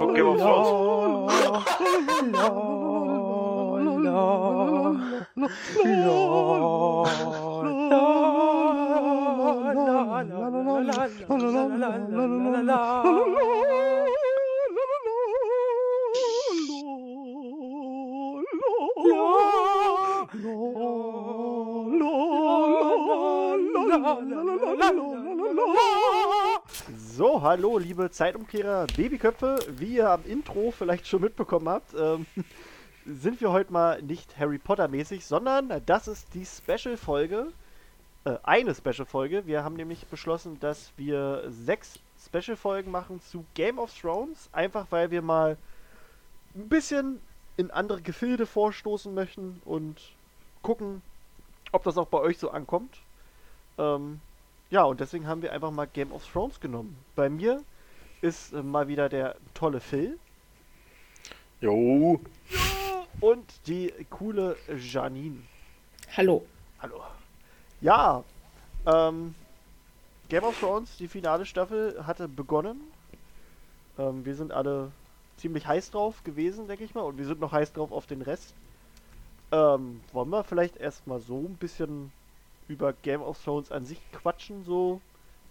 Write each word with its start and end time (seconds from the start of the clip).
Ok, 0.00 0.18
la 2.32 2.81
Okay, 4.04 4.10
was 5.34 5.50
So, 27.16 27.42
hallo, 27.42 27.78
liebe 27.78 28.10
Zeitumkehrer, 28.10 28.86
Babyköpfe. 28.96 29.58
Wie 29.76 29.96
ihr 29.96 30.10
am 30.10 30.24
Intro 30.24 30.72
vielleicht 30.76 31.06
schon 31.06 31.20
mitbekommen 31.22 31.68
habt, 31.68 31.94
ähm, 31.94 32.26
sind 33.04 33.40
wir 33.40 33.50
heute 33.50 33.72
mal 33.72 34.02
nicht 34.02 34.38
Harry 34.38 34.58
Potter 34.58 34.88
mäßig, 34.88 35.24
sondern 35.26 35.82
das 35.86 36.08
ist 36.08 36.34
die 36.34 36.46
Special-Folge. 36.46 37.52
Äh, 38.24 38.36
eine 38.42 38.74
Special-Folge. 38.74 39.46
Wir 39.46 39.64
haben 39.64 39.74
nämlich 39.76 40.06
beschlossen, 40.06 40.58
dass 40.60 40.92
wir 40.96 41.44
sechs 41.48 41.98
Special-Folgen 42.24 42.90
machen 42.90 43.20
zu 43.20 43.44
Game 43.54 43.78
of 43.78 43.92
Thrones. 43.98 44.48
Einfach 44.52 44.86
weil 44.90 45.10
wir 45.10 45.22
mal 45.22 45.56
ein 46.54 46.68
bisschen 46.68 47.20
in 47.56 47.70
andere 47.70 48.00
Gefilde 48.02 48.46
vorstoßen 48.46 49.12
möchten 49.12 49.60
und 49.64 50.00
gucken, 50.62 51.02
ob 51.72 51.84
das 51.84 51.98
auch 51.98 52.06
bei 52.06 52.18
euch 52.18 52.38
so 52.38 52.50
ankommt. 52.50 52.98
Ähm, 53.78 54.20
ja, 54.70 54.84
und 54.84 55.00
deswegen 55.00 55.26
haben 55.26 55.42
wir 55.42 55.52
einfach 55.52 55.70
mal 55.70 55.86
Game 55.86 56.12
of 56.12 56.26
Thrones 56.30 56.60
genommen. 56.60 56.96
Bei 57.14 57.28
mir 57.28 57.62
ist 58.20 58.52
äh, 58.52 58.62
mal 58.62 58.88
wieder 58.88 59.08
der 59.08 59.36
tolle 59.54 59.80
Phil. 59.80 60.18
Jo. 61.60 62.20
Und 63.22 63.68
die 63.68 63.94
coole 64.10 64.56
Janine. 64.76 65.38
Hallo. 66.16 66.44
Hallo. 66.80 67.00
Ja, 67.80 68.24
ähm, 68.84 69.36
Game 70.28 70.42
of 70.42 70.58
Thrones, 70.58 70.96
die 70.96 71.06
finale 71.06 71.46
Staffel 71.46 72.04
hatte 72.04 72.26
begonnen. 72.26 72.80
Ähm, 73.96 74.24
wir 74.24 74.34
sind 74.34 74.50
alle 74.50 74.90
ziemlich 75.36 75.68
heiß 75.68 75.92
drauf 75.92 76.24
gewesen, 76.24 76.66
denke 76.66 76.82
ich 76.82 76.96
mal. 76.96 77.02
Und 77.02 77.16
wir 77.16 77.24
sind 77.24 77.38
noch 77.38 77.52
heiß 77.52 77.72
drauf 77.72 77.92
auf 77.92 78.06
den 78.06 78.22
Rest. 78.22 78.54
Ähm, 79.52 80.00
wollen 80.12 80.30
wir 80.30 80.42
vielleicht 80.42 80.76
erstmal 80.78 81.20
so 81.20 81.38
ein 81.38 81.56
bisschen 81.60 82.10
über 82.66 82.92
Game 82.92 83.22
of 83.22 83.40
Thrones 83.44 83.70
an 83.70 83.86
sich 83.86 84.00
quatschen, 84.10 84.64
so 84.64 85.00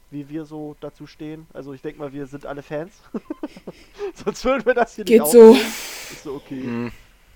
wie 0.09 0.27
wir 0.27 0.43
so 0.43 0.75
dazu 0.81 1.07
stehen. 1.07 1.47
Also 1.53 1.71
ich 1.71 1.81
denke 1.81 1.99
mal, 1.99 2.11
wir 2.11 2.27
sind 2.27 2.45
alle 2.45 2.63
Fans. 2.63 2.91
Sonst 4.25 4.43
würden 4.43 4.65
wir 4.65 4.73
das 4.73 4.93
hier 4.95 5.05
Geht 5.05 5.21
nicht 5.21 5.31
so. 5.31 5.51
aufnehmen. 5.51 5.67
Ist 6.11 6.23
so 6.23 6.33
okay. 6.33 6.63
Hm. 6.63 6.91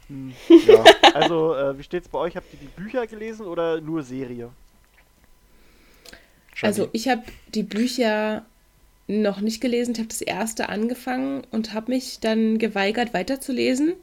Hm. 0.09 0.33
Ja. 0.67 0.83
Also, 1.15 1.55
äh, 1.55 1.77
wie 1.77 1.83
steht's 1.83 2.09
bei 2.09 2.19
euch? 2.19 2.35
Habt 2.35 2.51
ihr 2.51 2.59
die 2.59 2.81
Bücher 2.81 3.07
gelesen 3.07 3.45
oder 3.45 3.79
nur 3.79 4.03
Serie? 4.03 4.49
Also 6.61 6.89
ich 6.91 7.07
habe 7.07 7.23
die 7.53 7.63
Bücher 7.63 8.45
noch 9.07 9.39
nicht 9.39 9.61
gelesen. 9.61 9.93
Ich 9.93 9.99
habe 9.99 10.09
das 10.09 10.21
erste 10.21 10.69
angefangen 10.69 11.43
und 11.51 11.73
habe 11.73 11.91
mich 11.91 12.19
dann 12.19 12.57
geweigert 12.57 13.13
weiterzulesen. 13.13 13.94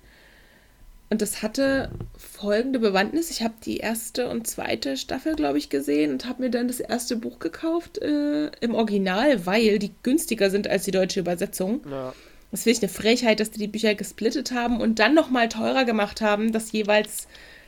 Und 1.11 1.21
das 1.21 1.43
hatte 1.43 1.91
folgende 2.17 2.79
Bewandtnis. 2.79 3.31
Ich 3.31 3.43
habe 3.43 3.55
die 3.63 3.77
erste 3.77 4.31
und 4.31 4.47
zweite 4.47 4.97
Staffel, 4.97 5.37
glaube 5.37 5.59
ich, 5.59 5.69
gesehen 5.69 6.13
und 6.13 6.27
habe 6.27 6.43
mir 6.45 6.51
dann 6.51 6.69
das 6.69 6.81
erste 6.81 7.17
Buch 7.17 7.39
gekauft 7.39 7.99
äh, 7.99 8.47
im 8.61 8.75
Original, 8.75 9.45
weil 9.45 9.79
die 9.79 9.93
günstiger 10.03 10.49
sind 10.49 10.69
als 10.69 10.85
die 10.85 10.91
deutsche 10.91 11.21
Übersetzung. 11.21 11.83
Ja. 11.91 12.15
Das 12.53 12.63
finde 12.63 12.77
ich 12.77 12.83
eine 12.83 12.93
Frechheit, 12.93 13.41
dass 13.41 13.51
die 13.51 13.59
die 13.59 13.67
Bücher 13.67 13.95
gesplittet 13.95 14.53
haben 14.53 14.81
und 14.81 14.99
dann 14.99 15.15
nochmal 15.15 15.49
teurer 15.49 15.85
gemacht 15.85 16.21
haben, 16.21 16.53
das 16.53 16.71
jeweils 16.71 17.27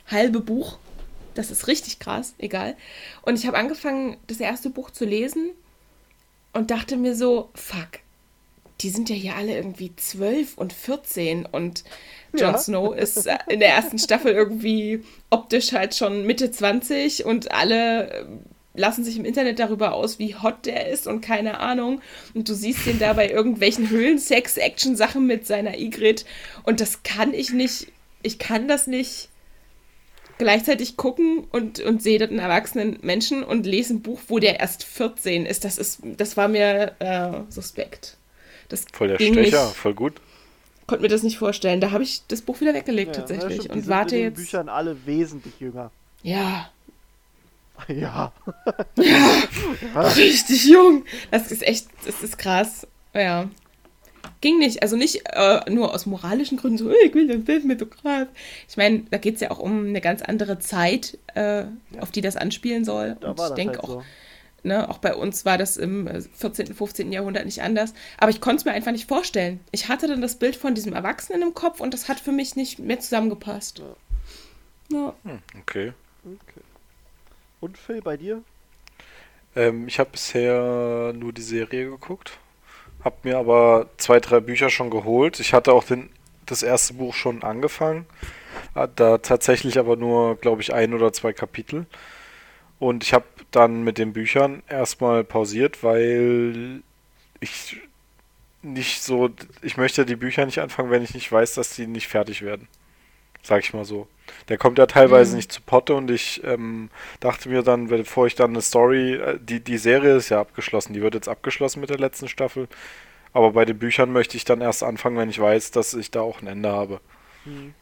halbe 0.09 0.39
Buch. 0.39 0.77
Das 1.33 1.51
ist 1.51 1.67
richtig 1.67 1.99
krass, 1.99 2.33
egal. 2.37 2.77
Und 3.23 3.37
ich 3.37 3.47
habe 3.47 3.57
angefangen, 3.57 4.17
das 4.27 4.39
erste 4.39 4.69
Buch 4.69 4.91
zu 4.91 5.03
lesen 5.03 5.49
und 6.53 6.71
dachte 6.71 6.95
mir 6.95 7.15
so, 7.15 7.49
fuck, 7.55 7.99
die 8.81 8.89
sind 8.89 9.09
ja 9.09 9.15
hier 9.15 9.35
alle 9.35 9.55
irgendwie 9.55 9.93
12 9.95 10.57
und 10.57 10.71
14 10.71 11.45
und 11.45 11.83
Jon 12.33 12.51
Ja. 12.53 12.57
Snow 12.57 12.95
ist 12.95 13.25
äh, 13.25 13.37
in 13.49 13.59
der 13.59 13.69
ersten 13.69 13.97
Staffel 13.97 14.33
irgendwie 14.33 15.03
optisch 15.29 15.71
halt 15.71 15.95
schon 15.95 16.25
Mitte 16.25 16.51
20 16.51 17.25
und 17.25 17.51
alle 17.51 18.27
lassen 18.75 19.03
sich 19.03 19.17
im 19.17 19.25
Internet 19.25 19.59
darüber 19.59 19.93
aus, 19.93 20.19
wie 20.19 20.35
hot 20.35 20.65
der 20.65 20.89
ist 20.89 21.07
und 21.07 21.21
keine 21.21 21.59
Ahnung. 21.59 22.01
Und 22.33 22.49
du 22.49 22.53
siehst 22.53 22.85
ihn 22.87 22.99
da 22.99 23.13
bei 23.13 23.29
irgendwelchen 23.29 23.89
Höhlensex-Action-Sachen 23.89 25.25
mit 25.25 25.45
seiner 25.47 25.77
Igrit 25.77 26.25
und 26.63 26.81
das 26.81 27.03
kann 27.03 27.33
ich 27.33 27.51
nicht, 27.51 27.87
ich 28.23 28.39
kann 28.39 28.67
das 28.67 28.87
nicht 28.87 29.29
gleichzeitig 30.37 30.97
gucken 30.97 31.45
und, 31.51 31.79
und 31.79 32.01
sehe 32.01 32.19
dort 32.19 32.31
einen 32.31 32.39
erwachsenen 32.39 32.97
Menschen 33.01 33.43
und 33.43 33.65
lese 33.65 33.93
ein 33.95 34.01
Buch, 34.01 34.19
wo 34.27 34.39
der 34.39 34.59
erst 34.59 34.83
14 34.83 35.45
ist. 35.45 35.63
Das 35.63 35.77
ist, 35.77 35.99
das 36.03 36.35
war 36.35 36.47
mir 36.47 36.93
äh, 36.99 37.31
suspekt. 37.49 38.17
Das 38.69 38.85
Voll 38.91 39.09
der 39.09 39.15
Stecher, 39.15 39.39
nicht, 39.39 39.55
voll 39.75 39.93
gut. 39.93 40.13
konnte 40.87 41.03
mir 41.03 41.07
das 41.07 41.23
nicht 41.23 41.37
vorstellen. 41.37 41.79
Da 41.79 41.91
habe 41.91 42.03
ich 42.03 42.23
das 42.27 42.41
Buch 42.41 42.59
wieder 42.61 42.73
weggelegt 42.73 43.15
Ja, 43.15 43.21
tatsächlich 43.21 43.53
stimmt, 43.61 43.65
die 43.65 43.69
und 43.77 43.81
sind 43.83 43.89
warte 43.89 44.15
in 44.15 44.21
den 44.23 44.29
jetzt. 44.31 44.37
Büchern 44.37 44.69
alle 44.69 45.05
wesentlich 45.05 45.53
jünger. 45.59 45.91
Ja, 46.23 46.69
Ja. 47.87 48.31
richtig 49.95 50.65
jung. 50.65 51.03
Das 51.31 51.51
ist 51.51 51.63
echt, 51.63 51.87
das 52.05 52.21
ist 52.23 52.37
krass. 52.37 52.87
Ja. 53.13 53.49
Ging 54.41 54.57
nicht, 54.59 54.81
also 54.83 54.95
nicht 54.95 55.21
äh, 55.33 55.69
nur 55.69 55.93
aus 55.93 56.05
moralischen 56.05 56.57
Gründen 56.57 56.77
so, 56.77 56.89
"Äh, 56.89 57.05
ich 57.05 57.13
will 57.13 57.27
den 57.27 57.45
Film 57.45 57.67
mit 57.67 57.79
so 57.79 57.85
krass. 57.85 58.27
Ich 58.67 58.77
meine, 58.77 59.03
da 59.11 59.17
geht 59.17 59.35
es 59.35 59.41
ja 59.41 59.51
auch 59.51 59.59
um 59.59 59.87
eine 59.87 60.01
ganz 60.01 60.21
andere 60.21 60.59
Zeit, 60.59 61.17
äh, 61.35 61.65
auf 61.99 62.11
die 62.11 62.21
das 62.21 62.35
anspielen 62.35 62.85
soll. 62.85 63.17
Da 63.21 63.29
Und 63.31 63.37
war 63.37 63.49
ich 63.49 63.55
denke 63.55 63.77
halt 63.77 63.83
auch, 63.83 63.89
so. 63.89 64.03
Ne, 64.63 64.89
auch 64.89 64.97
bei 64.97 65.13
uns 65.13 65.45
war 65.45 65.59
das 65.59 65.77
im 65.77 66.07
äh, 66.07 66.21
14., 66.21 66.73
15. 66.73 67.11
Jahrhundert 67.11 67.45
nicht 67.45 67.61
anders. 67.61 67.93
Aber 68.17 68.31
ich 68.31 68.41
konnte 68.41 68.57
es 68.61 68.65
mir 68.65 68.71
einfach 68.71 68.91
nicht 68.91 69.07
vorstellen. 69.07 69.59
Ich 69.71 69.89
hatte 69.89 70.07
dann 70.07 70.21
das 70.21 70.37
Bild 70.37 70.55
von 70.55 70.73
diesem 70.73 70.93
Erwachsenen 70.93 71.43
im 71.43 71.53
Kopf 71.53 71.79
und 71.79 71.93
das 71.93 72.09
hat 72.09 72.19
für 72.19 72.31
mich 72.31 72.55
nicht 72.55 72.79
mehr 72.79 72.99
zusammengepasst. 72.99 73.83
Ja. 74.91 75.13
Hm, 75.23 75.39
okay. 75.61 75.93
Okay. 76.25 76.61
Und 77.65 77.79
Phil, 77.79 77.99
bei 77.99 78.15
dir? 78.15 78.43
Ähm, 79.55 79.87
ich 79.87 79.97
habe 79.97 80.11
bisher 80.11 81.13
nur 81.15 81.33
die 81.33 81.41
Serie 81.41 81.89
geguckt. 81.89 82.37
Hab 83.03 83.25
mir 83.25 83.39
aber 83.39 83.87
zwei, 83.97 84.19
drei 84.19 84.39
Bücher 84.39 84.69
schon 84.69 84.91
geholt. 84.91 85.39
Ich 85.39 85.51
hatte 85.51 85.73
auch 85.73 85.83
den, 85.83 86.11
das 86.45 86.61
erste 86.61 86.93
Buch 86.93 87.15
schon 87.15 87.41
angefangen. 87.41 88.05
Da 88.75 89.17
tatsächlich 89.17 89.79
aber 89.79 89.95
nur, 89.95 90.35
glaube 90.35 90.61
ich, 90.61 90.75
ein 90.75 90.93
oder 90.93 91.11
zwei 91.11 91.33
Kapitel. 91.33 91.87
Und 92.77 93.03
ich 93.03 93.15
habe 93.15 93.25
dann 93.49 93.83
mit 93.83 93.97
den 93.97 94.13
Büchern 94.13 94.61
erstmal 94.69 95.23
pausiert, 95.23 95.83
weil 95.83 96.83
ich 97.39 97.81
nicht 98.61 99.01
so, 99.01 99.31
ich 99.63 99.75
möchte 99.75 100.05
die 100.05 100.15
Bücher 100.15 100.45
nicht 100.45 100.59
anfangen, 100.59 100.91
wenn 100.91 101.01
ich 101.01 101.15
nicht 101.15 101.31
weiß, 101.31 101.55
dass 101.55 101.71
die 101.71 101.87
nicht 101.87 102.09
fertig 102.09 102.43
werden. 102.43 102.67
Sag 103.45 103.63
ich 103.63 103.73
mal 103.75 103.85
so. 103.85 104.07
Der 104.49 104.57
kommt 104.57 104.79
ja 104.79 104.87
teilweise 104.87 105.31
Mhm. 105.31 105.35
nicht 105.37 105.51
zu 105.51 105.61
Potte 105.61 105.93
und 105.93 106.09
ich 106.09 106.41
ähm, 106.43 106.89
dachte 107.19 107.47
mir 107.47 107.61
dann, 107.61 107.87
bevor 107.87 108.25
ich 108.25 108.33
dann 108.33 108.49
eine 108.51 108.61
Story, 108.61 109.13
äh, 109.13 109.37
die, 109.39 109.59
die 109.59 109.77
Serie 109.77 110.15
ist 110.15 110.29
ja 110.29 110.39
abgeschlossen, 110.41 110.93
die 110.93 111.01
wird 111.03 111.13
jetzt 111.13 111.29
abgeschlossen 111.29 111.79
mit 111.79 111.91
der 111.91 111.99
letzten 111.99 112.27
Staffel. 112.27 112.67
Aber 113.33 113.51
bei 113.51 113.63
den 113.65 113.77
Büchern 113.77 114.11
möchte 114.11 114.35
ich 114.35 114.45
dann 114.45 114.61
erst 114.61 114.81
anfangen, 114.81 115.17
wenn 115.17 115.29
ich 115.29 115.39
weiß, 115.39 115.69
dass 115.71 115.93
ich 115.93 116.09
da 116.09 116.21
auch 116.21 116.41
ein 116.41 116.47
Ende 116.47 116.69
habe. 116.71 117.01
Hm. 117.43 117.75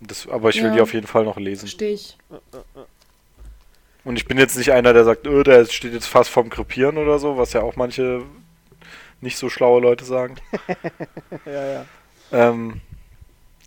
Das, 0.00 0.26
aber 0.28 0.48
ich 0.50 0.56
will 0.62 0.68
Ja. 0.68 0.74
die 0.76 0.80
auf 0.80 0.94
jeden 0.94 1.06
Fall 1.08 1.24
noch 1.24 1.36
lesen. 1.36 1.66
Verstehe 1.66 1.92
ich. 1.92 2.16
Und 4.04 4.16
ich 4.16 4.24
bin 4.26 4.38
jetzt 4.38 4.56
nicht 4.56 4.72
einer, 4.72 4.92
der 4.94 5.04
sagt, 5.04 5.26
öh, 5.26 5.42
der 5.42 5.66
steht 5.66 5.92
jetzt 5.92 6.06
fast 6.06 6.30
vorm 6.30 6.48
Krepieren 6.48 6.96
oder 6.96 7.18
so, 7.18 7.36
was 7.36 7.52
ja 7.52 7.60
auch 7.62 7.76
manche 7.76 8.22
nicht 9.20 9.36
so 9.36 9.50
schlaue 9.50 9.80
Leute 9.82 10.04
sagen. 10.06 10.36
Ja, 11.44 11.66
ja. 11.66 11.84
Ähm, 12.30 12.80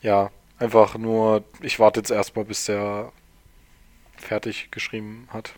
ja, 0.02 0.32
einfach 0.60 0.98
nur, 0.98 1.44
ich 1.62 1.80
warte 1.80 2.00
jetzt 2.00 2.12
erstmal, 2.12 2.46
bis 2.46 2.66
der 2.66 3.12
fertig 4.18 4.70
geschrieben 4.72 5.28
hat. 5.32 5.54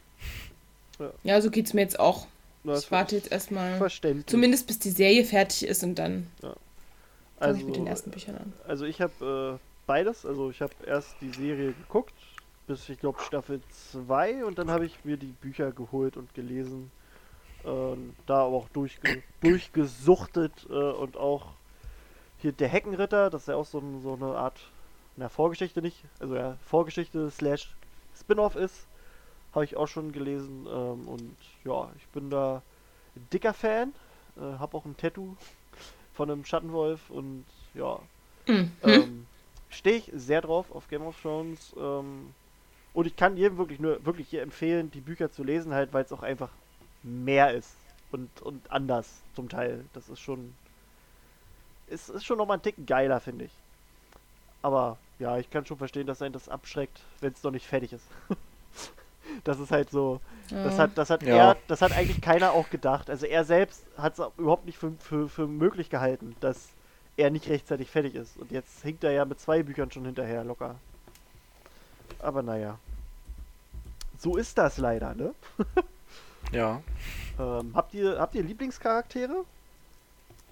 Ja, 1.24 1.42
so 1.42 1.52
geht 1.52 1.66
es 1.66 1.74
mir 1.74 1.82
jetzt 1.82 2.00
auch. 2.00 2.28
Na, 2.64 2.78
Ich 2.78 2.92
warte 2.92 3.16
jetzt 3.16 3.32
erstmal. 3.32 3.78
Verständlich. 3.78 4.28
Zumindest 4.28 4.68
bis 4.68 4.80
die 4.80 4.92
Serie 4.92 5.26
fertig 5.26 5.68
ist 5.68 5.84
und 5.84 5.96
dann 5.96 6.28
fange 6.42 6.56
also, 7.40 7.60
ich 7.60 7.66
mit 7.66 7.76
den 7.76 7.88
ersten 7.88 8.12
Büchern 8.12 8.38
an. 8.38 8.54
Also 8.66 8.86
ich 8.86 9.02
habe 9.02 9.60
äh, 9.60 9.60
beides. 9.86 10.26
Also 10.26 10.50
ich 10.50 10.62
habe 10.62 10.74
erst 10.86 11.16
die 11.22 11.32
Serie 11.32 11.74
geguckt, 11.74 12.14
bis 12.68 12.88
ich 12.88 13.00
glaube 13.00 13.22
Staffel 13.22 13.62
2 13.92 14.46
und 14.46 14.58
dann 14.58 14.72
habe 14.72 14.86
ich 14.86 15.04
mir 15.04 15.18
die 15.18 15.34
Bücher 15.42 15.72
geholt 15.72 16.16
und 16.16 16.34
gelesen. 16.34 16.92
Ähm, 17.66 18.14
da 18.26 18.46
aber 18.46 18.58
auch 18.58 18.70
durchge 18.70 19.24
durchgesuchtet 19.42 20.68
äh, 20.70 20.74
und 20.74 21.16
auch 21.18 21.54
hier 22.44 22.52
der 22.52 22.70
Heckenritter, 22.70 23.32
das 23.32 23.44
ist 23.44 23.48
ja 23.48 23.56
auch 23.56 23.66
so, 23.66 23.82
so 24.02 24.14
eine 24.14 24.38
Art, 24.38 24.60
na 25.18 25.30
Vorgeschichte 25.30 25.82
nicht, 25.82 26.06
also 26.20 26.36
ja, 26.36 26.58
Vorgeschichte 26.66 27.32
slash 27.32 27.76
Spin-off 28.16 28.56
ist, 28.56 28.88
habe 29.54 29.66
ich 29.66 29.78
auch 29.78 29.88
schon 29.88 30.12
gelesen 30.12 30.68
ähm, 30.68 31.08
und 31.08 31.38
ja, 31.66 31.92
ich 31.98 32.08
bin 32.10 32.30
da 32.30 32.62
dicker 33.34 33.54
Fan, 33.54 33.94
äh, 34.38 34.60
habe 34.60 34.78
auch 34.78 34.86
ein 34.86 34.98
Tattoo 34.98 35.36
von 36.14 36.30
einem 36.32 36.46
Schattenwolf 36.46 37.10
und 37.10 37.46
ja, 37.74 38.00
Mhm. 38.48 38.72
ähm, 38.84 39.28
stehe 39.70 39.98
ich 39.98 40.12
sehr 40.14 40.42
drauf 40.42 40.72
auf 40.72 40.88
Game 40.90 41.04
of 41.04 41.20
Thrones. 41.22 41.74
Ähm, 41.78 42.36
und 42.94 43.08
ich 43.08 43.16
kann 43.16 43.38
jedem 43.38 43.58
wirklich 43.58 43.80
nur 43.80 44.06
wirklich 44.06 44.30
hier 44.30 44.42
empfehlen, 44.44 44.92
die 44.92 45.02
Bücher 45.02 45.32
zu 45.32 45.44
lesen, 45.44 45.74
halt, 45.74 45.94
weil 45.94 46.04
es 46.04 46.12
auch 46.12 46.24
einfach 46.24 46.50
mehr 47.04 47.54
ist 47.54 47.76
und, 48.12 48.42
und 48.42 48.72
anders 48.72 49.24
zum 49.34 49.50
Teil. 49.50 49.86
Das 49.94 50.10
ist 50.10 50.20
schon. 50.20 50.58
Es 51.88 52.10
ist 52.10 52.26
schon 52.26 52.38
nochmal 52.38 52.58
ein 52.58 52.62
Ticken 52.64 52.86
geiler, 52.86 53.20
finde 53.20 53.46
ich. 53.46 53.52
Aber 54.62 54.98
ja, 55.20 55.38
ich 55.38 55.50
kann 55.50 55.66
schon 55.66 55.78
verstehen, 55.78 56.08
dass 56.08 56.22
einen 56.22 56.34
das 56.34 56.50
abschreckt, 56.50 57.02
wenn 57.22 57.34
es 57.34 57.44
noch 57.44 57.52
nicht 57.52 57.68
fertig 57.68 57.94
ist. 57.94 58.06
das 59.44 59.60
ist 59.60 59.72
halt 59.72 59.90
so. 59.90 60.20
Das 60.50 60.78
Ja. 60.78 60.84
hat, 60.84 60.92
das 60.98 61.10
hat 61.10 61.24
Ja. 61.24 61.36
er, 61.52 61.58
das 61.68 61.82
hat 61.82 61.92
eigentlich 61.92 62.22
keiner 62.22 62.54
auch 62.54 62.70
gedacht. 62.70 63.10
Also 63.10 63.26
er 63.26 63.44
selbst 63.44 63.86
hat 63.98 64.18
es 64.18 64.26
überhaupt 64.38 64.66
nicht 64.66 64.78
für, 64.78 64.92
für, 65.00 65.30
für 65.30 65.48
möglich 65.48 65.90
gehalten, 65.90 66.36
dass 66.40 66.70
er 67.18 67.30
nicht 67.30 67.48
rechtzeitig 67.50 67.90
fertig 67.92 68.16
ist. 68.16 68.38
Und 68.38 68.52
jetzt 68.52 68.82
hinkt 68.82 69.04
er 69.04 69.12
ja 69.12 69.26
mit 69.26 69.40
zwei 69.40 69.62
Büchern 69.64 69.92
schon 69.92 70.06
hinterher 70.06 70.44
locker. 70.44 70.76
Aber 72.20 72.42
naja. 72.42 72.80
So 74.18 74.38
ist 74.38 74.58
das 74.58 74.78
leider, 74.78 75.14
ne? 75.16 75.34
Ja. 76.52 76.82
Ähm, 77.40 77.72
habt 77.74 77.94
ihr 77.96 78.20
habt 78.20 78.36
ihr 78.36 78.44
Lieblingscharaktere? 78.44 79.44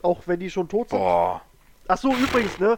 Auch 0.03 0.21
wenn 0.25 0.39
die 0.39 0.50
schon 0.50 0.68
tot 0.68 0.89
sind? 0.89 1.00
Boah. 1.00 1.42
Ach 1.88 1.98
so, 1.98 2.13
übrigens, 2.13 2.57
ne? 2.59 2.77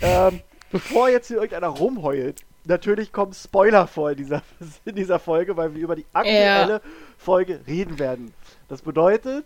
Ähm, 0.00 0.40
bevor 0.70 1.08
jetzt 1.08 1.28
hier 1.28 1.36
irgendeiner 1.36 1.68
rumheult, 1.68 2.42
natürlich 2.64 3.12
kommen 3.12 3.32
Spoiler 3.34 3.86
vor 3.86 4.10
in 4.12 4.16
dieser, 4.18 4.42
in 4.84 4.94
dieser 4.96 5.18
Folge, 5.18 5.56
weil 5.56 5.74
wir 5.74 5.82
über 5.82 5.96
die 5.96 6.06
aktuelle 6.12 6.80
Folge 7.18 7.60
reden 7.66 7.98
werden. 7.98 8.32
Das 8.68 8.82
bedeutet, 8.82 9.44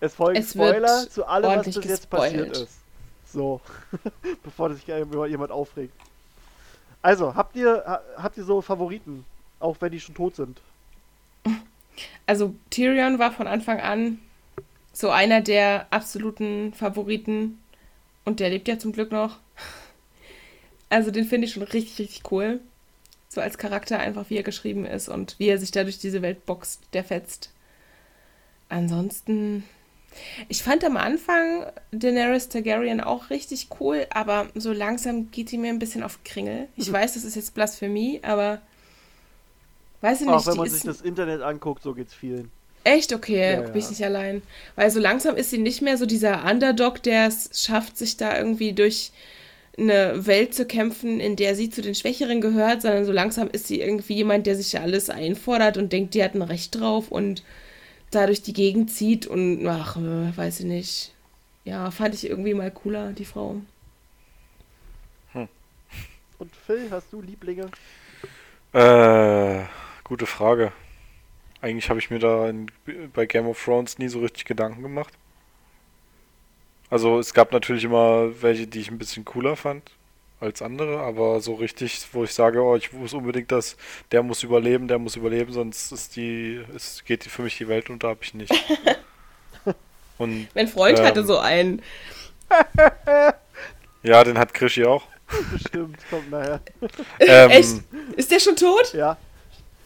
es 0.00 0.14
folgen 0.14 0.38
Es 0.40 0.50
Spoiler 0.52 1.08
zu 1.08 1.26
allem, 1.26 1.50
was 1.58 1.66
bis 1.66 1.76
jetzt 1.76 1.84
gespoilt. 1.86 2.32
passiert 2.32 2.56
ist. 2.56 2.78
So, 3.26 3.60
bevor 4.42 4.72
sich 4.72 4.86
jemand 4.86 5.50
aufregt. 5.50 5.92
Also, 7.02 7.34
habt 7.34 7.54
ihr, 7.56 7.82
ha- 7.86 8.00
habt 8.16 8.36
ihr 8.38 8.44
so 8.44 8.60
Favoriten, 8.62 9.24
auch 9.60 9.76
wenn 9.80 9.92
die 9.92 10.00
schon 10.00 10.14
tot 10.14 10.34
sind? 10.36 10.60
Also 12.26 12.54
Tyrion 12.70 13.18
war 13.18 13.32
von 13.32 13.46
Anfang 13.46 13.80
an 13.80 14.18
so 14.98 15.10
einer 15.10 15.40
der 15.40 15.86
absoluten 15.90 16.72
Favoriten 16.74 17.60
und 18.24 18.40
der 18.40 18.50
lebt 18.50 18.66
ja 18.66 18.80
zum 18.80 18.90
Glück 18.90 19.12
noch. 19.12 19.38
Also 20.90 21.12
den 21.12 21.24
finde 21.24 21.46
ich 21.46 21.52
schon 21.52 21.62
richtig, 21.62 21.98
richtig 22.00 22.32
cool. 22.32 22.60
So 23.28 23.40
als 23.40 23.58
Charakter 23.58 24.00
einfach, 24.00 24.28
wie 24.28 24.38
er 24.38 24.42
geschrieben 24.42 24.86
ist 24.86 25.08
und 25.08 25.38
wie 25.38 25.46
er 25.46 25.58
sich 25.58 25.70
da 25.70 25.84
durch 25.84 26.00
diese 26.00 26.20
Welt 26.20 26.46
boxt, 26.46 26.80
der 26.94 27.04
fetzt. 27.04 27.52
Ansonsten, 28.70 29.62
ich 30.48 30.64
fand 30.64 30.82
am 30.84 30.96
Anfang 30.96 31.70
Daenerys 31.92 32.48
Targaryen 32.48 33.00
auch 33.00 33.30
richtig 33.30 33.68
cool, 33.78 34.04
aber 34.10 34.48
so 34.56 34.72
langsam 34.72 35.30
geht 35.30 35.52
die 35.52 35.58
mir 35.58 35.68
ein 35.68 35.78
bisschen 35.78 36.02
auf 36.02 36.24
Kringel. 36.24 36.66
Ich 36.74 36.90
weiß, 36.90 37.14
das 37.14 37.22
ist 37.22 37.36
jetzt 37.36 37.54
Blasphemie, 37.54 38.18
aber 38.24 38.60
weiß 40.00 40.22
ich 40.22 40.26
nicht, 40.26 40.34
Auch 40.34 40.46
wenn 40.46 40.56
man 40.56 40.68
sich 40.68 40.82
das 40.82 41.02
Internet 41.02 41.42
anguckt, 41.42 41.84
so 41.84 41.94
geht's 41.94 42.14
vielen. 42.14 42.50
Echt? 42.88 43.12
Okay, 43.12 43.52
Ja, 43.52 43.60
bin 43.60 43.76
ich 43.76 43.84
ja. 43.84 43.90
nicht 43.90 44.04
allein. 44.04 44.42
Weil 44.76 44.90
so 44.90 45.00
langsam 45.00 45.36
ist 45.36 45.50
sie 45.50 45.58
nicht 45.58 45.82
mehr 45.82 45.98
so 45.98 46.06
dieser 46.06 46.44
Underdog, 46.44 47.02
der 47.02 47.26
es 47.26 47.50
schafft, 47.54 47.98
sich 47.98 48.16
da 48.16 48.36
irgendwie 48.38 48.72
durch 48.72 49.12
eine 49.78 50.26
Welt 50.26 50.54
zu 50.54 50.66
kämpfen, 50.66 51.20
in 51.20 51.36
der 51.36 51.54
sie 51.54 51.70
zu 51.70 51.82
den 51.82 51.94
Schwächeren 51.94 52.40
gehört, 52.40 52.82
sondern 52.82 53.04
so 53.04 53.12
langsam 53.12 53.48
ist 53.48 53.68
sie 53.68 53.80
irgendwie 53.80 54.14
jemand, 54.14 54.46
der 54.46 54.56
sich 54.56 54.72
ja 54.72 54.80
alles 54.82 55.10
einfordert 55.10 55.76
und 55.76 55.92
denkt, 55.92 56.14
die 56.14 56.24
hat 56.24 56.34
ein 56.34 56.42
Recht 56.42 56.74
drauf 56.78 57.10
und 57.10 57.44
da 58.10 58.26
durch 58.26 58.42
die 58.42 58.54
Gegend 58.54 58.90
zieht 58.90 59.26
und 59.26 59.66
ach, 59.66 59.96
äh, 59.96 60.36
weiß 60.36 60.60
ich 60.60 60.66
nicht. 60.66 61.14
Ja, 61.64 61.90
fand 61.90 62.14
ich 62.14 62.28
irgendwie 62.28 62.54
mal 62.54 62.70
cooler, 62.70 63.12
die 63.12 63.26
Frau. 63.26 63.60
Und 66.38 66.54
Phil, 66.56 66.90
hast 66.90 67.12
du 67.12 67.20
Lieblinge? 67.20 67.72
Äh, 68.72 69.64
gute 70.04 70.26
Frage. 70.26 70.72
Eigentlich 71.60 71.90
habe 71.90 71.98
ich 71.98 72.10
mir 72.10 72.18
da 72.18 72.48
in, 72.48 72.70
bei 73.12 73.26
Game 73.26 73.46
of 73.46 73.62
Thrones 73.62 73.98
nie 73.98 74.08
so 74.08 74.20
richtig 74.20 74.44
Gedanken 74.44 74.82
gemacht. 74.82 75.12
Also 76.90 77.18
es 77.18 77.34
gab 77.34 77.52
natürlich 77.52 77.84
immer 77.84 78.30
welche, 78.42 78.66
die 78.66 78.80
ich 78.80 78.90
ein 78.90 78.98
bisschen 78.98 79.24
cooler 79.24 79.56
fand 79.56 79.90
als 80.40 80.62
andere, 80.62 81.00
aber 81.00 81.40
so 81.40 81.54
richtig, 81.54 82.00
wo 82.12 82.22
ich 82.24 82.32
sage, 82.32 82.62
oh, 82.62 82.76
ich 82.76 82.92
muss 82.92 83.12
unbedingt 83.12 83.50
das, 83.50 83.76
der 84.12 84.22
muss 84.22 84.44
überleben, 84.44 84.86
der 84.86 84.98
muss 84.98 85.16
überleben, 85.16 85.52
sonst 85.52 85.90
ist 85.90 86.14
die, 86.16 86.62
es 86.74 87.04
geht 87.04 87.24
für 87.24 87.42
mich 87.42 87.58
die 87.58 87.68
Welt 87.68 87.90
unter, 87.90 88.08
habe 88.08 88.20
ich 88.22 88.34
nicht. 88.34 88.52
Und 90.18 90.48
Mein 90.54 90.68
Freund 90.68 90.98
Ähm. 90.98 91.04
hatte 91.04 91.24
so 91.24 91.38
einen. 91.38 91.80
ja, 94.02 94.24
den 94.24 94.38
hat 94.38 94.52
Krischi 94.52 94.84
auch. 94.84 95.04
Bestimmt, 95.52 95.98
kommt 96.10 96.30
nachher. 96.30 96.60
Ähm, 97.20 97.50
Echt? 97.50 97.82
Ist 98.16 98.30
der 98.30 98.40
schon 98.40 98.56
tot? 98.56 98.94
Ja, 98.94 99.16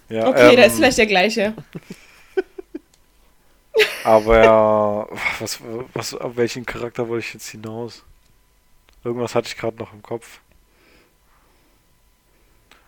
Ja, 0.09 0.29
Okay, 0.29 0.51
ähm, 0.51 0.57
da 0.57 0.63
ist 0.65 0.77
vielleicht 0.77 0.99
der 0.99 1.07
gleiche. 1.07 1.55
Aber 4.05 4.45
ja, 4.45 5.07
was, 5.39 5.61
was, 5.95 6.15
auf 6.15 6.37
welchen 6.37 6.67
Charakter 6.67 7.09
wollte 7.09 7.27
ich 7.27 7.35
jetzt 7.35 7.49
hinaus? 7.49 8.05
Irgendwas 9.05 9.35
hatte 9.35 9.49
ich 9.49 9.57
gerade 9.57 9.79
noch 9.79 9.93
im 9.93 10.03
Kopf. 10.03 10.41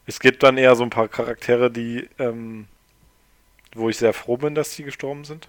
Es 0.06 0.20
gibt 0.20 0.42
dann 0.42 0.58
eher 0.58 0.76
so 0.76 0.82
ein 0.82 0.90
paar 0.90 1.08
Charaktere, 1.08 1.70
die, 1.70 2.08
ähm, 2.18 2.66
wo 3.74 3.88
ich 3.88 3.96
sehr 3.96 4.12
froh 4.12 4.36
bin, 4.36 4.54
dass 4.54 4.76
die 4.76 4.84
gestorben 4.84 5.24
sind. 5.24 5.48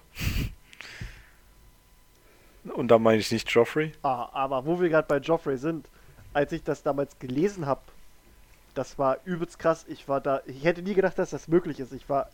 Und 2.74 2.88
da 2.88 2.98
meine 2.98 3.18
ich 3.18 3.30
nicht 3.30 3.50
Joffrey. 3.50 3.92
ah, 4.02 4.28
aber 4.32 4.66
wo 4.66 4.80
wir 4.80 4.88
gerade 4.88 5.06
bei 5.06 5.18
Joffrey 5.18 5.56
sind, 5.56 5.88
als 6.32 6.52
ich 6.52 6.62
das 6.64 6.82
damals 6.82 7.18
gelesen 7.18 7.66
habe, 7.66 7.82
das 8.76 8.98
war 8.98 9.18
übelst 9.24 9.58
krass. 9.58 9.84
Ich 9.88 10.08
war 10.08 10.20
da, 10.20 10.42
ich 10.46 10.64
hätte 10.64 10.82
nie 10.82 10.94
gedacht, 10.94 11.18
dass 11.18 11.30
das 11.30 11.48
möglich 11.48 11.80
ist. 11.80 11.92
Ich 11.92 12.08
war 12.08 12.28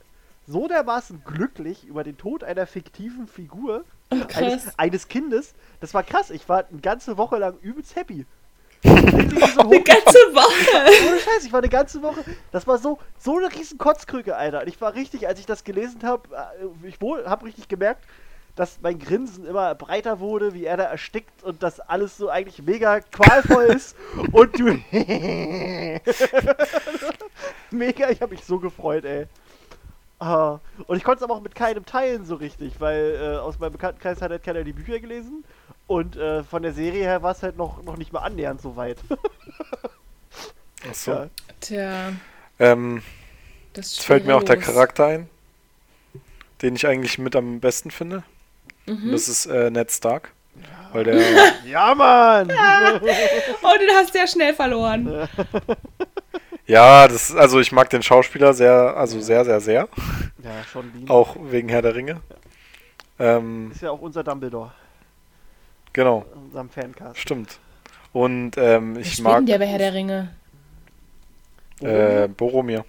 so 0.47 0.69
dermaßen 0.69 1.23
glücklich 1.25 1.87
über 1.87 2.05
den 2.05 2.19
Tod 2.19 2.45
einer 2.45 2.67
fiktiven 2.67 3.27
Figur, 3.27 3.85
Oh, 4.13 4.17
eines, 4.35 4.79
eines 4.79 5.09
Kindes. 5.09 5.55
Das 5.81 5.95
war 5.95 6.03
krass. 6.03 6.31
Ich 6.31 6.47
war 6.49 6.67
eine 6.71 6.81
ganze 6.81 7.17
Woche 7.17 7.39
lang 7.39 7.57
übelst 7.63 7.97
happy. 7.97 8.27
So 8.85 9.61
Eine 9.61 9.83
ganze 9.83 10.19
Woche. 10.35 11.09
Ohne 11.09 11.19
Scheiß, 11.19 11.45
ich 11.45 11.53
war 11.53 11.61
eine 11.61 11.69
ganze 11.69 12.03
Woche. 12.03 12.25
Das 12.51 12.67
war 12.67 12.79
so, 12.79 12.99
so 13.19 13.39
eine 13.39 13.53
riesen 13.53 13.79
Kotzkrücke, 13.79 14.37
Alter. 14.37 14.63
Und 14.63 14.69
ich 14.69 14.81
war 14.81 14.95
richtig, 14.95 15.29
als 15.29 15.39
ich 15.39 15.47
das 15.47 15.65
gelesen 15.65 16.03
habe, 16.03 16.29
ich 16.83 17.01
wohl, 17.01 17.25
habe 17.27 17.47
richtig 17.47 17.69
gemerkt, 17.69 18.05
dass 18.55 18.79
mein 18.83 18.99
Grinsen 18.99 19.47
immer 19.47 19.75
breiter 19.75 20.21
wurde, 20.21 20.53
wie 20.55 20.67
er 20.67 20.77
da 20.77 20.85
erstickt 20.85 21.43
und 21.43 21.63
das 21.63 21.81
alles 21.81 22.17
so 22.17 22.29
eigentlich 22.29 22.63
mega 22.63 23.01
qualvoll 23.01 23.65
ist. 23.65 23.97
Und 24.33 24.59
du. 24.59 24.65
mega, 27.71 28.11
ich 28.11 28.21
habe 28.21 28.35
mich 28.35 28.45
so 28.45 28.59
gefreut, 28.59 29.05
ey. 29.05 29.27
Ah, 30.19 30.61
und 30.87 30.97
ich 30.97 31.03
konnte 31.03 31.17
es 31.17 31.23
aber 31.25 31.35
auch 31.35 31.41
mit 31.41 31.57
keinem 31.57 31.85
teilen 31.85 32.25
so 32.25 32.37
richtig, 32.37 32.75
weil 32.79 33.19
äh, 33.21 33.39
aus 33.39 33.59
meinem 33.59 33.73
Bekanntenkreis 33.73 34.23
hat 34.23 34.31
halt 34.31 34.45
keiner 34.45 34.63
die 34.63 34.73
Bücher 34.73 35.01
gelesen. 35.01 35.43
Und 35.89 36.15
äh, 36.17 36.45
von 36.45 36.63
der 36.63 36.73
Serie 36.73 37.03
her 37.03 37.25
war 37.25 37.33
es 37.33 37.43
halt 37.43 37.57
noch, 37.57 37.83
noch 37.83 37.97
nicht 37.97 38.13
mal 38.13 38.21
annähernd 38.21 38.61
so 38.61 38.77
weit. 38.77 38.99
Achso. 40.89 41.13
Ja. 41.13 41.29
Tja, 41.61 42.13
Ähm, 42.61 43.03
das 43.73 43.99
fällt 43.99 44.25
mir 44.25 44.37
auch 44.37 44.45
der. 44.45 44.59
Charakter 44.59 45.07
ein, 45.07 45.29
den 46.61 46.77
ich 46.77 46.87
eigentlich 46.87 47.19
mit 47.19 47.35
am 47.35 47.59
besten 47.59 47.91
finde. 47.91 48.23
Mhm. 48.87 49.13
Das 49.13 49.29
ist 49.29 49.47
äh, 49.47 49.71
Ned 49.71 49.91
Stark. 49.91 50.33
Weil 50.93 51.05
der, 51.05 51.17
Ja, 51.65 51.95
Mann! 51.95 52.51
Oh, 52.51 53.79
den 53.79 53.91
hast 53.97 54.13
du 54.15 54.19
ja 54.19 54.27
schnell 54.27 54.53
verloren. 54.55 55.27
ja, 56.67 57.09
das, 57.09 57.35
also 57.35 57.61
ich 57.61 57.73
mag 57.73 57.89
den 57.91 58.03
Schauspieler 58.03 58.53
sehr, 58.53 58.95
also 58.97 59.19
sehr, 59.21 59.45
sehr, 59.45 59.61
sehr. 59.61 59.89
Ja, 60.43 60.51
schon 60.71 60.91
Bean. 60.93 61.09
Auch 61.09 61.37
wegen 61.41 61.69
Herr 61.71 61.81
der 61.83 61.95
Ringe. 61.95 62.21
Ähm, 63.19 63.71
Ist 63.73 63.83
ja 63.83 63.91
auch 63.91 64.01
unser 64.01 64.25
Dumbledore, 64.25 64.73
genau, 65.93 66.27
in 66.35 66.43
unserem 66.47 66.69
Fancast. 66.71 67.19
stimmt. 67.19 67.59
Und 68.13 68.53
ähm, 68.59 68.99
ich 68.99 69.21
mag 69.23 69.37
denn 69.39 69.47
der 69.47 69.59
bei 69.59 69.67
Herr 69.67 69.79
der 69.79 69.95
Ringe? 69.95 70.35
äh, 71.81 72.29
Boromir. 72.29 72.85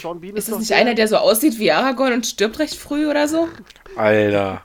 Sean 0.00 0.20
Bean 0.20 0.36
Ist 0.36 0.48
das 0.48 0.54
doch 0.54 0.60
nicht 0.60 0.72
einer, 0.72 0.94
der 0.94 1.08
so 1.08 1.16
aussieht 1.16 1.58
wie 1.58 1.70
Aragorn 1.72 2.12
und 2.12 2.26
stirbt 2.26 2.58
recht 2.58 2.74
früh 2.76 3.06
oder 3.08 3.28
so? 3.28 3.48
Alter. 3.96 4.62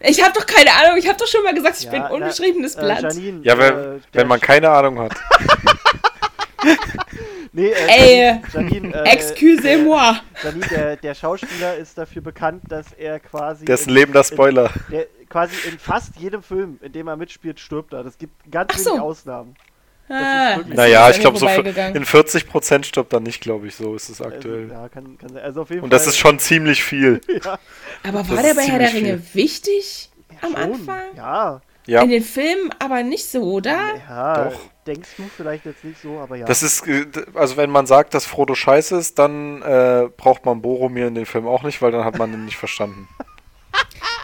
Ich 0.00 0.22
habe 0.22 0.32
doch 0.34 0.46
keine 0.46 0.70
Ahnung. 0.72 0.96
Ich 0.98 1.06
habe 1.08 1.18
doch 1.18 1.26
schon 1.26 1.42
mal 1.44 1.54
gesagt, 1.54 1.76
ich 1.78 1.84
Ja, 1.84 1.90
bin 1.90 2.00
na, 2.02 2.10
unbeschriebenes 2.10 2.74
äh, 2.76 2.80
Blatt. 2.80 3.02
Janine, 3.02 3.40
Ja, 3.44 3.54
äh, 3.54 3.58
wenn, 3.58 3.74
der 3.74 4.00
wenn 4.12 4.28
man 4.28 4.40
keine 4.40 4.70
Ahnung 4.70 4.98
hat. 4.98 5.12
Nee, 7.54 7.68
äh, 7.68 8.30
Ey, 8.32 8.40
Janine, 8.54 8.94
äh, 8.94 9.10
Excusez-moi. 9.10 10.14
Der, 10.42 10.50
Janine, 10.50 10.66
der, 10.68 10.96
der 10.96 11.14
Schauspieler 11.14 11.76
ist 11.76 11.98
dafür 11.98 12.22
bekannt, 12.22 12.62
dass 12.68 12.92
er 12.94 13.20
quasi. 13.20 13.66
Der 13.66 13.74
ist 13.74 13.86
ein 13.86 13.90
in- 13.90 13.94
lebender 13.96 14.24
Spoiler. 14.24 14.70
In, 14.88 14.92
der, 14.92 15.06
quasi 15.28 15.54
in 15.68 15.78
fast 15.78 16.16
jedem 16.16 16.42
Film, 16.42 16.78
in 16.80 16.92
dem 16.92 17.08
er 17.08 17.16
mitspielt, 17.16 17.60
stirbt 17.60 17.92
er. 17.92 18.04
Das 18.04 18.16
gibt 18.16 18.32
ganz 18.50 18.70
Ach 18.72 18.76
wenig 18.78 18.88
so. 18.88 18.98
Ausnahmen. 18.98 19.54
Ah, 20.12 20.58
Naja, 20.68 21.10
ich 21.10 21.20
glaube, 21.20 21.38
so 21.38 21.46
in 21.48 22.04
40% 22.04 22.84
stirbt 22.84 23.12
er 23.12 23.20
nicht, 23.20 23.40
glaube 23.40 23.66
ich, 23.66 23.74
so 23.74 23.94
ist 23.94 24.08
es 24.10 24.20
Also, 24.20 24.34
aktuell. 24.34 24.68
ja, 24.70 24.88
kann, 24.88 25.16
kann. 25.18 25.36
Also 25.38 25.62
auf 25.62 25.70
jeden 25.70 25.82
Und 25.84 25.90
Fall. 25.90 25.98
das 25.98 26.06
ist 26.06 26.18
schon 26.18 26.38
ziemlich 26.38 26.82
viel. 26.84 27.20
ja, 27.44 27.58
Aber 28.06 28.18
das 28.20 28.30
war 28.30 28.42
der 28.42 28.50
ist 28.52 28.56
bei 28.56 28.62
Herr 28.64 28.78
der 28.78 28.92
Ringe 28.94 29.22
wichtig 29.34 30.10
am 30.42 30.52
schon. 30.52 30.56
Anfang? 30.62 31.00
Ja, 31.16 31.60
Ja, 31.86 32.02
In 32.02 32.10
den 32.10 32.22
Filmen 32.22 32.70
aber 32.78 33.02
nicht 33.02 33.26
so, 33.30 33.42
oder? 33.42 33.76
ja. 34.08 34.44
Doch. 34.50 34.60
Denkst 34.86 35.10
du 35.16 35.22
vielleicht 35.36 35.64
jetzt 35.64 35.84
nicht 35.84 36.00
so, 36.02 36.18
aber 36.18 36.34
ja. 36.36 36.44
das 36.44 36.64
ist, 36.64 36.86
äh, 36.88 37.06
also 37.34 37.56
wenn 37.56 37.70
man 37.70 37.86
sagt, 37.86 38.14
dass 38.14 38.26
Frodo 38.26 38.56
scheiße 38.56 38.96
ist, 38.96 39.16
dann 39.18 39.62
äh, 39.62 40.08
braucht 40.16 40.44
man 40.44 40.60
Boromir 40.60 41.06
in 41.06 41.14
den 41.14 41.24
Film 41.26 41.46
auch 41.46 41.62
nicht, 41.62 41.80
weil 41.82 41.92
dann 41.92 42.04
hat 42.04 42.18
man 42.18 42.32
ihn 42.32 42.44
nicht 42.46 42.56
verstanden. 42.56 43.08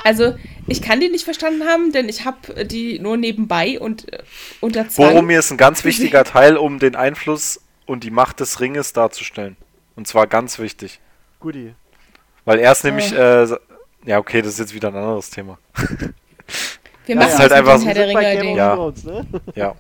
Also, 0.05 0.35
ich 0.67 0.81
kann 0.83 1.01
die 1.01 1.09
nicht 1.09 1.25
verstanden 1.25 1.65
haben, 1.65 1.93
denn 1.93 2.09
ich 2.09 2.25
habe 2.25 2.65
die 2.65 2.99
nur 2.99 3.17
nebenbei 3.17 3.79
und 3.81 4.13
äh, 4.13 4.19
unter 4.61 4.89
Zwang. 4.89 5.11
Boromir 5.13 5.39
ist 5.41 5.51
ein 5.51 5.57
ganz 5.57 5.85
wichtiger 5.85 6.25
Teil, 6.25 6.57
um 6.57 6.79
den 6.79 6.95
Einfluss 6.97 7.61
und 7.87 8.05
die 8.05 8.11
Macht 8.11 8.41
des 8.41 8.61
Ringes 8.61 8.93
darzustellen. 8.93 9.57
Und 9.97 10.07
zwar 10.07 10.27
ganz 10.27 10.59
wichtig. 10.59 11.01
Guti. 11.41 11.75
Weil 12.45 12.59
er 12.61 12.73
ist 12.73 12.85
nämlich, 12.85 13.13
äh, 13.13 13.47
ja 14.05 14.19
okay, 14.19 14.41
das 14.43 14.53
ist 14.55 14.59
jetzt 14.61 14.75
wieder 14.75 14.89
ein 14.89 14.97
anderes 14.97 15.31
Thema. 15.31 15.59
Wir 17.07 17.15
Ja, 17.15 17.23
machen 17.23 17.33
ist 17.33 17.39
halt 17.39 17.53
einfach 17.53 17.79
so- 17.79 17.87
Herr 17.87 17.95
der 17.95 18.09
Ringe 18.09 18.41
Ding. 18.41 18.57
Ja. 18.57 18.75
Thrones, 18.75 19.05
ne? 19.05 19.27
Ja. 19.55 19.75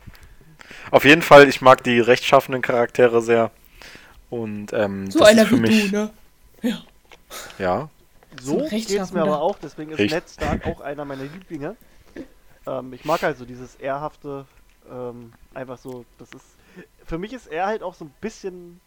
Auf 0.91 1.05
jeden 1.05 1.23
Fall, 1.23 1.49
ich 1.49 1.61
mag 1.61 1.83
die 1.85 2.01
rechtschaffenen 2.01 2.63
Charaktere 2.63 3.21
sehr. 3.23 3.51
Und 4.31 4.73
ähm, 4.73 5.11
So 5.11 5.19
das 5.21 5.29
einer 5.29 5.43
ist 5.43 5.49
für 5.49 5.57
wie 5.57 5.61
mich, 5.61 5.91
du, 5.91 5.97
ne? 5.97 6.11
Ja. 7.59 7.89
So 7.89 7.89
So 8.41 8.57
geht's 8.59 8.73
rechtschaffender. 8.73 9.25
mir 9.27 9.33
aber 9.33 9.43
auch, 9.43 9.59
deswegen 9.59 9.91
ist 9.93 10.01
Echt? 10.01 10.15
Ned 10.15 10.29
Stark 10.29 10.67
auch 10.67 10.81
einer 10.81 11.05
meiner 11.05 11.25
Lieblinge. 11.25 11.77
Ähm, 12.67 12.93
ich 12.93 13.05
mag 13.05 13.23
halt 13.23 13.39
so 13.39 13.45
dieses 13.45 13.75
ehrhafte, 13.77 14.45
ähm, 14.91 15.33
einfach 15.55 15.79
so, 15.79 16.05
das 16.19 16.31
ist, 16.33 16.45
für 17.05 17.19
mich 17.19 17.33
ist 17.33 17.47
er 17.47 17.67
halt 17.67 17.83
auch 17.83 17.95
so 17.95 18.05
ein 18.05 18.15
bisschen 18.21 18.81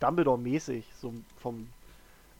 Dumbledore-mäßig, 0.00 0.84
so 1.00 1.12
vom, 1.40 1.68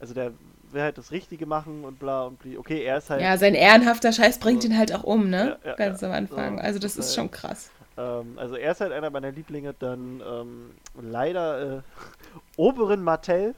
also 0.00 0.14
der 0.14 0.32
will 0.72 0.82
halt 0.82 0.98
das 0.98 1.12
Richtige 1.12 1.46
machen 1.46 1.84
und 1.84 1.98
bla 1.98 2.24
und 2.24 2.38
bli. 2.38 2.56
Okay, 2.58 2.82
er 2.82 2.98
ist 2.98 3.10
halt, 3.10 3.20
Ja, 3.20 3.36
sein 3.36 3.54
ehrenhafter 3.54 4.12
Scheiß 4.12 4.38
bringt 4.38 4.64
ihn 4.64 4.76
halt 4.76 4.92
auch 4.94 5.04
um, 5.04 5.28
ne? 5.30 5.58
Ja, 5.62 5.70
ja, 5.70 5.76
Ganz 5.76 6.00
ja. 6.00 6.08
am 6.08 6.14
Anfang. 6.14 6.56
So, 6.58 6.64
Also, 6.64 6.78
das 6.78 6.96
ist 6.96 7.14
schon 7.14 7.30
krass. 7.30 7.70
ähm, 7.96 8.32
also 8.36 8.56
er 8.56 8.72
ist 8.72 8.80
halt 8.80 8.92
einer 8.92 9.10
meiner 9.10 9.30
Lieblinge, 9.30 9.74
dann 9.78 10.22
ähm, 10.26 10.70
leider 11.00 11.78
äh, 11.78 11.82
Oberin 12.56 13.02
Martell, 13.02 13.54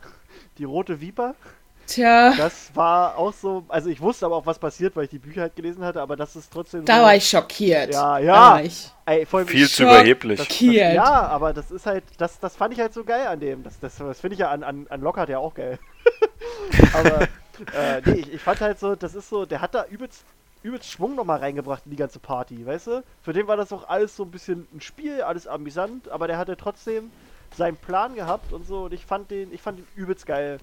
die 0.59 0.65
rote 0.65 1.01
Viper. 1.01 1.35
Tja, 1.87 2.35
Das 2.37 2.75
war 2.75 3.17
auch 3.19 3.33
so, 3.33 3.65
also 3.69 3.91
ich 3.91 4.01
wusste 4.01 4.27
aber 4.27 4.37
auch, 4.37 4.47
was 4.47 4.59
passiert, 4.59 4.97
weil 4.97 5.05
ich 5.05 5.11
die 5.11 5.19
Bücher 5.19 5.43
halt 5.43 5.57
gelesen 5.57 5.85
hatte, 5.85 6.01
aber 6.01 6.17
das 6.17 6.37
ist 6.37 6.53
trotzdem 6.53 6.85
da 6.85 6.99
so, 6.99 7.03
war 7.03 7.15
ich 7.15 7.29
schockiert. 7.29 7.93
Ja, 7.93 8.19
Da 8.19 8.19
ja. 8.19 8.33
war 8.33 8.63
ich. 8.63 8.91
Ey, 9.07 9.27
Viel 9.27 9.69
zu 9.69 9.83
überheblich. 9.83 10.39
das, 10.39 10.49
das, 10.49 10.57
schockiert. 10.57 10.95
Ja, 10.95 11.27
aber 11.29 11.53
das 11.53 11.71
ist 11.71 11.87
halt, 11.87 12.05
das, 12.17 12.39
das 12.41 12.57
fand 12.57 12.73
ich 12.73 12.81
halt 12.81 12.95
so 12.95 13.05
geil 13.05 13.27
an 13.27 13.41
dem. 13.41 13.63
Das, 13.63 13.79
das, 13.81 13.97
das 13.99 14.21
finde 14.21 14.35
ich 14.35 14.41
ja 14.41 14.51
an, 14.51 14.63
an, 14.63 14.87
an 14.89 15.01
Lockhart 15.01 15.29
ja 15.29 15.39
auch 15.39 15.55
geil. 15.55 15.79
aber 16.95 17.23
äh, 17.77 18.01
nee, 18.05 18.21
ich, 18.21 18.35
ich 18.35 18.41
fand 18.41 18.61
halt 18.61 18.79
so, 18.79 18.95
das 18.95 19.15
ist 19.15 19.29
so, 19.29 19.45
der 19.45 19.61
hat 19.61 19.75
da 19.75 19.85
übelst, 19.91 20.25
übelst 20.63 20.91
Schwung 20.91 21.15
nochmal 21.15 21.39
reingebracht 21.39 21.83
in 21.85 21.91
die 21.91 21.97
ganze 21.97 22.19
Party, 22.19 22.65
weißt 22.65 22.87
du? 22.89 23.05
Für 23.23 23.33
den 23.33 23.47
war 23.47 23.57
das 23.57 23.73
auch 23.73 23.89
alles 23.89 24.17
so 24.17 24.25
ein 24.25 24.31
bisschen 24.31 24.67
ein 24.75 24.81
Spiel, 24.81 25.23
alles 25.23 25.47
amüsant, 25.47 26.09
aber 26.09 26.27
der 26.27 26.39
hatte 26.39 26.57
trotzdem 26.57 27.11
seinen 27.57 27.77
Plan 27.77 28.15
gehabt 28.15 28.53
und 28.53 28.67
so 28.67 28.85
und 28.85 28.93
ich 28.95 29.05
fand 29.05 29.31
den, 29.31 29.53
ich 29.53 29.63
fand 29.63 29.79
ihn 29.79 29.87
übelst 29.97 30.27
geil. 30.27 30.59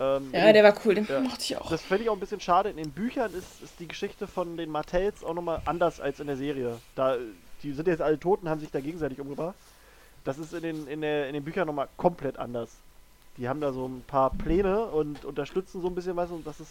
Ähm, 0.00 0.30
Ja, 0.32 0.52
der 0.52 0.64
war 0.64 0.74
cool, 0.84 0.94
den 0.94 1.06
Ja. 1.06 1.20
mochte 1.20 1.42
ich 1.42 1.56
auch. 1.56 1.68
das 1.70 1.82
finde 1.82 2.04
ich 2.04 2.08
auch 2.10 2.14
ein 2.14 2.20
bisschen 2.20 2.40
schade. 2.40 2.70
In 2.70 2.76
den 2.78 2.90
Büchern 2.90 3.32
ist, 3.34 3.62
ist 3.62 3.78
die 3.78 3.86
Geschichte 3.86 4.26
von 4.26 4.56
den 4.56 4.70
Martells 4.70 5.22
auch 5.22 5.34
nochmal 5.34 5.60
anders 5.66 6.00
als 6.00 6.20
in 6.20 6.26
der 6.26 6.36
Serie. 6.36 6.78
Da, 6.94 7.16
die 7.62 7.72
sind 7.72 7.86
jetzt 7.86 8.00
alle 8.00 8.18
tot 8.18 8.42
und 8.42 8.48
haben 8.48 8.60
sich 8.60 8.70
da 8.70 8.80
gegenseitig 8.80 9.20
umgebracht. 9.20 9.54
Das 10.24 10.38
ist 10.38 10.52
in 10.54 10.62
den, 10.62 10.86
in 10.86 11.00
der, 11.02 11.28
in 11.28 11.34
den 11.34 11.44
Büchern 11.44 11.66
nochmal 11.66 11.88
komplett 11.96 12.38
anders. 12.38 12.70
Die 13.36 13.48
haben 13.48 13.60
da 13.60 13.72
so 13.72 13.86
ein 13.86 14.02
paar 14.06 14.30
Pläne 14.30 14.86
und 14.86 15.24
unterstützen 15.24 15.80
so 15.82 15.88
ein 15.88 15.94
bisschen 15.94 16.16
was 16.16 16.30
und 16.30 16.46
das 16.46 16.60
ist 16.60 16.70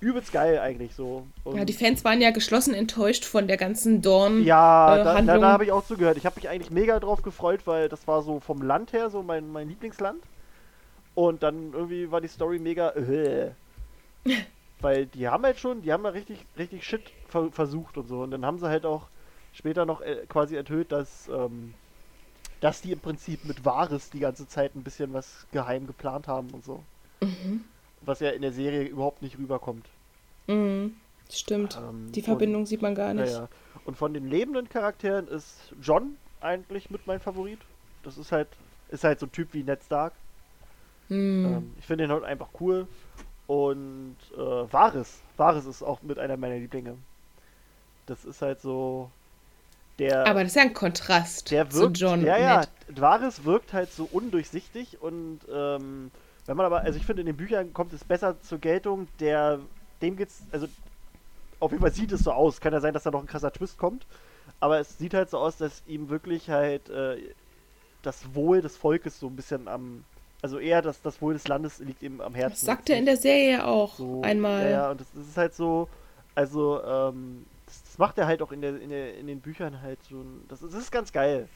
übelst 0.00 0.32
geil 0.32 0.58
eigentlich 0.58 0.94
so. 0.94 1.26
Und 1.44 1.56
Ja, 1.58 1.64
die 1.64 1.72
Fans 1.74 2.04
waren 2.04 2.20
ja 2.20 2.30
geschlossen 2.30 2.74
enttäuscht 2.74 3.24
von 3.24 3.46
der 3.46 3.56
ganzen 3.56 4.00
Dorn. 4.02 4.42
ja, 4.44 4.96
äh, 4.96 5.04
da, 5.04 5.20
da, 5.20 5.38
da 5.38 5.52
habe 5.52 5.64
ich 5.64 5.72
auch 5.72 5.84
zugehört. 5.84 6.16
Ich 6.16 6.24
habe 6.26 6.36
mich 6.36 6.48
eigentlich 6.48 6.70
mega 6.70 6.98
drauf 6.98 7.22
gefreut, 7.22 7.60
weil 7.66 7.88
das 7.88 8.06
war 8.08 8.22
so 8.22 8.40
vom 8.40 8.62
Land 8.62 8.92
her 8.92 9.10
so 9.10 9.22
mein, 9.22 9.52
mein 9.52 9.68
Lieblingsland. 9.68 10.20
Und 11.20 11.42
dann 11.42 11.72
irgendwie 11.74 12.10
war 12.10 12.20
die 12.22 12.28
Story 12.28 12.58
mega. 12.58 12.90
Äh. 12.90 13.50
weil 14.80 15.04
die 15.06 15.28
haben 15.28 15.44
halt 15.44 15.58
schon, 15.58 15.82
die 15.82 15.92
haben 15.92 16.04
ja 16.04 16.10
richtig, 16.10 16.38
richtig 16.56 16.84
Shit 16.84 17.02
ver 17.28 17.50
versucht 17.52 17.98
und 17.98 18.08
so. 18.08 18.22
Und 18.22 18.30
dann 18.30 18.46
haben 18.46 18.58
sie 18.58 18.68
halt 18.68 18.86
auch 18.86 19.08
später 19.52 19.84
noch 19.84 20.00
äh, 20.00 20.24
quasi 20.28 20.56
enthüllt, 20.56 20.90
dass, 20.92 21.28
ähm, 21.28 21.74
dass 22.62 22.80
die 22.80 22.92
im 22.92 23.00
Prinzip 23.00 23.44
mit 23.44 23.64
Wahres 23.66 24.08
die 24.08 24.20
ganze 24.20 24.48
Zeit 24.48 24.74
ein 24.74 24.82
bisschen 24.82 25.12
was 25.12 25.46
geheim 25.52 25.86
geplant 25.86 26.26
haben 26.26 26.48
und 26.52 26.64
so. 26.64 26.82
Mhm. 27.20 27.64
Was 28.00 28.20
ja 28.20 28.30
in 28.30 28.40
der 28.40 28.52
Serie 28.52 28.84
überhaupt 28.84 29.20
nicht 29.20 29.36
rüberkommt. 29.38 29.86
Mhm. 30.46 30.96
Stimmt. 31.30 31.76
Ähm, 31.76 32.10
Die 32.12 32.20
und- 32.20 32.24
Verbindung 32.24 32.64
sieht 32.64 32.80
man 32.80 32.94
gar 32.94 33.12
nicht. 33.12 33.32
ja. 33.32 33.48
Und 33.84 33.98
von 33.98 34.14
den 34.14 34.28
lebenden 34.28 34.68
Charakteren 34.70 35.28
ist 35.28 35.74
John 35.82 36.16
eigentlich 36.40 36.88
mit 36.90 37.06
mein 37.06 37.20
Favorit. 37.20 37.58
Das 38.02 38.16
ist 38.16 38.32
halt, 38.32 38.48
ist 38.88 39.04
halt 39.04 39.20
so 39.20 39.26
ein 39.26 39.32
Typ 39.32 39.52
wie 39.52 39.62
Ned 39.62 39.82
Stark. 39.84 40.14
Mhm. 41.10 41.44
Ähm, 41.44 41.74
ich 41.78 41.84
finde 41.84 42.04
ihn 42.04 42.10
halt 42.10 42.24
einfach 42.24 42.48
cool. 42.60 42.88
Und 43.46 44.16
äh, 44.32 44.38
Varys. 44.38 45.20
Varys 45.36 45.66
ist 45.66 45.82
auch 45.82 46.02
mit 46.02 46.18
einer 46.18 46.36
meiner 46.36 46.56
Lieblinge. 46.56 46.96
Das 48.06 48.24
ist 48.24 48.40
halt 48.42 48.60
so 48.60 49.10
der. 49.98 50.26
Aber 50.26 50.42
das 50.42 50.52
ist 50.52 50.56
ja 50.56 50.62
ein 50.62 50.72
Kontrast 50.72 51.50
der 51.50 51.68
zu 51.68 51.80
wirkt, 51.80 51.98
John 51.98 52.24
ja, 52.24 52.38
ja, 52.38 52.60
Ned. 52.60 53.00
Varys 53.00 53.44
wirkt 53.44 53.72
halt 53.72 53.92
so 53.92 54.08
undurchsichtig 54.10 55.00
und 55.00 55.40
ähm, 55.52 56.10
wenn 56.46 56.56
man 56.56 56.66
aber, 56.66 56.80
also 56.80 56.98
ich 56.98 57.06
finde 57.06 57.22
in 57.22 57.26
den 57.26 57.36
Büchern 57.36 57.72
kommt 57.72 57.92
es 57.92 58.02
besser 58.02 58.40
zur 58.40 58.58
Geltung, 58.58 59.08
der, 59.20 59.60
dem 60.02 60.16
geht's, 60.16 60.42
also 60.50 60.66
auf 61.60 61.70
jeden 61.70 61.82
Fall 61.82 61.92
sieht 61.92 62.10
es 62.12 62.24
so 62.24 62.32
aus, 62.32 62.60
kann 62.60 62.72
ja 62.72 62.80
sein, 62.80 62.94
dass 62.94 63.02
da 63.02 63.10
noch 63.10 63.20
ein 63.20 63.26
krasser 63.26 63.52
Twist 63.52 63.78
kommt, 63.78 64.06
aber 64.58 64.80
es 64.80 64.98
sieht 64.98 65.14
halt 65.14 65.30
so 65.30 65.38
aus, 65.38 65.58
dass 65.58 65.82
ihm 65.86 66.08
wirklich 66.08 66.50
halt 66.50 66.88
äh, 66.88 67.18
das 68.02 68.34
Wohl 68.34 68.62
des 68.62 68.76
Volkes 68.76 69.20
so 69.20 69.26
ein 69.26 69.36
bisschen 69.36 69.68
am, 69.68 70.04
also 70.42 70.58
eher 70.58 70.82
das, 70.82 71.02
das 71.02 71.20
Wohl 71.20 71.34
des 71.34 71.46
Landes 71.48 71.78
liegt 71.80 72.02
ihm 72.02 72.20
am 72.20 72.34
Herzen. 72.34 72.54
Das 72.54 72.60
sagt 72.62 72.90
er 72.90 72.98
in 72.98 73.06
der 73.06 73.16
Serie 73.16 73.66
auch 73.66 73.94
so, 73.94 74.22
einmal. 74.22 74.64
Ja, 74.64 74.70
ja, 74.70 74.90
und 74.90 75.00
das, 75.00 75.08
das 75.14 75.26
ist 75.28 75.36
halt 75.36 75.54
so, 75.54 75.88
also, 76.34 76.82
ähm, 76.82 77.44
das, 77.66 77.82
das 77.84 77.98
macht 77.98 78.18
er 78.18 78.26
halt 78.26 78.42
auch 78.42 78.52
in, 78.52 78.60
der, 78.62 78.80
in, 78.80 78.90
der, 78.90 79.16
in 79.16 79.26
den 79.26 79.40
Büchern 79.40 79.82
halt 79.82 79.98
schon. 80.08 80.44
Das, 80.48 80.62
ist- 80.62 80.74
das 80.74 80.82
ist 80.82 80.90
ganz 80.92 81.12
geil. 81.12 81.48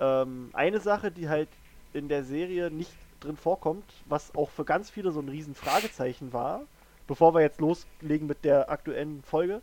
Ähm, 0.00 0.50
eine 0.52 0.80
Sache, 0.80 1.10
die 1.10 1.28
halt 1.28 1.48
in 1.92 2.08
der 2.08 2.24
Serie 2.24 2.70
nicht 2.70 2.90
drin 3.20 3.36
vorkommt, 3.36 3.84
was 4.06 4.34
auch 4.34 4.50
für 4.50 4.64
ganz 4.64 4.90
viele 4.90 5.12
so 5.12 5.20
ein 5.20 5.28
riesen 5.28 5.54
Fragezeichen 5.54 6.32
war, 6.32 6.62
bevor 7.06 7.34
wir 7.34 7.40
jetzt 7.40 7.60
loslegen 7.60 8.26
mit 8.26 8.44
der 8.44 8.70
aktuellen 8.70 9.22
Folge. 9.22 9.62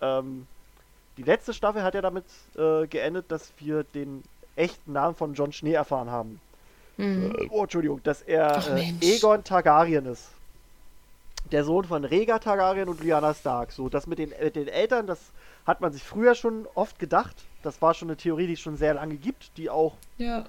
Ähm, 0.00 0.46
die 1.16 1.22
letzte 1.22 1.54
Staffel 1.54 1.82
hat 1.82 1.94
ja 1.94 2.00
damit 2.02 2.24
äh, 2.56 2.86
geendet, 2.86 3.30
dass 3.30 3.52
wir 3.58 3.84
den 3.84 4.22
echten 4.56 4.92
Namen 4.92 5.14
von 5.16 5.34
John 5.34 5.52
Schnee 5.52 5.72
erfahren 5.72 6.10
haben. 6.10 6.40
Äh, 7.02 7.48
oh, 7.50 7.62
Entschuldigung, 7.62 8.02
dass 8.02 8.22
er 8.22 8.56
Ach, 8.58 8.68
äh. 8.76 8.92
Egon 9.00 9.42
Targaryen 9.44 10.06
ist. 10.06 10.28
Der 11.50 11.64
Sohn 11.64 11.84
von 11.84 12.04
Rhaegar 12.04 12.40
Targaryen 12.40 12.88
und 12.88 13.02
Lyanna 13.02 13.34
Stark. 13.34 13.72
So, 13.72 13.88
das 13.88 14.06
mit 14.06 14.18
den, 14.18 14.30
mit 14.40 14.56
den 14.56 14.68
Eltern, 14.68 15.06
das 15.06 15.18
hat 15.66 15.80
man 15.80 15.92
sich 15.92 16.02
früher 16.02 16.34
schon 16.34 16.66
oft 16.74 16.98
gedacht. 16.98 17.36
Das 17.62 17.82
war 17.82 17.94
schon 17.94 18.08
eine 18.08 18.16
Theorie, 18.16 18.46
die 18.46 18.54
es 18.54 18.60
schon 18.60 18.76
sehr 18.76 18.94
lange 18.94 19.16
gibt, 19.16 19.56
die 19.58 19.68
auch 19.68 19.94
Ja. 20.18 20.44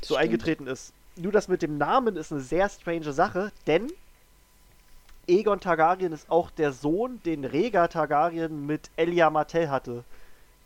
so 0.00 0.14
stimmt. 0.14 0.20
eingetreten 0.20 0.66
ist. 0.66 0.92
Nur 1.16 1.32
das 1.32 1.48
mit 1.48 1.62
dem 1.62 1.78
Namen 1.78 2.16
ist 2.16 2.32
eine 2.32 2.42
sehr 2.42 2.68
strange 2.68 3.12
Sache, 3.12 3.50
denn 3.66 3.90
Egon 5.28 5.58
Targaryen 5.60 6.12
ist 6.12 6.30
auch 6.30 6.50
der 6.50 6.72
Sohn, 6.72 7.20
den 7.24 7.44
Rhaegar 7.44 7.88
Targaryen 7.88 8.66
mit 8.66 8.90
Elia 8.96 9.30
Martell 9.30 9.68
hatte. 9.70 10.04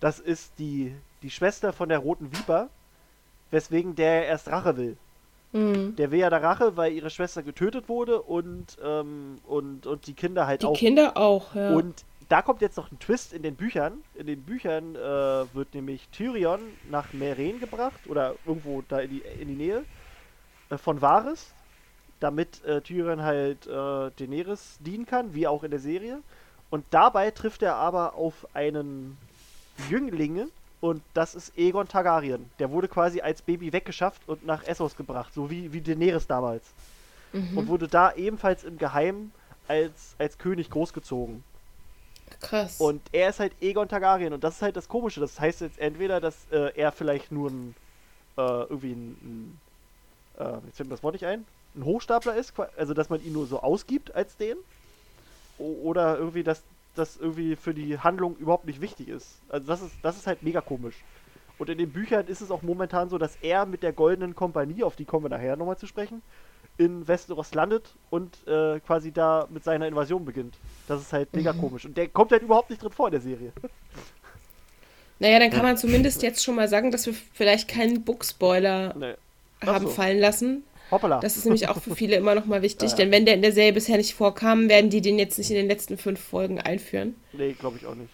Das 0.00 0.18
ist 0.18 0.52
die, 0.58 0.94
die 1.22 1.30
Schwester 1.30 1.72
von 1.72 1.88
der 1.88 1.98
Roten 2.00 2.32
Viper, 2.32 2.68
weswegen 3.50 3.94
der 3.94 4.26
erst 4.26 4.48
Rache 4.48 4.76
will. 4.76 4.96
Mhm. 5.52 5.97
Der 5.97 6.11
will 6.11 6.21
ja 6.21 6.30
der 6.30 6.42
Rache, 6.42 6.76
weil 6.76 6.92
ihre 6.92 7.11
Schwester 7.11 7.42
getötet 7.42 7.88
wurde 7.88 8.23
und, 8.23 8.78
ähm, 8.85 9.38
und, 9.47 9.87
und 9.87 10.07
die 10.07 10.14
Kinder 10.14 10.47
halt 10.47 10.62
Die 10.62 10.66
auch. 10.66 10.76
Kinder 10.76 11.16
auch, 11.16 11.54
ja. 11.54 11.71
Und 11.75 12.04
da 12.28 12.42
kommt 12.42 12.61
jetzt 12.61 12.76
noch 12.76 12.92
ein 12.92 12.99
Twist 13.00 13.33
in 13.33 13.42
den 13.42 13.57
Büchern. 13.57 14.04
In 14.14 14.26
den 14.26 14.42
Büchern 14.42 14.95
äh, 14.95 14.99
wird 15.52 15.75
nämlich 15.75 16.09
Tyrion 16.11 16.61
nach 16.88 17.12
Meren 17.12 17.59
gebracht 17.59 18.00
oder 18.09 18.37
irgendwo 18.47 18.83
da 18.88 19.00
in 19.00 19.11
die, 19.11 19.23
in 19.40 19.49
die 19.49 19.57
Nähe 19.57 19.85
äh, 20.71 20.78
von 20.78 21.00
Varys, 21.00 21.52
damit 22.21 22.64
äh, 22.64 22.80
Tyrion 22.80 23.23
halt 23.23 23.66
äh, 23.66 24.11
Daenerys 24.16 24.78
dienen 24.78 25.07
kann, 25.07 25.35
wie 25.35 25.49
auch 25.49 25.64
in 25.64 25.73
der 25.73 25.80
Serie. 25.80 26.21
Und 26.71 26.85
dabei 26.90 27.33
trifft 27.33 27.62
er 27.62 27.75
aber 27.75 28.14
auf 28.14 28.47
einen 28.54 29.19
Jünglinge, 29.88 30.49
Und 30.80 31.02
das 31.12 31.34
ist 31.34 31.52
Aegon 31.58 31.88
Targaryen. 31.88 32.50
Der 32.58 32.70
wurde 32.70 32.88
quasi 32.88 33.20
als 33.20 33.42
Baby 33.42 33.72
weggeschafft 33.72 34.22
und 34.26 34.46
nach 34.46 34.64
Essos 34.64 34.96
gebracht, 34.96 35.34
so 35.34 35.50
wie, 35.50 35.72
wie 35.72 35.80
Daenerys 35.80 36.26
damals. 36.26 36.64
Mhm. 37.32 37.58
Und 37.58 37.68
wurde 37.68 37.87
da 37.87 38.14
ebenfalls 38.14 38.64
im 38.64 38.78
Geheimen 38.78 39.32
als, 39.68 40.14
als 40.18 40.38
König 40.38 40.70
großgezogen. 40.70 41.44
Krass. 42.40 42.80
Und 42.80 43.02
er 43.12 43.28
ist 43.28 43.40
halt 43.40 43.52
Aegon 43.60 43.88
Targaryen 43.88 44.32
und 44.32 44.42
das 44.42 44.56
ist 44.56 44.62
halt 44.62 44.76
das 44.76 44.88
Komische. 44.88 45.20
Das 45.20 45.38
heißt 45.38 45.60
jetzt 45.60 45.78
entweder, 45.78 46.20
dass 46.20 46.37
äh, 46.50 46.72
er 46.75 46.92
vielleicht 46.92 47.30
nur 47.30 47.50
ein, 47.50 47.75
äh, 48.38 48.40
irgendwie 48.40 48.92
ein, 48.92 49.10
ein 49.22 49.60
äh, 50.38 50.66
jetzt 50.66 50.76
fällt 50.76 50.88
mir 50.88 50.94
das 50.94 51.02
Wort 51.02 51.14
nicht 51.14 51.26
ein, 51.26 51.44
ein 51.75 51.84
Hochstapler 51.84 52.34
ist, 52.34 52.54
also 52.76 52.94
dass 52.94 53.10
man 53.10 53.22
ihn 53.22 53.32
nur 53.32 53.46
so 53.46 53.60
ausgibt 53.60 54.14
als 54.14 54.37
den. 54.37 54.56
Oder 55.58 56.16
irgendwie, 56.16 56.42
dass 56.42 56.62
das 56.94 57.16
irgendwie 57.16 57.56
für 57.56 57.75
die 57.75 57.99
Handlung 57.99 58.37
überhaupt 58.37 58.66
nicht 58.66 58.80
wichtig 58.80 59.09
ist. 59.09 59.40
Also 59.49 59.66
das 59.66 59.82
ist, 59.82 59.94
das 60.02 60.16
ist 60.16 60.26
halt 60.26 60.42
mega 60.42 60.61
komisch. 60.61 60.97
Und 61.59 61.68
in 61.68 61.78
den 61.78 61.90
Büchern 61.90 62.26
ist 62.26 62.40
es 62.40 62.50
auch 62.50 62.62
momentan 62.62 63.11
so, 63.11 63.18
dass 63.18 63.37
er 63.42 63.66
mit 63.66 63.82
der 63.82 63.92
Goldenen 63.92 64.35
Kompanie, 64.35 64.82
auf 64.82 64.97
die 64.97 65.04
kommen 65.04 65.26
wir 65.26 65.28
nachher 65.28 65.56
nochmal 65.56 65.76
zu 65.76 65.87
sprechen, 65.87 66.23
in 66.78 67.06
Westeros 67.06 67.52
landet 67.52 67.94
und 68.09 68.38
äh, 68.49 68.80
quasi 68.80 69.12
da 69.12 69.47
mit 69.50 69.62
seiner 69.62 69.87
Invasion 69.87 70.25
beginnt. 70.25 70.54
Das 70.88 71.02
ist 71.02 71.12
halt 71.12 71.35
mega 71.35 71.52
komisch. 71.52 71.85
Und 71.85 71.97
der 71.99 72.09
kommt 72.09 72.32
halt 72.32 72.42
überhaupt 72.42 72.70
nicht 72.70 72.82
drin 72.82 72.90
vor 72.90 73.09
in 73.09 73.12
der 73.12 73.20
Serie. 73.20 73.52
naja, 75.18 75.38
dann 75.38 75.50
kann 75.50 75.62
man 75.62 75.76
zumindest 75.76 76.23
jetzt 76.23 76.42
schon 76.42 76.54
mal 76.54 76.68
sagen, 76.68 76.90
dass 76.90 77.04
wir 77.04 77.12
vielleicht 77.12 77.68
keinen 77.68 78.04
Book-Spoiler 78.04 78.94
nee. 78.97 79.14
haben 79.61 79.87
so. 79.87 79.92
fallen 79.92 80.18
lassen. 80.18 80.64
Hoppala. 80.90 81.20
Das 81.20 81.37
ist 81.37 81.44
nämlich 81.44 81.68
auch 81.68 81.76
für 81.78 81.94
viele 81.94 82.16
immer 82.16 82.35
noch 82.35 82.47
mal 82.47 82.62
wichtig, 82.62 82.90
Ja, 82.92 82.97
denn 82.97 83.11
wenn 83.11 83.25
der 83.26 83.35
in 83.35 83.42
der 83.42 83.52
Serie 83.52 83.73
bisher 83.73 83.97
nicht 83.97 84.14
vorkam, 84.14 84.68
werden 84.68 84.90
die 84.90 85.00
den 85.00 85.18
jetzt 85.18 85.38
nicht 85.38 85.50
in 85.50 85.56
den 85.56 85.68
letzten 85.68 85.99
fünf 85.99 86.20
Folgen 86.20 86.61
einführen. 86.61 87.14
Nee, 87.32 87.52
glaube 87.52 87.76
ich 87.76 87.87
auch 87.87 87.94
nicht. 87.94 88.12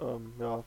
Ähm, 0.00 0.32
ja. 0.40 0.64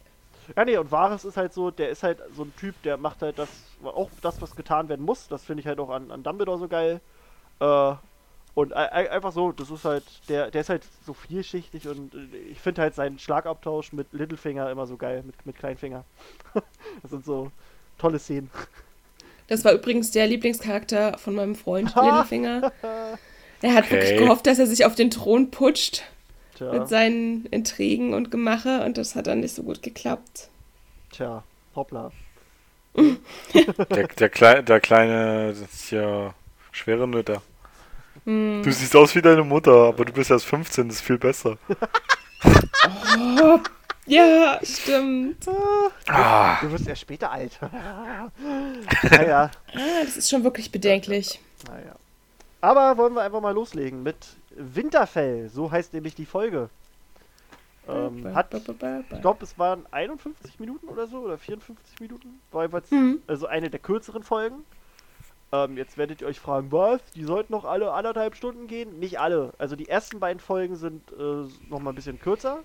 Ja, 0.55 0.65
nee, 0.65 0.77
und 0.77 0.91
Varys 0.91 1.25
ist 1.25 1.37
halt 1.37 1.53
so, 1.53 1.71
der 1.71 1.89
ist 1.89 2.03
halt 2.03 2.19
so 2.35 2.43
ein 2.43 2.55
Typ, 2.55 2.81
der 2.83 2.97
macht 2.97 3.21
halt 3.21 3.39
das, 3.39 3.49
auch 3.83 4.11
das, 4.21 4.41
was 4.41 4.55
getan 4.55 4.89
werden 4.89 5.03
muss. 5.05 5.27
Das 5.27 5.43
finde 5.43 5.61
ich 5.61 5.67
halt 5.67 5.79
auch 5.79 5.89
an, 5.89 6.11
an 6.11 6.23
Dumbledore 6.23 6.59
so 6.59 6.67
geil. 6.67 7.01
Äh, 7.59 7.93
und 8.53 8.75
ei- 8.75 8.91
ei- 8.91 9.11
einfach 9.11 9.31
so, 9.33 9.51
das 9.51 9.71
ist 9.71 9.85
halt, 9.85 10.03
der, 10.29 10.51
der 10.51 10.61
ist 10.61 10.69
halt 10.69 10.83
so 11.05 11.13
vielschichtig 11.13 11.87
und 11.87 12.13
äh, 12.13 12.37
ich 12.51 12.59
finde 12.61 12.81
halt 12.83 12.95
seinen 12.95 13.19
Schlagabtausch 13.19 13.91
mit 13.93 14.13
Littlefinger 14.13 14.69
immer 14.71 14.87
so 14.87 14.97
geil, 14.97 15.23
mit, 15.25 15.45
mit 15.45 15.57
Kleinfinger. 15.57 16.05
das 17.01 17.11
sind 17.11 17.25
so 17.25 17.51
tolle 17.97 18.19
Szenen. 18.19 18.49
Das 19.47 19.63
war 19.63 19.73
übrigens 19.73 20.11
der 20.11 20.27
Lieblingscharakter 20.27 21.17
von 21.17 21.35
meinem 21.35 21.55
Freund 21.55 21.93
Littlefinger. 21.95 22.71
Er 23.61 23.73
hat 23.73 23.85
Okay. 23.85 23.91
wirklich 23.91 24.17
gehofft, 24.17 24.47
dass 24.47 24.59
er 24.59 24.67
sich 24.67 24.85
auf 24.85 24.95
den 24.95 25.11
Thron 25.11 25.51
putscht 25.51 26.03
Tja, 26.57 26.71
mit 26.73 26.87
seinen 26.87 27.45
Intrigen 27.47 28.13
und 28.13 28.31
Gemache 28.31 28.83
und 28.83 28.97
das 28.97 29.15
hat 29.15 29.27
dann 29.27 29.41
nicht 29.41 29.55
so 29.55 29.63
gut 29.63 29.81
geklappt. 29.83 30.49
tja, 31.11 31.43
hoppla. 31.75 32.11
Der, 33.93 34.07
der, 34.07 34.29
Klei 34.29 34.61
der 34.61 34.79
kleine, 34.79 35.49
das 35.49 35.59
ist 35.73 35.91
ja 35.91 36.33
schwere 36.71 37.07
Nöter. 37.07 37.41
Hm. 38.25 38.61
Du 38.63 38.71
siehst 38.71 38.95
aus 38.95 39.15
wie 39.15 39.21
deine 39.21 39.43
Mutter, 39.43 39.73
aber 39.89 40.05
du 40.05 40.13
bist 40.13 40.31
erst 40.31 40.45
15, 40.45 40.87
das 40.87 40.97
ist 40.97 41.03
viel 41.03 41.17
besser. 41.17 41.57
Ja, 44.05 44.59
stimmt. 44.63 45.47
Ah, 46.07 46.59
Du 46.61 46.71
wirst 46.71 46.87
erst 46.87 47.01
später 47.01 47.31
alt. 47.31 47.57
naja, 49.09 49.49
Ah, 49.73 49.79
das 50.03 50.17
ist 50.17 50.29
schon 50.29 50.43
wirklich 50.43 50.71
bedenklich. 50.71 51.39
naja. 51.67 51.95
Aber 52.61 52.97
wollen 52.97 53.13
wir 53.13 53.21
einfach 53.21 53.41
mal 53.41 53.53
loslegen 53.53 54.03
mit 54.03 54.15
Winterfell. 54.51 55.49
So 55.49 55.71
heißt 55.71 55.93
nämlich 55.93 56.15
die 56.15 56.25
Folge. 56.25 56.69
Ähm, 57.87 58.33
hat, 58.33 58.51
ich 58.53 59.21
glaube, 59.21 59.43
es 59.43 59.59
waren 59.59 59.85
51 59.91 60.59
Minuten 60.59 60.87
oder 60.87 61.05
so, 61.05 61.19
oder 61.19 61.37
54 61.37 61.99
Minuten. 61.99 62.39
War 62.51 62.65
jeweils, 62.65 62.89
Mhm. 62.89 63.21
also 63.27 63.45
eine 63.45 63.69
der 63.69 63.79
kürzeren 63.79 64.23
Folgen. 64.23 64.65
Ähm, 65.51 65.77
jetzt 65.77 65.95
werdet 65.97 66.21
ihr 66.21 66.27
euch 66.27 66.39
fragen, 66.39 66.71
was? 66.71 66.99
Die 67.13 67.23
sollten 67.23 67.53
noch 67.53 67.65
alle 67.65 67.91
anderthalb 67.93 68.35
Stunden 68.35 68.65
gehen? 68.67 68.99
Nicht 68.99 69.19
alle. 69.19 69.53
Also 69.59 69.75
die 69.75 69.87
ersten 69.87 70.19
beiden 70.19 70.39
Folgen 70.39 70.75
sind 70.75 71.11
äh, 71.11 71.43
noch 71.69 71.79
mal 71.79 71.91
ein 71.91 71.95
bisschen 71.95 72.19
kürzer. 72.19 72.59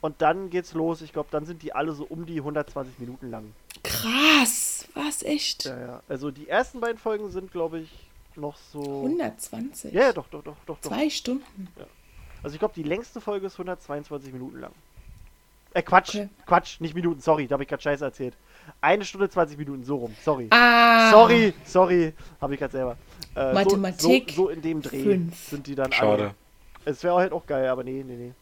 Und 0.00 0.20
dann 0.22 0.50
geht's 0.50 0.74
los. 0.74 1.00
Ich 1.00 1.12
glaube, 1.12 1.28
dann 1.30 1.46
sind 1.46 1.62
die 1.62 1.72
alle 1.72 1.92
so 1.92 2.04
um 2.04 2.26
die 2.26 2.38
120 2.38 2.98
Minuten 2.98 3.30
lang. 3.30 3.52
Krass, 3.82 4.86
was 4.94 5.22
echt? 5.22 5.64
Ja, 5.64 5.78
ja. 5.80 6.02
Also 6.08 6.30
die 6.30 6.48
ersten 6.48 6.80
beiden 6.80 6.98
Folgen 6.98 7.30
sind, 7.30 7.50
glaube 7.50 7.80
ich, 7.80 7.90
noch 8.36 8.56
so. 8.72 8.80
120. 8.80 9.92
Ja, 9.92 10.02
ja, 10.02 10.12
doch, 10.12 10.26
doch, 10.28 10.42
doch, 10.42 10.56
doch. 10.66 10.78
doch. 10.78 10.88
Zwei 10.88 11.08
Stunden. 11.10 11.68
Also 12.42 12.54
ich 12.54 12.58
glaube, 12.58 12.74
die 12.74 12.82
längste 12.82 13.20
Folge 13.20 13.46
ist 13.46 13.54
122 13.54 14.32
Minuten 14.32 14.60
lang. 14.60 14.72
Äh, 15.72 15.82
Quatsch. 15.82 16.10
Okay. 16.14 16.28
Quatsch, 16.46 16.80
nicht 16.80 16.94
Minuten, 16.94 17.20
sorry, 17.20 17.46
da 17.46 17.54
habe 17.54 17.64
ich 17.64 17.68
gerade 17.68 17.82
Scheiße 17.82 18.04
erzählt. 18.04 18.34
Eine 18.80 19.04
Stunde 19.04 19.28
20 19.28 19.58
Minuten, 19.58 19.84
so 19.84 19.96
rum, 19.96 20.14
sorry. 20.22 20.48
Ah. 20.50 21.10
Sorry, 21.10 21.52
sorry, 21.64 22.14
habe 22.40 22.54
ich 22.54 22.60
gerade 22.60 22.72
selber. 22.72 22.96
Äh, 23.34 23.52
Mathematik 23.52 24.30
So, 24.30 24.36
so, 24.36 24.42
so 24.44 24.48
in 24.48 24.62
dem 24.62 24.80
Dreh 24.80 25.02
fünf. 25.02 25.48
sind 25.48 25.66
die 25.66 25.74
dann 25.74 25.92
Schade. 25.92 26.22
alle. 26.22 26.34
Es 26.84 27.02
wäre 27.02 27.16
halt 27.16 27.32
auch 27.32 27.44
geil, 27.46 27.68
aber 27.68 27.84
nee, 27.84 28.02
nee, 28.06 28.16
nee. 28.16 28.32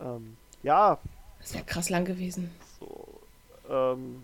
Ähm, 0.00 0.36
ja, 0.64 0.98
Das 1.40 1.54
wäre 1.54 1.64
krass 1.64 1.88
lang 1.90 2.04
gewesen. 2.04 2.50
so. 2.80 3.20
Ähm, 3.70 4.22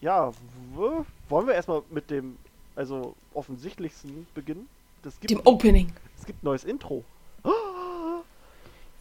ja, 0.00 0.32
wollen 0.74 1.46
wir 1.46 1.54
erstmal 1.54 1.82
mit 1.90 2.10
dem, 2.10 2.36
also 2.76 3.14
offensichtlichsten 3.34 4.26
beginnen? 4.34 4.68
Das 5.02 5.18
gibt, 5.18 5.30
Dem 5.30 5.40
Opening. 5.44 5.92
es 6.18 6.26
gibt 6.26 6.42
ein 6.42 6.46
neues 6.46 6.64
Intro. 6.64 7.04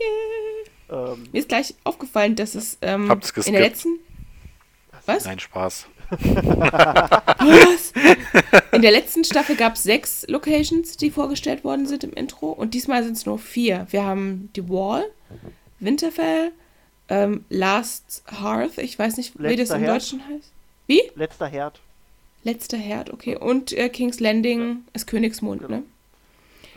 Yeah. 0.02 1.12
Ähm, 1.13 1.28
Mir 1.34 1.39
ist 1.39 1.49
gleich 1.49 1.75
aufgefallen, 1.84 2.38
dass 2.38 2.56
es 2.56 2.78
ähm, 2.82 3.12
in 3.45 3.52
der 3.52 3.62
letzten. 3.62 3.99
Was? 5.06 5.25
nein, 5.25 5.39
Spaß. 5.39 5.88
Was? 6.10 7.93
In 8.71 8.82
der 8.82 8.91
letzten 8.91 9.23
Staffel 9.25 9.56
gab 9.58 9.73
es 9.75 9.84
sechs 9.84 10.25
Locations, 10.30 10.95
die 10.97 11.12
vorgestellt 11.12 11.63
worden 11.65 11.86
sind 11.86 12.04
im 12.06 12.13
Intro. 12.13 12.47
Und 12.52 12.73
diesmal 12.73 13.04
sind 13.04 13.17
es 13.17 13.25
nur 13.25 13.38
vier. 13.39 13.88
Wir 13.89 14.06
haben 14.06 14.49
die 14.56 14.69
Wall, 14.69 15.06
Winterfell, 15.79 16.51
ähm, 17.09 17.45
Last 17.49 18.23
Hearth, 18.27 18.77
ich 18.77 18.97
weiß 18.97 19.17
nicht, 19.17 19.37
wie 19.39 19.43
das 19.43 19.57
Letzter 19.57 19.75
im 19.75 19.81
Herd. 19.81 19.95
Deutschen 19.95 20.27
heißt. 20.27 20.51
Wie? 20.87 21.01
letzter 21.15 21.47
Herd. 21.47 21.79
Letzter 22.43 22.77
Herd, 22.77 23.11
okay. 23.11 23.35
Und 23.35 23.73
äh, 23.73 23.89
King's 23.89 24.19
Landing 24.19 24.83
ist 24.93 25.07
Königsmund, 25.07 25.61
Genau. 25.61 25.77
ne? 25.77 25.83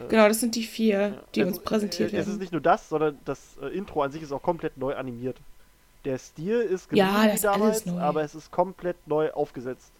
Genau, 0.08 0.26
das 0.26 0.40
sind 0.40 0.54
die 0.56 0.64
vier, 0.64 1.22
die 1.34 1.42
Also, 1.42 1.54
uns 1.54 1.62
präsentiert 1.64 2.12
äh, 2.12 2.16
Es 2.16 2.22
ist 2.22 2.28
werden. 2.28 2.40
nicht 2.40 2.52
nur 2.52 2.60
das, 2.60 2.88
sondern 2.88 3.18
das 3.24 3.38
äh, 3.62 3.66
Intro 3.68 4.02
an 4.02 4.10
sich 4.10 4.22
ist 4.22 4.32
auch 4.32 4.42
komplett 4.42 4.76
neu 4.76 4.94
animiert. 4.96 5.36
Der 6.04 6.18
Stil 6.18 6.60
ist 6.60 6.90
Ja, 6.92 7.06
geblieben 7.06 7.22
das 7.22 7.30
wie 7.30 7.34
ist 7.36 7.44
damals, 7.44 7.86
aber 7.88 8.22
es 8.24 8.34
ist 8.34 8.50
komplett 8.50 8.96
neu 9.06 9.30
aufgesetzt. 9.30 9.92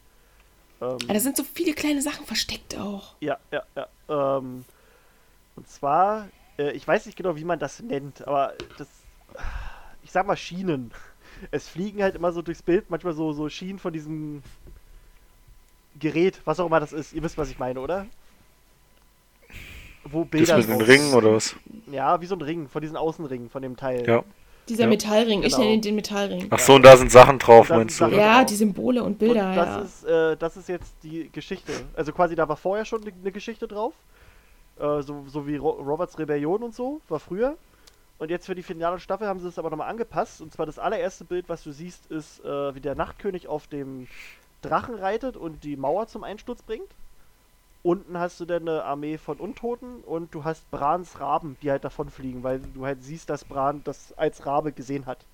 Ähm, 0.81 0.97
Ah, 1.07 1.13
da 1.13 1.21
sind 1.21 1.37
so 1.37 1.45
viele 1.45 1.75
kleine 1.75 2.03
Sachen 2.03 2.27
versteckt 2.27 2.77
auch. 2.77 3.15
ja, 3.21 3.39
ja, 3.53 3.63
ja. 3.77 4.39
Ähm, 4.39 4.65
und 5.55 5.69
zwar, 5.69 6.29
äh, 6.69 6.73
ich 6.73 6.87
weiß 6.87 7.07
nicht 7.07 7.17
genau, 7.17 7.37
wie 7.37 7.45
man 7.45 7.59
das 7.59 7.81
nennt, 7.83 8.27
aber 8.27 8.55
das, 8.79 8.89
ich 10.03 10.11
sag 10.11 10.27
mal 10.27 10.37
Schienen. 10.37 10.91
Es 11.51 11.69
fliegen 11.69 12.03
halt 12.03 12.15
immer 12.15 12.31
so 12.33 12.41
durchs 12.43 12.63
Bild, 12.63 12.89
manchmal 12.89 13.15
so, 13.15 13.33
so 13.33 13.49
Schienen 13.49 13.79
von 13.79 13.93
diesem 13.93 14.43
Gerät, 15.99 16.41
was 16.45 16.61
auch 16.61 16.67
immer 16.67 16.79
das 16.81 16.93
ist. 16.93 17.13
Ihr 17.13 17.23
wisst, 17.23 17.37
was 17.37 17.51
ich 17.51 17.59
meine, 17.59 17.81
oder? 17.81 18.07
Wo 20.05 20.23
Das 20.23 20.31
Bilder 20.31 20.57
mit 20.59 20.69
den 20.69 20.81
Ringen 20.81 21.15
oder 21.15 21.35
was? 21.35 21.55
Ja, 21.91 22.21
wie 22.21 22.27
so 22.27 22.35
ein 22.35 22.43
Ring, 22.43 22.69
von 22.69 22.81
diesen 22.83 22.97
Außenringen, 22.97 23.51
von 23.51 23.63
dem 23.63 23.77
Teil. 23.77 24.07
Ja. 24.07 24.25
Dieser 24.69 24.85
Ja. 24.85 24.89
Metallring, 24.89 25.43
ich 25.43 25.49
Genau. 25.53 25.59
nenne 25.65 25.75
ihn 25.75 25.81
den 25.81 25.95
Metallring. 25.97 26.47
Ach 26.51 26.59
so, 26.59 26.75
und 26.75 26.83
da 26.85 26.97
sind 26.97 27.11
Sachen 27.11 27.39
drauf, 27.39 27.71
Und 27.71 27.77
meinst 27.79 28.01
du? 28.01 28.05
Sachen- 28.05 28.17
Ja, 28.19 28.37
genau. 28.39 28.49
die 28.49 28.55
Symbole 28.55 29.01
und 29.03 29.13
Und 29.13 29.19
Bilder, 29.19 29.55
das 29.55 29.67
ja. 29.67 29.81
ist, 29.81 30.05
äh, 30.05 30.37
das 30.37 30.57
ist 30.57 30.69
jetzt 30.69 30.93
die 31.03 31.29
Geschichte. 31.33 31.73
Also 31.95 32.13
quasi, 32.13 32.35
da 32.37 32.49
war 32.49 32.57
vorher 32.57 32.85
schon 32.85 33.03
eine 33.03 33.13
ne 33.23 33.33
Geschichte 33.33 33.67
drauf. 33.67 33.93
Äh, 34.79 35.03
so, 35.03 35.25
so 35.27 35.47
wie 35.47 35.57
Ro 35.57 35.71
Roberts 35.71 36.19
Rebellion 36.19 36.63
und 36.63 36.75
so, 36.75 37.01
war 37.09 37.21
früher. 37.21 37.57
Und 38.19 38.31
jetzt 38.31 38.47
für 38.47 38.55
die 38.55 38.63
finale 38.63 39.01
Staffel 39.01 39.27
haben 39.27 39.41
sie 39.41 39.49
es 39.49 39.59
aber 39.59 39.71
nochmal 39.71 39.89
angepasst. 39.91 40.41
Und 40.41 40.53
zwar 40.53 40.67
das 40.67 40.79
allererste 40.79 41.25
Bild, 41.25 41.49
was 41.49 41.63
du 41.65 41.73
siehst, 41.73 42.07
ist, 42.07 42.45
äh, 42.45 42.75
wie 42.75 42.81
der 42.81 42.95
Nachtkönig 42.95 43.49
auf 43.49 43.67
dem 43.67 44.07
Drachen 44.63 44.95
reitet 44.95 45.37
und 45.37 45.65
die 45.65 45.77
Mauer 45.77 46.07
zum 46.07 46.23
Einsturz 46.25 46.63
bringt. 46.63 46.95
Unten 47.83 48.17
hast 48.17 48.39
du 48.39 48.45
dann 48.45 48.69
eine 48.69 48.85
Armee 48.85 49.19
von 49.19 49.39
Untoten 49.39 50.05
und 50.05 50.33
du 50.35 50.45
hast 50.45 50.71
Brans 50.71 51.19
Raben, 51.19 51.57
die 51.63 51.71
halt 51.71 51.83
davonfliegen, 51.85 52.45
weil 52.45 52.61
du 52.61 52.87
halt 52.87 53.03
siehst, 53.03 53.29
dass 53.29 53.45
Bran 53.45 53.83
das 53.83 54.13
als 54.13 54.47
Rabe 54.47 54.73
gesehen 54.73 55.07
hat. 55.07 55.27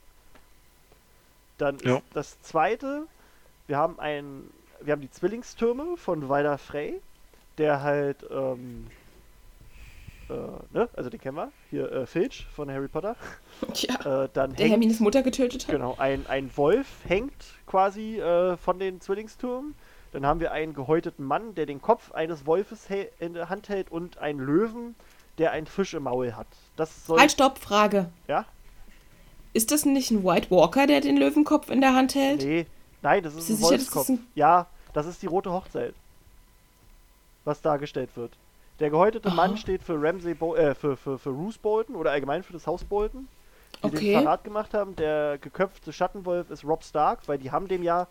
Dann 1.59 1.79
Ja. 1.85 1.97
ist 1.97 2.05
das 2.15 2.41
zweite, 2.41 3.07
wir 3.67 3.77
haben 3.77 4.01
ein, 4.01 4.45
wir 4.81 4.93
haben 4.93 5.03
die 5.03 5.11
Zwillingstürme 5.11 5.99
von 5.99 6.29
Weiler 6.31 6.57
Frey, 6.57 7.03
der 7.59 7.83
halt, 7.83 8.25
ähm, 8.31 8.87
äh, 10.31 10.35
ne, 10.77 10.89
also 10.95 11.11
den 11.11 11.21
kennen 11.21 11.37
wir, 11.37 11.51
hier 11.71 11.91
äh, 11.91 12.07
Filch 12.07 12.47
von 12.55 12.71
Harry 12.71 12.89
Potter. 12.89 13.17
ja. 13.75 14.25
Äh, 14.25 14.29
dann 14.33 14.51
Der 14.53 14.59
hängt, 14.65 14.71
Hermines 14.73 15.01
Mutter 15.01 15.23
getötet 15.23 15.67
hat. 15.67 15.73
genau, 15.75 15.95
ein, 15.99 16.27
ein 16.29 16.51
Wolf 16.57 16.87
hängt 17.07 17.33
quasi 17.67 18.19
äh, 18.21 18.57
von 18.57 18.79
den 18.79 19.01
Zwillingstürmen. 19.01 19.75
Dann 20.13 20.25
haben 20.25 20.41
wir 20.41 20.53
einen 20.53 20.73
gehäuteten 20.73 21.25
Mann, 21.25 21.55
der 21.55 21.67
den 21.67 21.83
Kopf 21.83 22.13
eines 22.13 22.47
Wolfes 22.47 22.87
in 23.19 23.35
der 23.35 23.51
Hand 23.51 23.69
hält 23.69 23.91
und 23.93 24.17
einen 24.19 24.39
Löwen, 24.41 24.95
der 25.37 25.53
einen 25.53 25.67
Fisch 25.67 25.93
im 25.95 26.05
Maul 26.05 26.33
hat. 26.33 26.47
Das 26.77 27.07
soll, 27.07 27.21
Halt, 27.21 27.33
stopp, 27.33 27.59
Frage. 27.59 28.09
ja, 28.27 28.47
ist 29.53 29.71
das 29.71 29.85
nicht 29.85 30.11
ein 30.11 30.25
White 30.25 30.51
Walker, 30.51 30.87
der 30.87 31.01
den 31.01 31.17
Löwenkopf 31.17 31.69
in 31.71 31.81
der 31.81 31.95
Hand 31.95 32.15
hält? 32.15 32.43
Nee, 32.43 32.67
nein, 33.03 33.23
das 33.23 33.35
ist 33.35 33.49
Bist 33.49 33.51
ein 33.51 33.57
sicher, 33.57 33.71
Wolfskopf. 33.71 34.03
ist 34.05 34.11
ein- 34.11 34.27
Ja, 34.35 34.67
das 34.93 35.07
ist 35.07 35.21
die 35.23 35.27
rote 35.27 35.53
Hochzeit. 35.53 35.95
Was 37.45 37.61
dargestellt 37.63 38.11
wird. 38.15 38.33
Der 38.81 38.91
gehäutete 38.91 39.31
Mann 39.31 39.53
Aha. 39.53 39.57
steht 39.57 39.83
für 39.83 40.01
Ramsay 40.01 40.35
Bo 40.35 40.55
äh, 40.55 40.75
für, 40.75 40.97
für, 40.97 41.19
für 41.19 41.31
Roose 41.31 41.59
Bolton 41.61 41.97
oder 41.97 42.13
allgemein 42.13 42.43
für 42.43 42.53
das 42.53 42.67
Haus 42.67 42.85
Bolton, 42.85 43.29
die 43.83 43.87
Okay. 43.87 44.13
den 44.13 44.23
Verrat 44.23 44.45
gemacht 44.45 44.75
haben. 44.75 44.95
Der 44.97 45.39
geköpfte 45.39 45.93
Schattenwolf 45.93 46.51
ist 46.51 46.65
Rob 46.65 46.85
Stark, 46.85 47.27
weil 47.27 47.39
die 47.39 47.51
haben 47.51 47.69
dem 47.69 47.83
ja 47.83 48.07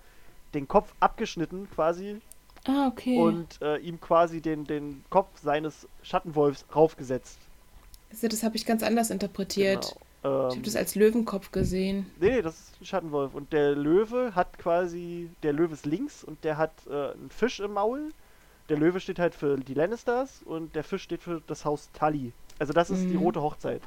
den 0.54 0.68
Kopf 0.68 0.94
abgeschnitten 1.00 1.70
quasi 1.74 2.22
Ah, 2.66 2.88
okay. 2.88 3.18
und 3.18 3.62
äh, 3.62 3.78
ihm 3.78 4.00
quasi 4.02 4.42
den, 4.42 4.66
den 4.66 5.04
Kopf 5.10 5.40
seines 5.42 5.88
Schattenwolfs 6.04 6.66
raufgesetzt. 6.76 7.40
also, 8.12 8.28
das 8.28 8.44
habe 8.44 8.56
ich 8.58 8.66
ganz 8.66 8.84
anders 8.84 9.10
interpretiert. 9.10 9.96
Genau. 10.24 10.48
Ich 10.50 10.56
habe 10.58 10.58
Ähm, 10.58 10.64
das 10.66 10.76
als 10.76 10.96
Löwenkopf 10.96 11.52
gesehen. 11.52 12.08
Nee, 12.20 12.32
nee, 12.32 12.42
das 12.42 12.56
ist 12.60 12.82
ein 12.82 12.86
Schattenwolf. 12.86 13.34
Und 13.36 13.54
der 13.54 13.76
Löwe 13.76 14.34
hat 14.36 14.58
quasi, 14.58 15.30
der 15.44 15.54
Löwe 15.54 15.74
ist 15.74 15.86
links 15.86 16.24
und 16.24 16.44
der 16.44 16.58
hat 16.58 16.72
äh, 16.88 17.12
einen 17.14 17.30
Fisch 17.30 17.60
im 17.60 17.74
Maul. 17.74 18.14
Der 18.70 18.78
Löwe 18.78 19.00
steht 19.00 19.20
halt 19.20 19.34
für 19.34 19.58
die 19.58 19.74
Lannisters 19.74 20.42
und 20.44 20.76
der 20.76 20.84
Fisch 20.84 21.04
steht 21.04 21.24
für 21.24 21.42
das 21.48 21.64
Haus 21.66 21.90
Tully. 21.98 22.34
Also 22.60 22.74
das 22.74 22.90
ist 22.90 23.10
die 23.10 23.14
Mhm. 23.14 23.20
rote 23.24 23.42
Hochzeit. 23.42 23.82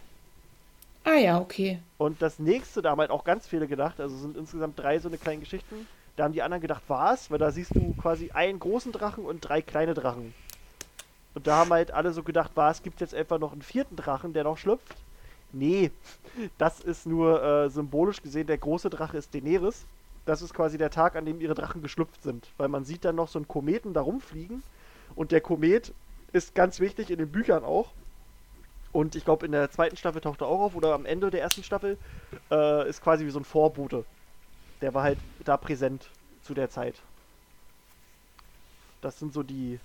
Ah 1.04 1.14
ja, 1.16 1.40
okay. 1.40 1.80
Und 1.98 2.20
das 2.22 2.38
nächste, 2.38 2.82
da 2.82 2.90
haben 2.90 3.00
halt 3.00 3.10
auch 3.10 3.24
ganz 3.24 3.46
viele 3.46 3.66
gedacht, 3.66 4.00
also 4.00 4.14
es 4.14 4.22
sind 4.22 4.36
insgesamt 4.36 4.78
drei 4.78 4.98
so 4.98 5.08
eine 5.08 5.18
kleinen 5.18 5.40
Geschichten. 5.40 5.86
Da 6.16 6.24
haben 6.24 6.32
die 6.32 6.42
anderen 6.42 6.60
gedacht, 6.60 6.82
was? 6.88 7.30
Weil 7.30 7.38
da 7.38 7.50
siehst 7.50 7.74
du 7.74 7.94
quasi 8.00 8.30
einen 8.32 8.58
großen 8.58 8.92
Drachen 8.92 9.24
und 9.24 9.40
drei 9.40 9.62
kleine 9.62 9.94
Drachen. 9.94 10.34
Und 11.34 11.46
da 11.46 11.56
haben 11.56 11.70
halt 11.70 11.92
alle 11.92 12.12
so 12.12 12.22
gedacht, 12.22 12.50
was, 12.54 12.82
gibt 12.82 13.00
jetzt 13.00 13.14
etwa 13.14 13.38
noch 13.38 13.52
einen 13.52 13.62
vierten 13.62 13.96
Drachen, 13.96 14.32
der 14.32 14.44
noch 14.44 14.58
schlüpft? 14.58 14.94
Nee, 15.52 15.90
das 16.58 16.80
ist 16.80 17.06
nur 17.06 17.42
äh, 17.42 17.70
symbolisch 17.70 18.22
gesehen, 18.22 18.46
der 18.46 18.58
große 18.58 18.90
Drache 18.90 19.16
ist 19.16 19.34
Daenerys. 19.34 19.84
Das 20.26 20.42
ist 20.42 20.54
quasi 20.54 20.78
der 20.78 20.90
Tag, 20.90 21.16
an 21.16 21.24
dem 21.24 21.40
ihre 21.40 21.54
Drachen 21.54 21.82
geschlüpft 21.82 22.22
sind. 22.22 22.48
Weil 22.56 22.68
man 22.68 22.84
sieht 22.84 23.04
dann 23.04 23.16
noch 23.16 23.28
so 23.28 23.38
einen 23.38 23.48
Kometen 23.48 23.94
da 23.94 24.00
rumfliegen. 24.00 24.62
Und 25.14 25.32
der 25.32 25.40
Komet 25.40 25.92
ist 26.32 26.54
ganz 26.54 26.80
wichtig 26.80 27.10
in 27.10 27.18
den 27.18 27.30
Büchern 27.30 27.64
auch. 27.64 27.92
Und 28.92 29.14
ich 29.14 29.24
glaube, 29.24 29.46
in 29.46 29.52
der 29.52 29.70
zweiten 29.70 29.96
Staffel 29.96 30.20
taucht 30.20 30.40
er 30.40 30.48
auch 30.48 30.60
auf, 30.60 30.74
oder 30.74 30.94
am 30.94 31.06
Ende 31.06 31.30
der 31.30 31.40
ersten 31.40 31.62
Staffel, 31.62 31.96
äh, 32.50 32.88
ist 32.88 33.02
quasi 33.02 33.24
wie 33.24 33.30
so 33.30 33.38
ein 33.38 33.44
Vorbote. 33.44 34.04
Der 34.80 34.94
war 34.94 35.04
halt 35.04 35.18
da 35.44 35.56
präsent 35.56 36.08
zu 36.42 36.54
der 36.54 36.70
Zeit. 36.70 36.96
Das 39.00 39.18
sind 39.18 39.32
so 39.32 39.42
die, 39.42 39.78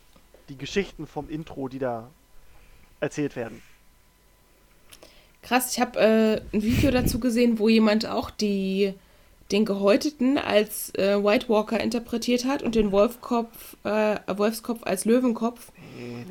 die 0.49 0.57
Geschichten 0.57 1.07
vom 1.07 1.29
Intro, 1.29 1.67
die 1.67 1.79
da 1.79 2.09
erzählt 2.99 3.35
werden. 3.35 3.61
Krass, 5.41 5.73
ich 5.73 5.79
habe 5.79 5.99
äh, 5.99 6.41
ein 6.51 6.63
Video 6.63 6.89
dazu 6.89 7.19
gesehen, 7.19 7.59
wo 7.59 7.69
jemand 7.69 8.07
auch 8.07 8.31
die, 8.31 8.95
den 9.51 9.65
Gehäuteten 9.65 10.37
als 10.37 10.93
äh, 10.95 11.23
White 11.23 11.49
Walker 11.49 11.79
interpretiert 11.79 12.45
hat 12.45 12.63
und 12.63 12.73
den 12.73 12.91
Wolfkopf, 12.91 13.77
äh, 13.83 14.17
Wolfskopf 14.35 14.81
als 14.83 15.05
Löwenkopf. 15.05 15.71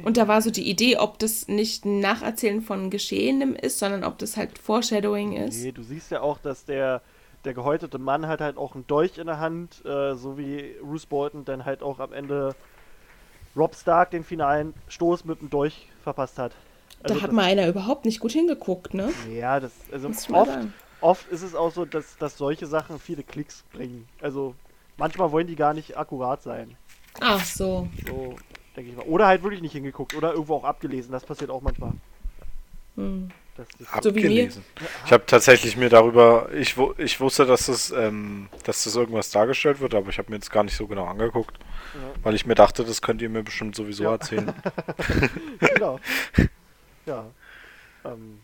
Und 0.03 0.16
da 0.16 0.27
war 0.27 0.42
so 0.42 0.50
die 0.50 0.68
Idee, 0.68 0.98
ob 0.98 1.18
das 1.18 1.48
nicht 1.48 1.85
ein 1.85 2.00
Nacherzählen 2.00 2.61
von 2.61 2.90
Geschehenem 2.90 3.55
ist, 3.55 3.79
sondern 3.79 4.05
ob 4.05 4.18
das 4.18 4.37
halt 4.37 4.59
Foreshadowing 4.59 5.33
ist. 5.33 5.62
Nee, 5.62 5.72
du 5.72 5.83
siehst 5.83 6.11
ja 6.11 6.20
auch, 6.20 6.38
dass 6.38 6.64
der, 6.64 7.03
der 7.44 7.55
gehäutete 7.55 7.98
Mann 7.98 8.27
hat 8.27 8.40
halt 8.40 8.57
auch 8.57 8.74
einen 8.74 8.87
Dolch 8.87 9.18
in 9.18 9.27
der 9.27 9.38
Hand, 9.38 9.85
äh, 9.85 10.14
so 10.16 10.37
wie 10.37 10.74
Bruce 10.83 11.07
Bolton 11.07 11.44
dann 11.44 11.64
halt 11.64 11.83
auch 11.83 12.00
am 12.00 12.12
Ende 12.12 12.55
Rob 13.57 13.77
Stark 13.77 14.11
den 14.11 14.24
finalen 14.24 14.74
Stoß 14.88 15.24
mit 15.24 15.40
dem 15.40 15.50
Dolch 15.50 15.88
verpasst 16.03 16.38
hat. 16.38 16.53
Also 17.03 17.14
da 17.14 17.22
hat 17.22 17.33
mal 17.33 17.44
einer 17.44 17.68
überhaupt 17.68 18.07
nicht 18.07 18.18
gut 18.18 18.33
hingeguckt, 18.33 18.94
ne? 18.94 19.11
Ja, 19.33 19.61
das, 19.61 19.72
also 19.92 20.09
oft, 20.09 20.50
sagen. 20.50 20.72
Oft 21.04 21.28
ist 21.28 21.42
es 21.42 21.54
auch 21.54 21.70
so, 21.70 21.84
dass, 21.84 22.16
dass 22.16 22.36
solche 22.38 22.66
Sachen 22.66 22.98
viele 22.98 23.22
Klicks 23.22 23.62
bringen. 23.72 24.08
Also 24.22 24.54
manchmal 24.96 25.30
wollen 25.30 25.46
die 25.46 25.54
gar 25.56 25.74
nicht 25.74 25.96
akkurat 25.98 26.42
sein. 26.42 26.76
Ach 27.20 27.44
so. 27.44 27.88
So, 28.06 28.36
denke 28.74 28.90
ich 28.90 28.96
mal. 28.96 29.04
Oder 29.04 29.26
halt 29.26 29.42
wirklich 29.42 29.60
nicht 29.60 29.72
hingeguckt 29.72 30.14
oder 30.14 30.32
irgendwo 30.32 30.54
auch 30.56 30.64
abgelesen. 30.64 31.12
Das 31.12 31.24
passiert 31.24 31.50
auch 31.50 31.60
manchmal. 31.60 31.92
Hm. 32.96 33.30
Das 33.56 33.68
ist 33.78 33.88
So. 34.02 34.08
Abgelesen. 34.08 34.64
Ich 35.06 35.12
habe 35.12 35.26
tatsächlich 35.26 35.76
mir 35.76 35.88
darüber, 35.88 36.48
ich, 36.54 36.74
ich 36.98 37.20
wusste, 37.20 37.46
dass 37.46 37.66
das, 37.66 37.92
ähm, 37.92 38.48
dass 38.64 38.82
das 38.82 38.96
irgendwas 38.96 39.30
dargestellt 39.30 39.78
wird, 39.78 39.94
aber 39.94 40.08
ich 40.08 40.18
habe 40.18 40.30
mir 40.30 40.36
jetzt 40.36 40.50
gar 40.50 40.64
nicht 40.64 40.76
so 40.76 40.88
genau 40.88 41.04
angeguckt, 41.04 41.56
Ja. 41.94 42.00
weil 42.24 42.34
ich 42.34 42.46
mir 42.46 42.56
dachte, 42.56 42.82
das 42.82 43.00
könnt 43.00 43.22
ihr 43.22 43.28
mir 43.28 43.44
bestimmt 43.44 43.76
sowieso 43.76 44.04
Ja. 44.04 44.12
erzählen. 44.12 44.52
genau. 45.60 46.00
Ja. 47.06 47.26
Ähm, 48.04 48.40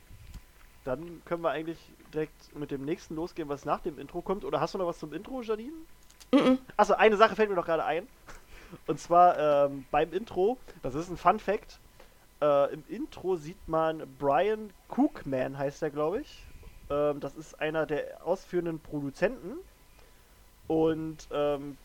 dann 0.85 1.23
können 1.25 1.42
wir 1.42 1.51
eigentlich 1.51 1.79
direkt 2.11 2.57
mit 2.57 2.70
dem 2.70 2.85
nächsten 2.85 3.16
losgehen, 3.16 3.49
was 3.49 3.64
nach 3.64 3.81
dem 3.81 3.99
Intro 3.99 4.23
kommt. 4.23 4.44
Oder 4.44 4.61
hast 4.61 4.75
du 4.75 4.79
noch 4.79 4.87
was 4.87 4.99
zum 4.99 5.12
Intro, 5.12 5.42
Janine? 5.42 5.73
Mhm. 6.33 6.59
Achso, 6.77 6.94
eine 6.94 7.16
Sache 7.16 7.37
fällt 7.37 7.51
mir 7.51 7.57
noch 7.57 7.66
gerade 7.66 7.85
ein. 7.85 8.07
Und 8.87 9.01
zwar 9.01 9.66
ähm, 9.66 9.85
beim 9.90 10.12
Intro, 10.12 10.59
das 10.83 10.94
ist 10.94 11.11
ein 11.11 11.16
Fun 11.16 11.38
Fact. 11.38 11.79
Äh, 12.40 12.73
Im 12.73 12.85
Intro 12.88 13.37
sieht 13.37 13.68
man 13.68 14.03
Brian 14.18 14.70
Cookman, 14.88 15.59
heißt 15.59 15.83
er, 15.83 15.90
glaube 15.90 16.20
ich. 16.20 16.44
Ähm, 16.88 17.20
das 17.20 17.35
ist 17.35 17.61
einer 17.61 17.87
der 17.87 18.25
ausführenden 18.25 18.81
Produzenten. 18.81 19.59
Und 20.68 21.29
ähm, 21.33 21.77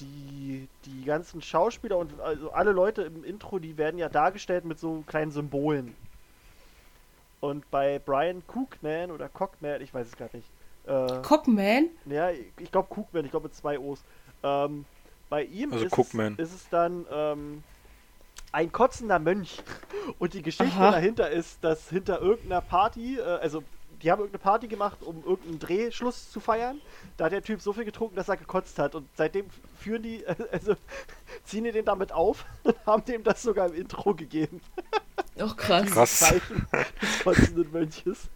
die, 0.00 0.68
die 0.84 1.04
ganzen 1.04 1.40
Schauspieler 1.40 1.98
und 1.98 2.20
also 2.20 2.50
alle 2.50 2.72
Leute 2.72 3.02
im 3.02 3.24
Intro, 3.24 3.58
die 3.58 3.76
werden 3.76 3.98
ja 3.98 4.08
dargestellt 4.08 4.64
mit 4.64 4.78
so 4.78 5.04
kleinen 5.06 5.30
Symbolen. 5.30 5.94
Und 7.42 7.68
bei 7.72 7.98
Brian 7.98 8.44
Cookman 8.46 9.10
oder 9.10 9.28
Cockman, 9.28 9.80
ich 9.80 9.92
weiß 9.92 10.06
es 10.06 10.16
gerade 10.16 10.36
nicht. 10.36 10.48
Äh, 10.86 11.22
Cockman? 11.22 11.90
ja, 12.06 12.30
ich, 12.30 12.70
glaube 12.70 12.88
Cookman, 12.96 13.24
ich 13.24 13.32
glaube 13.32 13.48
mit 13.48 13.54
zwei 13.56 13.80
O's. 13.80 14.04
Ähm, 14.44 14.84
bei 15.28 15.42
ihm 15.42 15.72
Also 15.72 15.86
ist, 15.86 15.98
Cookman. 15.98 16.34
Es, 16.38 16.50
ist 16.50 16.62
es 16.62 16.68
dann 16.68 17.04
ähm, 17.10 17.64
ein 18.52 18.70
kotzender 18.70 19.18
Mönch. 19.18 19.60
Und 20.20 20.34
die 20.34 20.42
Geschichte 20.42 20.76
Aha. 20.76 20.92
dahinter 20.92 21.30
ist, 21.30 21.64
dass 21.64 21.88
hinter 21.88 22.20
irgendeiner 22.20 22.60
Party, 22.60 23.18
äh, 23.18 23.22
also 23.22 23.64
die 24.02 24.10
haben 24.10 24.20
irgendeine 24.20 24.42
Party 24.42 24.68
gemacht, 24.68 25.02
um 25.02 25.22
irgendeinen 25.24 25.58
Drehschluss 25.58 26.30
zu 26.30 26.40
feiern. 26.40 26.80
Da 27.16 27.26
hat 27.26 27.32
der 27.32 27.42
Typ 27.42 27.60
so 27.60 27.72
viel 27.72 27.84
getrunken, 27.84 28.16
dass 28.16 28.28
er 28.28 28.36
gekotzt 28.36 28.78
hat. 28.78 28.94
Und 28.94 29.08
seitdem 29.14 29.46
führen 29.78 30.02
die, 30.02 30.24
also 30.52 30.74
ziehen 31.44 31.64
die 31.64 31.72
den 31.72 31.84
damit 31.84 32.12
auf 32.12 32.44
und 32.64 32.76
haben 32.86 33.04
dem 33.04 33.22
das 33.22 33.42
sogar 33.42 33.68
im 33.68 33.74
Intro 33.74 34.14
gegeben. 34.14 34.60
Ach, 35.38 35.56
krass. 35.56 35.90
Krass. 35.90 36.18
Zeichen 36.18 36.66
des 37.00 37.20
kotzenden 37.22 37.70
Mönches. 37.72 38.28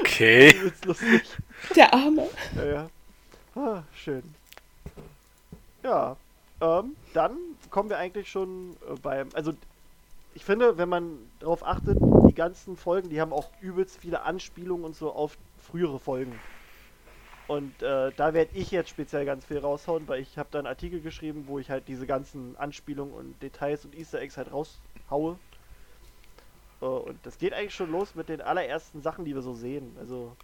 Okay. 0.00 0.54
Das 0.62 0.72
ist 0.72 0.84
lustig. 0.84 1.22
Der 1.74 1.92
Arme. 1.92 2.28
Ja, 2.54 2.64
ja. 2.64 2.90
Ah, 3.54 3.82
schön. 3.92 4.22
Ja, 5.82 6.16
ähm, 6.60 6.96
dann 7.14 7.36
kommen 7.70 7.90
wir 7.90 7.98
eigentlich 7.98 8.30
schon 8.30 8.76
äh, 8.88 8.94
beim. 9.00 9.28
Also, 9.32 9.54
ich 10.38 10.44
finde, 10.44 10.78
wenn 10.78 10.88
man 10.88 11.18
darauf 11.40 11.66
achtet, 11.66 11.98
die 12.00 12.32
ganzen 12.32 12.76
Folgen, 12.76 13.08
die 13.08 13.20
haben 13.20 13.32
auch 13.32 13.50
übelst 13.60 13.98
viele 13.98 14.22
Anspielungen 14.22 14.84
und 14.84 14.94
so 14.94 15.12
auf 15.12 15.36
frühere 15.56 15.98
Folgen. 15.98 16.38
Und 17.48 17.82
äh, 17.82 18.12
da 18.16 18.34
werde 18.34 18.52
ich 18.54 18.70
jetzt 18.70 18.88
speziell 18.88 19.24
ganz 19.24 19.44
viel 19.44 19.58
raushauen, 19.58 20.06
weil 20.06 20.20
ich 20.20 20.38
habe 20.38 20.48
da 20.52 20.60
einen 20.60 20.68
Artikel 20.68 21.00
geschrieben, 21.00 21.48
wo 21.48 21.58
ich 21.58 21.70
halt 21.70 21.88
diese 21.88 22.06
ganzen 22.06 22.56
Anspielungen 22.56 23.12
und 23.14 23.42
Details 23.42 23.84
und 23.84 23.96
Easter 23.96 24.20
Eggs 24.20 24.36
halt 24.36 24.52
raushaue. 24.52 25.40
Äh, 26.82 26.84
und 26.84 27.18
das 27.26 27.38
geht 27.38 27.52
eigentlich 27.52 27.74
schon 27.74 27.90
los 27.90 28.14
mit 28.14 28.28
den 28.28 28.40
allerersten 28.40 29.02
Sachen, 29.02 29.24
die 29.24 29.34
wir 29.34 29.42
so 29.42 29.54
sehen. 29.54 29.96
Also, 29.98 30.36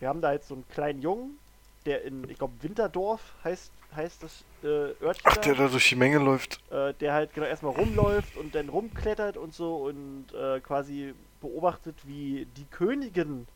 wir 0.00 0.08
haben 0.08 0.20
da 0.20 0.34
jetzt 0.34 0.48
so 0.48 0.54
einen 0.54 0.68
kleinen 0.68 1.00
Jungen, 1.00 1.38
der 1.86 2.02
in, 2.04 2.28
ich 2.28 2.38
glaube, 2.38 2.54
Winterdorf 2.62 3.20
heißt, 3.44 3.70
heißt 3.96 4.22
das 4.22 4.44
äh, 4.62 4.66
Örtchen. 5.04 5.22
Ach, 5.24 5.36
da 5.36 5.40
der 5.42 5.54
da 5.54 5.68
durch 5.68 5.88
die 5.88 5.96
Menge 5.96 6.18
läuft. 6.18 6.60
äh, 6.70 6.94
der 6.94 7.12
halt 7.14 7.34
genau 7.34 7.46
erstmal 7.46 7.74
rumläuft 7.74 8.36
und 8.36 8.54
dann 8.54 8.68
rumklettert 8.68 9.36
und 9.36 9.52
so 9.54 9.76
und 9.76 10.26
äh, 10.34 10.60
quasi 10.60 11.14
beobachtet, 11.40 11.96
wie 12.06 12.46
die 12.56 12.64
Königin 12.66 13.46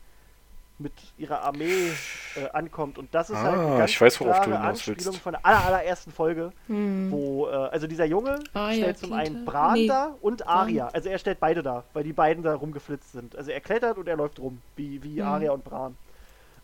mit 0.79 0.93
ihrer 1.17 1.41
Armee 1.41 1.91
äh, 2.35 2.51
ankommt. 2.53 2.99
Und 2.99 3.15
das 3.15 3.31
ist 3.31 3.39
halt 3.39 3.55
eine 3.59 3.73
Ah, 3.73 3.79
ganz 3.79 3.91
ich 3.93 4.01
weiß, 4.01 4.21
worauf 4.21 4.37
du 4.41 4.43
klare 4.43 4.59
hinaus 4.59 4.69
Anspielung 4.87 5.15
willst. 5.15 5.23
von 5.23 5.33
der 5.33 5.47
aller, 5.47 5.65
allerersten 5.65 6.11
Folge, 6.13 6.53
Hm. 6.67 7.07
wo, 7.11 7.47
äh, 7.47 7.51
also 7.53 7.87
dieser 7.87 8.05
Junge 8.05 8.41
Ah, 8.53 8.69
ja, 8.69 8.77
stellt 8.77 8.99
zum 8.99 9.15
einen. 9.15 9.47
Bran 9.47 9.73
Nee, 9.73 9.87
dar 9.87 10.17
und 10.21 10.47
Aria. 10.47 10.89
Also 10.89 11.09
er 11.09 11.17
stellt 11.19 11.41
beide 11.41 11.63
dar, 11.63 11.85
weil 11.95 12.05
die 12.05 12.13
beiden 12.13 12.43
da 12.43 12.55
rumgeflitzt 12.55 13.13
sind. 13.13 13.37
Also 13.37 13.53
er 13.53 13.61
klettert 13.61 13.97
und 13.97 14.07
er 14.07 14.17
läuft 14.17 14.39
rum, 14.39 14.61
wie, 14.77 15.03
wie 15.03 15.23
Mhm. 15.23 15.29
Aria 15.29 15.53
und 15.53 15.65
Bran. 15.65 15.97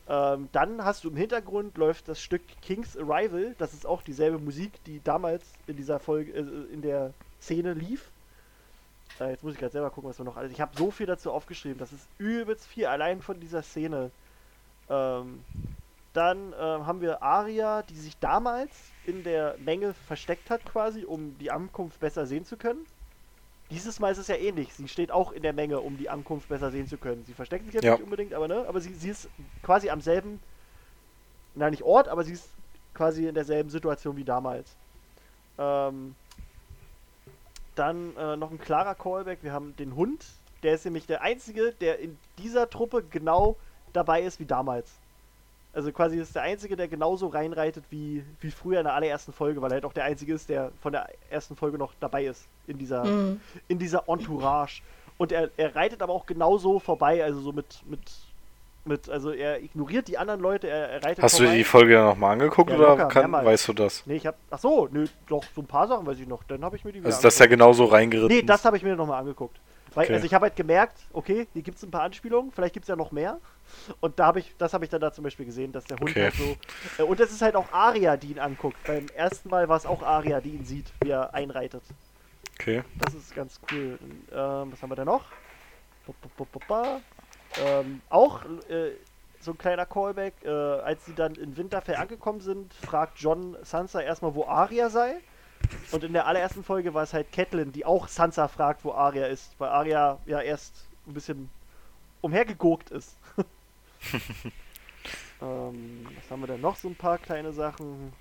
Ähm, 0.09 0.49
dann 0.53 0.85
hast 0.85 1.05
du 1.05 1.11
im 1.11 1.17
Hintergrund 1.17 1.79
läuft 1.79 2.09
das 2.09 2.21
Stück 2.21 2.43
King's 2.61 2.97
Arrival. 2.97 3.55
Das 3.59 3.73
ist 3.73 3.87
auch 3.87 4.03
dieselbe 4.03 4.39
Musik, 4.39 4.73
die 4.85 5.01
damals 5.03 5.45
in 5.67 5.77
dieser 5.77 6.01
Folge, 6.01 6.33
äh, 6.33 6.73
in 6.73 6.83
der 6.83 7.13
Szene 7.41 7.73
lief. 7.73 8.11
Äh, 9.21 9.31
jetzt 9.31 9.45
muss 9.45 9.55
ich 9.55 9.59
gerade 9.59 9.73
selber 9.73 9.91
gucken, 9.91 10.11
was 10.11 10.19
wir 10.19 10.25
noch 10.25 10.37
alles. 10.37 10.53
Ich 10.53 10.61
habe 10.61 10.77
so 10.77 10.91
viel 10.91 11.07
dazu 11.07 11.31
aufgeschrieben. 11.31 11.79
Das 11.79 11.93
ist 11.93 12.09
übelst 12.19 12.67
viel 12.67 12.87
allein 12.87 13.23
von 13.23 13.39
dieser 13.39 13.63
Szene. 13.63 14.11
Ähm, 14.89 15.41
dann 16.13 16.53
ähm, 16.59 16.87
haben 16.87 17.01
wir 17.01 17.23
Aria, 17.23 17.83
die 17.83 17.97
sich 17.97 18.19
damals 18.19 18.71
in 19.07 19.25
der 19.25 19.57
Menge 19.59 19.95
versteckt 19.95 20.51
hat, 20.51 20.65
quasi, 20.65 21.05
um 21.05 21.39
die 21.39 21.51
Ankunft 21.51 22.01
besser 22.01 22.27
sehen 22.27 22.45
zu 22.45 22.57
können. 22.57 22.85
Dieses 23.73 23.99
Mal 24.01 24.13
ist 24.13 24.19
es 24.19 24.29
ja 24.29 24.37
ähnlich. 24.37 24.73
Sie 24.75 24.87
steht 24.87 25.11
auch 25.11 25.33
in 25.33 25.43
der 25.43 25.53
Menge, 25.53 25.81
um 25.81 25.97
die 25.97 26.11
Ankunft 26.11 26.49
besser 26.49 26.71
sehen 26.71 26.87
zu 26.87 26.99
können. 26.99 27.25
Sie 27.25 27.33
versteckt 27.35 27.65
sich 27.65 27.75
jetzt 27.75 27.85
Ja. 27.85 27.95
nicht 27.95 28.05
unbedingt, 28.05 28.35
aber 28.35 28.47
ne, 28.47 28.65
aber 28.69 28.81
sie, 28.81 28.95
sie 28.95 29.09
ist 29.11 29.29
quasi 29.63 29.91
am 29.91 30.01
selben, 30.01 30.41
na 31.55 31.71
nicht 31.71 31.83
Ort, 31.83 32.09
aber 32.09 32.23
sie 32.25 32.33
ist 32.35 32.49
quasi 32.95 33.27
in 33.27 33.35
derselben 33.35 33.71
Situation 33.71 34.17
wie 34.17 34.25
damals. 34.25 34.77
Ähm, 35.59 36.15
dann 37.75 38.15
äh, 38.17 38.37
noch 38.37 38.51
ein 38.51 38.59
klarer 38.59 38.95
Callback. 38.95 39.39
Wir 39.43 39.53
haben 39.53 39.75
den 39.77 39.97
Hund. 39.97 40.25
Der 40.63 40.75
ist 40.75 40.85
nämlich 40.85 41.07
der 41.07 41.23
einzige, 41.23 41.73
der 41.73 41.99
in 41.99 42.17
dieser 42.39 42.69
Truppe 42.69 43.03
genau 43.03 43.57
dabei 43.93 44.23
ist 44.23 44.39
wie 44.39 44.47
damals. 44.47 45.02
Also 45.75 45.91
quasi 45.91 46.19
ist 46.19 46.35
der 46.35 46.43
einzige, 46.43 46.77
der 46.77 46.87
genauso 46.87 47.29
reinreitet 47.29 47.85
wie, 47.89 48.23
wie 48.41 48.51
früher 48.51 48.79
in 48.81 48.85
der 48.85 48.95
allerersten 48.95 49.33
Folge, 49.33 49.63
weil 49.63 49.71
er 49.71 49.75
halt 49.77 49.85
auch 49.87 49.95
der 49.95 50.05
einzige 50.05 50.35
ist, 50.35 50.49
der 50.51 50.71
von 50.83 50.93
der 50.93 51.09
ersten 51.31 51.57
Folge 51.57 51.79
noch 51.79 51.95
dabei 51.99 52.25
ist 52.27 52.47
in 52.67 52.77
dieser, 52.79 53.05
Mhm. 53.05 53.41
in 53.69 53.79
dieser 53.79 54.07
Entourage. 54.07 54.83
Und 55.17 55.33
er, 55.33 55.51
er 55.57 55.75
reitet 55.75 56.03
aber 56.03 56.13
auch 56.13 56.27
genauso 56.27 56.79
vorbei, 56.79 57.25
also 57.25 57.41
so 57.41 57.53
mit, 57.53 57.83
mit, 57.89 58.01
mit, 58.85 59.09
also 59.09 59.31
er 59.31 59.63
ignoriert 59.63 60.09
die 60.09 60.19
anderen 60.19 60.41
Leute, 60.41 60.69
er, 60.69 60.91
er 60.91 61.05
reitet 61.05 61.23
Hast 61.25 61.35
du 61.39 61.45
vorbei. 61.45 61.53
dir 61.53 61.59
die 61.59 61.65
Folge 61.65 61.95
dann 61.95 62.07
nochmal 62.07 62.33
angeguckt 62.33 62.69
Ja, 62.71 62.77
oder 62.77 62.89
locker, 62.89 63.07
kann, 63.07 63.33
weißt 63.33 63.69
du 63.69 63.73
das? 63.73 64.05
Nee, 64.07 64.17
ich 64.17 64.27
hab, 64.27 64.37
ach 64.51 64.59
so, 64.59 64.89
nö, 64.91 65.07
doch, 65.29 65.45
so 65.55 65.63
ein 65.63 65.67
paar 65.67 65.89
Sachen 65.89 66.05
weiß 66.05 66.19
ich 66.19 66.27
noch, 66.29 66.43
dann 66.45 66.63
habe 66.65 66.77
ich 66.77 66.85
mir 66.85 66.93
die 66.93 67.03
Also, 67.03 67.23
dass 67.23 67.41
er 67.41 67.45
angeguckt. 67.45 67.51
genauso 67.51 67.85
reingeritten 67.87 68.37
Nee, 68.37 68.43
das 68.43 68.63
habe 68.67 68.77
ich 68.77 68.83
mir 68.83 68.95
nochmal 68.95 69.21
angeguckt. 69.21 69.59
Weil, 69.95 70.05
Okay. 70.05 70.15
also 70.15 70.27
ich 70.27 70.35
habe 70.35 70.45
halt 70.47 70.57
gemerkt, 70.57 71.09
okay, 71.13 71.47
hier 71.53 71.63
gibt 71.63 71.79
es 71.79 71.85
ein 71.85 71.91
paar 71.91 72.03
Anspielungen, 72.03 72.51
vielleicht 72.51 72.75
gibt 72.75 72.85
es 72.85 72.89
ja 72.89 72.97
noch 72.97 73.13
mehr. 73.13 73.41
Und 74.01 74.19
da 74.19 74.27
habe 74.27 74.39
ich, 74.41 74.55
das 74.59 74.75
habe 74.75 74.85
ich 74.85 74.91
dann 74.91 75.01
da 75.01 75.13
zum 75.13 75.25
Beispiel 75.25 75.47
gesehen, 75.47 75.73
dass 75.73 75.87
der 75.87 75.99
Hund 75.99 76.11
Okay. 76.11 76.25
halt 76.25 76.35
so. 76.37 76.57
Äh, 76.99 77.03
und 77.03 77.21
es 77.21 77.31
ist 77.33 77.43
halt 77.43 77.57
auch 77.57 77.73
Aria, 77.73 78.17
die 78.17 78.31
ihn 78.31 78.39
anguckt. 78.39 78.85
Beim 78.87 79.11
ersten 79.11 79.49
Mal 79.49 79.69
war 79.69 79.77
es 79.77 79.87
auch 79.87 80.03
Aria, 80.03 80.41
die 80.41 80.51
ihn 80.55 80.65
sieht, 80.65 80.93
wie 81.03 81.11
er 81.11 81.35
einreitet. 81.35 81.85
Okay. 82.61 82.83
Das 82.99 83.15
ist 83.15 83.35
ganz 83.35 83.61
cool. 83.71 83.99
Ähm, 84.31 84.73
was 84.73 84.83
haben 84.83 84.91
wir 84.91 84.97
da 84.97 85.05
noch? 85.05 85.33
Ähm, 87.57 88.03
auch 88.09 88.45
äh, 88.69 88.93
so 89.41 89.53
ein 89.53 89.59
kleiner 89.59 89.87
Callback, 89.87 90.45
äh, 90.45 90.49
als 90.49 91.05
sie 91.05 91.15
dann 91.15 91.35
in 91.35 91.57
Winterfell 91.57 91.97
angekommen 91.97 92.41
sind, 92.41 92.73
fragt 92.75 93.19
John 93.19 93.57
Sansa 93.63 94.01
erstmal, 94.01 94.35
wo 94.35 94.47
Arya 94.47 94.89
sei. 94.89 95.21
Und 95.93 96.05
in 96.05 96.13
der 96.13 96.27
allerersten 96.27 96.65
Folge 96.65 96.95
war 96.95 97.03
es 97.03 97.13
halt 97.13 97.33
Catelyn, 97.33 97.73
die 97.73 97.85
auch 97.85 98.09
Sansa 98.09 98.49
fragt, 98.49 98.85
wo 98.85 98.93
Arya 98.93 99.27
ist, 99.27 99.55
weil 99.59 99.69
Arya 99.69 100.19
ja 100.27 100.41
erst 100.41 100.87
ein 101.07 101.15
bisschen 101.15 101.51
umhergeguckt 102.21 102.91
ist. 102.91 103.17
ähm, 105.43 106.07
was 106.17 106.31
haben 106.31 106.41
wir 106.41 106.47
denn 106.47 106.61
noch? 106.61 106.77
So 106.77 106.89
ein 106.89 106.95
paar 106.95 107.19
kleine 107.19 107.53
Sachen. 107.53 108.13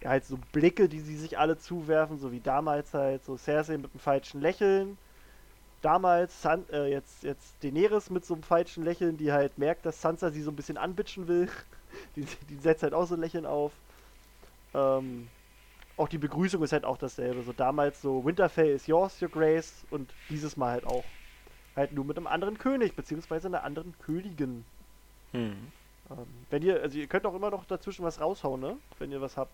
Ja, 0.00 0.10
halt 0.10 0.24
so 0.24 0.38
Blicke, 0.52 0.88
die 0.88 1.00
sie 1.00 1.16
sich 1.16 1.38
alle 1.38 1.58
zuwerfen, 1.58 2.18
so 2.18 2.32
wie 2.32 2.40
damals 2.40 2.94
halt, 2.94 3.24
so 3.24 3.36
Cersei 3.36 3.76
mit 3.76 3.92
einem 3.92 4.00
falschen 4.00 4.40
Lächeln. 4.40 4.98
Damals 5.82 6.42
San 6.42 6.68
äh, 6.70 6.88
jetzt, 6.88 7.22
jetzt 7.22 7.54
Daenerys 7.62 8.10
mit 8.10 8.24
so 8.24 8.34
einem 8.34 8.42
falschen 8.42 8.84
Lächeln, 8.84 9.16
die 9.16 9.32
halt 9.32 9.58
merkt, 9.58 9.86
dass 9.86 10.00
Sansa 10.00 10.30
sie 10.30 10.42
so 10.42 10.50
ein 10.50 10.56
bisschen 10.56 10.76
anbitschen 10.76 11.28
will. 11.28 11.48
die, 12.16 12.26
die 12.48 12.56
setzt 12.56 12.82
halt 12.82 12.94
auch 12.94 13.06
so 13.06 13.14
ein 13.14 13.20
Lächeln 13.20 13.46
auf. 13.46 13.72
Ähm, 14.74 15.28
auch 16.00 16.08
die 16.08 16.18
Begrüßung 16.18 16.62
ist 16.62 16.72
halt 16.72 16.84
auch 16.84 16.96
dasselbe. 16.98 17.42
So 17.42 17.52
damals 17.52 18.00
so 18.02 18.24
Winterfell 18.24 18.70
is 18.70 18.86
yours, 18.86 19.20
your 19.22 19.28
grace. 19.28 19.84
Und 19.90 20.10
dieses 20.28 20.56
Mal 20.56 20.72
halt 20.72 20.86
auch. 20.86 21.04
Halt 21.76 21.92
nur 21.92 22.04
mit 22.04 22.16
einem 22.16 22.26
anderen 22.26 22.58
König, 22.58 22.96
beziehungsweise 22.96 23.46
einer 23.46 23.62
anderen 23.62 23.94
Königin. 24.04 24.64
Hm. 25.32 25.52
Ähm, 26.10 26.16
wenn 26.50 26.62
ihr, 26.62 26.82
also 26.82 26.98
ihr 26.98 27.06
könnt 27.06 27.24
auch 27.26 27.34
immer 27.34 27.50
noch 27.50 27.64
dazwischen 27.64 28.04
was 28.04 28.20
raushauen, 28.20 28.60
ne? 28.60 28.76
Wenn 28.98 29.12
ihr 29.12 29.20
was 29.20 29.36
habt. 29.36 29.52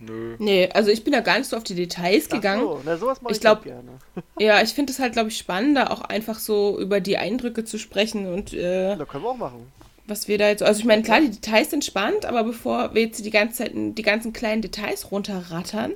Nö. 0.00 0.36
Nee, 0.38 0.68
also 0.72 0.90
ich 0.90 1.04
bin 1.04 1.12
da 1.12 1.20
gar 1.20 1.38
nicht 1.38 1.48
so 1.48 1.56
auf 1.56 1.64
die 1.64 1.74
Details 1.74 2.28
gegangen. 2.28 2.62
Ach 2.64 2.76
so, 2.76 2.82
na 2.84 2.96
sowas 2.96 3.20
mache 3.22 3.32
Ich 3.32 3.38
ich, 3.38 3.40
glaub- 3.40 3.62
gerne. 3.62 3.98
Ja, 4.38 4.60
ich 4.62 4.70
finde 4.74 4.92
es 4.92 4.98
halt, 4.98 5.12
glaube 5.12 5.28
ich, 5.28 5.38
spannender, 5.38 5.90
auch 5.92 6.02
einfach 6.02 6.38
so 6.38 6.78
über 6.80 7.00
die 7.00 7.18
Eindrücke 7.18 7.64
zu 7.64 7.78
sprechen 7.78 8.32
und 8.32 8.52
äh, 8.52 8.96
Da 8.96 9.04
können 9.04 9.24
wir 9.24 9.30
auch 9.30 9.36
machen. 9.36 9.72
Was 10.08 10.26
wir 10.26 10.38
da 10.38 10.48
jetzt. 10.48 10.62
Also 10.62 10.80
ich 10.80 10.86
meine, 10.86 11.02
klar, 11.02 11.20
die 11.20 11.30
Details 11.30 11.70
sind 11.70 11.84
spannend, 11.84 12.24
aber 12.24 12.42
bevor 12.44 12.94
wir 12.94 13.02
jetzt 13.02 13.24
die 13.24 13.30
ganze 13.30 13.58
Zeit 13.58 13.72
die 13.74 14.02
ganzen 14.02 14.32
kleinen 14.32 14.62
Details 14.62 15.10
runterrattern, 15.12 15.92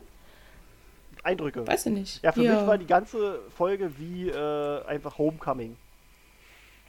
Eindrücke. 1.22 1.66
weiß 1.66 1.86
ich 1.86 1.92
nicht. 1.92 2.22
Ja, 2.22 2.32
für 2.32 2.40
mich 2.40 2.50
war 2.50 2.78
die 2.78 2.86
ganze 2.86 3.40
Folge 3.56 3.92
wie 3.98 4.28
äh, 4.28 4.84
einfach 4.84 5.18
Homecoming. 5.18 5.76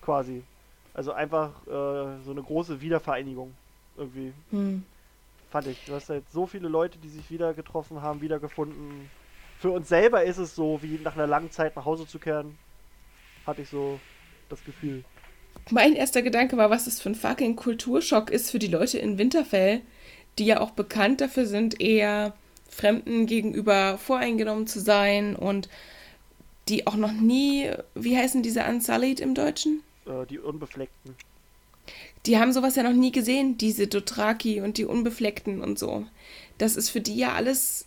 Quasi. 0.01 0.43
Also 0.93 1.13
einfach 1.13 1.51
äh, 1.65 1.71
so 2.23 2.31
eine 2.31 2.43
große 2.43 2.81
Wiedervereinigung. 2.81 3.53
Irgendwie. 3.95 4.33
Hm. 4.51 4.83
Fand 5.51 5.67
ich. 5.67 5.85
Du 5.85 5.93
hast 5.93 6.09
halt 6.09 6.23
so 6.31 6.45
viele 6.45 6.67
Leute, 6.67 6.97
die 6.97 7.09
sich 7.09 7.29
wieder 7.29 7.53
getroffen 7.53 8.01
haben, 8.01 8.21
wiedergefunden. 8.21 9.09
Für 9.59 9.69
uns 9.69 9.87
selber 9.87 10.23
ist 10.23 10.39
es 10.39 10.55
so, 10.55 10.81
wie 10.81 10.99
nach 11.03 11.15
einer 11.15 11.27
langen 11.27 11.51
Zeit 11.51 11.75
nach 11.75 11.85
Hause 11.85 12.07
zu 12.07 12.19
kehren. 12.19 12.57
Hatte 13.45 13.61
ich 13.61 13.69
so 13.69 13.99
das 14.49 14.63
Gefühl. 14.63 15.03
Mein 15.69 15.93
erster 15.93 16.21
Gedanke 16.21 16.57
war, 16.57 16.69
was 16.69 16.85
das 16.85 16.99
für 16.99 17.09
ein 17.09 17.15
fucking 17.15 17.55
Kulturschock 17.55 18.29
ist 18.29 18.51
für 18.51 18.59
die 18.59 18.67
Leute 18.67 18.99
in 18.99 19.17
Winterfell, 19.17 19.81
die 20.37 20.45
ja 20.45 20.59
auch 20.59 20.71
bekannt 20.71 21.21
dafür 21.21 21.45
sind, 21.45 21.79
eher 21.79 22.33
Fremden 22.69 23.27
gegenüber 23.27 23.97
voreingenommen 23.97 24.67
zu 24.67 24.79
sein 24.79 25.35
und 25.35 25.69
die 26.67 26.87
auch 26.87 26.95
noch 26.95 27.11
nie, 27.11 27.69
wie 27.93 28.17
heißen 28.17 28.41
diese 28.41 28.63
Unsullied 28.63 29.19
im 29.19 29.35
Deutschen? 29.35 29.83
Äh, 30.05 30.25
die 30.25 30.39
Unbefleckten. 30.39 31.15
Die 32.25 32.39
haben 32.39 32.53
sowas 32.53 32.75
ja 32.75 32.83
noch 32.83 32.93
nie 32.93 33.11
gesehen, 33.11 33.57
diese 33.57 33.87
Dothraki 33.87 34.61
und 34.61 34.77
die 34.77 34.85
Unbefleckten 34.85 35.61
und 35.61 35.77
so. 35.77 36.05
Das 36.57 36.75
ist 36.75 36.89
für 36.89 37.01
die 37.01 37.17
ja 37.17 37.33
alles 37.33 37.85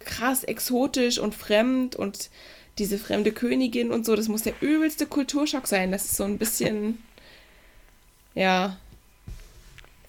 krass 0.00 0.44
exotisch 0.44 1.18
und 1.18 1.34
fremd 1.34 1.94
und 1.94 2.30
diese 2.78 2.98
fremde 2.98 3.32
Königin 3.32 3.90
und 3.90 4.06
so, 4.06 4.14
das 4.16 4.28
muss 4.28 4.42
der 4.42 4.54
übelste 4.60 5.06
Kulturschock 5.06 5.66
sein. 5.66 5.90
Das 5.92 6.04
ist 6.04 6.16
so 6.16 6.24
ein 6.24 6.38
bisschen, 6.38 7.02
ja, 8.34 8.76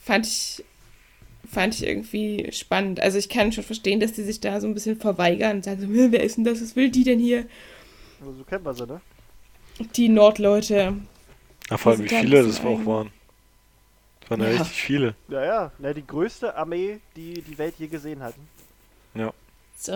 fand 0.03 0.25
ich, 0.27 0.63
fand 1.51 1.73
ich 1.75 1.85
irgendwie 1.85 2.51
spannend. 2.51 2.99
Also 2.99 3.17
ich 3.17 3.29
kann 3.29 3.51
schon 3.51 3.63
verstehen, 3.63 3.99
dass 3.99 4.13
die 4.13 4.23
sich 4.23 4.39
da 4.39 4.61
so 4.61 4.67
ein 4.67 4.73
bisschen 4.73 4.99
verweigern 4.99 5.57
und 5.57 5.63
sagen 5.63 5.81
so, 5.81 5.87
"Hm, 5.87 6.11
wer 6.11 6.23
ist 6.23 6.37
denn 6.37 6.43
das, 6.43 6.61
was 6.61 6.75
will 6.75 6.89
die 6.89 7.03
denn 7.03 7.19
hier? 7.19 7.45
Also 8.19 8.33
so 8.33 8.43
kennen 8.43 8.65
wir 8.65 8.73
sie, 8.73 8.85
ne? 8.85 9.01
Die 9.95 10.09
Nordleute. 10.09 10.93
Ja, 11.69 11.77
vor 11.77 11.93
allem, 11.93 12.03
wie 12.03 12.09
viele 12.09 12.43
das 12.43 12.59
auch 12.61 12.85
waren. 12.85 13.11
Das 14.21 14.29
waren 14.31 14.41
ja, 14.41 14.49
Ja. 14.51 14.57
richtig 14.61 14.81
viele. 14.81 15.15
Ja, 15.29 15.45
ja. 15.45 15.71
Na, 15.79 15.93
die 15.93 16.05
größte 16.05 16.55
Armee, 16.55 16.99
die 17.15 17.41
die 17.41 17.57
Welt 17.57 17.75
je 17.79 17.87
gesehen 17.87 18.21
hat. 18.21 18.33
Ja. 19.15 19.33
Das 19.77 19.87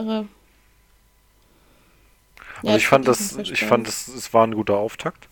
Also 2.61 2.77
ich 2.77 2.87
fand 2.87 3.07
das 3.07 3.37
ich 3.37 3.65
fand 3.65 3.87
das, 3.87 4.07
es 4.07 4.33
war 4.33 4.45
ein 4.45 4.53
guter 4.53 4.77
Auftakt. 4.77 5.27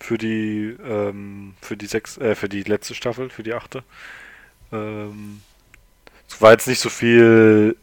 Für 0.00 0.16
die, 0.16 0.76
ähm, 0.82 1.54
für 1.60 1.76
die 1.76 1.86
sechs, 1.86 2.16
äh, 2.18 2.34
für 2.34 2.48
die 2.48 2.62
letzte 2.62 2.94
Staffel, 2.94 3.28
für 3.28 3.42
die 3.42 3.52
achte. 3.52 3.84
Ähm, 4.72 5.42
es 6.28 6.40
war 6.40 6.52
jetzt 6.52 6.68
nicht 6.68 6.80
so 6.80 6.88
viel, 6.88 7.76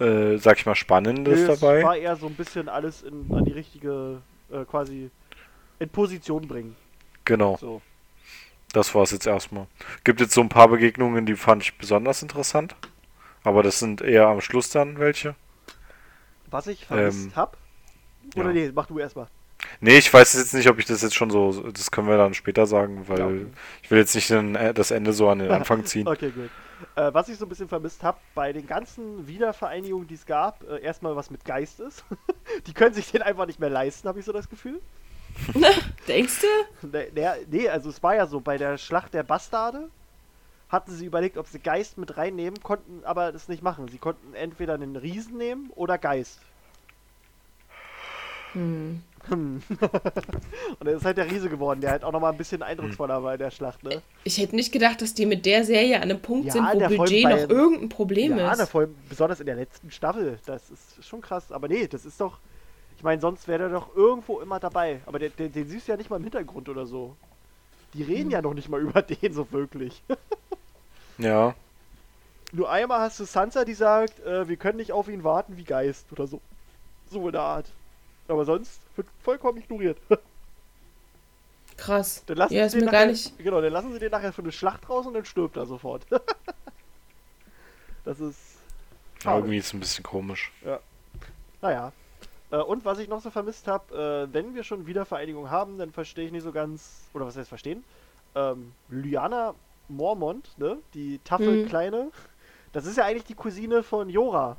äh, 0.00 0.36
sag 0.38 0.58
ich 0.58 0.66
mal, 0.66 0.74
Spannendes 0.74 1.40
Nö, 1.40 1.46
dabei. 1.46 1.78
Es 1.78 1.84
war 1.84 1.96
eher 1.96 2.16
so 2.16 2.26
ein 2.26 2.34
bisschen 2.34 2.68
alles 2.68 3.02
in, 3.02 3.30
an 3.32 3.44
die 3.44 3.52
richtige, 3.52 4.20
äh, 4.50 4.64
quasi 4.64 5.10
in 5.78 5.88
Position 5.88 6.48
bringen. 6.48 6.76
Genau, 7.24 7.56
So. 7.60 7.82
das 8.72 8.94
war 8.94 9.02
es 9.02 9.10
jetzt 9.12 9.26
erstmal. 9.26 9.66
Gibt 10.02 10.20
jetzt 10.20 10.32
so 10.32 10.40
ein 10.40 10.48
paar 10.48 10.68
Begegnungen, 10.68 11.26
die 11.26 11.36
fand 11.36 11.62
ich 11.62 11.76
besonders 11.78 12.22
interessant. 12.22 12.74
Aber 13.44 13.62
das 13.62 13.78
sind 13.78 14.00
eher 14.00 14.26
am 14.26 14.40
Schluss 14.40 14.70
dann 14.70 14.98
welche. 14.98 15.36
Was 16.50 16.66
ich 16.66 16.86
vermisst 16.86 17.26
Ähm, 17.26 17.36
hab. 17.36 17.56
Oder 18.36 18.46
ja. 18.46 18.52
nee, 18.52 18.72
mach 18.74 18.86
du 18.86 18.98
erstmal. 18.98 19.26
Nee, 19.80 19.98
ich 19.98 20.12
weiß 20.12 20.34
jetzt 20.34 20.54
nicht, 20.54 20.68
ob 20.68 20.78
ich 20.78 20.84
das 20.84 21.02
jetzt 21.02 21.14
schon 21.14 21.30
so, 21.30 21.70
das 21.70 21.90
können 21.90 22.08
wir 22.08 22.16
dann 22.16 22.34
später 22.34 22.66
sagen, 22.66 23.08
weil 23.08 23.18
Ja, 23.18 23.26
okay. 23.26 23.46
ich 23.82 23.90
will 23.90 23.98
jetzt 23.98 24.14
nicht 24.14 24.30
den, 24.30 24.54
äh, 24.54 24.72
das 24.72 24.90
Ende 24.90 25.12
so 25.12 25.28
an 25.28 25.40
den 25.40 25.50
Anfang 25.50 25.84
ziehen. 25.84 26.06
Okay, 26.08 26.30
gut. 26.30 26.50
Äh, 26.94 27.12
was 27.12 27.28
ich 27.28 27.36
so 27.36 27.44
ein 27.44 27.48
bisschen 27.48 27.68
vermisst 27.68 28.04
habe, 28.04 28.18
bei 28.34 28.52
den 28.52 28.66
ganzen 28.66 29.26
Wiedervereinigungen, 29.26 30.06
die 30.06 30.14
es 30.14 30.26
gab, 30.26 30.62
äh, 30.68 30.80
erstmal 30.80 31.16
was 31.16 31.28
mit 31.30 31.44
Geist 31.44 31.80
ist. 31.80 32.04
die 32.66 32.72
können 32.72 32.94
sich 32.94 33.10
den 33.10 33.22
einfach 33.22 33.46
nicht 33.46 33.58
mehr 33.58 33.70
leisten, 33.70 34.08
habe 34.08 34.20
ich 34.20 34.24
so 34.24 34.32
das 34.32 34.48
Gefühl. 34.48 34.80
Denkst 36.08 36.40
du? 36.40 36.86
Nee, 36.88 37.10
nee, 37.14 37.28
nee, 37.50 37.68
also 37.68 37.90
es 37.90 38.02
war 38.02 38.14
ja 38.14 38.26
so, 38.26 38.40
bei 38.40 38.58
der 38.58 38.78
Schlacht 38.78 39.12
der 39.14 39.24
Bastarde 39.24 39.88
hatten 40.68 40.90
sie 40.92 41.06
überlegt, 41.06 41.38
ob 41.38 41.46
sie 41.46 41.58
Geist 41.58 41.96
mit 41.98 42.16
reinnehmen, 42.16 42.60
konnten 42.62 43.02
aber 43.04 43.32
das 43.32 43.48
nicht 43.48 43.62
machen. 43.62 43.88
Sie 43.88 43.98
konnten 43.98 44.34
entweder 44.34 44.74
einen 44.74 44.96
Riesen 44.96 45.36
nehmen 45.38 45.70
oder 45.74 45.96
Geist. 45.98 46.40
Hm. 48.52 49.02
Hm. 49.28 49.62
Und 50.80 50.86
er 50.86 50.94
ist 50.96 51.04
halt 51.04 51.18
der 51.18 51.30
Riese 51.30 51.50
geworden, 51.50 51.80
der 51.82 51.90
halt 51.90 52.04
auch 52.04 52.12
nochmal 52.12 52.32
ein 52.32 52.38
bisschen 52.38 52.62
eindrucksvoller 52.62 53.22
war 53.22 53.34
in 53.34 53.38
der 53.38 53.50
Schlacht, 53.50 53.82
ne? 53.82 54.00
Ich 54.24 54.38
hätte 54.38 54.56
nicht 54.56 54.72
gedacht, 54.72 55.02
dass 55.02 55.12
die 55.12 55.26
mit 55.26 55.44
der 55.44 55.64
Serie 55.64 55.96
an 55.96 56.02
einem 56.04 56.20
Punkt 56.20 56.46
Ja, 56.46 56.52
sind, 56.54 56.66
wo 56.72 56.78
der 56.78 56.88
Budget 56.88 57.22
voll 57.22 57.32
bei- 57.32 57.42
noch 57.42 57.50
irgendein 57.50 57.88
Problem 57.90 58.38
ja, 58.38 58.52
ist. 58.52 58.58
na, 58.58 58.66
vor 58.66 58.82
allem 58.82 58.94
besonders 59.08 59.40
in 59.40 59.46
der 59.46 59.56
letzten 59.56 59.90
Staffel. 59.90 60.38
Das 60.46 60.70
ist 60.70 61.04
schon 61.04 61.20
krass. 61.20 61.52
Aber 61.52 61.68
nee, 61.68 61.86
das 61.88 62.06
ist 62.06 62.20
doch. 62.20 62.38
Ich 62.96 63.02
meine, 63.02 63.20
sonst 63.20 63.46
wäre 63.48 63.58
der 63.58 63.68
doch 63.68 63.94
irgendwo 63.94 64.40
immer 64.40 64.58
dabei. 64.60 65.00
Aber 65.04 65.18
den, 65.18 65.32
den, 65.38 65.52
den 65.52 65.68
siehst 65.68 65.86
du 65.86 65.92
ja 65.92 65.98
nicht 65.98 66.08
mal 66.08 66.16
im 66.16 66.24
Hintergrund 66.24 66.68
oder 66.70 66.86
so. 66.86 67.14
Die 67.94 68.02
reden 68.02 68.24
Hm. 68.24 68.30
ja 68.30 68.42
noch 68.42 68.54
nicht 68.54 68.68
mal 68.70 68.80
über 68.82 69.02
den 69.02 69.32
so 69.34 69.50
wirklich. 69.52 70.02
Ja, 71.18 71.54
Nur 72.52 72.70
einmal 72.70 73.00
hast 73.00 73.20
du 73.20 73.24
Sansa, 73.24 73.64
die 73.64 73.74
sagt, 73.74 74.20
äh, 74.20 74.48
wir 74.48 74.56
können 74.56 74.78
nicht 74.78 74.92
auf 74.92 75.08
ihn 75.08 75.24
warten 75.24 75.56
wie 75.56 75.64
Geist 75.64 76.10
oder 76.12 76.26
so. 76.26 76.40
So 77.06 77.26
in 77.26 77.32
der 77.32 77.42
Art. 77.42 77.74
Aber 78.28 78.44
sonst 78.44 78.82
wird 78.96 79.08
vollkommen 79.22 79.58
ignoriert. 79.58 79.98
Krass. 81.76 82.24
Dann 82.26 82.36
lassen 82.38 82.54
Ja, 82.54 82.68
sie 82.68 82.68
ist 82.68 82.74
den 82.74 82.80
mir 82.80 82.86
nachher, 82.86 83.04
gar 83.04 83.06
nicht. 83.06 83.36
Genau, 83.38 83.60
dann 83.60 83.72
lassen 83.72 83.92
sie 83.92 83.98
den 83.98 84.10
nachher 84.10 84.32
für 84.32 84.42
eine 84.42 84.52
Schlacht 84.52 84.88
raus 84.88 85.06
und 85.06 85.14
dann 85.14 85.24
stirbt 85.24 85.56
er 85.56 85.66
sofort. 85.66 86.06
das 88.04 88.20
ist. 88.20 88.38
Ja, 89.22 89.36
irgendwie 89.36 89.58
ist 89.58 89.66
es 89.66 89.74
ein 89.74 89.80
bisschen 89.80 90.04
komisch. 90.04 90.52
Naja. 91.60 91.92
Äh, 92.50 92.58
und 92.58 92.84
was 92.84 92.98
ich 92.98 93.08
noch 93.08 93.20
so 93.22 93.30
vermisst 93.30 93.68
habe, 93.68 94.28
äh, 94.30 94.32
wenn 94.32 94.54
wir 94.54 94.64
schon 94.64 94.86
Wiedervereinigung 94.86 95.50
haben, 95.50 95.78
dann 95.78 95.92
verstehe 95.92 96.26
ich 96.26 96.32
nicht 96.32 96.44
so 96.44 96.52
ganz, 96.52 97.10
oder 97.14 97.26
was 97.26 97.36
heißt 97.36 97.48
verstehen? 97.48 97.84
Ähm, 98.34 98.74
Lyanna 98.88 99.54
Mormont, 99.88 100.50
ne? 100.58 100.78
Die 100.94 101.18
taffe 101.24 101.50
Mhm. 101.50 101.66
Kleine, 101.66 102.10
das 102.72 102.86
ist 102.86 102.96
ja 102.98 103.04
eigentlich 103.04 103.24
die 103.24 103.34
Cousine 103.34 103.82
von 103.82 104.08
Jora 104.08 104.56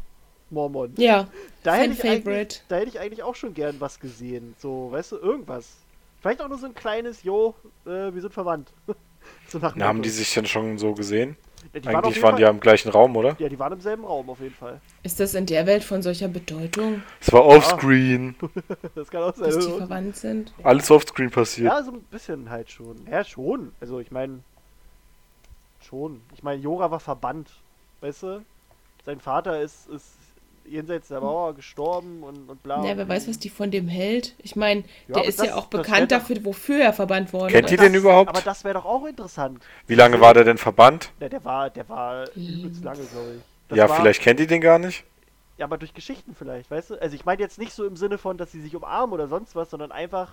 Mormont. 0.50 0.98
Ja, 0.98 1.28
da, 1.64 1.76
hätte 1.76 1.94
Fan 1.94 1.94
ich 1.94 2.04
eigentlich, 2.04 2.24
Favorite. 2.24 2.56
da 2.70 2.76
hätte 2.78 2.90
ich 2.90 3.00
eigentlich 3.00 3.24
auch 3.24 3.36
schon 3.36 3.54
gern 3.54 3.76
was 3.80 4.00
gesehen. 4.00 4.56
So, 4.60 4.92
weißt 4.92 5.12
du, 5.14 5.18
irgendwas. 5.18 5.78
Vielleicht 6.22 6.42
auch 6.42 6.50
nur 6.50 6.58
so 6.58 6.66
ein 6.66 6.74
kleines, 6.76 7.24
jo, 7.24 7.54
äh, 7.86 8.14
wir 8.14 8.22
sind 8.22 8.34
verwandt. 8.34 8.72
so 9.48 9.60
nach 9.60 9.76
Na, 9.76 9.86
haben 9.88 10.02
die 10.02 10.10
sich 10.10 10.34
denn 10.34 10.46
schon 10.46 10.78
so 10.78 10.94
gesehen? 10.94 11.38
Ja, 11.74 11.86
waren 11.86 11.96
Eigentlich 11.98 12.16
jeden 12.16 12.24
waren 12.24 12.36
die 12.38 12.42
ja 12.42 12.50
im 12.50 12.60
gleichen 12.62 12.90
Raum, 12.90 13.16
oder? 13.18 13.36
ja, 13.38 13.48
die 13.50 13.60
waren 13.60 13.74
im 13.74 13.82
selben 13.82 14.06
Raum 14.06 14.30
auf 14.30 14.40
jeden 14.40 14.56
Fall. 14.56 14.80
Ist 15.04 15.20
das 15.20 15.34
in 15.36 15.46
der 15.46 15.68
Welt 15.68 15.84
von 15.84 16.02
solcher 16.02 16.30
Bedeutung, 16.30 17.04
Es 17.20 17.32
war 17.32 17.46
offscreen. 17.46 18.36
Das 18.96 19.10
kann 19.10 19.24
auch 19.24 19.36
sein. 19.36 19.52
dass 19.52 19.66
die 19.68 19.74
verwandt 19.74 20.16
sind? 20.16 20.54
Alles 20.64 20.90
offscreen 20.90 21.30
passiert. 21.30 21.68
Ja, 21.68 21.84
so 21.84 21.92
ein 21.92 22.02
bisschen 22.04 22.50
halt 22.50 22.72
schon. 22.72 23.06
Ja, 23.12 23.24
schon. 23.24 23.74
Also 23.82 24.00
ich 24.00 24.10
meine, 24.10 24.40
schon. 25.88 26.22
Ich 26.36 26.44
meine, 26.44 26.62
Jora 26.62 26.92
war 26.92 27.00
verbannt. 27.00 27.50
Weißt 28.02 28.24
du? 28.24 28.44
Sein 29.06 29.20
Vater 29.20 29.62
ist, 29.62 29.88
ist 29.90 30.06
jenseits 30.66 31.08
der 31.08 31.20
Mauer 31.20 31.54
gestorben 31.56 32.22
und, 32.24 32.50
und 32.50 32.62
bla. 32.64 32.86
Ja, 32.86 32.96
wer 32.96 33.08
weiß, 33.08 33.28
was 33.28 33.40
die 33.40 33.50
von 33.50 33.72
dem 33.72 33.88
hält. 33.88 34.36
Ich 34.40 34.56
meine, 34.56 34.84
Ja, 35.08 35.16
der 35.16 35.26
ist 35.26 35.40
das- 35.40 35.48
ja 35.48 35.56
auch 35.56 35.66
bekannt 35.66 36.12
doch- 36.12 36.20
dafür, 36.20 36.46
wofür 36.46 36.82
er 36.82 36.94
verbannt 36.94 37.34
worden 37.34 37.50
Kennt 37.50 37.66
ist. 37.66 37.72
ihr 37.72 37.78
den 37.78 37.96
überhaupt? 37.96 38.30
Aber 38.30 38.42
das 38.42 38.64
wäre 38.64 38.76
doch 38.76 38.86
auch 38.86 39.06
interessant. 39.06 39.64
Wie 39.88 39.96
lange 39.96 40.22
war 40.22 40.34
der 40.34 40.44
denn 40.44 40.58
verbannt? 40.58 41.12
Ja, 41.20 41.30
der 41.30 41.44
war, 41.44 41.70
der 41.70 41.90
war 41.90 42.26
übelst 42.36 42.84
lange, 42.84 43.04
glaube 43.04 43.36
ich. 43.38 43.42
Das 43.70 43.78
ja, 43.78 43.90
war, 43.90 43.98
vielleicht 43.98 44.22
kennt 44.22 44.40
ihr 44.40 44.48
den 44.48 44.62
gar 44.62 44.80
nicht. 44.80 45.04
Ja, 45.58 45.66
aber 45.66 45.78
durch 45.78 45.94
Geschichten 45.94 46.36
vielleicht, 46.38 46.72
weißt 46.72 46.92
du? 46.92 47.02
Also 47.02 47.16
ich 47.16 47.26
meine 47.26 47.42
jetzt 47.42 47.58
nicht 47.60 47.74
so 47.74 47.86
im 47.86 47.98
Sinne 47.98 48.18
von, 48.18 48.38
dass 48.38 48.52
sie 48.52 48.62
sich 48.62 48.76
umarmen 48.76 49.14
oder 49.14 49.28
sonst 49.28 49.56
was, 49.56 49.70
sondern 49.72 49.92
einfach, 49.92 50.32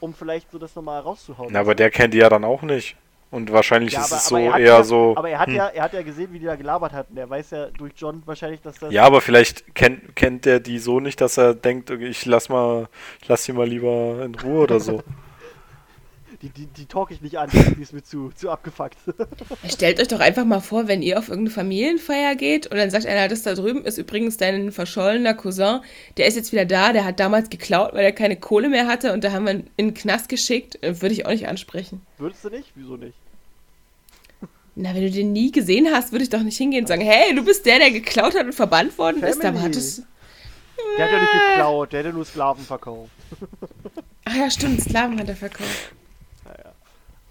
um 0.00 0.14
vielleicht 0.14 0.50
so 0.52 0.58
das 0.58 0.74
nochmal 0.74 1.00
rauszuhauen. 1.00 1.50
Na, 1.52 1.60
aber 1.60 1.74
der 1.74 1.90
kennt 1.90 2.14
die 2.14 2.18
ja 2.18 2.28
dann 2.28 2.44
auch 2.44 2.62
nicht. 2.62 2.96
Und 3.34 3.50
wahrscheinlich 3.50 3.94
Ja, 3.94 4.02
ist 4.02 4.12
aber- 4.12 4.16
es 4.20 4.26
so 4.26 4.36
er 4.36 4.58
eher 4.58 4.58
ja, 4.60 4.82
so. 4.84 5.14
Aber 5.16 5.28
er 5.28 5.40
hat 5.40 5.48
hm. 5.48 5.56
ja, 5.56 5.66
er 5.66 5.82
hat 5.82 5.92
ja 5.92 6.02
gesehen, 6.02 6.32
wie 6.32 6.38
die 6.38 6.44
da 6.46 6.54
gelabert 6.54 6.92
hatten. 6.92 7.16
Er 7.16 7.28
weiß 7.28 7.50
ja 7.50 7.66
durch 7.66 7.92
John 7.96 8.22
wahrscheinlich, 8.26 8.60
dass 8.60 8.78
das. 8.78 8.92
Ja, 8.92 9.02
aber 9.02 9.20
vielleicht 9.20 9.74
kennt, 9.74 10.14
kennt 10.14 10.44
der 10.44 10.60
die 10.60 10.78
so 10.78 11.00
nicht, 11.00 11.20
dass 11.20 11.36
er 11.36 11.52
denkt, 11.52 11.90
okay, 11.90 12.06
ich 12.06 12.24
lass 12.26 12.48
mal, 12.48 12.86
ich 13.20 13.26
lass 13.26 13.44
die 13.44 13.52
mal 13.52 13.66
lieber 13.66 14.22
in 14.24 14.36
Ruhe 14.36 14.62
oder 14.62 14.78
so. 14.78 15.02
Die, 16.42 16.50
die, 16.50 16.66
die 16.66 16.84
talk 16.84 17.10
ich 17.10 17.22
nicht 17.22 17.38
an, 17.38 17.48
die 17.50 17.80
ist 17.80 17.94
mir 17.94 18.02
zu, 18.02 18.30
zu 18.34 18.50
abgefuckt. 18.50 18.98
Stellt 19.66 19.98
euch 19.98 20.08
doch 20.08 20.20
einfach 20.20 20.44
mal 20.44 20.60
vor, 20.60 20.88
wenn 20.88 21.00
ihr 21.00 21.18
auf 21.18 21.28
irgendeine 21.30 21.54
Familienfeier 21.54 22.34
geht 22.34 22.66
und 22.66 22.76
dann 22.76 22.90
sagt 22.90 23.06
einer, 23.06 23.28
das 23.28 23.44
da 23.44 23.54
drüben 23.54 23.82
ist 23.86 23.96
übrigens 23.96 24.36
dein 24.36 24.70
verschollener 24.70 25.32
Cousin, 25.32 25.80
der 26.18 26.26
ist 26.26 26.36
jetzt 26.36 26.52
wieder 26.52 26.66
da, 26.66 26.92
der 26.92 27.06
hat 27.06 27.18
damals 27.18 27.48
geklaut, 27.48 27.94
weil 27.94 28.04
er 28.04 28.12
keine 28.12 28.36
Kohle 28.36 28.68
mehr 28.68 28.86
hatte 28.86 29.14
und 29.14 29.24
da 29.24 29.32
haben 29.32 29.46
wir 29.46 29.54
ihn 29.54 29.70
in 29.78 29.86
den 29.88 29.94
Knast 29.94 30.28
geschickt, 30.28 30.82
äh, 30.82 31.00
würde 31.00 31.14
ich 31.14 31.24
auch 31.24 31.30
nicht 31.30 31.48
ansprechen. 31.48 32.02
Würdest 32.18 32.44
du 32.44 32.50
nicht? 32.50 32.72
Wieso 32.74 32.98
nicht? 32.98 33.14
Na, 34.76 34.94
wenn 34.94 35.02
du 35.02 35.10
den 35.10 35.32
nie 35.32 35.52
gesehen 35.52 35.88
hast, 35.92 36.10
würde 36.12 36.24
ich 36.24 36.30
doch 36.30 36.42
nicht 36.42 36.56
hingehen 36.58 36.82
und 36.82 36.88
sagen, 36.88 37.02
hey, 37.02 37.34
du 37.34 37.44
bist 37.44 37.64
der, 37.64 37.78
der 37.78 37.90
geklaut 37.92 38.34
hat 38.34 38.44
und 38.46 38.54
verbannt 38.54 38.96
worden 38.98 39.22
ist. 39.22 39.38
Da 39.38 39.48
Family. 39.48 39.62
wartest 39.64 40.02
Der 40.98 41.04
hat 41.06 41.12
ja 41.12 41.20
nicht 41.20 41.32
geklaut, 41.32 41.92
der 41.92 42.00
hätte 42.00 42.12
nur 42.12 42.24
Sklaven 42.24 42.64
verkauft. 42.64 43.10
Ach 44.24 44.34
ja, 44.34 44.50
stimmt, 44.50 44.80
Sklaven 44.82 45.18
hat 45.20 45.28
er 45.28 45.36
verkauft. 45.36 45.92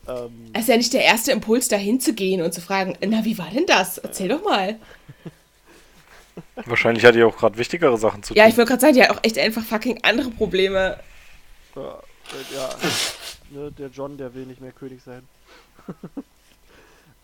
Ähm, 0.07 0.49
Es 0.53 0.63
ist 0.63 0.67
ja 0.69 0.77
nicht 0.77 0.93
der 0.93 1.03
erste 1.03 1.31
Impuls, 1.31 1.67
da 1.69 1.75
hinzugehen 1.77 2.41
und 2.41 2.53
zu 2.53 2.61
fragen, 2.61 2.97
na, 3.05 3.23
wie 3.25 3.37
war 3.37 3.49
denn 3.53 3.65
das? 3.65 3.97
Erzähl 3.97 4.27
doch 4.29 4.43
mal. 4.43 4.75
Wahrscheinlich 6.65 7.05
hat 7.05 7.15
er 7.15 7.27
auch 7.27 7.37
gerade 7.37 7.57
wichtigere 7.57 7.97
Sachen 7.97 8.21
zu 8.23 8.33
Ja, 8.33 8.43
tun. 8.43 8.51
ich 8.51 8.57
wollte 8.57 8.69
gerade 8.69 8.81
sagen, 8.81 8.93
die 8.95 9.03
hat 9.03 9.11
auch 9.11 9.19
echt 9.23 9.37
einfach 9.37 9.63
fucking 9.63 9.99
andere 10.03 10.29
Probleme. 10.29 10.99
ja, 11.75 11.99
ja 12.55 12.69
ne, 13.51 13.71
der 13.71 13.87
John, 13.89 14.17
der 14.17 14.33
will 14.33 14.45
nicht 14.45 14.61
mehr 14.61 14.71
König 14.71 15.01
sein. 15.03 15.23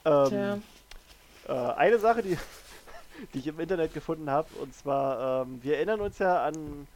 Ähm, 0.05 0.63
äh, 1.47 1.53
eine 1.53 1.99
Sache, 1.99 2.21
die, 2.21 2.37
die 3.33 3.39
ich 3.39 3.47
im 3.47 3.59
Internet 3.59 3.93
gefunden 3.93 4.29
habe, 4.29 4.47
und 4.61 4.73
zwar, 4.73 5.43
ähm, 5.43 5.59
wir 5.61 5.77
erinnern 5.77 6.01
uns 6.01 6.19
ja 6.19 6.45
an 6.45 6.87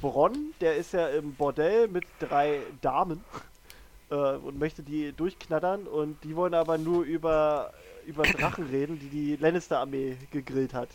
Bronn, 0.00 0.54
der 0.60 0.76
ist 0.76 0.92
ja 0.92 1.08
im 1.08 1.34
Bordell 1.34 1.88
mit 1.88 2.04
drei 2.18 2.60
Damen 2.80 3.24
äh, 4.10 4.14
und 4.14 4.58
möchte 4.58 4.82
die 4.82 5.12
durchknattern 5.12 5.86
und 5.86 6.22
die 6.24 6.36
wollen 6.36 6.54
aber 6.54 6.78
nur 6.78 7.04
über, 7.04 7.72
über 8.06 8.22
Drachen 8.22 8.66
reden, 8.70 8.98
die 8.98 9.08
die 9.08 9.36
Lannister-Armee 9.36 10.16
gegrillt 10.30 10.74
hat. 10.74 10.88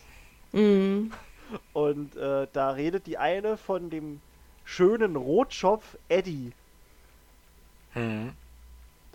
Mhm. 0.52 1.12
Und 1.74 2.15
äh, 2.15 2.48
da 2.54 2.71
redet 2.71 3.06
die 3.06 3.17
eine 3.17 3.58
von 3.58 3.89
dem 3.89 4.21
schönen 4.63 5.15
Rotschopf 5.15 5.98
Eddie. 6.10 6.54
Mhm. 7.93 8.34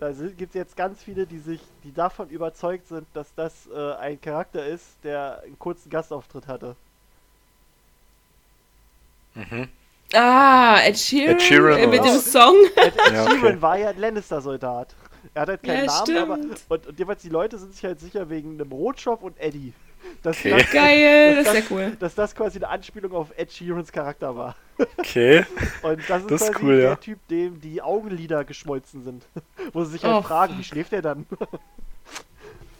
Da 0.01 0.11
gibt 0.11 0.49
es 0.49 0.55
jetzt 0.55 0.75
ganz 0.75 1.01
viele, 1.03 1.27
die 1.27 1.39
sich, 1.39 1.61
die 1.85 1.93
davon 1.93 2.29
überzeugt 2.29 2.87
sind, 2.89 3.07
dass 3.13 3.33
das 3.35 3.67
äh, 3.73 3.93
ein 3.95 4.19
Charakter 4.19 4.65
ist, 4.65 5.03
der 5.03 5.41
einen 5.45 5.59
kurzen 5.59 5.89
Gastauftritt 5.89 6.47
hatte. 6.47 6.77
Mhm. 9.35 9.69
Ah, 10.13 10.79
Ed 10.83 10.97
Sheeran, 10.99 11.37
Ed 11.37 11.41
Sheeran 11.41 11.79
äh, 11.79 11.87
mit 11.87 12.03
dem? 12.05 12.19
Song. 12.19 12.55
Ed, 12.75 12.95
Ed 13.05 13.13
Ja, 13.13 13.29
Sheeran 13.29 13.55
okay. 13.55 13.61
war 13.61 13.77
ja 13.77 13.89
ein 13.89 13.97
Lannister-Soldat. 13.99 14.95
Er 15.33 15.41
hat 15.43 15.49
halt 15.49 15.63
keinen 15.63 15.85
Ja, 15.85 15.85
Namen, 15.85 16.17
aber 16.17 16.37
stimmt. 16.37 16.65
und, 16.69 16.87
und 16.87 16.99
jeweils 16.99 17.21
die 17.21 17.29
Leute 17.29 17.57
sind 17.57 17.73
sich 17.73 17.83
halt 17.85 17.99
sicher 17.99 18.29
wegen 18.29 18.59
einem 18.59 18.71
Rotschopf 18.71 19.23
und 19.23 19.39
Eddie. 19.39 19.73
Dass, 20.23 20.37
Okay. 20.37 20.51
das, 20.51 20.71
Geil, 20.71 21.35
das 21.43 21.47
ist 21.47 21.53
ja 21.69 21.75
cool. 21.75 21.97
dass 21.99 22.13
das 22.15 22.35
quasi 22.35 22.57
eine 22.59 22.69
Anspielung 22.69 23.11
auf 23.13 23.27
Ed 23.35 23.51
Sheerans 23.51 23.91
Charakter 23.91 24.35
war. 24.35 24.55
Okay. 24.97 25.45
Und 25.81 25.99
das 26.07 26.21
ist, 26.21 26.31
Das 26.31 26.41
ist 26.43 26.51
quasi 26.53 26.65
cool, 26.65 26.75
der 26.77 26.89
ja. 26.89 26.95
Typ, 26.95 27.27
dem 27.29 27.59
die 27.59 27.81
Augenlider 27.81 28.43
geschmolzen 28.43 29.03
sind. 29.03 29.23
Wo 29.73 29.83
sie 29.83 29.93
sich 29.93 30.03
halt 30.03 30.15
Oh, 30.15 30.21
fragen, 30.21 30.53
wie 30.53 30.57
fuck. 30.63 30.65
schläft 30.65 30.93
er 30.93 31.01
dann? 31.01 31.25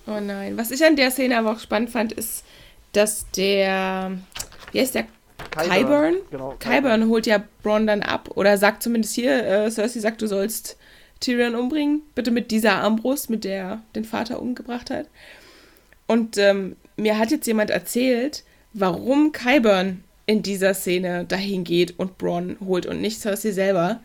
Oh 0.08 0.20
nein. 0.20 0.58
Was 0.58 0.72
ich 0.72 0.84
an 0.84 0.96
der 0.96 1.12
Szene 1.12 1.38
aber 1.38 1.52
auch 1.52 1.60
spannend 1.60 1.92
fand, 1.92 2.12
ist, 2.12 2.44
dass 2.92 3.30
der, 3.32 4.12
wie 4.72 4.80
heißt 4.82 4.96
der? 4.96 5.06
Qyburn? 5.52 6.16
Genau. 6.32 6.56
Kyburn 6.60 7.08
holt 7.08 7.28
ja 7.28 7.44
Bronn 7.64 7.88
dann 7.88 8.02
ab 8.02 8.30
oder 8.36 8.58
sagt 8.58 8.84
zumindest 8.84 9.14
hier, 9.16 9.46
äh, 9.46 9.70
Cersei 9.72 10.00
sagt, 10.00 10.22
du 10.22 10.28
sollst 10.28 10.78
Tyrion 11.20 11.56
umbringen. 11.56 12.02
Bitte 12.16 12.32
mit 12.32 12.52
dieser 12.52 12.78
Armbrust, 12.78 13.30
mit 13.30 13.44
der 13.44 13.64
er 13.64 13.82
den 13.96 14.04
Vater 14.06 14.42
umgebracht 14.42 14.90
hat. 14.90 15.08
Und 16.08 16.38
ähm, 16.38 16.76
mir 16.98 17.18
hat 17.18 17.32
jetzt 17.32 17.48
jemand 17.48 17.70
erzählt, 17.70 18.44
warum 18.74 19.32
Kyburn 19.32 20.04
in 20.26 20.44
dieser 20.44 20.74
Szene 20.74 21.26
dahin 21.26 21.64
geht 21.64 21.98
und 22.00 22.18
Bronn 22.18 22.58
holt 22.66 22.86
und 22.86 23.02
nicht 23.02 23.20
Cersei 23.20 23.52
selber. 23.52 24.00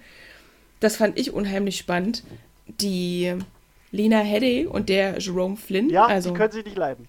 Das 0.81 0.97
fand 0.97 1.19
ich 1.19 1.33
unheimlich 1.33 1.77
spannend. 1.77 2.23
Die 2.81 3.33
Lena 3.93 4.19
Headey 4.21 4.67
und 4.67 4.89
der 4.89 5.19
Jerome 5.19 5.57
Flynn, 5.57 5.89
Ja, 5.91 6.07
also 6.07 6.31
die 6.31 6.37
können 6.37 6.53
sich 6.53 6.65
nicht 6.65 6.77
leiden. 6.77 7.07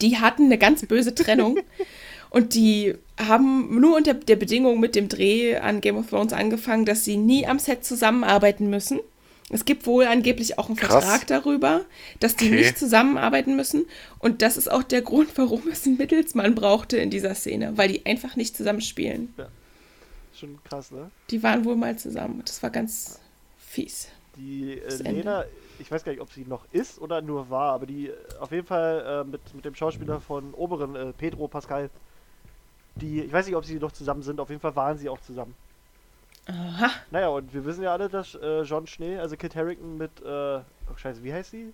die 0.00 0.18
hatten 0.18 0.44
eine 0.46 0.58
ganz 0.58 0.84
böse 0.86 1.14
Trennung 1.14 1.58
und 2.30 2.54
die 2.54 2.94
haben 3.18 3.80
nur 3.80 3.96
unter 3.96 4.14
der 4.14 4.36
Bedingung 4.36 4.80
mit 4.80 4.94
dem 4.96 5.08
Dreh 5.08 5.56
an 5.56 5.80
Game 5.80 5.96
of 5.96 6.10
Thrones 6.10 6.32
angefangen, 6.32 6.84
dass 6.84 7.04
sie 7.04 7.16
nie 7.16 7.46
am 7.46 7.58
Set 7.58 7.84
zusammenarbeiten 7.84 8.68
müssen. 8.68 9.00
Es 9.52 9.64
gibt 9.64 9.84
wohl 9.86 10.06
angeblich 10.06 10.58
auch 10.58 10.68
einen 10.68 10.76
Krass. 10.76 11.04
Vertrag 11.04 11.26
darüber, 11.26 11.84
dass 12.20 12.36
die 12.36 12.46
Okay. 12.46 12.56
nicht 12.56 12.78
zusammenarbeiten 12.78 13.56
müssen. 13.56 13.86
Und 14.18 14.42
das 14.42 14.56
ist 14.56 14.70
auch 14.70 14.84
der 14.84 15.02
Grund, 15.02 15.36
warum 15.36 15.68
es 15.70 15.86
einen 15.86 15.96
Mittelsmann 15.96 16.54
brauchte 16.54 16.96
in 16.98 17.10
dieser 17.10 17.34
Szene, 17.34 17.76
weil 17.76 17.88
die 17.88 18.06
einfach 18.06 18.36
nicht 18.36 18.56
zusammenspielen. 18.56 19.34
Schon 20.32 20.58
krass, 20.64 20.92
ne? 20.92 21.10
Die 21.30 21.42
waren 21.42 21.64
wohl 21.64 21.76
mal 21.76 21.98
zusammen. 21.98 22.42
Das 22.46 22.62
war 22.62 22.70
ganz 22.70 23.18
fies. 23.58 24.08
Die 24.36 24.78
äh. 24.78 25.02
Lena, 25.02 25.44
ich 25.80 25.90
weiß 25.90 26.04
gar 26.04 26.12
nicht, 26.12 26.20
ob 26.20 26.32
sie 26.32 26.44
noch 26.44 26.64
ist 26.72 27.00
oder 27.00 27.20
nur 27.20 27.50
war, 27.50 27.72
aber 27.72 27.86
die 27.86 28.06
äh, 28.08 28.12
auf 28.38 28.52
jeden 28.52 28.66
Fall 28.66 29.24
äh, 29.26 29.28
mit, 29.28 29.40
mit 29.54 29.64
dem 29.64 29.74
Schauspieler 29.74 30.20
von 30.20 30.54
Oberen, 30.54 30.94
äh, 30.94 31.12
Pedro 31.12 31.48
Pascal, 31.48 31.90
die, 32.96 33.20
ich 33.22 33.32
weiß 33.32 33.46
nicht, 33.46 33.56
ob 33.56 33.64
sie 33.64 33.74
noch 33.76 33.92
zusammen 33.92 34.22
sind, 34.22 34.40
auf 34.40 34.48
jeden 34.50 34.60
Fall 34.60 34.76
waren 34.76 34.96
sie 34.96 35.08
auch 35.08 35.20
zusammen. 35.20 35.54
Aha. 36.46 36.90
Naja, 37.10 37.28
und 37.28 37.52
wir 37.54 37.64
wissen 37.64 37.82
ja 37.82 37.92
alle, 37.92 38.08
dass 38.08 38.34
äh, 38.34 38.62
John 38.62 38.86
Schnee, 38.86 39.18
also 39.18 39.36
Kit 39.36 39.54
Harington 39.54 39.98
mit, 39.98 40.10
äh, 40.20 40.24
oh 40.26 40.96
scheiße, 40.96 41.22
wie 41.22 41.32
heißt 41.32 41.50
sie? 41.52 41.72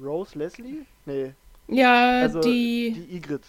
Rose 0.00 0.38
Leslie? 0.38 0.86
Nee, 1.06 1.32
Ja, 1.66 2.20
also 2.22 2.40
die, 2.40 2.92
die 3.08 3.16
Igrit. 3.16 3.42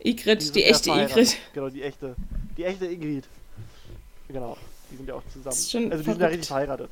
Igrit, 0.00 0.54
die 0.54 0.60
ja 0.60 0.66
echte. 0.68 0.90
Igrit. 0.90 1.36
Genau, 1.54 1.68
die 1.70 1.82
echte. 1.82 2.14
Die 2.56 2.64
echte 2.64 2.86
Ingrid. 2.86 3.24
Genau, 4.28 4.56
die 4.90 4.96
sind 4.96 5.08
ja 5.08 5.14
auch 5.14 5.22
zusammen. 5.32 5.46
Also 5.46 5.62
die 5.70 5.70
sind 5.70 5.90
ja 5.90 6.02
verrückt. 6.02 6.32
richtig 6.32 6.46
verheiratet. 6.48 6.90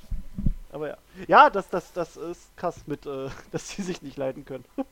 Aber 0.73 0.89
ja. 0.89 0.97
Ja, 1.29 1.51
das, 1.51 1.69
das, 1.69 1.93
das 1.93 2.17
ist 2.17 2.57
krass 2.57 2.83
mit, 2.87 3.07
äh, 3.07 3.29
dass 3.53 3.71
sie 3.71 3.83
sich 3.83 4.03
nicht 4.03 4.17
leiden 4.17 4.45
können. 4.45 4.65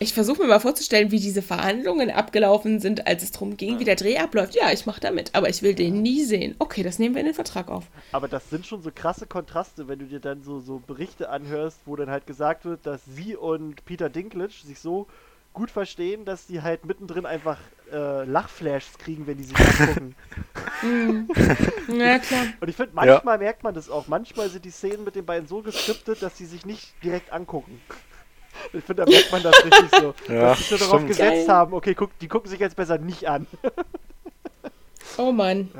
Ich 0.00 0.14
versuche 0.14 0.42
mir 0.42 0.48
mal 0.48 0.60
vorzustellen, 0.60 1.10
wie 1.10 1.18
diese 1.18 1.42
Verhandlungen 1.42 2.10
abgelaufen 2.10 2.78
sind, 2.78 3.08
als 3.08 3.24
es 3.24 3.32
darum 3.32 3.56
ging, 3.56 3.80
wie 3.80 3.84
der 3.84 3.96
Dreh 3.96 4.18
abläuft. 4.18 4.54
Ja, 4.54 4.70
ich 4.70 4.86
mache 4.86 5.00
damit, 5.00 5.34
aber 5.34 5.48
ich 5.48 5.60
will 5.62 5.74
den 5.74 6.02
nie 6.02 6.22
sehen. 6.22 6.54
Okay, 6.60 6.84
das 6.84 7.00
nehmen 7.00 7.16
wir 7.16 7.20
in 7.20 7.26
den 7.26 7.34
Vertrag 7.34 7.68
auf. 7.68 7.86
Aber 8.12 8.28
das 8.28 8.48
sind 8.48 8.64
schon 8.64 8.80
so 8.80 8.90
krasse 8.94 9.26
Kontraste, 9.26 9.88
wenn 9.88 9.98
du 9.98 10.06
dir 10.06 10.20
dann 10.20 10.44
so, 10.44 10.60
so 10.60 10.78
Berichte 10.78 11.30
anhörst, 11.30 11.80
wo 11.84 11.96
dann 11.96 12.10
halt 12.10 12.28
gesagt 12.28 12.64
wird, 12.64 12.86
dass 12.86 13.04
sie 13.06 13.34
und 13.34 13.84
Peter 13.86 14.08
Dinklage 14.08 14.52
sich 14.64 14.78
so 14.78 15.08
gut 15.52 15.70
verstehen, 15.70 16.24
dass 16.24 16.46
die 16.46 16.62
halt 16.62 16.84
mittendrin 16.84 17.26
einfach 17.26 17.58
äh, 17.92 18.24
Lachflashs 18.24 18.98
kriegen, 18.98 19.26
wenn 19.26 19.36
die 19.38 19.44
sich 19.44 19.56
angucken. 19.58 20.14
Ja, 21.88 22.18
klar. 22.18 22.46
Und 22.60 22.68
ich 22.68 22.76
finde, 22.76 22.92
manchmal 22.94 23.38
merkt 23.38 23.62
man 23.64 23.74
das 23.74 23.90
auch. 23.90 24.06
Manchmal 24.08 24.48
sind 24.48 24.64
die 24.64 24.70
Szenen 24.70 25.04
mit 25.04 25.16
den 25.16 25.24
beiden 25.26 25.48
so 25.48 25.60
geskriptet, 25.62 26.22
dass 26.22 26.36
sie 26.36 26.46
sich 26.46 26.64
nicht 26.66 26.92
direkt 27.02 27.32
angucken. 27.32 27.80
Ich 28.72 28.84
finde, 28.84 29.04
da 29.04 29.10
merkt 29.10 29.32
man 29.32 29.42
das 29.42 29.64
richtig 29.64 29.90
so. 30.00 30.14
Ja, 30.32 30.40
dass 30.50 30.58
sie 30.58 30.64
schon 30.64 30.78
darauf 30.78 30.94
stimmt. 30.96 31.08
gesetzt 31.08 31.46
Geil. 31.46 31.56
haben, 31.56 31.72
okay, 31.72 31.94
guck, 31.94 32.16
die 32.18 32.28
gucken 32.28 32.50
sich 32.50 32.60
jetzt 32.60 32.76
besser 32.76 32.98
nicht 32.98 33.28
an. 33.28 33.46
Oh 35.16 35.32
Mann. 35.32 35.70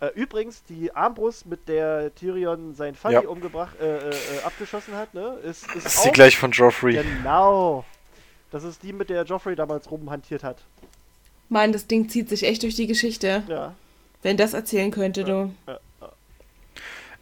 Äh, 0.00 0.08
übrigens, 0.14 0.62
die 0.64 0.94
Armbrust, 0.94 1.46
mit 1.46 1.68
der 1.68 2.14
Tyrion 2.14 2.74
sein 2.74 2.94
Fanny 2.94 3.14
Ja. 3.14 3.20
umgebracht, 3.22 3.74
äh, 3.80 3.98
äh, 3.98 4.10
äh, 4.10 4.14
abgeschossen 4.44 4.94
hat, 4.94 5.12
ne? 5.14 5.38
Ist, 5.42 5.66
ist, 5.74 5.86
ist 5.86 6.04
die 6.04 6.10
gleich 6.12 6.36
von 6.38 6.52
Joffrey. 6.52 6.94
Genau. 7.02 7.84
Das 8.50 8.64
ist 8.64 8.82
die, 8.82 8.92
mit 8.92 9.10
der 9.10 9.24
Joffrey 9.24 9.56
damals 9.56 9.90
rumhantiert 9.90 10.42
hat. 10.44 10.62
Mann, 11.48 11.72
das 11.72 11.86
Ding 11.86 12.08
zieht 12.08 12.28
sich 12.28 12.44
echt 12.44 12.62
durch 12.62 12.74
die 12.74 12.86
Geschichte. 12.86 13.42
Ja. 13.48 13.74
Wenn 14.22 14.36
das 14.36 14.52
erzählen 14.54 14.90
könnte, 14.90 15.24
du. 15.24 15.54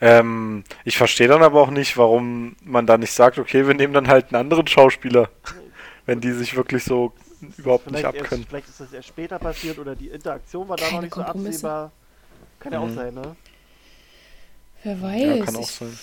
Ähm, 0.01 0.65
ich 0.85 0.99
verstehe 0.99 1.29
dann 1.29 1.43
aber 1.43 1.61
auch 1.63 1.71
nicht, 1.71 1.97
warum 1.97 2.57
man 2.63 2.87
da 2.87 2.99
nicht 2.99 3.13
sagt, 3.13 3.39
okay, 3.39 3.67
wir 3.67 3.75
nehmen 3.75 3.95
dann 3.95 4.09
halt 4.09 4.27
einen 4.27 4.37
anderen 4.41 4.67
Schauspieler, 4.67 5.31
wenn 6.07 6.21
die 6.21 6.33
sich 6.33 6.55
wirklich 6.55 6.85
so 6.85 7.13
überhaupt 7.57 7.87
nicht 7.87 8.01
Vielleicht, 8.01 8.15
erst, 8.15 8.25
abkönnen. 8.25 8.47
vielleicht 8.49 8.69
ist 8.69 8.81
das 8.81 8.93
erst 8.93 9.09
später 9.09 9.39
passiert 9.39 9.79
oder 9.79 9.95
die 9.95 10.09
Interaktion 10.09 10.69
war 10.69 10.77
da 10.77 10.91
noch 10.91 11.01
nicht 11.03 11.15
so 11.15 11.23
absehbar. 11.23 11.93
Kann 12.61 12.73
ja 12.73 12.81
auch 12.81 12.87
Mhm. 12.89 12.95
sein, 12.95 13.15
ne? 13.15 13.37
Wer 14.83 15.03
weiß. 15.03 15.39
Ja, 15.39 15.45
kann 15.45 15.57
auch 15.57 15.69
sein. 15.69 15.99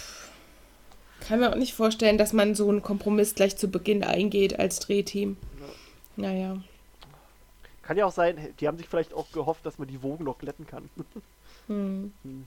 kann 1.28 1.40
mir 1.40 1.52
auch 1.52 1.56
nicht 1.56 1.74
vorstellen, 1.74 2.18
dass 2.18 2.34
man 2.34 2.56
so 2.56 2.70
einen 2.70 2.82
Kompromiss 2.82 3.36
gleich 3.36 3.58
zu 3.58 3.68
Beginn 3.70 4.04
eingeht 4.04 4.60
als 4.60 4.80
Drehteam. 4.80 5.38
Naja. 6.16 6.58
Kann 7.84 7.98
ja 7.98 8.06
auch 8.06 8.12
sein, 8.12 8.38
die 8.60 8.68
haben 8.68 8.78
sich 8.78 8.88
vielleicht 8.88 9.14
auch 9.14 9.32
gehofft, 9.32 9.66
dass 9.66 9.78
man 9.78 9.88
die 9.88 10.02
Wogen 10.02 10.24
noch 10.24 10.38
glätten 10.38 10.66
kann. 10.68 10.90
Hm. 11.68 12.12
Hm. 12.24 12.46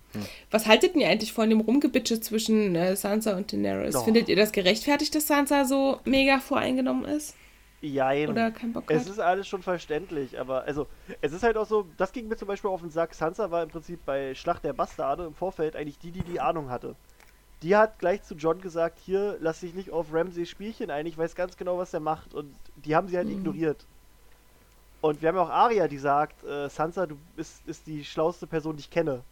Was 0.50 0.66
haltet 0.66 0.94
ihr 0.94 1.08
eigentlich 1.08 1.32
von 1.32 1.48
dem 1.48 1.60
Rumgebitsche 1.62 2.20
zwischen 2.20 2.74
äh, 2.74 2.94
Sansa 2.96 3.34
und 3.34 3.50
Daenerys? 3.50 3.94
Doch. 3.94 4.04
Findet 4.04 4.28
ihr 4.28 4.36
das 4.36 4.52
gerechtfertigt, 4.52 5.14
dass 5.14 5.26
Sansa 5.26 5.64
so 5.64 6.00
mega 6.04 6.38
voreingenommen 6.38 7.06
ist? 7.06 7.34
Jein. 7.80 8.28
Oder 8.28 8.50
kein 8.50 8.74
Bock 8.74 8.90
Es 8.90 9.04
hat? 9.04 9.08
ist 9.12 9.18
alles 9.18 9.48
schon 9.48 9.62
verständlich, 9.62 10.38
aber 10.38 10.64
also, 10.64 10.86
es 11.22 11.32
ist 11.32 11.42
halt 11.42 11.56
auch 11.56 11.66
so, 11.66 11.86
das 11.96 12.12
ging 12.12 12.28
mir 12.28 12.36
zum 12.36 12.48
Beispiel 12.48 12.68
auf 12.68 12.82
den 12.82 12.90
Sack. 12.90 13.14
Sansa 13.14 13.50
war 13.50 13.62
im 13.62 13.70
Prinzip 13.70 14.00
bei 14.04 14.34
Schlacht 14.34 14.64
der 14.64 14.74
Bastarde 14.74 15.24
im 15.24 15.34
Vorfeld 15.34 15.76
eigentlich 15.76 15.98
die, 15.98 16.10
die 16.10 16.22
die 16.22 16.38
Ahnung 16.40 16.68
hatte. 16.68 16.94
Die 17.62 17.74
hat 17.74 17.98
gleich 17.98 18.22
zu 18.22 18.34
John 18.34 18.60
gesagt, 18.60 18.98
hier, 18.98 19.38
lass 19.40 19.60
dich 19.60 19.72
nicht 19.72 19.90
auf 19.92 20.08
Ramsays 20.12 20.50
Spielchen 20.50 20.90
ein, 20.90 21.06
ich 21.06 21.16
weiß 21.16 21.34
ganz 21.34 21.56
genau, 21.56 21.78
was 21.78 21.94
er 21.94 22.00
macht. 22.00 22.34
Und 22.34 22.54
die 22.84 22.94
haben 22.94 23.08
sie 23.08 23.16
halt 23.16 23.28
Mhm. 23.28 23.34
ignoriert. 23.38 23.86
Und 25.06 25.22
wir 25.22 25.28
haben 25.28 25.36
ja 25.36 25.42
auch 25.42 25.50
Arya, 25.50 25.86
die 25.88 25.98
sagt, 25.98 26.42
äh, 26.44 26.68
Sansa, 26.68 27.06
du 27.06 27.16
bist 27.36 27.62
ist 27.66 27.86
die 27.86 28.04
schlauste 28.04 28.46
Person, 28.46 28.76
die 28.76 28.80
ich 28.80 28.90
kenne. 28.90 29.22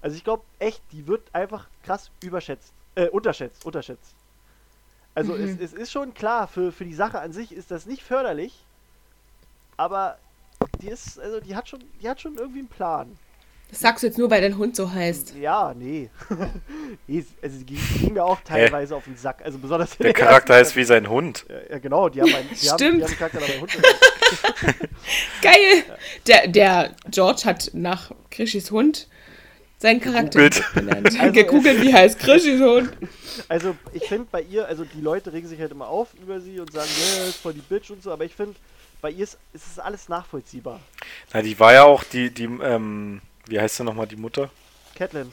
Also 0.00 0.16
ich 0.16 0.24
glaube 0.24 0.42
echt, 0.58 0.82
die 0.90 1.06
wird 1.06 1.22
einfach 1.32 1.68
krass 1.84 2.10
überschätzt. 2.22 2.72
Äh, 2.96 3.08
unterschätzt, 3.08 3.64
unterschätzt. 3.64 4.14
Also 5.14 5.34
Mhm. 5.34 5.44
es, 5.44 5.60
es 5.60 5.72
ist 5.74 5.92
schon 5.92 6.12
klar, 6.14 6.48
für, 6.48 6.72
für 6.72 6.84
die 6.84 6.94
Sache 6.94 7.20
an 7.20 7.32
sich 7.32 7.52
ist 7.52 7.70
das 7.70 7.86
nicht 7.86 8.02
förderlich, 8.02 8.64
aber 9.76 10.18
die 10.80 10.88
ist, 10.88 11.18
also 11.20 11.38
die 11.40 11.54
hat 11.54 11.68
schon, 11.68 11.84
die 12.02 12.08
hat 12.08 12.20
schon 12.20 12.34
irgendwie 12.36 12.60
einen 12.60 12.68
Plan. 12.68 13.16
Das 13.70 13.80
sagst 13.80 14.02
du 14.02 14.06
jetzt 14.08 14.18
nur, 14.18 14.30
weil 14.30 14.42
dein 14.42 14.58
Hund 14.58 14.76
so 14.76 14.90
heißt. 14.92 15.34
Ja, 15.36 15.72
nee. 15.74 16.10
Nee, 17.06 17.20
es- 17.20 17.26
also 17.42 17.64
die 17.64 17.76
ging, 17.76 18.12
mir 18.12 18.22
auch 18.24 18.38
teilweise 18.44 18.94
auf 18.94 19.04
den 19.04 19.16
Sack. 19.16 19.42
Also 19.42 19.58
besonders 19.58 19.96
Der 19.96 20.04
der 20.12 20.12
Charakter 20.12 20.54
heißt 20.54 20.76
wie 20.76 20.84
sein 20.84 21.08
Hund. 21.08 21.46
Ja, 21.48 21.56
ja, 21.70 21.78
genau, 21.78 22.08
die 22.10 22.20
haben 22.20 22.34
einen, 22.34 22.50
die 22.50 22.68
haben, 22.70 22.78
die 22.78 22.84
Stimmt. 22.84 23.02
haben 23.02 23.08
einen 23.08 23.16
Charakter 23.18 23.40
dabei 23.40 23.58
Hund. 23.60 23.72
Geil! 25.42 25.84
Der, 26.26 26.48
der 26.48 26.94
George 27.10 27.42
hat 27.44 27.70
nach 27.72 28.12
Krishis 28.30 28.70
Hund 28.70 29.08
seinen 29.78 30.00
Charakter 30.00 30.48
Gegoogelt. 30.48 30.74
benannt. 30.74 31.08
Also, 31.20 31.32
Gegoogelt, 31.32 31.82
wie 31.82 31.92
heißt 31.92 32.18
Krishis 32.18 32.60
Hund? 32.60 32.92
Also 33.48 33.76
ich 33.92 34.04
finde 34.04 34.26
bei 34.30 34.42
ihr, 34.42 34.66
also 34.66 34.84
die 34.84 35.00
Leute 35.00 35.32
regen 35.32 35.48
sich 35.48 35.60
halt 35.60 35.72
immer 35.72 35.88
auf 35.88 36.14
über 36.22 36.40
sie 36.40 36.60
und 36.60 36.72
sagen, 36.72 36.88
ja, 37.18 37.24
ist 37.24 37.36
voll 37.38 37.54
die 37.54 37.60
Bitch 37.60 37.90
und 37.90 38.02
so, 38.02 38.12
aber 38.12 38.24
ich 38.24 38.34
finde, 38.34 38.54
bei 39.00 39.10
ihr 39.10 39.24
ist, 39.24 39.38
ist 39.52 39.66
es 39.66 39.78
alles 39.78 40.08
nachvollziehbar. 40.08 40.80
Na, 41.32 41.42
die 41.42 41.58
war 41.58 41.72
ja 41.72 41.84
auch 41.84 42.04
die, 42.04 42.30
die, 42.30 42.44
ähm, 42.44 43.20
wie 43.46 43.58
heißt 43.60 43.76
sie 43.76 43.84
nochmal, 43.84 44.06
die 44.06 44.16
Mutter? 44.16 44.50
Catelyn, 44.94 45.32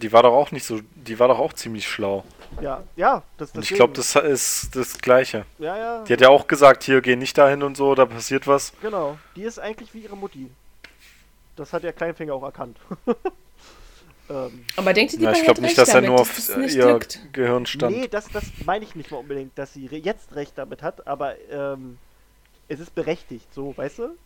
Die 0.00 0.12
war 0.12 0.22
doch 0.24 0.32
auch 0.32 0.50
nicht 0.50 0.64
so, 0.64 0.80
die 0.94 1.18
war 1.18 1.28
doch 1.28 1.38
auch 1.38 1.52
ziemlich 1.52 1.86
schlau. 1.86 2.24
Ja, 2.60 2.82
ja, 2.96 3.22
das 3.38 3.52
Und 3.52 3.64
ich 3.64 3.74
glaube, 3.74 3.92
das 3.94 4.14
ist 4.16 4.74
das 4.76 4.98
Gleiche. 4.98 5.44
Ja, 5.58 5.76
ja, 5.76 6.04
Die 6.04 6.12
hat 6.12 6.20
ja 6.20 6.28
auch 6.28 6.46
gesagt, 6.46 6.84
hier, 6.84 7.00
geh 7.00 7.16
nicht 7.16 7.36
dahin 7.38 7.62
und 7.62 7.76
so, 7.76 7.94
da 7.94 8.06
passiert 8.06 8.46
was. 8.46 8.72
genau. 8.80 9.18
Die 9.36 9.42
ist 9.42 9.58
eigentlich 9.58 9.92
wie 9.94 10.00
ihre 10.00 10.16
Mutti. 10.16 10.50
Das 11.56 11.72
hat 11.72 11.82
der 11.82 11.92
Kleinfinger 11.92 12.34
auch 12.34 12.42
erkannt. 12.42 12.78
ähm, 14.30 14.64
Aber 14.76 14.92
denkt 14.92 15.12
ihr, 15.12 15.18
die 15.18 15.24
Na, 15.24 15.32
ich 15.32 15.42
glaube 15.42 15.60
nicht, 15.60 15.76
dass 15.76 15.88
er 15.88 15.96
damit, 15.96 16.10
nur 16.10 16.18
dass 16.18 16.50
auf 16.50 16.56
das 16.56 16.74
ihr 16.74 16.86
glückt? 16.86 17.20
Gehirn 17.32 17.66
stand. 17.66 17.96
Nee, 17.96 18.08
das, 18.08 18.28
das 18.28 18.44
meine 18.64 18.84
ich 18.84 18.94
nicht 18.94 19.10
mal 19.10 19.18
unbedingt, 19.18 19.56
dass 19.58 19.74
sie 19.74 19.86
jetzt 19.86 20.34
recht 20.34 20.52
damit 20.56 20.82
hat, 20.82 21.06
aber 21.06 21.34
ähm, 21.50 21.98
es 22.68 22.80
ist 22.80 22.94
berechtigt, 22.94 23.46
so, 23.54 23.76
weißt 23.76 23.98
du? 23.98 24.16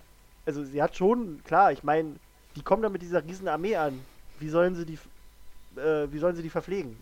Also 0.45 0.65
sie 0.65 0.81
hat 0.83 0.97
schon, 0.97 1.43
klar, 1.45 1.73
ich 1.73 1.83
meine, 1.83 2.15
die 2.55 2.63
kommen 2.63 2.83
da 2.83 2.89
mit 2.89 3.03
dieser 3.03 3.25
riesen 3.25 3.49
Armee 3.49 3.75
an. 3.75 4.01
Wie 4.39 4.49
sollen 4.49 4.77
sie 4.77 4.87
die 4.87 4.99
äh, 5.77 6.11
wie 6.11 6.19
sollen 6.19 6.37
sie 6.37 6.43
die 6.43 6.51
verpflegen? 6.51 6.97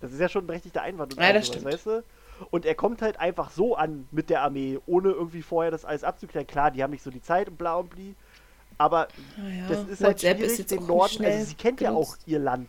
Das 0.00 0.12
ist 0.12 0.20
ja 0.20 0.28
schon 0.28 0.44
ein 0.44 0.46
berechtigter 0.46 0.82
Einwand 0.82 1.14
und 1.14 1.20
Ja, 1.22 1.32
das 1.32 1.46
sowas, 1.46 1.58
stimmt. 1.58 1.74
weißt 1.74 1.86
du? 1.86 2.04
Und 2.50 2.64
er 2.66 2.74
kommt 2.76 3.02
halt 3.02 3.18
einfach 3.18 3.50
so 3.50 3.74
an 3.74 4.06
mit 4.12 4.30
der 4.30 4.42
Armee, 4.42 4.78
ohne 4.86 5.10
irgendwie 5.10 5.42
vorher 5.42 5.70
das 5.72 5.84
alles 5.84 6.04
abzuklären. 6.04 6.46
Klar, 6.46 6.70
die 6.70 6.82
haben 6.82 6.92
nicht 6.92 7.02
so 7.02 7.10
die 7.10 7.20
Zeit 7.22 7.48
und 7.48 7.58
bla 7.58 7.74
und 7.76 7.90
bli. 7.90 8.14
Aber 8.78 9.08
Naja, 9.36 9.66
das 9.68 9.88
ist 9.88 10.04
halt 10.04 10.20
schwierig, 10.20 10.40
ist 10.60 10.70
den 10.70 10.86
Norden, 10.86 11.24
also 11.24 11.44
sie 11.46 11.54
kennt 11.56 11.80
ja 11.80 11.90
auch 11.90 12.12
genutzt. 12.12 12.22
ihr 12.28 12.38
Land. 12.38 12.68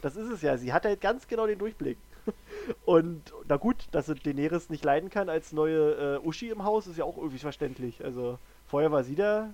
Das 0.00 0.16
ist 0.16 0.30
es 0.30 0.40
ja, 0.40 0.56
sie 0.56 0.72
hat 0.72 0.86
halt 0.86 1.02
ganz 1.02 1.28
genau 1.28 1.46
den 1.46 1.58
Durchblick. 1.58 1.98
Und 2.86 3.20
na 3.46 3.56
gut, 3.58 3.76
dass 3.92 4.06
sie 4.06 4.14
Daenerys 4.14 4.70
nicht 4.70 4.82
leiden 4.84 5.10
kann 5.10 5.28
als 5.28 5.52
neue 5.52 6.18
äh, 6.22 6.26
Uschi 6.26 6.48
im 6.48 6.64
Haus, 6.64 6.86
ist 6.86 6.96
ja 6.96 7.04
auch 7.04 7.18
irgendwie 7.18 7.38
verständlich. 7.38 8.02
Also 8.02 8.38
vorher 8.66 8.90
war 8.90 9.04
sie 9.04 9.14
da 9.16 9.50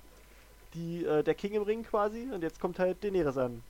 die, 0.74 1.04
äh, 1.04 1.24
der 1.24 1.34
King 1.34 1.54
im 1.54 1.62
Ring 1.62 1.82
quasi 1.82 2.28
und 2.32 2.42
jetzt 2.42 2.60
kommt 2.60 2.78
halt 2.78 3.02
Daenerys 3.02 3.36
an. 3.36 3.62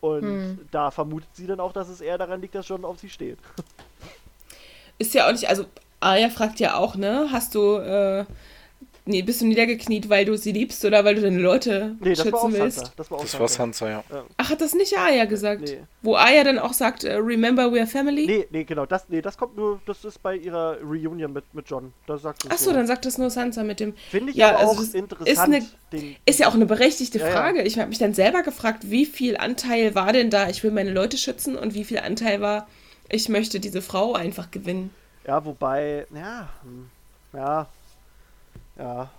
Und 0.00 0.22
Hm. 0.22 0.58
da 0.70 0.90
vermutet 0.90 1.28
sie 1.34 1.46
dann 1.46 1.60
auch, 1.60 1.72
dass 1.72 1.88
es 1.88 2.00
eher 2.00 2.18
daran 2.18 2.40
liegt, 2.40 2.54
dass 2.54 2.68
John 2.68 2.84
auf 2.84 2.98
sie 2.98 3.08
steht. 3.10 3.38
Ist 4.98 5.14
ja 5.14 5.26
auch 5.26 5.32
nicht, 5.32 5.48
also 5.48 5.64
Arya 6.00 6.28
fragt 6.30 6.60
ja 6.60 6.76
auch, 6.76 6.94
ne? 6.96 7.28
Hast 7.32 7.54
du, 7.54 7.76
äh, 7.76 8.24
nee, 9.06 9.22
bist 9.22 9.40
du 9.40 9.46
niedergekniet, 9.46 10.08
weil 10.08 10.24
du 10.24 10.36
sie 10.36 10.52
liebst 10.52 10.84
oder 10.84 11.04
weil 11.04 11.14
du 11.14 11.22
deine 11.22 11.38
Leute 11.38 11.96
Nee, 12.00 12.14
das 12.14 12.30
war 12.30 12.34
auch 12.40 12.46
schützen 12.48 12.60
willst? 12.62 12.76
Sansa. 12.78 12.92
Das 12.96 13.10
war 13.10 13.18
auch 13.18 13.22
Das 13.22 13.40
war 13.40 13.48
Sansa, 13.48 13.88
ja. 13.88 14.04
Ach, 14.36 14.50
hat 14.50 14.60
das 14.60 14.74
nicht 14.74 14.96
Arya 14.98 15.24
gesagt? 15.24 15.62
Nee. 15.62 15.78
Wo 16.02 16.16
Arya 16.16 16.44
dann 16.44 16.58
auch 16.58 16.72
sagt, 16.72 17.04
äh, 17.04 17.14
remember 17.14 17.72
we 17.72 17.78
are 17.78 17.86
family? 17.86 18.26
Nee, 18.26 18.46
nee, 18.50 18.64
genau, 18.64 18.86
das, 18.86 19.08
nee, 19.08 19.22
das 19.22 19.38
kommt 19.38 19.56
nur, 19.56 19.80
das 19.86 20.04
ist 20.04 20.22
bei 20.22 20.36
ihrer 20.36 20.78
Reunion 20.82 21.32
mit, 21.32 21.44
mit 21.54 21.68
John. 21.68 21.92
Da 22.06 22.18
sagt 22.18 22.44
Ach 22.48 22.58
so, 22.58 22.72
dann 22.72 22.86
sagt 22.86 23.06
das 23.06 23.16
nur 23.18 23.30
Sansa 23.30 23.62
mit 23.64 23.80
dem. 23.80 23.94
Finde 24.10 24.30
ich 24.32 24.36
Ja, 24.36 24.50
aber 24.50 24.58
also 24.58 24.72
auch 24.72 24.76
das 24.76 24.94
interessant. 24.94 25.28
ist 25.28 25.38
eine- 25.38 25.64
den, 25.92 26.16
Ist 26.26 26.40
ja 26.40 26.48
auch 26.48 26.54
eine 26.54 26.66
berechtigte 26.66 27.18
Ja, 27.18 27.28
ja. 27.28 27.32
Frage. 27.32 27.62
Ich 27.62 27.78
habe 27.78 27.88
mich 27.88 27.98
dann 27.98 28.12
selber 28.14 28.42
gefragt, 28.42 28.90
wie 28.90 29.06
viel 29.06 29.36
Anteil 29.36 29.94
war 29.94 30.12
denn 30.12 30.30
da, 30.30 30.48
ich 30.48 30.62
will 30.64 30.70
meine 30.72 30.92
Leute 30.92 31.16
schützen 31.16 31.56
und 31.56 31.74
wie 31.74 31.84
viel 31.84 31.98
Anteil 31.98 32.40
war, 32.40 32.66
ich 33.08 33.28
möchte 33.28 33.60
diese 33.60 33.82
Frau 33.82 34.14
einfach 34.14 34.50
gewinnen. 34.50 34.90
Ja, 35.26 35.44
wobei, 35.44 36.06
ja, 36.14 36.48
hm, 36.62 36.90
ja, 37.32 37.66
ja. 38.78 39.10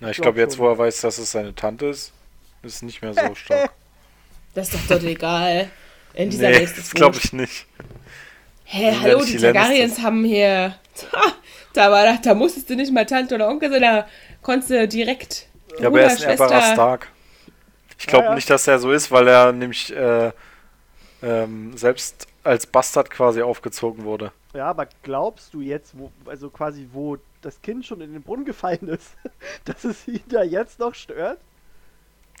Na, 0.00 0.10
ich 0.10 0.16
glaub 0.16 0.24
glaube, 0.34 0.40
jetzt, 0.40 0.58
wo 0.58 0.68
er 0.68 0.78
weiß, 0.78 1.00
dass 1.02 1.18
es 1.18 1.32
seine 1.32 1.54
Tante 1.54 1.86
ist, 1.86 2.12
ist 2.62 2.76
es 2.76 2.82
nicht 2.82 3.02
mehr 3.02 3.14
so 3.14 3.34
stark. 3.34 3.70
Das 4.52 4.68
ist 4.68 4.74
doch 4.74 4.88
dort 4.88 5.04
egal. 5.04 5.70
In 6.12 6.28
dieser 6.28 6.48
nee, 6.48 6.56
Welt 6.56 6.64
ist 6.64 6.76
das 6.76 6.86
es 6.86 6.94
glaube 6.94 7.18
ich 7.22 7.32
nicht. 7.32 7.66
Hä, 8.64 8.90
ja 8.90 9.00
hallo, 9.00 9.20
nicht 9.20 9.34
die. 9.34 9.38
Targaryens 9.38 10.00
haben 10.00 10.24
hier. 10.24 10.74
Da, 11.72 11.88
war, 11.92 12.18
da 12.20 12.34
musstest 12.34 12.68
du 12.68 12.74
nicht 12.74 12.92
mal 12.92 13.06
Tante 13.06 13.36
oder 13.36 13.48
Onkel 13.48 13.70
sein, 13.70 13.82
da 13.82 14.08
konntest 14.42 14.70
du 14.70 14.88
direkt. 14.88 15.46
Ja, 15.78 15.86
aber 15.86 16.00
er 16.00 16.08
ist 16.08 16.14
ein 16.14 16.36
Schwester. 16.36 16.72
Stark. 16.72 17.12
Ich 17.96 18.08
glaube 18.08 18.24
Ja, 18.24 18.30
ja. 18.30 18.34
nicht, 18.34 18.50
dass 18.50 18.66
er 18.66 18.80
so 18.80 18.90
ist, 18.90 19.12
weil 19.12 19.28
er 19.28 19.52
nämlich 19.52 19.94
äh, 19.94 20.32
ähm, 21.22 21.76
selbst 21.76 22.26
als 22.42 22.66
Bastard 22.66 23.08
quasi 23.08 23.40
aufgezogen 23.40 24.04
wurde. 24.04 24.32
Ja, 24.52 24.66
aber 24.66 24.88
glaubst 25.04 25.54
du 25.54 25.60
jetzt, 25.60 25.96
wo, 25.96 26.10
also 26.26 26.50
quasi, 26.50 26.88
wo 26.92 27.18
das 27.42 27.60
Kind 27.62 27.86
schon 27.86 28.00
in 28.00 28.12
den 28.12 28.22
Brunnen 28.22 28.44
gefallen 28.44 28.88
ist, 28.88 29.12
dass 29.64 29.84
es 29.84 30.06
ihn 30.08 30.22
da 30.28 30.42
jetzt 30.42 30.78
noch 30.78 30.94
stört? 30.94 31.38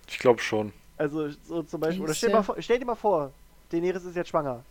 Ich 0.08 0.18
glaube 0.18 0.40
schon. 0.40 0.72
Also 0.98 1.30
so 1.46 1.62
zum 1.62 1.80
Beispiel, 1.80 2.02
oder 2.04 2.14
stell, 2.14 2.30
mal 2.30 2.42
vor, 2.42 2.56
stell 2.58 2.78
dir 2.78 2.84
mal 2.84 2.94
vor, 2.94 3.32
Daenerys 3.70 4.04
ist 4.04 4.16
jetzt 4.16 4.28
schwanger. 4.28 4.62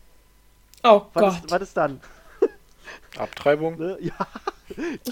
Oh 0.84 1.03
Was 1.13 1.23
Gott. 1.23 1.34
ist, 1.45 1.51
was 1.51 1.61
ist 1.63 1.77
dann? 1.77 1.99
Abtreibung? 3.17 3.77
Ne? 3.77 3.97
Ja. 4.01 4.13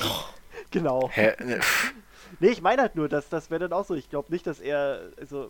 genau. 0.72 1.10
Hä? 1.12 1.34
Ne. 1.44 1.60
Nee, 2.40 2.50
ich 2.50 2.62
meine 2.62 2.82
halt 2.84 2.96
nur, 2.96 3.10
dass 3.10 3.30
das 3.30 3.50
wäre 3.50 3.62
dann 3.68 3.74
auch 3.74 3.86
so. 3.86 3.96
Ich 3.96 4.10
glaube 4.10 4.32
nicht, 4.32 4.46
dass 4.46 4.60
er, 4.60 5.02
also, 5.20 5.50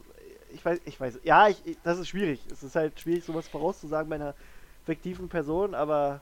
ich 0.53 0.63
weiß, 0.63 0.79
ich 0.85 0.99
weiß, 0.99 1.19
ja, 1.23 1.49
ich, 1.49 1.57
ich, 1.65 1.77
das 1.83 1.97
ist 1.99 2.07
schwierig. 2.07 2.39
Es 2.51 2.63
ist 2.63 2.75
halt 2.75 2.99
schwierig, 2.99 3.25
sowas 3.25 3.47
vorauszusagen 3.47 4.09
bei 4.09 4.15
einer 4.15 4.35
fiktiven 4.85 5.27
Person, 5.27 5.75
aber 5.75 6.21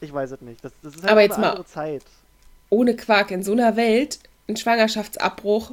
ich 0.00 0.12
weiß 0.12 0.32
es 0.32 0.40
nicht. 0.42 0.62
Das, 0.64 0.72
das 0.82 0.94
ist 0.96 1.02
halt 1.02 1.12
Aber 1.12 1.20
eine 1.20 1.28
mal- 1.38 1.50
andere 1.50 1.64
Zeit. 1.64 2.04
Ohne 2.72 2.96
Quark, 2.96 3.30
in 3.30 3.42
so 3.42 3.52
einer 3.52 3.76
Welt, 3.76 4.18
ein 4.48 4.56
Schwangerschaftsabbruch 4.56 5.72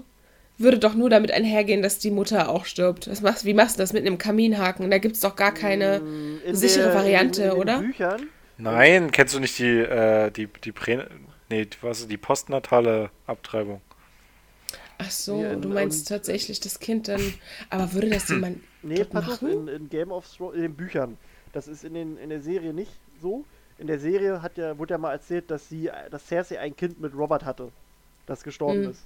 würde 0.58 0.78
doch 0.80 0.96
nur 0.96 1.10
damit 1.10 1.32
einhergehen, 1.32 1.82
dass 1.82 1.98
die 2.00 2.12
Mutter 2.12 2.50
auch 2.50 2.66
stirbt. 2.66 3.10
Was 3.10 3.22
machst, 3.22 3.46
wie 3.46 3.54
machst 3.54 3.78
du 3.78 3.84
das 3.84 3.94
mit 3.94 4.06
einem 4.06 4.18
Kaminhaken? 4.18 4.92
Da 4.92 4.98
gibt 4.98 5.16
es 5.16 5.22
doch 5.22 5.38
gar 5.38 5.54
keine 5.54 6.02
Mm, 6.02 6.42
in 6.46 6.56
sichere 6.58 6.88
der- 6.88 6.96
Variante, 6.96 7.44
in, 7.44 7.52
in, 7.52 7.58
oder? 7.58 7.78
Den 7.80 7.88
Büchern, 7.88 8.28
Nein, 8.58 9.12
kennst 9.12 9.34
du 9.34 9.40
nicht 9.40 9.58
die, 9.60 9.78
äh, 9.80 10.30
die, 10.32 10.48
die 10.48 10.74
Prä... 10.74 11.06
Nee, 11.50 11.64
die- 11.66 11.78
was 11.82 12.02
ist 12.02 12.12
die 12.12 12.18
postnatale 12.18 13.10
Abtreibung? 13.28 13.80
Ach 14.98 15.10
so, 15.10 15.42
Ja, 15.42 15.56
du 15.56 15.70
meinst 15.70 16.10
tatsächlich 16.10 16.60
das 16.60 16.80
Kind 16.82 17.08
dann. 17.08 17.34
Aber 17.70 17.94
würde 17.94 18.10
das 18.10 18.28
jemand 18.28 18.60
nee, 18.84 19.06
pass 19.06 19.24
auf, 19.30 19.42
machen? 19.42 19.70
in, 19.70 19.84
in 19.84 19.90
Game 19.90 20.12
of 20.12 20.26
Thrones, 20.36 20.56
in 20.58 20.62
den 20.64 20.74
Büchern. 20.76 21.18
Das 21.54 21.70
ist 21.70 21.86
in, 21.86 21.94
den, 21.94 22.18
in 22.18 22.30
der 22.30 22.42
Serie 22.42 22.74
nicht 22.74 22.92
so. 23.22 23.46
In 23.80 23.88
der 23.88 24.00
Serie 24.00 24.42
hat 24.42 24.58
ja, 24.58 24.78
wurde 24.78 24.94
ja 24.94 24.98
mal 24.98 25.12
erzählt, 25.14 25.50
dass 25.50 25.70
sie, 25.70 25.90
dass 26.12 26.28
Cersei 26.28 26.60
ein 26.60 26.76
Kind 26.76 27.00
mit 27.00 27.16
Robert 27.16 27.46
hatte, 27.46 27.70
das 28.26 28.44
gestorben 28.44 28.82
Mhm. 28.84 28.90
ist. 28.92 29.02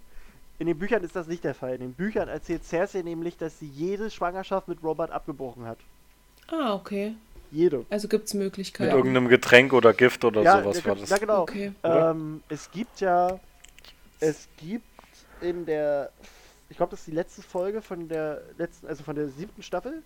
In 0.60 0.68
den 0.68 0.78
Büchern 0.78 1.04
ist 1.04 1.16
das 1.16 1.28
nicht 1.28 1.44
der 1.44 1.54
Fall. 1.56 1.76
In 1.76 1.82
den 1.82 1.94
Büchern 1.94 2.28
erzählt 2.28 2.64
Cersei 2.64 3.02
nämlich, 3.02 3.38
dass 3.38 3.60
sie 3.60 3.68
jede 3.68 4.10
Schwangerschaft 4.10 4.68
mit 4.68 4.82
Robert 4.84 5.12
abgebrochen 5.12 5.66
hat. 5.66 5.78
Ah, 6.48 6.74
okay. 6.74 7.16
Jede. 7.52 7.86
Also 7.92 8.08
gibt 8.08 8.26
es 8.28 8.34
Mit 8.34 8.44
Möglichkeiten. 8.46 8.96
irgendeinem 8.96 9.28
Getränk 9.28 9.74
oder 9.74 9.94
Gift 9.94 10.26
oder 10.26 10.42
ja, 10.42 10.62
sowas 10.62 10.78
ja, 10.80 10.86
war 10.86 10.96
ja, 10.96 11.06
das. 11.06 11.20
genau. 11.20 11.42
Okay. 11.44 11.72
Ähm, 11.84 12.42
es 12.50 12.72
gibt 12.72 13.00
ja, 13.00 13.40
es 14.20 14.48
gibt 14.58 14.86
in 15.42 15.66
der, 15.66 16.10
ich 16.70 16.78
glaube, 16.78 16.92
das 16.92 17.02
ist 17.02 17.08
die 17.08 17.12
letzte 17.12 17.44
Folge 17.44 17.82
von 17.84 18.08
der 18.08 18.42
letzten, 18.58 18.88
also 18.88 19.04
von 19.04 19.16
der 19.16 19.28
siebten 19.28 19.62
Staffel. 19.62 20.02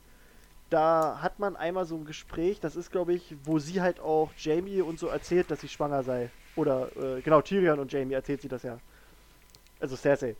Da 0.70 1.20
hat 1.22 1.40
man 1.40 1.56
einmal 1.56 1.86
so 1.86 1.96
ein 1.96 2.06
Gespräch, 2.06 2.60
das 2.60 2.76
ist, 2.76 2.92
glaube 2.92 3.14
ich, 3.14 3.36
wo 3.44 3.60
sie 3.60 3.82
halt 3.82 4.00
auch 4.00 4.32
Jamie 4.38 4.82
und 4.82 5.00
so 5.00 5.08
erzählt, 5.08 5.50
dass 5.50 5.62
sie 5.62 5.70
schwanger 5.70 6.04
sei. 6.04 6.30
Oder, 6.56 6.90
äh, 6.98 7.22
genau, 7.22 7.42
Tyrion 7.42 7.80
und 7.80 7.92
Jamie 7.92 8.14
erzählt 8.14 8.42
sie 8.42 8.50
das 8.50 8.64
ja. 8.64 8.80
Also 9.80 9.96
Cersei. 9.96 10.36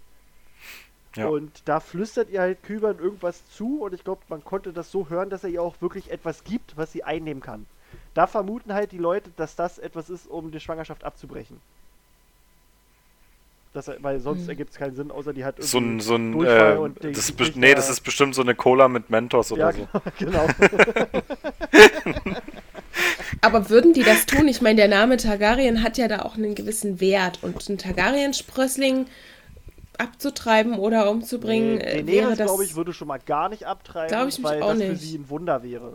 Ja. 1.16 1.28
Und 1.28 1.68
da 1.68 1.80
flüstert 1.80 2.30
ihr 2.30 2.42
halt 2.42 2.62
Kyburn 2.64 3.00
irgendwas 3.00 3.48
zu 3.50 3.82
und 3.82 3.94
ich 3.94 4.04
glaube, 4.04 4.22
man 4.28 4.44
konnte 4.44 4.74
das 4.74 4.92
so 4.92 5.10
hören, 5.10 5.30
dass 5.30 5.44
er 5.44 5.50
ihr 5.50 5.62
auch 5.62 5.82
wirklich 5.82 6.12
etwas 6.12 6.44
gibt, 6.44 6.78
was 6.78 6.92
sie 6.92 7.04
einnehmen 7.04 7.42
kann. 7.42 7.66
Da 8.14 8.28
vermuten 8.28 8.74
halt 8.74 8.92
die 8.92 8.98
Leute, 8.98 9.32
dass 9.36 9.56
das 9.56 9.80
etwas 9.80 10.10
ist, 10.10 10.28
um 10.28 10.52
die 10.52 10.60
Schwangerschaft 10.60 11.04
abzubrechen. 11.04 11.62
Das, 13.78 13.92
weil 14.02 14.20
sonst 14.20 14.42
Hm. 14.44 14.50
ergibt 14.50 14.72
es 14.72 14.78
keinen 14.78 14.96
Sinn, 14.96 15.12
außer 15.12 15.34
die 15.34 15.46
hat 15.46 15.62
So 15.62 15.78
ein, 15.78 15.84
irgendwie 16.00 16.04
so 16.06 16.16
ein, 16.16 16.32
Durchfall 16.32 16.74
äh, 16.74 16.78
und 16.80 17.04
die- 17.04 17.12
das 17.12 17.28
die 17.36 17.52
nee, 17.60 17.76
das 17.76 17.90
ist 17.92 18.02
bestimmt 18.02 18.34
so 18.34 18.42
eine 18.42 18.56
Cola 18.56 18.88
mit 18.88 19.12
Mentos 19.12 19.52
oder 19.52 19.70
Ja, 19.72 19.72
so. 19.72 19.88
genau. 20.18 20.48
Aber 23.42 23.70
würden 23.70 23.94
die 23.94 24.02
das 24.04 24.26
tun? 24.26 24.48
Ich 24.48 24.62
meine, 24.62 24.78
der 24.78 24.88
Name 24.88 25.18
Targaryen 25.18 25.84
hat 25.84 25.98
ja 26.00 26.08
da 26.08 26.24
auch 26.24 26.36
einen 26.38 26.56
gewissen 26.56 27.00
Wert. 27.00 27.40
Und 27.44 27.70
ein 27.70 27.78
Targaryen-Sprössling 27.78 29.06
abzutreiben 30.00 30.78
oder 30.80 31.10
umzubringen, 31.10 31.76
Nee, 31.78 31.84
äh, 31.84 31.94
wäre 31.96 32.04
Daenerys, 32.06 32.38
das. 32.40 32.48
glaube 32.48 32.64
ich, 32.66 32.76
würde 32.76 32.94
schon 32.94 33.08
mal 33.08 33.20
gar 33.20 33.50
nicht 33.50 33.66
abtreiben, 33.66 34.28
ich 34.30 34.38
mich 34.38 34.44
weil 34.44 34.62
auch 34.64 34.70
das 34.74 34.82
für 34.82 34.90
nicht. 34.90 35.02
sie 35.02 35.18
ein 35.18 35.30
Wunder 35.30 35.62
wäre. 35.64 35.94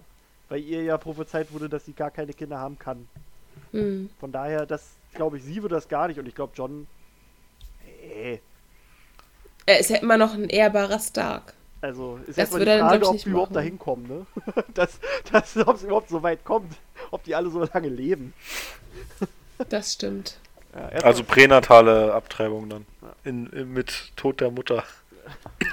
Weil 0.49 0.61
ihr 0.61 0.83
ja 0.85 0.97
prophezeit 0.99 1.53
wurde, 1.53 1.69
dass 1.69 1.85
sie 1.85 1.93
gar 1.95 2.11
keine 2.11 2.33
Kinder 2.33 2.59
haben 2.59 2.79
kann. 2.79 3.09
Hm. 3.73 4.09
Von 4.21 4.33
daher, 4.33 4.67
das 4.67 4.83
glaube 5.15 5.39
ich, 5.39 5.45
sie 5.45 5.63
würde 5.63 5.75
das 5.75 5.89
gar 5.89 6.07
nicht 6.09 6.19
und 6.21 6.27
ich 6.29 6.35
glaube, 6.35 6.53
John. 6.55 6.87
Nee. 8.15 8.41
Er 9.67 9.79
ist 9.81 9.91
ja 9.91 9.97
immer 9.99 10.17
noch 10.19 10.35
ein 10.35 10.49
ehrbarer 10.49 10.99
Stark. 10.99 11.55
Also 11.81 12.17
ist 12.27 12.31
Das 12.31 12.39
erstmal 12.39 12.61
würde 12.61 12.73
die 12.73 12.79
dann, 12.79 12.89
Frage, 12.89 13.07
ob 13.07 13.13
nicht 13.15 13.25
die 13.25 13.31
überhaupt 13.31 13.51
machen. 13.51 13.55
dahin 13.55 13.79
kommen, 13.79 14.07
ne? 14.07 14.27
dass, 14.75 14.99
dass, 15.31 15.57
ob 15.57 15.77
es 15.77 15.83
überhaupt 15.85 16.09
so 16.09 16.23
weit 16.23 16.45
kommt. 16.45 16.73
Ob 17.11 17.25
die 17.25 17.35
alle 17.35 17.51
so 17.51 17.65
lange 17.73 17.89
leben. 17.89 18.35
Das 19.69 19.93
stimmt. 19.93 20.39
Ja, 20.75 20.89
Also 21.03 21.25
pränatale 21.25 22.13
Abtreibung 22.15 22.69
dann. 22.69 22.87
In, 23.25 23.47
in, 23.49 23.73
mit 23.73 24.13
Tod 24.17 24.41
der 24.41 24.51
Mutter. 24.51 24.85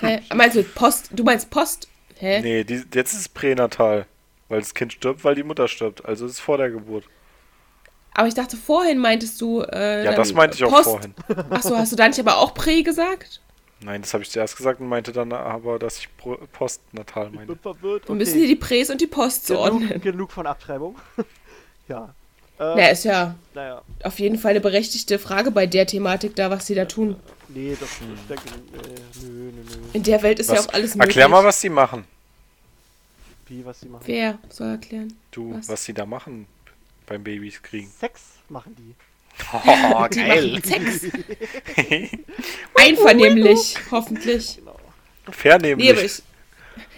Hä? 0.02 0.22
Meinst 0.34 0.56
du 0.58 0.64
Post? 0.64 1.10
Du 1.14 1.24
meinst 1.24 1.50
Post? 1.50 1.88
Hä? 2.16 2.42
Nee, 2.42 2.64
die, 2.64 2.84
jetzt 2.94 3.14
ist 3.14 3.20
es 3.20 3.30
pränatal. 3.30 4.06
Weil 4.50 4.60
das 4.60 4.74
Kind 4.74 4.94
stirbt, 4.94 5.24
weil 5.24 5.36
die 5.36 5.44
Mutter 5.44 5.68
stirbt. 5.68 6.06
Also 6.06 6.26
ist 6.26 6.34
es 6.34 6.40
vor 6.40 6.58
der 6.58 6.70
Geburt. 6.72 7.06
Aber 8.20 8.28
ich 8.28 8.34
dachte, 8.34 8.58
vorhin 8.58 8.98
meintest 8.98 9.40
du. 9.40 9.62
Äh, 9.62 10.04
Ja, 10.04 10.14
das 10.14 10.34
meinte 10.34 10.58
ich 10.58 10.64
auch 10.66 10.72
Post. 10.72 10.90
vorhin. 10.90 11.14
Achso, 11.52 11.78
hast 11.78 11.94
du 11.94 11.96
da 11.96 12.06
nicht 12.06 12.20
aber 12.20 12.38
auch 12.40 12.54
Prä 12.54 12.82
gesagt? 12.84 13.40
Nein, 13.80 14.02
das 14.02 14.14
habe 14.14 14.24
ich 14.24 14.30
zuerst 14.30 14.58
gesagt 14.58 14.82
und 14.82 14.90
meinte 14.90 15.14
dann 15.14 15.32
aber, 15.32 15.80
dass 15.80 16.00
ich 16.00 16.10
postnatal 16.52 17.28
ich 17.28 17.34
meine. 17.36 17.48
bin 17.48 17.60
verwirrt. 17.60 18.10
Wir 18.10 18.16
müssen 18.16 18.38
hier 18.40 18.48
die 18.50 18.58
Präs 18.58 18.90
und 18.90 19.00
die 19.00 19.08
Post 19.08 19.48
zuordnen. 19.48 19.88
genug, 19.88 20.04
genug 20.04 20.32
von 20.34 20.48
Abtreibung. 20.48 20.98
ja. 21.88 22.14
Äh, 22.60 22.76
Na, 22.76 22.88
ist 22.90 23.06
ja 23.06 23.36
Naja. 23.54 23.82
auf 24.04 24.20
jeden 24.20 24.38
Fall 24.38 24.52
eine 24.52 24.60
berechtigte 24.60 25.18
Frage 25.18 25.50
bei 25.52 25.66
der 25.66 25.88
Thematik 25.88 26.36
da, 26.36 26.50
was 26.52 26.68
sie 26.68 26.76
da 26.76 26.84
tun. 26.84 27.16
Nee, 27.48 27.78
das 27.80 27.88
ich 28.02 28.28
denke, 28.28 28.44
nee, 28.74 28.96
nö, 29.24 29.30
nö, 29.30 29.52
nö. 29.64 29.78
In 29.94 30.04
der 30.04 30.22
Welt 30.24 30.40
ist 30.40 30.50
ja 30.50 30.58
Was, 30.58 30.68
auch 30.68 30.74
alles 30.74 30.96
möglich. 30.96 31.16
erklär 31.16 31.30
mal, 31.30 31.46
was 31.46 31.62
die 31.62 31.70
machen. 31.70 32.04
Wie, 33.48 33.66
was 33.66 33.80
sie 33.80 33.88
machen. 33.88 34.04
Wer 34.06 34.38
soll 34.50 34.68
erklären? 34.72 35.18
Du, 35.32 35.54
Was? 35.56 35.70
was, 35.70 35.86
sie 35.86 35.94
da 35.94 36.06
machen 36.06 36.48
beim 37.10 37.24
Babys 37.24 37.62
kriegen. 37.62 37.92
Sex 38.00 38.22
machen 38.48 38.76
die. 38.78 38.96
Oh, 39.54 40.08
Die 40.12 40.20
machen 40.20 40.64
Sex. 40.64 41.08
Einvernehmlich, 42.76 43.76
hoffentlich. 43.92 44.58
Genau. 44.58 44.80
Vernehmlich. 45.32 45.86
Nee, 45.88 45.92
aber 45.92 46.02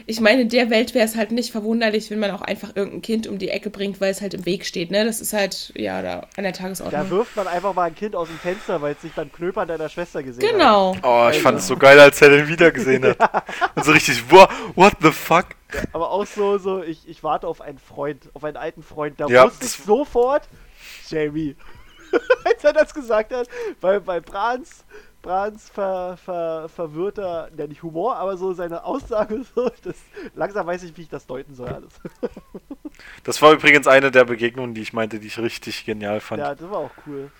ich, 0.06 0.20
meine, 0.22 0.44
in 0.44 0.50
der 0.50 0.70
Welt 0.70 0.94
wäre 0.94 1.06
es 1.06 1.16
halt 1.16 1.32
nicht 1.32 1.52
verwunderlich, 1.52 2.10
wenn 2.12 2.20
man 2.20 2.32
auch 2.32 2.42
einfach 2.42 2.76
irgendein 2.76 3.02
Kind 3.02 3.28
um 3.28 3.38
die 3.38 3.50
Ecke 3.50 3.70
bringt, 3.70 4.02
weil 4.02 4.12
es 4.12 4.22
halt 4.22 4.34
im 4.34 4.46
Weg 4.46 4.66
steht, 4.66 4.92
ne? 4.92 5.06
Das 5.06 5.22
ist 5.22 5.34
halt, 5.34 5.72
ja, 5.76 6.02
da 6.02 6.28
an 6.38 6.44
der 6.44 6.52
Da 6.52 6.60
Tagesordnung. 6.60 7.10
wirft 7.10 7.36
man 7.36 7.48
einfach 7.48 7.74
mal 7.74 7.84
ein 7.84 7.96
Kind 7.96 8.16
aus 8.16 8.28
dem 8.30 8.40
Fenster, 8.40 8.82
weil 8.82 8.94
es 8.94 9.02
sich 9.02 9.14
beim 9.14 9.32
Knöpern 9.32 9.68
deiner 9.68 9.90
Schwester 9.90 10.24
gesehen 10.24 10.52
hat. 10.52 10.52
Genau. 10.52 10.96
Oh, 11.04 11.30
ich 11.32 11.40
fand 11.42 11.60
es 11.60 11.68
so 11.68 11.78
geil, 11.78 12.00
als 12.00 12.22
er 12.22 12.30
den 12.30 12.48
wiedergesehen 12.48 13.06
hat. 13.06 13.46
Und 13.76 13.86
so 13.86 13.92
richtig, 13.92 14.30
what, 14.32 14.50
what 14.76 14.94
the 15.02 15.12
fuck? 15.12 15.48
Aber 15.94 16.12
auch 16.12 16.26
so, 16.26 16.58
so 16.58 16.84
ich, 16.84 17.08
ich 17.08 17.24
warte 17.24 17.48
auf 17.48 17.62
einen 17.62 17.80
Freund, 17.80 18.30
auf 18.34 18.44
einen 18.44 18.58
alten 18.58 18.84
Freund. 18.84 19.20
Da 19.20 19.28
Ja, 19.28 19.46
wusste 19.46 19.66
ich 19.66 19.72
sofort, 19.72 20.48
Jamie. 21.10 21.56
Als 22.46 22.64
er 22.64 22.74
das 22.74 22.94
gesagt 22.94 23.34
hat, 23.34 23.48
weil 23.80 24.02
bei 24.02 24.20
Brans, 24.20 24.84
Brans 25.22 25.70
ver, 25.70 26.18
ver, 26.18 26.68
verwirrter, 26.70 27.50
ja 27.56 27.68
nicht 27.68 27.84
Humor, 27.84 28.16
aber 28.16 28.38
so 28.38 28.54
seine 28.54 28.84
Aussage, 28.84 29.44
so, 29.56 29.70
das, 29.84 29.96
langsam 30.34 30.66
weiß 30.66 30.84
ich, 30.84 30.98
wie 30.98 31.04
ich 31.04 31.10
das 31.10 31.26
deuten 31.28 31.56
soll 31.56 31.70
alles. 31.70 31.94
Das 33.24 33.42
war 33.42 33.54
übrigens 33.54 33.88
eine 33.88 34.12
der 34.12 34.26
Begegnungen, 34.26 34.76
die 34.76 34.82
ich 34.82 34.94
meinte, 34.94 35.20
die 35.20 35.28
ich 35.28 35.40
richtig 35.40 35.86
genial 35.86 36.20
fand. 36.20 36.40
Ja, 36.42 36.54
das 36.54 36.70
war 36.70 36.80
auch 36.80 36.92
cool. 37.08 37.32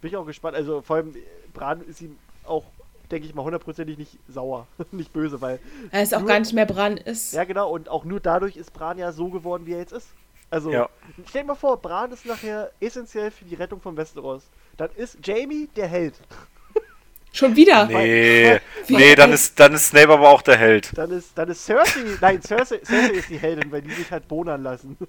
Bin 0.00 0.10
ich 0.10 0.16
auch 0.16 0.24
gespannt. 0.26 0.56
Also 0.56 0.80
vor 0.82 0.96
allem, 0.96 1.14
Bran 1.52 1.82
ist 1.82 2.00
ihm 2.00 2.16
auch, 2.44 2.64
denke 3.10 3.28
ich 3.28 3.34
mal, 3.34 3.44
hundertprozentig 3.44 3.96
nicht 3.98 4.18
sauer, 4.28 4.66
nicht 4.92 5.12
böse, 5.12 5.40
weil 5.40 5.60
es 5.92 6.12
auch 6.14 6.20
Nur- 6.20 6.28
gar 6.28 6.40
nicht 6.40 6.52
mehr 6.52 6.66
Bran 6.66 6.96
ist. 6.96 7.32
Ja, 7.34 7.44
genau, 7.44 7.70
und 7.70 7.88
auch 7.88 8.04
nur 8.04 8.18
dadurch 8.18 8.56
ist 8.56 8.72
Bran 8.72 8.98
ja 8.98 9.12
so 9.12 9.28
geworden, 9.28 9.66
wie 9.66 9.72
er 9.74 9.78
jetzt 9.80 9.92
ist. 9.92 10.08
Also, 10.50 10.72
Ja. 10.72 10.88
stell 11.28 11.42
dir 11.42 11.48
mal 11.48 11.54
vor, 11.54 11.76
Bran 11.76 12.10
ist 12.10 12.24
nachher 12.26 12.72
essentiell 12.80 13.30
für 13.30 13.44
die 13.44 13.54
Rettung 13.56 13.80
von 13.80 13.96
Westeros. 13.96 14.48
Dann 14.78 14.90
ist 14.96 15.18
Jamie 15.24 15.68
der 15.76 15.86
Held. 15.86 16.14
Schon 17.36 17.54
wieder. 17.54 17.86
Nee, 17.86 18.58
nee, 18.88 19.14
dann 19.14 19.32
ist, 19.32 19.60
dann 19.60 19.74
ist 19.74 19.88
Snape 19.88 20.10
aber 20.10 20.30
auch 20.30 20.40
der 20.40 20.56
Held. 20.56 20.96
Dann 20.96 21.10
ist, 21.10 21.36
dann 21.36 21.50
ist 21.50 21.66
Cersei, 21.66 22.00
nein, 22.20 22.40
Cersei, 22.40 22.80
Cersei 22.82 23.12
ist 23.12 23.28
die 23.28 23.36
Heldin, 23.36 23.70
weil 23.70 23.82
die 23.82 23.92
sich 23.92 24.10
halt 24.10 24.26
bonern 24.26 24.62
lassen. 24.62 24.96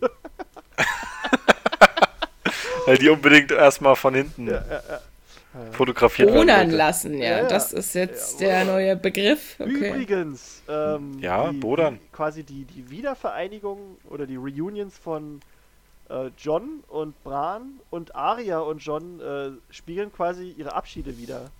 Weil 2.85 2.97
die 2.97 3.09
unbedingt 3.09 3.51
erstmal 3.51 3.97
von 3.97 4.13
hinten 4.13 4.49
fotografiert 5.71 6.29
werden. 6.29 6.47
Bonern 6.47 6.69
lassen, 6.71 7.17
ja. 7.17 7.29
Ja, 7.29 7.37
ja. 7.39 7.47
Das 7.47 7.73
ist 7.73 7.93
jetzt 7.95 8.39
Ja, 8.39 8.47
der 8.47 8.65
neue 8.65 8.95
Begriff. 8.95 9.55
Okay. 9.59 9.89
Übrigens, 9.89 10.63
ähm, 10.69 11.17
Ja, 11.19 11.51
die, 11.51 11.57
Bodern. 11.57 11.95
Die, 11.95 12.15
quasi 12.15 12.43
die, 12.43 12.63
die 12.63 12.89
Wiedervereinigung 12.89 13.97
oder 14.09 14.25
die 14.25 14.37
Reunions 14.37 14.97
von 14.97 15.41
äh, 16.09 16.29
John 16.37 16.83
und 16.87 17.21
Bran 17.23 17.79
und 17.89 18.15
Arya 18.15 18.59
und 18.59 18.79
John 18.79 19.19
äh, 19.19 19.73
spiegeln 19.73 20.13
quasi 20.13 20.53
ihre 20.57 20.73
Abschiede 20.73 21.17
wieder. 21.17 21.51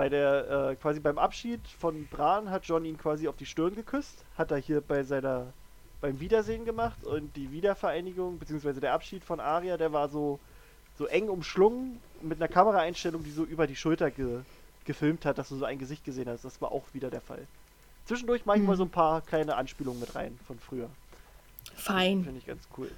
Bei 0.00 0.08
der, 0.08 0.70
äh, 0.70 0.76
quasi 0.76 0.98
beim 0.98 1.18
Abschied 1.18 1.60
von 1.78 2.06
Bran 2.06 2.50
hat 2.50 2.64
John 2.64 2.86
ihn 2.86 2.96
quasi 2.96 3.28
auf 3.28 3.36
die 3.36 3.44
Stirn 3.44 3.74
geküsst, 3.74 4.24
hat 4.38 4.50
er 4.50 4.56
hier 4.56 4.80
bei 4.80 5.02
seiner, 5.02 5.52
beim 6.00 6.18
Wiedersehen 6.20 6.64
gemacht 6.64 7.04
und 7.04 7.36
die 7.36 7.52
Wiedervereinigung, 7.52 8.38
beziehungsweise 8.38 8.80
der 8.80 8.94
Abschied 8.94 9.22
von 9.22 9.40
Arya, 9.40 9.76
der 9.76 9.92
war 9.92 10.08
so, 10.08 10.40
so 10.96 11.04
eng 11.04 11.28
umschlungen 11.28 12.00
mit 12.22 12.40
einer 12.40 12.48
Kameraeinstellung, 12.48 13.22
die 13.24 13.30
so 13.30 13.44
über 13.44 13.66
die 13.66 13.76
Schulter 13.76 14.10
ge, 14.10 14.40
gefilmt 14.86 15.26
hat, 15.26 15.36
dass 15.36 15.50
du 15.50 15.56
so 15.56 15.66
ein 15.66 15.78
Gesicht 15.78 16.02
gesehen 16.02 16.30
hast. 16.30 16.46
Das 16.46 16.62
war 16.62 16.72
auch 16.72 16.94
wieder 16.94 17.10
der 17.10 17.20
Fall. 17.20 17.46
Zwischendurch 18.06 18.46
mache 18.46 18.56
ich 18.56 18.64
mal 18.64 18.78
so 18.78 18.84
ein 18.84 18.90
paar 18.90 19.20
kleine 19.20 19.54
Anspielungen 19.54 20.00
mit 20.00 20.14
rein 20.14 20.38
von 20.46 20.58
früher. 20.58 20.88
Fein. 21.74 22.24
Finde 22.24 22.38
ich 22.38 22.46
ganz 22.46 22.66
cool. 22.78 22.90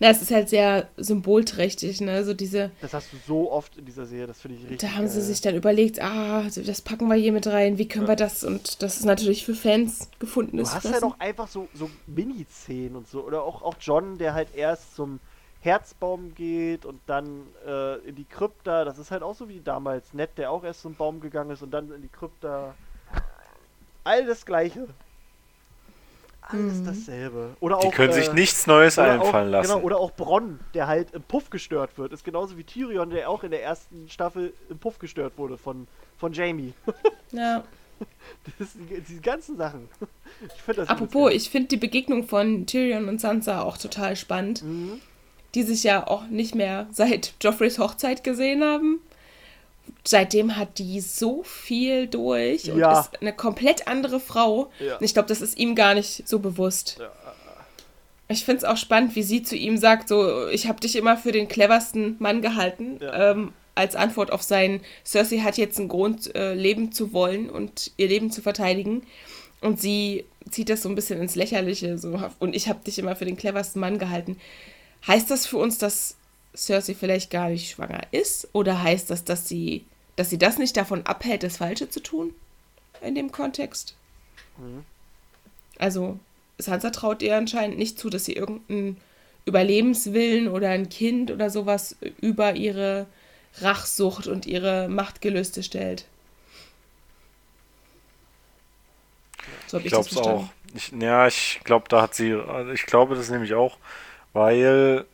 Na, 0.00 0.08
es 0.08 0.20
ist 0.20 0.30
halt 0.32 0.48
sehr 0.48 0.88
symbolträchtig, 0.96 2.00
ne? 2.00 2.24
So 2.24 2.34
diese. 2.34 2.70
Das 2.80 2.92
hast 2.94 3.12
du 3.12 3.16
so 3.26 3.52
oft 3.52 3.76
in 3.78 3.84
dieser 3.84 4.06
Serie, 4.06 4.26
das 4.26 4.40
finde 4.40 4.56
ich 4.58 4.62
richtig. 4.64 4.80
Da 4.80 4.96
haben 4.96 5.06
sie 5.06 5.18
geil. 5.18 5.26
sich 5.26 5.40
dann 5.40 5.54
überlegt, 5.54 6.02
ah, 6.02 6.42
das 6.42 6.80
packen 6.82 7.08
wir 7.08 7.14
hier 7.14 7.32
mit 7.32 7.46
rein, 7.46 7.78
wie 7.78 7.86
können 7.86 8.08
wir 8.08 8.16
das? 8.16 8.42
Und 8.42 8.82
das 8.82 8.96
ist 8.96 9.04
natürlich 9.04 9.44
für 9.44 9.54
Fans 9.54 10.10
gefundenes 10.18 10.70
Du 10.70 10.74
hast 10.74 10.84
ja 10.84 10.90
Fressen. 10.90 11.08
doch 11.10 11.20
einfach 11.20 11.48
so, 11.48 11.68
so 11.74 11.88
Mini-Szenen 12.06 12.96
und 12.96 13.08
so. 13.08 13.22
Oder 13.22 13.42
auch, 13.44 13.62
auch 13.62 13.76
John, 13.80 14.18
der 14.18 14.34
halt 14.34 14.48
erst 14.56 14.96
zum 14.96 15.20
Herzbaum 15.60 16.34
geht 16.34 16.84
und 16.84 17.00
dann 17.06 17.46
äh, 17.66 17.96
in 18.08 18.16
die 18.16 18.24
Krypta. 18.24 18.84
Das 18.84 18.98
ist 18.98 19.10
halt 19.10 19.22
auch 19.22 19.34
so 19.34 19.48
wie 19.48 19.60
damals. 19.60 20.12
Ned, 20.12 20.30
der 20.36 20.50
auch 20.50 20.64
erst 20.64 20.82
zum 20.82 20.94
Baum 20.94 21.20
gegangen 21.20 21.50
ist 21.52 21.62
und 21.62 21.70
dann 21.70 21.90
in 21.92 22.02
die 22.02 22.08
Krypta. 22.08 22.74
All 24.02 24.26
das 24.26 24.44
Gleiche. 24.44 24.88
Alles 26.46 26.74
Mhm. 26.80 26.84
dasselbe. 26.86 27.56
Oder 27.60 27.78
Die 27.80 27.86
auch, 27.86 27.92
können 27.92 28.10
äh, 28.10 28.14
sich 28.14 28.32
nichts 28.32 28.66
Neues 28.66 28.98
einfallen 28.98 29.48
auch, 29.48 29.52
lassen. 29.52 29.72
Genau, 29.72 29.84
oder 29.84 29.98
auch 29.98 30.10
Bronn, 30.12 30.60
der 30.74 30.86
halt 30.86 31.12
im 31.14 31.22
Puff 31.22 31.48
gestört 31.50 31.96
wird. 31.96 32.12
Ist 32.12 32.22
genauso 32.24 32.58
wie 32.58 32.64
Tyrion, 32.64 33.08
der 33.10 33.30
auch 33.30 33.44
in 33.44 33.50
der 33.50 33.62
ersten 33.62 34.08
Staffel 34.10 34.52
im 34.68 34.78
Puff 34.78 34.98
gestört 34.98 35.32
wurde 35.38 35.56
von, 35.56 35.86
von 36.18 36.32
Jamie. 36.32 36.74
Ja. 37.32 37.64
Das 38.58 38.72
sind 38.74 38.90
die, 38.90 39.00
die 39.00 39.20
ganzen 39.20 39.56
Sachen. 39.56 39.88
Ich 40.54 40.60
finde 40.62 40.80
das 40.82 40.88
Apropos, 40.90 41.32
ich 41.32 41.48
finde 41.48 41.68
die 41.68 41.76
Begegnung 41.76 42.26
von 42.26 42.66
Tyrion 42.66 43.08
und 43.08 43.20
Sansa 43.20 43.62
auch 43.62 43.78
total 43.78 44.16
spannend, 44.16 44.62
Mhm. 44.62 45.00
die 45.54 45.62
sich 45.62 45.82
ja 45.84 46.06
auch 46.06 46.26
nicht 46.26 46.54
mehr 46.54 46.86
seit 46.92 47.34
Joffreys 47.40 47.78
Hochzeit 47.78 48.22
gesehen 48.24 48.62
haben. 48.62 49.00
Seitdem 50.06 50.56
hat 50.56 50.78
die 50.78 51.00
so 51.00 51.42
viel 51.44 52.06
durch 52.06 52.70
und 52.70 52.78
Ja. 52.78 53.00
ist 53.00 53.20
eine 53.22 53.32
komplett 53.32 53.88
andere 53.88 54.20
Frau. 54.20 54.70
Ja. 54.78 54.98
Und 54.98 55.04
ich 55.04 55.14
glaube, 55.14 55.28
das 55.28 55.40
ist 55.40 55.56
ihm 55.58 55.74
gar 55.74 55.94
nicht 55.94 56.28
so 56.28 56.38
bewusst. 56.40 56.96
Ja. 57.00 57.10
Ich 58.28 58.44
finde 58.44 58.58
es 58.58 58.64
auch 58.64 58.76
spannend, 58.76 59.16
wie 59.16 59.22
sie 59.22 59.42
zu 59.42 59.54
ihm 59.56 59.76
sagt, 59.76 60.08
so, 60.08 60.48
ich 60.48 60.66
habe 60.66 60.80
dich 60.80 60.96
immer 60.96 61.16
für 61.16 61.32
den 61.32 61.46
cleversten 61.48 62.16
Mann 62.18 62.40
gehalten, 62.42 62.98
ähm, 63.12 63.52
als 63.74 63.96
Antwort 63.96 64.30
auf 64.30 64.42
sein, 64.42 64.80
Cersei 65.04 65.38
hat 65.38 65.56
jetzt 65.58 65.78
einen 65.78 65.88
Grund, 65.88 66.34
äh, 66.34 66.54
leben 66.54 66.92
zu 66.92 67.12
wollen 67.12 67.50
und 67.50 67.90
ihr 67.96 68.08
Leben 68.08 68.30
zu 68.30 68.40
verteidigen. 68.40 69.02
Und 69.60 69.80
sie 69.80 70.24
zieht 70.50 70.68
das 70.68 70.82
so 70.82 70.88
ein 70.88 70.94
bisschen 70.94 71.20
ins 71.20 71.34
Lächerliche, 71.34 71.98
so, 71.98 72.20
und 72.38 72.54
ich 72.54 72.68
habe 72.68 72.84
dich 72.84 72.98
immer 72.98 73.16
für 73.16 73.24
den 73.24 73.36
cleversten 73.36 73.80
Mann 73.80 73.98
gehalten. 73.98 74.38
Heißt 75.06 75.30
das 75.30 75.46
für 75.46 75.56
uns, 75.58 75.78
dass 75.78 76.16
Cersei 76.56 76.94
vielleicht 76.94 77.30
gar 77.30 77.48
nicht 77.48 77.70
schwanger 77.70 78.02
ist? 78.10 78.48
Oder 78.52 78.82
heißt 78.82 79.10
das, 79.10 79.24
dass 79.24 79.48
sie, 79.48 79.84
dass 80.16 80.30
sie 80.30 80.38
das 80.38 80.58
nicht 80.58 80.76
davon 80.76 81.06
abhält, 81.06 81.42
das 81.42 81.58
Falsche 81.58 81.88
zu 81.90 82.00
tun? 82.00 82.34
In 83.00 83.14
dem 83.14 83.32
Kontext? 83.32 83.96
Mhm. 84.58 84.84
Also, 85.78 86.18
Sansa 86.58 86.90
traut 86.90 87.22
ihr 87.22 87.36
anscheinend 87.36 87.78
nicht 87.78 87.98
zu, 87.98 88.10
dass 88.10 88.24
sie 88.24 88.32
irgendeinen 88.34 88.96
Überlebenswillen 89.44 90.48
oder 90.48 90.70
ein 90.70 90.88
Kind 90.88 91.30
oder 91.30 91.50
sowas 91.50 91.96
über 92.20 92.56
ihre 92.56 93.06
Rachsucht 93.60 94.26
und 94.26 94.46
ihre 94.46 94.88
Machtgelüste 94.88 95.62
stellt. 95.62 96.06
So 99.66 99.76
habe 99.78 99.86
Ich 99.86 99.88
ich, 99.88 99.94
das 99.94 100.06
glaube 100.06 100.10
es 100.10 100.16
verstanden. 100.16 100.48
auch. 100.48 100.52
Ich, 100.74 100.92
ja, 100.92 101.26
ich 101.26 101.60
glaube, 101.64 101.86
da 101.88 102.02
hat 102.02 102.14
sie. 102.14 102.32
also 102.34 102.70
Ich 102.72 102.86
glaube 102.86 103.14
das 103.14 103.30
nämlich 103.30 103.54
auch, 103.54 103.78
weil 104.34 105.06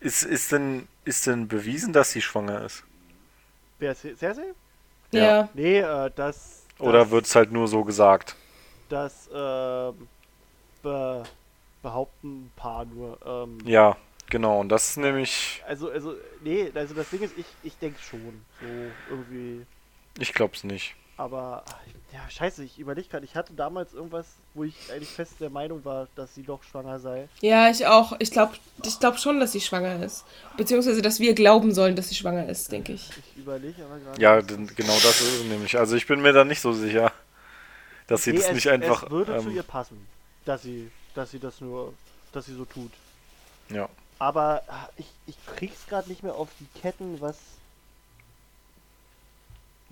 ist, 0.00 0.24
ist 0.24 0.52
denn 0.52 0.88
ist 1.06 1.26
denn 1.28 1.48
bewiesen, 1.48 1.94
dass 1.94 2.12
sie 2.12 2.22
schwanger 2.22 2.62
ist? 2.64 2.84
Wer 3.78 3.92
ist 3.92 4.18
Cersei? 4.18 4.54
Ja. 5.12 5.24
Ja. 5.24 5.48
Nee, 5.54 5.78
äh, 5.78 6.10
das. 6.14 6.64
Oder 6.78 7.00
das, 7.00 7.10
wird 7.10 7.26
es 7.26 7.34
halt 7.34 7.52
nur 7.52 7.68
so 7.68 7.84
gesagt? 7.84 8.36
Das 8.88 9.28
ähm, 9.32 10.08
be 10.82 11.22
behaupten 11.82 12.46
ein 12.46 12.52
paar 12.56 12.84
nur. 12.84 13.18
Ähm, 13.24 13.58
Ja, 13.64 13.96
genau. 14.28 14.60
Und 14.60 14.68
das 14.68 14.90
ist 14.90 14.96
nämlich. 14.96 15.62
Also, 15.66 15.90
also, 15.90 16.14
nee, 16.42 16.70
also 16.74 16.94
das 16.94 17.10
Ding 17.10 17.22
ist, 17.22 17.36
ich, 17.38 17.46
ich 17.62 17.78
denke 17.78 17.98
schon. 18.00 18.44
So 18.60 18.66
irgendwie. 19.10 19.66
Ich 20.18 20.32
glaube 20.32 20.54
es 20.54 20.64
nicht. 20.64 20.94
Aber, 21.18 21.64
ja, 22.12 22.28
scheiße, 22.28 22.62
ich 22.62 22.78
überlege 22.78 23.08
gerade, 23.08 23.24
ich 23.24 23.34
hatte 23.34 23.54
damals 23.54 23.94
irgendwas, 23.94 24.26
wo 24.52 24.64
ich 24.64 24.74
eigentlich 24.92 25.08
fest 25.08 25.34
der 25.40 25.48
Meinung 25.48 25.82
war, 25.84 26.08
dass 26.14 26.34
sie 26.34 26.42
doch 26.42 26.62
schwanger 26.62 27.00
sei. 27.00 27.28
Ja, 27.40 27.70
ich 27.70 27.86
auch. 27.86 28.14
Ich 28.18 28.30
glaube 28.30 28.54
ich 28.84 28.98
glaub 28.98 29.18
schon, 29.18 29.40
dass 29.40 29.52
sie 29.52 29.62
schwanger 29.62 30.02
ist. 30.04 30.24
Beziehungsweise, 30.58 31.00
dass 31.00 31.18
wir 31.18 31.34
glauben 31.34 31.72
sollen, 31.72 31.96
dass 31.96 32.10
sie 32.10 32.14
schwanger 32.14 32.46
ist, 32.48 32.70
denke 32.70 32.92
ich. 32.92 33.08
Ich 33.10 33.38
überlege 33.38 33.82
aber 33.84 33.98
gerade. 33.98 34.20
Ja, 34.20 34.42
denn 34.42 34.66
genau 34.66 34.92
das 34.92 35.22
ist 35.22 35.40
es 35.40 35.44
nämlich. 35.44 35.78
Also 35.78 35.96
ich 35.96 36.06
bin 36.06 36.20
mir 36.20 36.34
da 36.34 36.44
nicht 36.44 36.60
so 36.60 36.74
sicher, 36.74 37.12
dass 38.08 38.24
sie 38.24 38.32
Nee, 38.32 38.38
das 38.38 38.48
es, 38.48 38.54
nicht 38.54 38.68
einfach. 38.68 39.04
Es 39.04 39.10
würde 39.10 39.38
zu 39.38 39.48
ähm, 39.48 39.56
ihr 39.56 39.62
passen, 39.62 40.06
dass 40.44 40.62
sie, 40.62 40.90
dass 41.14 41.30
sie 41.30 41.38
das 41.38 41.62
nur, 41.62 41.94
dass 42.32 42.44
sie 42.44 42.54
so 42.54 42.66
tut. 42.66 42.92
ja. 43.70 43.88
Aber 44.18 44.62
ah, 44.68 44.88
ich, 44.96 45.06
ich 45.26 45.36
krieg's 45.56 45.86
gerade 45.86 46.08
nicht 46.08 46.22
mehr 46.22 46.34
auf 46.34 46.48
die 46.58 46.80
Ketten, 46.80 47.20
was. 47.20 47.36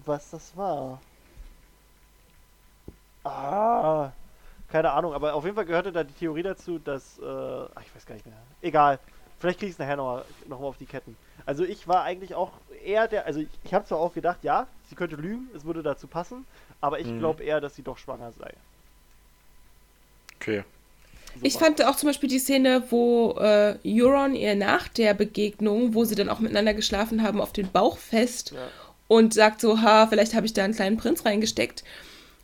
Was 0.07 0.31
das 0.31 0.57
war. 0.57 1.01
Ah. 3.25 4.13
Keine 4.71 4.91
Ahnung, 4.91 5.13
aber 5.15 5.35
auf 5.35 5.45
jeden 5.45 5.55
Fall 5.57 5.67
gehörte 5.67 5.93
da 5.93 6.05
die 6.05 6.13
Theorie 6.15 6.43
dazu, 6.43 6.79
dass. 6.79 7.19
Äh, 7.19 7.23
ach, 7.25 7.83
ich 7.85 7.95
weiß 7.95 8.07
gar 8.07 8.15
nicht 8.15 8.27
mehr. 8.27 8.35
Egal. 8.63 8.99
Vielleicht 9.39 9.59
krieg 9.59 9.69
ich 9.69 9.75
es 9.75 9.79
nachher 9.79 9.97
nochmal 9.97 10.25
noch 10.49 10.61
mal 10.61 10.67
auf 10.67 10.79
die 10.79 10.87
Ketten. 10.87 11.17
Also 11.47 11.65
ich 11.65 11.87
war 11.87 12.03
eigentlich 12.05 12.35
auch 12.35 12.53
eher 12.85 13.09
der. 13.09 13.27
Also 13.27 13.41
ich, 13.41 13.49
ich 13.63 13.75
habe 13.75 13.85
zwar 13.85 13.99
auch 13.99 14.15
gedacht, 14.15 14.39
ja, 14.43 14.67
sie 14.89 14.95
könnte 14.95 15.17
lügen, 15.17 15.49
es 15.55 15.65
würde 15.65 15.83
dazu 15.83 16.07
passen, 16.07 16.47
aber 16.81 16.99
ich 17.01 17.07
Mhm. 17.07 17.19
glaube 17.19 17.43
eher, 17.45 17.61
dass 17.61 17.75
sie 17.75 17.83
doch 17.83 17.99
schwanger 17.99 18.33
sei. 18.33 18.53
Okay. 20.37 20.65
Ich 21.43 21.55
Super. 21.55 21.65
fand 21.67 21.85
auch 21.85 21.97
zum 21.97 22.09
Beispiel 22.09 22.29
die 22.29 22.39
Szene, 22.39 22.85
wo 22.91 23.33
äh, 23.41 23.77
Euron 23.85 24.35
ihr 24.35 24.55
nach 24.55 24.89
der 24.89 25.15
Begegnung, 25.15 25.95
wo 25.95 26.05
sie 26.05 26.15
dann 26.15 26.29
auch 26.29 26.39
miteinander 26.39 26.75
geschlafen 26.75 27.23
haben, 27.23 27.41
auf 27.41 27.53
den 27.53 27.71
Bauch 27.71 27.99
fest 27.99 28.53
Ja. 28.53 28.69
und 29.09 29.35
sagt 29.35 29.61
so, 29.61 29.81
ha, 29.83 30.07
vielleicht 30.07 30.35
habe 30.35 30.47
ich 30.47 30.53
da 30.53 30.63
einen 30.65 30.75
kleinen 30.77 30.97
Prinz 30.97 31.25
reingesteckt, 31.27 31.83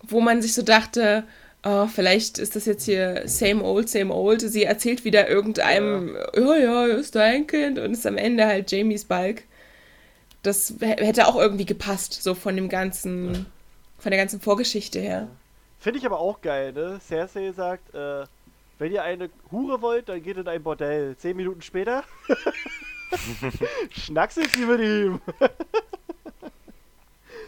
wo 0.03 0.21
man 0.21 0.43
sich 0.43 0.55
so 0.55 0.63
dachte, 0.63 1.25
oh, 1.65 1.87
vielleicht 1.87 2.39
ist 2.39 2.57
das 2.57 2.67
jetzt 2.67 2.85
hier 2.85 3.23
same 3.27 3.63
old, 3.63 3.89
same 3.89 4.13
old. 4.15 4.41
Sie 4.41 4.65
erzählt 4.65 5.05
wieder 5.05 5.29
irgendeinem, 5.29 6.17
ja, 6.35 6.57
ja, 6.57 6.87
ist 6.87 7.15
dein 7.15 7.47
Kind 7.47 7.79
und 7.79 7.93
ist 7.93 8.07
am 8.07 8.17
Ende 8.17 8.47
halt 8.47 8.71
Jamies 8.73 9.05
Balk. 9.05 9.45
Das 10.43 10.75
hätte 10.81 11.27
auch 11.27 11.37
irgendwie 11.37 11.67
gepasst, 11.67 12.23
so 12.23 12.35
von 12.35 12.57
dem 12.57 12.69
ganzen, 12.69 13.47
von 13.99 14.11
der 14.11 14.19
ganzen 14.19 14.41
Vorgeschichte 14.41 14.99
her. 14.99 15.29
Finde 15.79 15.99
ich 15.99 16.07
aber 16.07 16.19
auch 16.19 16.41
geil, 16.41 16.73
ne? 16.73 16.99
Cersei 17.07 17.53
sagt, 17.53 17.95
äh, 17.95 18.25
wenn 18.79 18.93
ihr 18.93 19.03
eine 19.03 19.29
Hure 19.51 19.83
wollt, 19.83 20.09
dann 20.09 20.23
geht 20.23 20.39
in 20.39 20.49
ein 20.49 20.63
Bordell. 20.63 21.17
Zehn 21.19 21.37
Minuten 21.37 21.61
später 21.61 22.05
schnackselt 23.91 24.51
sie 24.51 24.65
mit 24.65 24.81
ihm. 24.81 25.21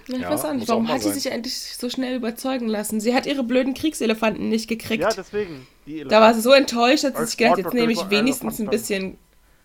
Ja, 0.09 0.17
ich 0.17 0.23
Ja, 0.23 0.31
weiß 0.31 0.45
auch 0.45 0.53
nicht, 0.55 0.65
auch 0.65 0.69
warum 0.69 0.85
mal 0.85 0.95
hat 0.95 1.03
sie 1.03 1.11
sich 1.13 1.31
eigentlich 1.33 1.55
so 1.55 1.89
schnell 1.91 2.17
überzeugen 2.17 2.67
lassen? 2.69 3.01
Sie 3.01 3.15
hat 3.15 3.27
ihre 3.27 3.45
blöden 3.45 3.75
Kriegselefanten 3.75 4.49
nicht 4.49 4.69
gekriegt. 4.69 5.03
Ja, 5.03 5.13
deswegen. 5.13 5.67
Die 5.87 6.05
da 6.05 6.21
war 6.21 6.35
sie 6.35 6.41
so 6.41 6.53
enttäuscht, 6.53 7.05
hat 7.05 7.17
sie 7.17 7.27
sich 7.27 7.37
gedacht, 7.37 7.59
jetzt 7.59 7.75
nehme 7.75 7.93
ich 7.93 8.11
wenigstens 8.11 8.61
ein 8.61 8.69
bisschen, 8.71 9.19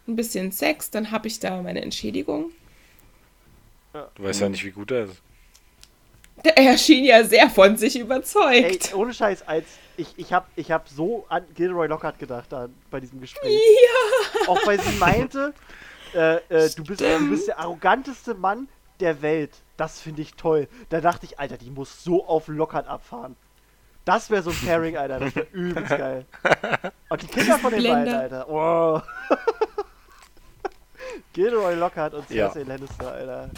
ein 0.08 0.16
bisschen 0.16 0.52
Sex, 0.52 0.90
dann 0.92 1.12
habe 1.12 1.28
ich 1.28 1.40
da 1.40 1.62
meine 1.62 1.82
Entschädigung. 1.82 2.52
Du 4.16 4.24
weißt 4.24 4.42
ja 4.42 4.50
nicht, 4.50 4.64
wie 4.64 4.72
gut 4.72 4.92
er 4.92 5.06
ist. 5.06 5.22
Er 6.56 6.78
schien 6.78 7.04
ja 7.04 7.24
sehr 7.24 7.50
von 7.50 7.78
sich 7.78 7.96
Ey, 7.96 8.02
überzeugt. 8.02 8.94
ohne 8.94 9.14
Scheiß, 9.14 9.42
als 9.48 9.66
ich, 9.98 10.14
ich 10.18 10.32
hab, 10.32 10.48
ich 10.56 10.72
hab 10.72 10.88
so 10.88 11.26
an 11.30 11.44
Gilroy 11.56 11.88
Lockhart 11.88 12.20
gedacht 12.20 12.46
da 12.52 12.70
bei 12.92 13.00
diesem 13.00 13.20
Gespräch. 13.20 13.54
Ja, 13.54 14.48
Auch 14.48 14.66
weil 14.68 14.80
sie 14.80 14.96
meinte, 15.00 15.54
äh, 16.14 16.36
äh, 16.36 16.70
du, 16.76 16.84
bist, 16.84 17.02
du 17.02 17.30
bist 17.30 17.48
der 17.48 17.58
arroganteste 17.60 18.36
Mann 18.36 18.68
der 19.00 19.22
Welt. 19.22 19.52
Das 19.78 20.00
finde 20.02 20.22
ich 20.22 20.34
toll. 20.34 20.68
Da 20.90 21.02
dachte 21.02 21.26
ich, 21.26 21.40
Alter, 21.40 21.58
die 21.58 21.70
muss 21.70 22.04
so 22.04 22.26
auf 22.26 22.48
Lockhart 22.48 22.88
abfahren. 22.88 23.36
Das 24.06 24.30
wäre 24.30 24.42
so 24.42 24.52
ein 24.52 24.56
Pairing, 24.66 24.98
Alter. 24.98 25.20
Das 25.20 25.36
wäre 25.36 25.48
übelst 25.52 25.90
geil. 25.90 26.26
Und 27.10 27.22
die 27.22 27.28
Kinder 27.28 27.60
von 27.60 27.72
den 27.74 27.84
beiden. 27.84 28.14
Alter. 28.14 28.46
Wow. 28.48 29.04
Gilroy 31.34 31.76
Lockhart 31.76 32.14
und 32.14 32.30
Ja. 32.30 32.50
Cersei 32.50 32.64
Lannister, 32.68 33.12
Alter. 33.12 33.50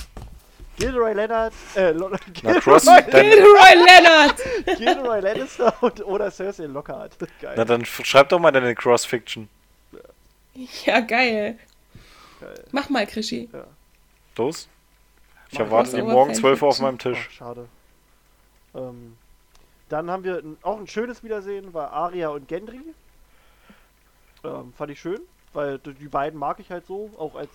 Gilroy 0.77 1.13
Leonard, 1.13 1.53
äh, 1.75 1.91
Lo 1.91 2.09
Na, 2.09 2.17
Gilroy, 2.33 2.59
Cross, 2.61 2.85
Gilroy 2.85 3.75
Leonard. 3.75 4.77
Gilroy 4.77 5.19
Lannister 5.19 5.73
und, 5.83 6.05
oder 6.05 6.31
Cersei 6.31 6.65
Lockhart. 6.65 7.17
Geil. 7.41 7.53
na, 7.57 7.65
dann 7.65 7.83
schreib 7.85 8.29
doch 8.29 8.39
mal 8.39 8.51
deine 8.51 8.73
Cross-Fiction. 8.75 9.49
Ja, 10.85 10.99
geil. 11.01 11.57
geil. 12.39 12.63
Mach 12.71 12.89
mal, 12.89 13.05
Krischi. 13.07 13.49
Los. 14.37 14.69
Ich 15.51 15.57
Mach 15.57 15.65
erwarte 15.65 15.95
die 15.95 16.01
morgen 16.03 16.33
12 16.33 16.61
Uhr 16.61 16.69
auf 16.69 16.79
meinem 16.79 16.99
Tisch. 16.99 17.25
Ach, 17.27 17.31
schade. 17.31 17.67
Ähm, 18.75 19.17
dann 19.89 20.11
haben 20.11 20.23
wir 20.23 20.37
ein, 20.37 20.57
auch 20.61 20.77
ein 20.79 20.87
schönes 20.87 21.23
Wiedersehen, 21.23 21.73
war 21.73 21.91
Aria 21.91 22.29
und 22.29 22.47
Gendry. 22.47 22.81
Ähm, 24.43 24.73
fand 24.77 24.91
ich 24.91 24.99
schön, 24.99 25.19
weil 25.53 25.79
die 25.79 26.07
beiden 26.07 26.39
mag 26.39 26.59
ich 26.59 26.69
halt 26.71 26.85
so, 26.85 27.09
auch 27.17 27.35
als, 27.35 27.49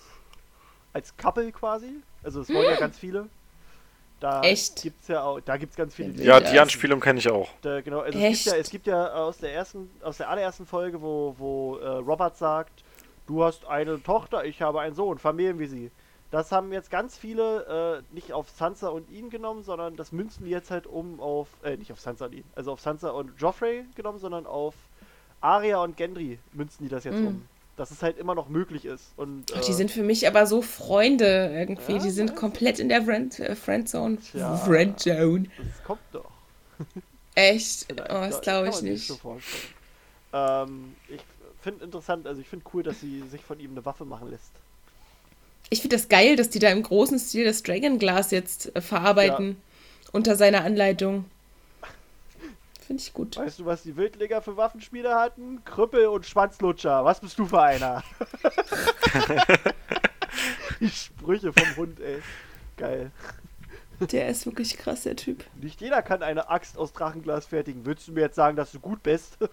als 0.93 1.17
Couple 1.17 1.53
quasi. 1.53 1.93
Also 2.23 2.41
es 2.41 2.49
wollen 2.49 2.65
ja 2.69 2.77
ganz 2.81 2.99
viele. 2.99 3.29
Da 4.21 4.43
Echt? 4.43 4.83
gibt's 4.83 5.09
ja 5.09 5.23
auch, 5.23 5.41
da 5.41 5.57
gibt's 5.57 5.77
ganz 5.77 5.95
viele. 5.95 6.11
Ja, 6.11 6.41
die- 6.41 6.47
Ja, 6.47 6.53
die 6.53 6.59
Anspielung 6.61 6.99
kenne 7.01 7.19
ich 7.21 7.29
auch. 7.31 7.49
Da, 7.63 7.81
genau, 7.81 8.01
also 8.01 8.19
es 8.19 8.45
gibt, 8.45 8.47
ja, 8.47 8.57
es 8.61 8.71
gibt 8.71 8.87
ja 8.87 9.13
aus 9.13 9.39
der 9.39 9.53
ersten, 9.55 9.91
aus 10.03 10.17
der 10.17 10.29
allerersten 10.31 10.67
Folge, 10.67 11.01
wo, 11.01 11.35
wo 11.39 11.77
äh, 11.79 11.87
Robert 11.87 12.37
sagt, 12.37 12.83
du 13.27 13.45
hast 13.45 13.65
eine 13.67 14.03
Tochter, 14.03 14.45
ich 14.45 14.63
habe 14.63 14.81
einen 14.81 14.95
Sohn, 14.95 15.19
vermählen 15.19 15.59
wir 15.59 15.69
sie. 15.69 15.91
Das 16.35 16.51
haben 16.51 16.73
jetzt 16.73 16.91
ganz 16.91 17.17
viele 17.17 18.03
äh, 18.11 18.13
nicht 18.13 18.33
auf 18.33 18.51
Sansa 18.51 18.89
und 18.89 19.09
ihn 19.09 19.31
genommen, 19.31 19.63
sondern 19.63 19.95
das 19.95 20.11
münzen 20.11 20.45
die 20.45 20.51
jetzt 20.51 20.69
halt 20.73 20.85
um 20.89 21.21
auf, 21.21 21.47
äh, 21.63 21.77
nicht 21.77 21.93
auf 21.93 22.01
Sansa 22.01 22.25
und 22.25 22.33
ihn, 22.35 22.43
also 22.57 22.73
auf 22.73 22.81
Sansa 22.81 23.11
und 23.11 23.41
Joffrey 23.41 23.85
genommen, 23.95 24.19
sondern 24.19 24.45
auf 24.45 24.75
Arya 25.41 25.81
und 25.81 25.97
Gendry 25.97 26.41
münzen 26.53 26.83
die 26.83 26.89
das 26.89 27.05
jetzt 27.05 27.21
Mm. 27.21 27.27
um. 27.29 27.49
Dass 27.77 27.93
es 27.93 28.03
halt 28.03 28.19
immer 28.19 28.35
noch 28.35 28.49
möglich 28.49 28.85
ist. 28.85 29.13
Und, 29.17 29.53
Ach, 29.55 29.61
die 29.61 29.71
äh, 29.71 29.75
sind 29.75 29.93
für 29.93 30.03
mich 30.03 30.27
aber 30.27 30.49
so 30.49 30.61
Freunde 30.61 31.53
irgendwie. 31.55 31.93
Ja, 31.93 31.99
die 32.01 32.11
sind 32.11 32.35
komplett 32.35 32.81
in 32.81 32.89
der 32.89 33.03
Friend, 33.05 33.39
äh, 33.39 33.55
Friendzone. 33.55 34.19
Tja. 34.19 34.57
Friendzone. 34.57 35.45
das 35.57 35.85
kommt 35.85 36.01
doch. 36.11 36.33
Echt? 37.37 37.87
Oh, 37.93 37.95
das 37.97 38.35
Ja, 38.35 38.41
glaube 38.41 38.71
ich 38.71 38.83
nicht. 38.83 39.07
so. 39.07 39.39
Ähm, 40.33 40.97
ich 41.09 41.21
finde 41.63 41.85
interessant, 41.85 42.27
also 42.27 42.41
ich 42.41 42.49
finde 42.49 42.65
cool, 42.75 42.83
dass 42.83 43.01
sie 43.01 43.23
sich 43.29 43.45
von 43.45 43.61
ihm 43.61 43.71
eine 43.71 43.85
Waffe 43.85 44.05
machen 44.05 44.33
lässt. 44.33 44.51
Ich 45.71 45.81
finde 45.81 45.97
das 45.97 46.09
geil, 46.09 46.37
dass 46.37 46.51
die 46.51 46.59
da 46.59 46.71
im 46.71 46.83
großen 46.83 47.19
Stil 47.19 47.45
das 47.45 47.63
Dragonglass 47.63 48.31
jetzt 48.31 48.75
äh, 48.77 48.81
verarbeiten. 48.81 49.57
Unter 50.13 50.37
seiner 50.37 50.63
Anleitung. 50.63 51.25
Finde 52.87 53.03
ich 53.03 53.13
gut. 53.13 53.37
Weißt 53.37 53.59
du, 53.59 53.65
was 53.65 53.83
die 53.83 53.97
Wildlinge 53.97 54.41
für 54.43 54.57
Waffenspieler 54.57 55.19
hatten? 55.19 55.65
Krüppel 55.65 56.07
und 56.07 56.27
Schwanzlutscher. 56.27 57.05
Was 57.05 57.21
bist 57.21 57.39
du 57.39 57.47
für 57.47 57.63
einer? 57.63 58.05
die 60.81 60.91
Sprüche 60.91 61.53
vom 61.53 61.77
Hund, 61.77 62.01
ey. 62.01 62.21
Geil. 62.77 63.11
Der 64.01 64.29
ist 64.29 64.45
wirklich 64.45 64.77
krass, 64.77 65.03
der 65.03 65.17
Typ. 65.17 65.45
Nicht 65.55 65.81
jeder 65.81 66.03
kann 66.03 66.23
eine 66.23 66.51
Axt 66.51 66.77
aus 66.77 66.93
Drachenglas 66.93 67.47
fertigen. 67.47 67.87
Würdest 67.87 68.09
du 68.09 68.13
mir 68.13 68.23
jetzt 68.23 68.37
sagen, 68.37 68.57
dass 68.57 68.73
du 68.73 68.81
gut 68.81 69.03
bist? 69.03 69.39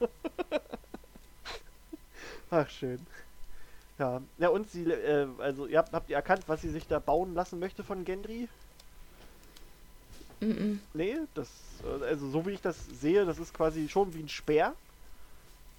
Ach, 2.50 2.70
schön. 2.70 3.06
Ja, 4.02 4.20
ja 4.40 4.50
und 4.50 4.68
sie, 4.68 4.84
äh, 4.84 5.28
also 5.38 5.68
ihr 5.68 5.78
habt, 5.78 5.94
habt 5.94 6.10
ihr 6.10 6.16
erkannt, 6.16 6.42
was 6.48 6.62
sie 6.62 6.72
sich 6.72 6.88
da 6.88 6.98
bauen 6.98 7.36
lassen 7.36 7.60
möchte 7.60 7.84
von 7.84 8.04
Gendry? 8.04 8.50
Mm 10.40 10.80
Nee, 10.96 11.18
das, 11.36 11.48
äh, 11.84 12.06
also 12.06 12.28
so 12.32 12.48
wie 12.48 12.52
ich 12.52 12.62
das 12.62 12.84
sehe, 13.00 13.26
das 13.26 13.38
ist 13.38 13.54
quasi 13.54 13.88
schon 13.90 14.12
wie 14.16 14.24
ein 14.24 14.28
Speer 14.28 14.74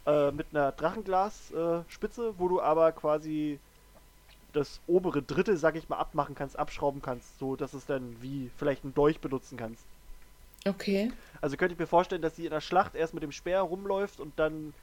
äh, 0.07 0.31
mit 0.31 0.47
einer 0.53 0.71
Drachenglasspitze, 0.71 2.29
äh, 2.29 2.39
wo 2.39 2.47
du 2.47 2.63
aber 2.63 2.93
quasi 2.93 3.59
das 4.53 4.79
obere 4.87 5.21
Drittel, 5.21 5.57
sag 5.57 5.75
ich 5.75 5.89
mal, 5.89 5.97
abmachen 5.97 6.37
kannst, 6.37 6.57
abschrauben 6.57 7.03
kannst, 7.03 7.41
so 7.41 7.57
dass 7.57 7.75
es 7.75 7.87
dann 7.87 8.23
wie 8.23 8.51
vielleicht 8.57 8.85
einen 8.85 8.95
Dolch 8.95 9.19
benutzen 9.19 9.59
kannst. 9.59 9.83
Okay. 10.65 11.11
Also 11.41 11.57
könnte 11.57 11.73
ich 11.73 11.79
mir 11.81 11.89
vorstellen, 11.89 12.23
dass 12.23 12.37
sie 12.37 12.45
in 12.45 12.53
der 12.53 12.61
Schlacht 12.61 12.95
erst 12.95 13.15
mit 13.15 13.25
dem 13.25 13.33
Speer 13.33 13.63
rumläuft 13.63 14.21
und 14.21 14.39
dann 14.39 14.75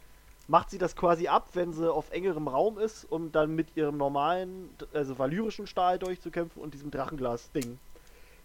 macht 0.49 0.71
sie 0.71 0.79
das 0.79 0.95
quasi 0.95 1.27
ab, 1.27 1.49
wenn 1.53 1.71
sie 1.73 1.91
auf 1.91 2.11
engerem 2.11 2.47
Raum 2.47 2.79
ist, 2.79 3.05
um 3.09 3.31
dann 3.31 3.55
mit 3.55 3.77
ihrem 3.77 3.97
normalen, 3.97 4.69
also 4.93 5.17
valyrischen 5.17 5.67
Stahl 5.67 5.99
durchzukämpfen 5.99 6.61
und 6.61 6.73
diesem 6.73 6.89
Drachenglas-Ding. 6.91 7.77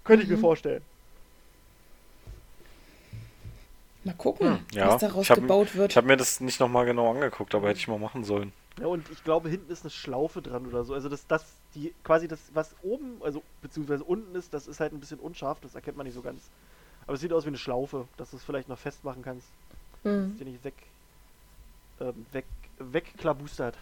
Könnte 0.05 0.23
ich 0.23 0.29
mir 0.31 0.37
Mhm. 0.37 0.41
vorstellen. 0.43 0.83
Mal 4.05 4.13
gucken, 4.15 4.47
Hm, 4.49 4.67
ja. 4.75 4.89
was 4.89 5.01
daraus 5.01 5.23
Ich 5.25 5.31
hab- 5.31 5.41
gebaut 5.41 5.75
wird. 5.75 5.93
Ich 5.93 5.97
habe 5.97 6.07
mir 6.07 6.19
das 6.19 6.41
nicht 6.41 6.61
nochmal 6.61 6.85
genau 6.85 7.11
angeguckt, 7.11 7.55
aber 7.55 7.69
hätte 7.69 7.79
ich 7.79 7.89
mal 7.89 7.99
machen 7.99 8.23
sollen. 8.23 8.53
Ja, 8.79 8.87
und 8.87 9.09
ich 9.11 9.25
glaube, 9.25 9.49
hinten 9.49 9.73
ist 9.73 9.83
eine 9.83 9.91
Schlaufe 9.91 10.43
dran 10.43 10.67
oder 10.67 10.85
so. 10.85 10.93
Also 10.93 11.09
das, 11.09 11.27
das, 11.27 11.47
die, 11.75 11.95
quasi 12.03 12.29
das, 12.29 12.41
was 12.53 12.75
oben, 12.83 13.23
also 13.23 13.43
beziehungsweise 13.63 14.05
unten 14.05 14.35
ist, 14.35 14.53
das 14.53 14.67
ist 14.67 14.81
halt 14.81 14.93
ein 14.93 15.01
bisschen 15.01 15.21
unscharf, 15.21 15.59
das 15.61 15.75
erkennt 15.75 15.97
man 15.97 16.05
nicht 16.05 16.15
so 16.15 16.21
ganz. 16.23 16.43
Aber 17.07 17.15
es 17.15 17.21
sieht 17.21 17.33
aus 17.33 17.45
wie 17.45 17.49
eine 17.49 17.57
Schlaufe, 17.57 18.07
dass 18.19 18.31
du 18.33 18.37
es 18.37 18.45
vielleicht 18.45 18.69
noch 18.69 18.79
festmachen 18.79 19.23
kannst, 19.23 19.47
Hm. 20.03 20.29
dass 20.31 20.39
dir 20.39 20.45
nicht 20.45 20.65
weg, 20.65 20.75
ähm, 22.01 22.27
weg, 22.33 22.47
wegklabustert. 22.79 23.77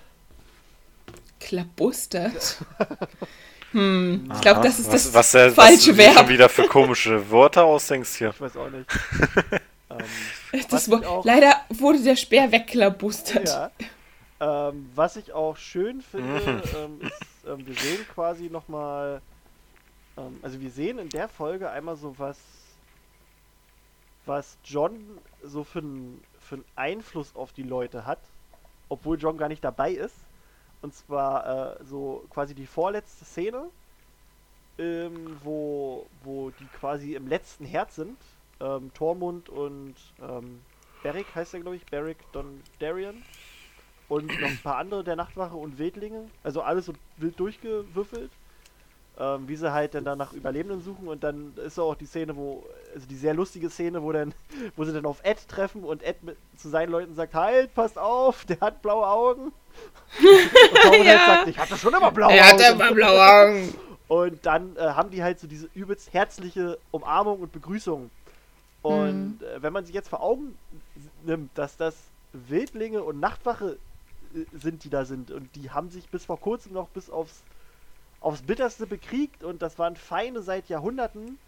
Klabustert. 1.41 2.59
hm, 3.73 4.31
ich 4.33 4.41
glaube, 4.41 4.61
das 4.63 4.79
ist 4.79 4.87
was, 4.93 5.11
das 5.11 5.15
was, 5.15 5.35
was 5.35 5.55
falsche 5.55 5.91
du 5.91 5.97
dir 5.97 6.05
schon 6.05 6.15
Verb. 6.17 6.29
wieder 6.29 6.49
für 6.49 6.67
komische 6.69 7.31
Wörter 7.31 7.65
ausdenkst 7.65 8.15
hier. 8.17 8.31
Ich 8.31 8.41
weiß 8.41 8.57
auch 8.57 8.71
nicht. 8.71 8.87
ähm, 9.91 10.63
was 10.71 10.91
auch- 10.91 11.25
Leider 11.25 11.57
wurde 11.71 12.03
der 12.03 12.17
Speer 12.17 12.51
wegklabustert. 12.53 13.49
Ja. 13.49 13.71
Ähm, 14.69 14.91
was 14.95 15.17
ich 15.17 15.33
auch 15.33 15.57
schön 15.57 16.03
finde, 16.03 16.41
Mhm. 16.41 16.63
ähm, 16.77 17.01
ist, 17.03 17.47
ähm, 17.47 17.67
wir 17.67 17.75
sehen 17.75 18.07
quasi 18.13 18.51
nochmal, 18.51 19.21
ähm, 20.17 20.39
also 20.43 20.61
wir 20.61 20.71
sehen 20.71 20.99
in 20.99 21.09
der 21.09 21.29
Folge 21.29 21.71
einmal 21.71 21.97
so 21.97 22.15
was, 22.19 22.37
was 24.27 24.57
John 24.65 24.97
so 25.45 25.65
für 25.65 25.79
einen 25.81 26.23
für 26.43 26.57
einen 26.57 26.65
Einfluss 26.77 27.35
auf 27.35 27.53
die 27.53 27.63
Leute 27.63 28.07
hat, 28.07 28.19
obwohl 28.89 29.19
John 29.19 29.39
gar 29.39 29.49
nicht 29.49 29.65
dabei 29.65 29.93
ist. 29.93 30.17
Und 30.83 30.95
zwar 30.95 31.81
äh, 31.81 31.85
so 31.85 32.25
quasi 32.31 32.55
die 32.55 32.67
vorletzte 32.67 33.25
Szene, 33.25 33.65
ähm, 34.79 35.39
wo, 35.43 36.07
wo 36.25 36.51
die 36.51 36.67
quasi 36.79 37.15
im 37.15 37.29
letzten 37.29 37.65
Herz 37.65 37.97
sind. 37.97 38.19
Ähm, 38.61 38.93
Tormund 38.95 39.49
und 39.49 39.95
ähm, 40.21 40.61
Beric 41.03 41.35
heißt 41.35 41.55
er, 41.55 41.61
glaube 41.61 41.77
ich, 41.77 41.87
Beric 41.87 42.19
Dondarrion. 42.33 43.23
Und 44.09 44.27
noch 44.27 44.49
ein 44.49 44.59
paar 44.63 44.77
andere 44.77 45.05
der 45.05 45.17
Nachtwache 45.17 45.57
und 45.57 45.79
Wildlinge. 45.79 46.29
Also 46.43 46.63
alles 46.63 46.87
so 46.87 46.93
wild 47.17 47.39
durchgewürfelt. 47.41 48.31
Ähm, 49.19 49.47
wie 49.47 49.57
sie 49.57 49.71
halt 49.71 49.95
dann 49.95 50.05
da 50.05 50.17
nach 50.17 50.33
Überlebenden 50.33 50.81
suchen. 50.83 51.07
Und 51.07 51.23
dann 51.23 51.53
ist 51.57 51.79
auch 51.79 51.95
die 51.95 52.07
Szene, 52.07 52.35
wo, 52.35 52.65
also 52.95 53.07
die 53.07 53.17
sehr 53.17 53.35
lustige 53.35 53.69
Szene, 53.69 54.03
wo 54.03 54.11
dann, 54.11 54.33
wo 54.77 54.85
sie 54.85 54.93
dann 54.93 55.05
auf 55.05 55.21
Ed 55.23 55.47
treffen 55.49 55.85
und 55.85 56.03
Ed 56.03 56.23
mit, 56.23 56.37
zu 56.57 56.69
seinen 56.71 56.91
Leuten 56.91 57.15
sagt, 57.15 57.35
halt, 57.35 57.75
passt 57.75 57.99
auf, 57.99 58.45
der 58.47 58.59
hat 58.61 58.81
blaue 58.83 59.07
Augen. 59.07 59.53
Und 60.21 61.05
Ja. 61.05 61.11
halt 61.11 61.27
sagt, 61.27 61.49
ich 61.49 61.59
hatte 61.59 61.77
schon 61.77 61.95
immer 61.95 62.11
blaue 62.11 62.33
Er 62.33 62.45
Augen. 62.45 62.53
hatte 62.63 62.73
immer 62.73 62.93
blaue 62.93 63.23
Augen. 63.23 63.75
Und 64.09 64.45
dann 64.47 64.77
äh, 64.77 64.81
haben 64.81 65.11
die 65.11 65.23
halt 65.23 65.41
so 65.41 65.47
diese 65.47 65.69
übelst 65.75 66.13
herzliche 66.13 66.79
Umarmung 66.91 67.41
und 67.41 67.53
Begrüßung. 67.53 68.11
Und 68.83 69.43
äh, 69.43 69.63
wenn 69.63 69.73
man 69.73 69.85
sich 69.85 69.95
jetzt 69.95 70.09
vor 70.09 70.23
Augen 70.23 70.57
nimmt, 71.25 71.51
dass 71.57 71.77
das 71.77 71.95
Wildlinge 72.33 73.03
und 73.03 73.21
Nachtwache 73.21 73.79
äh, 74.35 74.45
sind, 74.59 74.85
die 74.85 74.91
da 74.91 75.05
sind, 75.05 75.31
und 75.31 75.55
die 75.55 75.71
haben 75.71 75.91
sich 75.91 76.09
bis 76.09 76.25
vor 76.27 76.39
kurzem 76.41 76.73
noch 76.73 76.89
bis 76.89 77.09
aufs, 77.09 77.43
aufs 78.23 78.43
Bitterste 78.43 78.87
bekriegt 78.87 79.45
und 79.45 79.63
das 79.63 79.79
waren 79.79 79.97
Feinde 79.97 80.43
seit 80.43 80.69
Jahrhunderten, 80.69 81.39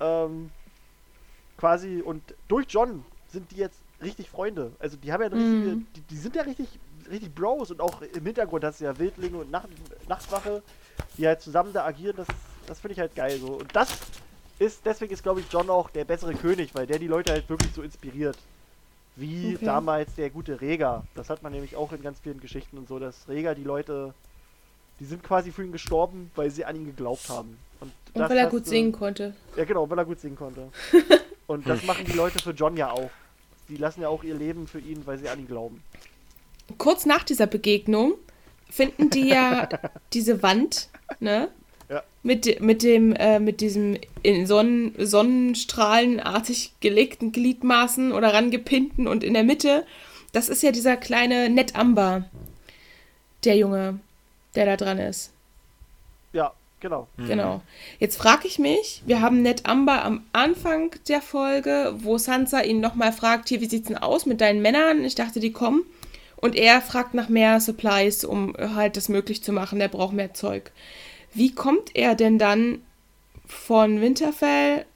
ähm, 0.00 0.50
quasi, 1.56 2.00
und 2.02 2.22
durch 2.48 2.66
John 2.68 3.04
sind 3.28 3.50
die 3.50 3.56
jetzt 3.56 3.78
richtig 4.02 4.30
Freunde. 4.30 4.72
Also 4.78 4.96
die 4.96 5.12
haben 5.12 5.20
ja 5.20 5.26
eine 5.26 5.36
richtige, 5.36 5.70
Mhm. 5.76 5.86
die, 5.94 6.00
die 6.02 6.16
sind 6.16 6.34
ja 6.36 6.42
richtig, 6.42 6.68
richtig 7.10 7.34
Bros 7.34 7.70
und 7.70 7.80
auch 7.80 8.00
im 8.02 8.24
Hintergrund 8.24 8.64
hast 8.64 8.80
du 8.80 8.84
ja 8.84 8.98
Wildlinge 8.98 9.38
und 9.38 9.50
Nacht, 9.50 9.68
Nachtwache, 10.08 10.62
die 11.18 11.26
halt 11.26 11.40
zusammen 11.42 11.72
da 11.72 11.84
agieren, 11.84 12.16
das, 12.16 12.26
das 12.66 12.80
finde 12.80 12.94
ich 12.94 13.00
halt 13.00 13.14
geil 13.14 13.38
so. 13.38 13.48
Und 13.54 13.74
das 13.76 13.88
ist, 14.58 14.84
deswegen 14.86 15.12
ist 15.12 15.22
glaube 15.22 15.40
ich 15.40 15.46
John 15.50 15.68
auch 15.70 15.90
der 15.90 16.04
bessere 16.04 16.34
König, 16.34 16.74
weil 16.74 16.86
der 16.86 16.98
die 16.98 17.08
Leute 17.08 17.32
halt 17.32 17.48
wirklich 17.48 17.72
so 17.74 17.82
inspiriert. 17.82 18.38
Wie 19.16 19.54
Okay. 19.56 19.64
damals 19.66 20.14
der 20.14 20.30
gute 20.30 20.60
Rega. 20.62 21.02
Das 21.14 21.28
hat 21.28 21.42
man 21.42 21.52
nämlich 21.52 21.76
auch 21.76 21.92
in 21.92 22.00
ganz 22.02 22.20
vielen 22.20 22.40
Geschichten 22.40 22.78
und 22.78 22.88
so, 22.88 22.98
dass 22.98 23.28
Rega 23.28 23.54
die 23.54 23.64
Leute, 23.64 24.14
die 25.00 25.04
sind 25.06 25.22
quasi 25.22 25.50
für 25.50 25.64
ihn 25.64 25.72
gestorben, 25.72 26.30
weil 26.36 26.50
sie 26.50 26.64
an 26.64 26.76
ihn 26.76 26.84
geglaubt 26.86 27.28
haben. 27.28 27.56
Und, 27.80 27.90
Und 28.12 28.28
weil 28.28 28.36
er 28.36 28.48
gut 28.48 28.66
du- 28.66 28.70
singen 28.70 28.92
konnte. 28.92 29.34
Ja 29.56 29.64
genau, 29.64 29.88
weil 29.88 29.98
er 29.98 30.04
gut 30.04 30.20
singen 30.20 30.36
konnte. 30.36 30.68
und 31.46 31.66
das 31.66 31.82
machen 31.84 32.04
die 32.04 32.12
Leute 32.12 32.38
für 32.38 32.50
John 32.50 32.76
ja 32.76 32.90
auch. 32.92 33.10
Die 33.68 33.76
lassen 33.76 34.02
ja 34.02 34.08
auch 34.08 34.22
ihr 34.22 34.34
Leben 34.34 34.66
für 34.66 34.78
ihn, 34.80 35.06
weil 35.06 35.18
sie 35.18 35.28
an 35.28 35.38
ihn 35.38 35.46
glauben. 35.46 35.82
Kurz 36.78 37.06
nach 37.06 37.24
dieser 37.24 37.46
Begegnung 37.46 38.14
finden 38.68 39.10
die 39.10 39.28
ja 39.28 39.68
diese 40.12 40.42
Wand, 40.42 40.88
ne? 41.18 41.48
Ja. 41.88 42.04
Mit, 42.22 42.60
mit 42.60 42.82
dem, 42.84 43.12
äh, 43.14 43.40
mit 43.40 43.60
diesem 43.60 43.96
in 44.22 44.46
Sonnen, 44.46 44.94
Sonnenstrahlenartig 44.98 46.74
gelegten 46.80 47.32
Gliedmaßen 47.32 48.12
oder 48.12 48.32
rangepinnten 48.32 49.08
und 49.08 49.24
in 49.24 49.34
der 49.34 49.42
Mitte, 49.42 49.84
das 50.32 50.48
ist 50.48 50.62
ja 50.62 50.70
dieser 50.70 50.96
kleine 50.96 51.48
Ned 51.48 51.74
Amber. 51.74 52.26
Der 53.44 53.56
Junge, 53.56 53.98
der 54.54 54.66
da 54.66 54.76
dran 54.76 54.98
ist. 54.98 55.32
Ja, 56.32 56.52
genau. 56.80 57.08
Genau. 57.16 57.62
Jetzt 57.98 58.16
frage 58.16 58.46
ich 58.46 58.58
mich, 58.58 59.02
wir 59.06 59.20
haben 59.20 59.42
Ned 59.42 59.66
Amber 59.66 60.04
am 60.04 60.24
Anfang 60.32 60.94
der 61.08 61.20
Folge, 61.22 61.94
wo 61.98 62.18
Sansa 62.18 62.60
ihn 62.62 62.80
nochmal 62.80 63.12
fragt, 63.12 63.48
hier, 63.48 63.60
wie 63.60 63.68
sieht's 63.68 63.88
denn 63.88 63.98
aus 63.98 64.26
mit 64.26 64.40
deinen 64.40 64.62
Männern? 64.62 65.04
Ich 65.04 65.14
dachte, 65.14 65.40
die 65.40 65.52
kommen. 65.52 65.82
Und 66.36 66.56
er 66.56 66.80
fragt 66.80 67.12
nach 67.14 67.28
mehr 67.28 67.60
Supplies, 67.60 68.24
um 68.24 68.54
halt 68.58 68.96
das 68.96 69.08
möglich 69.08 69.42
zu 69.42 69.52
machen. 69.52 69.80
Er 69.80 69.88
braucht 69.88 70.14
mehr 70.14 70.32
Zeug. 70.32 70.72
Wie 71.34 71.54
kommt 71.54 71.94
er 71.94 72.14
denn 72.14 72.38
dann 72.38 72.80
von 73.46 74.00
Winterfell 74.00 74.86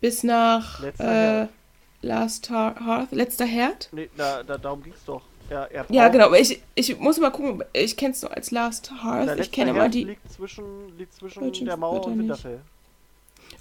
bis 0.00 0.22
nach 0.22 0.80
Letzter 0.80 1.04
äh, 1.04 1.08
Herd. 1.38 1.48
Last 2.04 2.50
Har- 2.50 2.84
Hearth, 2.84 3.12
letzter 3.12 3.44
Herd? 3.46 3.88
Nee, 3.92 4.08
da, 4.16 4.42
da, 4.42 4.58
darum 4.58 4.82
ging's 4.82 5.04
doch. 5.04 5.22
Er, 5.52 5.70
er 5.70 5.86
Ja, 5.90 6.08
genau. 6.08 6.26
aber 6.26 6.38
Ich, 6.40 6.62
ich 6.74 6.98
muss 6.98 7.18
mal 7.20 7.30
gucken. 7.30 7.62
Ich 7.74 7.96
kenne 7.96 8.12
es 8.12 8.22
nur 8.22 8.34
als 8.34 8.50
Last 8.50 8.90
Hearth. 9.02 9.38
Ich 9.38 9.52
kenne 9.52 9.70
immer 9.70 9.88
die. 9.88 10.04
liegt 10.04 10.32
zwischen, 10.32 10.96
liegt 10.96 11.12
zwischen 11.14 11.42
Deutschen 11.42 11.66
der 11.66 11.76
Mauer 11.76 12.06
und. 12.06 12.18
Winterfell. 12.18 12.60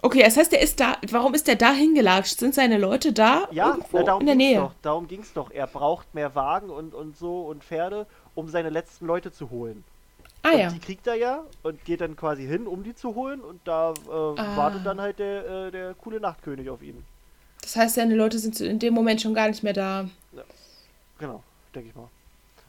Okay, 0.01 0.23
das 0.23 0.37
heißt, 0.37 0.51
der 0.51 0.61
ist 0.61 0.79
da. 0.79 0.97
Warum 1.11 1.33
ist 1.33 1.47
der 1.47 1.55
da 1.57 1.73
hingelatscht? 1.73 2.39
Sind 2.39 2.55
seine 2.55 2.77
Leute 2.77 3.11
da? 3.13 3.47
Ja, 3.51 3.71
irgendwo 3.71 3.97
na, 3.99 4.03
darum 4.03 4.21
in 4.21 4.27
der 4.27 4.35
Nähe. 4.35 4.59
Doch, 4.59 4.73
darum 4.81 5.07
ging 5.07 5.19
es 5.21 5.33
doch. 5.33 5.51
Er 5.51 5.67
braucht 5.67 6.15
mehr 6.15 6.33
Wagen 6.33 6.69
und, 6.69 6.93
und 6.95 7.17
so 7.17 7.41
und 7.41 7.63
Pferde, 7.63 8.07
um 8.33 8.47
seine 8.47 8.69
letzten 8.69 9.05
Leute 9.05 9.31
zu 9.31 9.49
holen. 9.49 9.83
Ah 10.43 10.51
und 10.53 10.59
ja. 10.59 10.69
die 10.71 10.79
kriegt 10.79 11.05
er 11.07 11.15
ja 11.15 11.43
und 11.61 11.83
geht 11.85 12.01
dann 12.01 12.15
quasi 12.15 12.47
hin, 12.47 12.65
um 12.67 12.83
die 12.83 12.95
zu 12.95 13.13
holen. 13.15 13.41
Und 13.41 13.59
da 13.65 13.91
äh, 13.91 14.11
Ah. 14.39 14.57
wartet 14.57 14.85
dann 14.85 14.99
halt 15.01 15.19
der, 15.19 15.67
äh, 15.67 15.71
der 15.71 15.93
coole 15.95 16.19
Nachtkönig 16.19 16.69
auf 16.69 16.81
ihn. 16.81 17.03
Das 17.61 17.75
heißt, 17.75 17.95
seine 17.95 18.15
Leute 18.15 18.39
sind 18.39 18.59
in 18.61 18.79
dem 18.79 18.93
Moment 18.95 19.21
schon 19.21 19.35
gar 19.35 19.47
nicht 19.49 19.61
mehr 19.61 19.73
da. 19.73 20.09
Genau, 21.19 21.43
denke 21.75 21.89
ich 21.89 21.95
mal. 21.95 22.09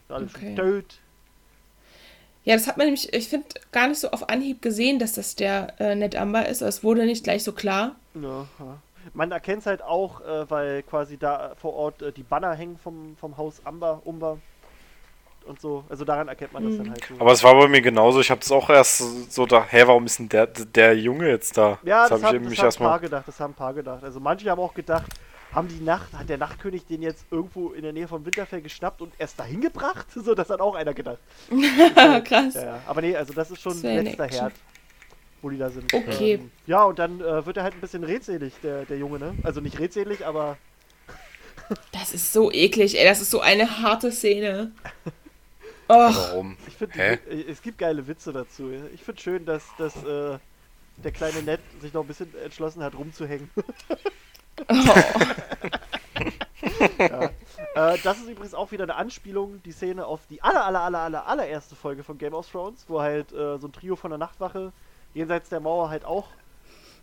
Alle 0.09 0.25
Okay. 0.25 0.55
schon 0.55 0.55
tot. 0.55 0.85
Ja, 2.45 2.55
das 2.55 2.67
hat 2.67 2.75
man 2.77 2.87
nämlich, 2.87 3.13
ich 3.13 3.29
finde, 3.29 3.47
gar 3.71 3.87
nicht 3.87 3.99
so 3.99 4.11
auf 4.11 4.27
Anhieb 4.29 4.61
gesehen, 4.61 4.99
dass 4.99 5.13
das 5.13 5.35
der 5.35 5.79
äh, 5.79 5.95
Ned 5.95 6.15
Amber 6.15 6.47
ist. 6.47 6.61
Es 6.61 6.83
wurde 6.83 7.05
nicht 7.05 7.23
gleich 7.23 7.43
so 7.43 7.53
klar. 7.53 7.95
Ja, 8.15 8.45
ja. 8.59 8.77
Man 9.13 9.31
erkennt 9.31 9.59
es 9.61 9.65
halt 9.65 9.81
auch, 9.81 10.21
äh, 10.21 10.49
weil 10.49 10.83
quasi 10.83 11.17
da 11.17 11.53
vor 11.61 11.73
Ort 11.73 12.01
äh, 12.01 12.11
die 12.11 12.23
Banner 12.23 12.53
hängen 12.53 12.77
vom, 12.77 13.15
vom 13.17 13.37
Haus 13.37 13.61
Amber, 13.65 14.01
Umber 14.03 14.39
und 15.45 15.59
so. 15.61 15.83
Also 15.89 16.03
daran 16.05 16.27
erkennt 16.27 16.51
man 16.53 16.63
das 16.63 16.73
Mhm. 16.73 16.77
dann 16.79 16.89
halt 16.91 17.05
so. 17.05 17.15
Aber 17.19 17.31
es 17.31 17.43
war 17.43 17.53
bei 17.55 17.67
mir 17.69 17.81
genauso. 17.81 18.19
Ich 18.19 18.29
habe 18.31 18.39
das 18.41 18.51
auch 18.51 18.69
erst 18.69 19.31
so- 19.31 19.45
da, 19.45 19.65
hä, 19.65 19.83
warum 19.85 20.05
ist 20.05 20.19
denn 20.19 20.29
der, 20.29 20.47
der 20.47 20.97
Junge 20.97 21.29
jetzt 21.29 21.57
da? 21.57 21.79
ja, 21.83 22.07
das, 22.09 22.21
hab 22.23 22.29
haben, 22.29 22.35
ich 22.37 22.41
das 22.43 22.49
mich 22.49 22.59
haben 22.59 22.85
ein 22.85 22.89
paar 22.91 22.99
gedacht, 22.99 23.27
das 23.27 23.39
haben 23.39 23.51
ein 23.51 23.55
paar 23.55 23.73
gedacht. 23.73 24.03
Also 24.03 24.19
manche 24.19 24.49
haben 24.49 24.61
auch 24.61 24.73
gedacht, 24.73 25.11
haben 25.53 25.67
die 25.67 25.81
Nacht, 25.83 26.13
hat 26.13 26.29
der 26.29 26.37
Nachtkönig 26.37 26.85
den 26.85 27.01
jetzt 27.01 27.25
irgendwo 27.31 27.69
in 27.69 27.83
der 27.83 27.93
Nähe 27.93 28.07
von 28.07 28.25
Winterfell 28.25 28.61
geschnappt 28.61 29.01
und 29.01 29.13
erst 29.17 29.39
dahin 29.39 29.61
gebracht? 29.61 30.07
So, 30.15 30.35
das 30.35 30.49
hat 30.49 30.61
auch 30.61 30.75
einer 30.75 30.93
gedacht. 30.93 31.19
Krass. 32.25 32.53
Ja, 32.53 32.63
ja. 32.63 32.81
Aber 32.87 33.01
nee, 33.01 33.15
also 33.15 33.33
das 33.33 33.51
ist 33.51 33.61
schon 33.61 33.73
Das 33.73 33.83
letzter 33.83 34.23
Action. 34.25 34.41
Herd, 34.41 34.53
wo 35.41 35.49
die 35.49 35.57
da 35.57 35.69
sind. 35.69 35.93
Okay. 35.93 36.33
Ähm, 36.35 36.51
ja, 36.65 36.83
und 36.83 36.97
dann 36.99 37.19
äh, 37.19 37.45
wird 37.45 37.57
er 37.57 37.63
halt 37.63 37.73
ein 37.73 37.81
bisschen 37.81 38.03
redselig, 38.03 38.53
der, 38.63 38.85
der 38.85 38.97
Junge, 38.97 39.19
ne? 39.19 39.35
Also 39.43 39.59
nicht 39.59 39.79
redselig, 39.79 40.25
aber 40.25 40.57
Das 41.91 42.13
ist 42.13 42.33
so 42.33 42.51
eklig, 42.51 42.97
ey. 42.97 43.05
Das 43.05 43.21
ist 43.21 43.31
so 43.31 43.39
eine 43.39 43.79
harte 43.81 44.11
Szene. 44.11 44.71
Och, 45.89 45.95
Warum? 46.15 46.57
ich 46.67 46.75
finde, 46.75 46.93
Hä? 46.95 47.19
es 47.49 47.61
gibt 47.61 47.77
geile 47.77 48.07
Witze 48.07 48.31
dazu. 48.31 48.71
Ich 48.93 49.03
finde 49.03 49.21
schön, 49.21 49.45
dass, 49.45 49.63
dass 49.77 49.95
äh, 50.03 50.37
der 50.97 51.11
kleine 51.11 51.43
Ned 51.43 51.59
sich 51.81 51.93
noch 51.93 52.01
ein 52.01 52.07
bisschen 52.07 52.33
entschlossen 52.43 52.83
hat, 52.83 52.95
rumzuhängen. 52.95 53.49
Ja. 56.99 57.23
äh, 57.75 57.97
das 58.03 58.17
ist 58.17 58.29
übrigens 58.29 58.53
auch 58.53 58.71
wieder 58.71 58.83
eine 58.83 58.95
Anspielung, 58.95 59.61
die 59.63 59.71
Szene 59.71 60.05
auf 60.05 60.21
die 60.29 60.41
aller, 60.41 60.65
aller, 60.65 60.81
aller, 60.81 60.99
aller, 60.99 61.27
allererste 61.27 61.75
Folge 61.75 62.03
von 62.03 62.17
Game 62.17 62.33
of 62.33 62.49
Thrones, 62.49 62.85
wo 62.87 63.01
halt 63.01 63.31
äh, 63.31 63.57
so 63.57 63.67
ein 63.67 63.73
Trio 63.73 63.95
von 63.95 64.11
der 64.11 64.17
Nachtwache 64.17 64.71
jenseits 65.13 65.49
der 65.49 65.59
Mauer 65.59 65.89
halt 65.89 66.05
auch 66.05 66.27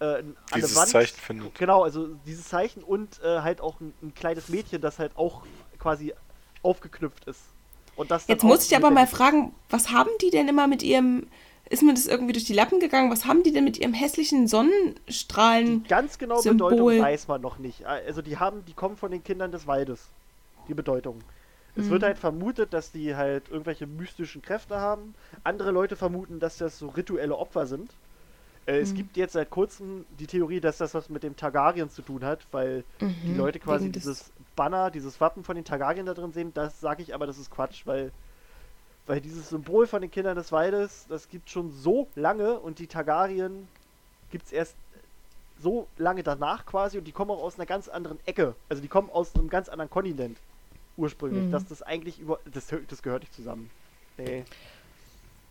äh, 0.01 0.05
an 0.05 0.37
Dieses 0.55 0.77
Wand 0.77 0.89
Zeichen 0.89 1.17
findet. 1.17 1.55
Genau, 1.57 1.85
also 1.85 2.09
dieses 2.27 2.49
Zeichen 2.49 2.83
und 2.83 3.21
äh, 3.23 3.41
halt 3.41 3.61
auch 3.61 3.81
ein, 3.81 3.93
ein 4.03 4.15
kleines 4.15 4.49
Mädchen, 4.49 4.81
das 4.81 4.99
halt 4.99 5.17
auch 5.17 5.43
quasi 5.79 6.15
aufgeknüpft 6.63 7.27
ist. 7.27 7.41
Und 7.97 8.11
das 8.11 8.27
Jetzt 8.27 8.45
muss 8.45 8.67
ich 8.67 8.77
aber 8.77 8.91
mal 8.91 9.07
fragen, 9.07 9.55
was 9.69 9.91
haben 9.91 10.11
die 10.23 10.31
denn 10.31 10.49
immer 10.49 10.67
mit 10.67 10.83
ihrem. 10.83 11.27
Ist 11.71 11.83
mir 11.83 11.95
das 11.95 12.07
irgendwie 12.07 12.33
durch 12.33 12.45
die 12.45 12.53
Lappen 12.53 12.81
gegangen? 12.81 13.11
Was 13.11 13.25
haben 13.27 13.43
die 13.45 13.53
denn 13.53 13.65
mit 13.65 13.79
ihrem 13.79 13.95
hässlichen 13.95 14.47
Sonnenstrahlen? 14.49 15.83
Die 15.83 15.89
ganz 15.89 16.19
genau 16.19 16.43
Symbol. 16.43 16.71
Bedeutung 16.71 16.99
weiß 16.99 17.29
man 17.29 17.41
noch 17.41 17.59
nicht. 17.59 17.87
Also 17.87 18.23
die 18.23 18.39
haben, 18.39 18.65
die 18.65 18.75
kommen 18.75 18.97
von 18.97 19.11
den 19.11 19.23
Kindern 19.23 19.53
des 19.53 19.67
Waldes. 19.67 20.13
Die 20.69 20.75
Bedeutung. 20.75 21.25
Es 21.75 21.89
Mhm. 21.89 21.91
wird 21.91 22.03
halt 22.03 22.19
vermutet, 22.19 22.73
dass 22.73 22.91
die 22.93 23.15
halt 23.17 23.49
irgendwelche 23.49 23.87
mystischen 23.87 24.43
Kräfte 24.43 24.81
haben. 24.81 25.15
Andere 25.45 25.71
Leute 25.71 25.97
vermuten, 25.97 26.41
dass 26.41 26.59
das 26.59 26.79
so 26.79 26.89
rituelle 26.89 27.37
Opfer 27.37 27.67
sind. 27.67 28.01
Äh, 28.67 28.81
Mhm. 28.81 28.83
Es 28.83 28.95
gibt 28.95 29.17
jetzt 29.17 29.35
seit 29.35 29.51
kurzem 29.51 30.07
die 30.11 30.27
Theorie, 30.27 30.61
dass 30.61 30.79
das 30.79 30.95
was 30.95 31.09
mit 31.11 31.23
dem 31.25 31.37
Targaryen 31.37 31.91
zu 31.91 32.03
tun 32.03 32.25
hat, 32.25 32.49
weil 32.53 32.85
die 33.29 33.35
Mhm, 33.35 33.35
Leute 33.35 33.61
quasi 33.61 33.91
dieses 33.91 34.33
Banner, 34.57 34.91
dieses 34.91 35.21
Wappen 35.21 35.45
von 35.45 35.57
den 35.57 35.65
Targaryen 35.65 36.07
da 36.07 36.15
drin 36.15 36.33
sehen. 36.33 36.53
Das 36.55 36.81
sage 36.81 37.03
ich 37.03 37.15
aber, 37.15 37.27
das 37.27 37.39
ist 37.39 37.51
Quatsch, 37.51 37.87
weil 37.87 38.13
weil 39.11 39.21
dieses 39.21 39.49
Symbol 39.49 39.89
von 39.89 40.03
den 40.03 40.11
Kindern 40.13 40.37
des 40.37 40.53
Waldes, 40.53 41.07
das 41.09 41.29
gibt 41.29 41.51
schon 41.51 41.73
so 41.73 42.07
lange 42.15 42.61
und 42.61 42.79
die 42.79 42.87
Targaryen 42.87 43.67
gibt 44.31 44.47
es 44.47 44.53
erst 44.53 44.77
so 45.61 45.89
lange 45.99 46.23
danach 46.23 46.65
quasi 46.65 46.97
und 46.97 47.05
die 47.05 47.11
kommen 47.11 47.33
auch 47.33 47.43
aus 47.43 47.57
einer 47.57 47.67
ganz 47.67 47.89
anderen 47.89 48.21
Ecke. 48.25 48.55
Also 48.69 48.81
die 48.81 48.87
kommen 48.87 49.11
aus 49.11 49.35
einem 49.35 49.51
ganz 49.51 49.69
anderen 49.69 49.91
Kontinent 49.91 50.39
ursprünglich. 50.97 51.43
Mhm. 51.43 51.51
Dass 51.51 51.67
das 51.67 51.83
eigentlich 51.83 52.21
über. 52.21 52.39
Das, 52.55 52.69
das 52.89 53.03
gehört 53.03 53.23
nicht 53.23 53.35
zusammen. 53.35 53.69
Nee. 54.17 54.45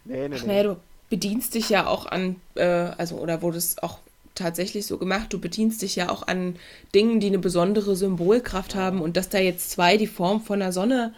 Nee, 0.05 0.29
nee, 0.29 0.35
Ach 0.37 0.41
nee. 0.41 0.47
naja, 0.47 0.63
du 0.63 0.77
bedienst 1.09 1.53
dich 1.53 1.67
ja 1.67 1.85
auch 1.85 2.05
an, 2.05 2.37
äh, 2.55 2.63
also, 2.63 3.17
oder 3.17 3.41
wurde 3.41 3.57
es 3.57 3.83
auch 3.83 3.99
tatsächlich 4.35 4.87
so 4.87 4.97
gemacht, 4.97 5.33
du 5.33 5.39
bedienst 5.39 5.81
dich 5.81 5.97
ja 5.97 6.07
auch 6.07 6.25
an 6.25 6.55
Dingen, 6.95 7.19
die 7.19 7.27
eine 7.27 7.39
besondere 7.39 7.97
Symbolkraft 7.97 8.75
haben 8.75 9.01
und 9.01 9.17
dass 9.17 9.27
da 9.27 9.37
jetzt 9.37 9.69
zwei 9.69 9.97
die 9.97 10.07
Form 10.07 10.39
von 10.39 10.59
der 10.59 10.71
Sonne 10.71 11.13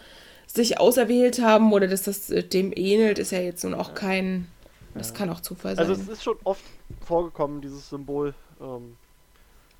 sich 0.56 0.80
auserwählt 0.80 1.41
haben 1.41 1.72
oder 1.74 1.88
dass 1.88 2.04
das 2.04 2.30
äh, 2.30 2.43
dem 2.43 2.72
ähnelt, 2.76 3.20
ist 3.20 3.32
ja 3.32 3.39
jetzt 3.39 3.64
nun 3.64 3.74
auch 3.74 3.93
kein, 3.93 4.47
das 4.93 5.14
kann 5.14 5.30
auch 5.30 5.39
Zufall 5.41 5.76
sein. 5.76 5.88
Also 5.88 6.02
es 6.02 6.08
ist 6.08 6.24
schon 6.24 6.38
oft 6.43 6.64
vorgekommen, 7.06 7.62
dieses 7.62 7.89
Symbol. 7.89 8.34
Ähm, 8.60 8.97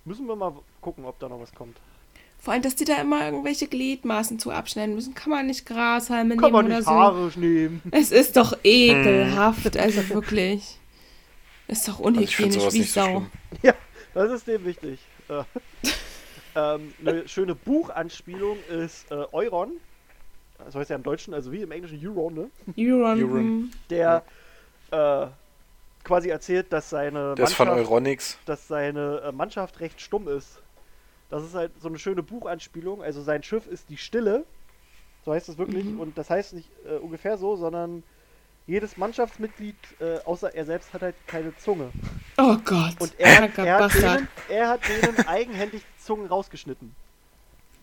müssen 0.06 0.26
wir 0.28 0.36
mal 0.36 0.54
gucken, 0.82 1.06
ob 1.06 1.20
da 1.20 1.30
noch 1.30 1.40
was 1.40 1.54
kommt. 1.54 1.78
Vor 2.40 2.54
allem, 2.54 2.64
dass 2.64 2.76
die 2.76 2.86
da 2.86 2.96
immer 2.96 3.24
irgendwelche 3.24 3.68
Gliedmaßen 3.68 4.40
zu 4.40 4.50
abschneiden 4.50 4.96
müssen, 4.96 5.14
kann 5.14 5.30
man 5.30 5.46
nicht 5.46 5.66
Grashalme 5.68 6.36
Kann 6.38 6.46
nehmen 6.46 6.54
man 6.54 6.66
oder 6.66 6.76
nicht 6.78 6.86
so. 6.86 6.92
Haare 6.92 7.32
nehmen. 7.36 7.84
Es 7.92 8.12
ist 8.12 8.36
doch 8.36 8.58
ekelhaft, 8.64 9.78
also 9.78 10.10
wirklich. 10.10 10.80
Ist 11.68 11.88
doch 11.88 12.00
Also 12.00 12.04
unhygienisch 12.06 12.56
sowas 12.56 12.74
wie 12.74 12.84
so 12.84 13.00
Sau. 13.00 13.06
schlimm. 13.06 13.28
Ja, 13.62 13.74
das 14.16 14.32
ist 14.32 14.48
dem 14.48 14.66
wichtig. 14.66 15.00
Äh, 15.30 15.44
ähm, 16.56 16.94
eine 17.06 17.28
schöne 17.28 17.54
Buchanspielung 17.54 18.58
ist 18.70 19.12
äh, 19.12 19.24
Euron. 19.32 19.74
Das 20.66 20.76
heißt 20.76 20.90
ja 20.90 20.96
im 20.96 21.04
Deutschen, 21.04 21.34
also 21.34 21.52
wie 21.52 21.62
im 21.62 21.72
Englischen 21.72 22.00
Euron, 22.06 22.34
ne? 22.34 22.50
Euron. 22.78 23.22
Euron. 23.24 23.40
hm. 23.40 23.72
Der 23.90 24.24
äh, 24.92 25.28
quasi 26.04 26.30
erzählt, 26.30 26.72
dass 26.74 26.90
seine 26.90 27.36
von 27.36 27.68
Mannschaft, 27.68 27.72
Euronix. 27.90 28.38
dass 28.46 28.68
seine 28.68 29.22
äh, 29.26 29.32
Mannschaft 29.32 29.80
recht 29.80 30.02
stumm 30.02 30.28
ist. 30.28 30.60
Das 31.30 31.44
ist 31.44 31.56
halt 31.56 31.72
so 31.82 31.88
eine 31.88 31.98
schöne 32.00 32.24
Buchanspielung. 32.24 33.02
Also 33.02 33.22
sein 33.22 33.42
Schiff 33.44 33.68
ist 33.68 33.90
die 33.90 33.98
Stille. 33.98 34.44
So 35.24 35.34
heißt 35.34 35.48
es 35.50 35.58
wirklich. 35.58 35.86
Mhm. 35.86 36.00
Und 36.00 36.18
das 36.18 36.30
heißt 36.30 36.54
nicht 36.54 36.70
äh, 36.86 36.98
ungefähr 36.98 37.38
so, 37.38 37.56
sondern 37.56 38.04
jedes 38.68 38.98
Mannschaftsmitglied, 38.98 39.76
äh, 40.00 40.20
außer 40.26 40.54
er 40.54 40.66
selbst, 40.66 40.94
hat 40.94 41.02
halt 41.02 41.16
keine 41.28 41.56
Zunge. 41.58 41.90
Oh 42.38 42.58
Gott. 42.66 42.96
Und 43.00 43.14
er, 43.20 43.42
hat- 43.42 43.58
er, 43.58 43.80
hat, 43.80 43.94
denen, 43.94 44.28
er 44.50 44.70
hat 44.70 44.82
denen 44.88 45.28
eigenhändig 45.28 45.82
die 45.84 46.04
Zungen 46.04 46.28
rausgeschnitten. 46.28 46.96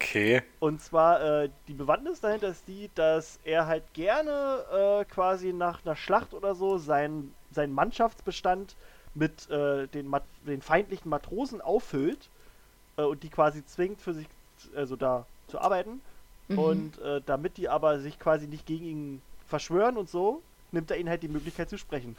Okay. 0.00 0.42
Und 0.60 0.80
zwar 0.80 1.42
äh, 1.42 1.50
die 1.66 1.74
Bewandtnis 1.74 2.20
dahinter 2.20 2.48
ist 2.48 2.68
die, 2.68 2.88
dass 2.94 3.40
er 3.42 3.66
halt 3.66 3.82
gerne 3.94 4.64
äh, 4.70 5.04
quasi 5.04 5.52
nach 5.52 5.84
einer 5.84 5.96
Schlacht 5.96 6.34
oder 6.34 6.54
so 6.54 6.78
seinen, 6.78 7.34
seinen 7.50 7.72
Mannschaftsbestand 7.72 8.76
mit 9.14 9.50
äh, 9.50 9.88
den, 9.88 10.06
Mat 10.06 10.22
den 10.46 10.62
feindlichen 10.62 11.08
Matrosen 11.08 11.60
auffüllt 11.60 12.30
äh, 12.96 13.02
und 13.02 13.24
die 13.24 13.28
quasi 13.28 13.66
zwingt 13.66 14.00
für 14.00 14.14
sich, 14.14 14.28
also 14.76 14.94
da 14.94 15.26
zu 15.48 15.58
arbeiten. 15.60 16.00
Mhm. 16.46 16.58
Und 16.58 16.98
äh, 17.00 17.20
damit 17.26 17.56
die 17.56 17.68
aber 17.68 17.98
sich 17.98 18.20
quasi 18.20 18.46
nicht 18.46 18.66
gegen 18.66 18.84
ihn 18.84 19.22
verschwören 19.48 19.96
und 19.96 20.08
so, 20.08 20.42
nimmt 20.70 20.92
er 20.92 20.98
ihnen 20.98 21.08
halt 21.08 21.24
die 21.24 21.28
Möglichkeit 21.28 21.70
zu 21.70 21.76
sprechen. 21.76 22.14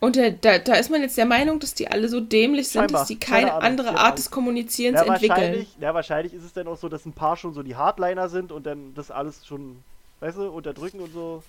Und 0.00 0.16
der, 0.16 0.30
da, 0.30 0.58
da 0.58 0.74
ist 0.76 0.90
man 0.90 1.02
jetzt 1.02 1.18
der 1.18 1.26
Meinung, 1.26 1.60
dass 1.60 1.74
die 1.74 1.88
alle 1.88 2.08
so 2.08 2.20
dämlich 2.20 2.68
sind, 2.68 2.80
Scheinbar. 2.84 3.02
dass 3.02 3.08
die 3.08 3.20
Keine 3.20 3.48
keine 3.48 3.62
andere 3.62 3.98
Art 3.98 4.16
des 4.18 4.30
Kommunizierens 4.30 4.98
Ja, 5.00 5.04
entwickeln. 5.12 5.36
wahrscheinlich, 5.38 5.76
ja, 5.78 5.92
wahrscheinlich 5.94 6.32
ist 6.32 6.42
es 6.44 6.54
dann 6.54 6.66
auch 6.68 6.78
so, 6.78 6.88
dass 6.88 7.04
ein 7.04 7.12
paar 7.12 7.36
schon 7.36 7.52
so 7.52 7.62
die 7.62 7.76
Hardliner 7.76 8.30
sind 8.30 8.50
und 8.50 8.64
dann 8.64 8.94
das 8.94 9.10
alles 9.10 9.46
schon, 9.46 9.82
weißt 10.20 10.38
du, 10.38 10.50
unterdrücken 10.50 11.00
und 11.00 11.12
so. 11.12 11.42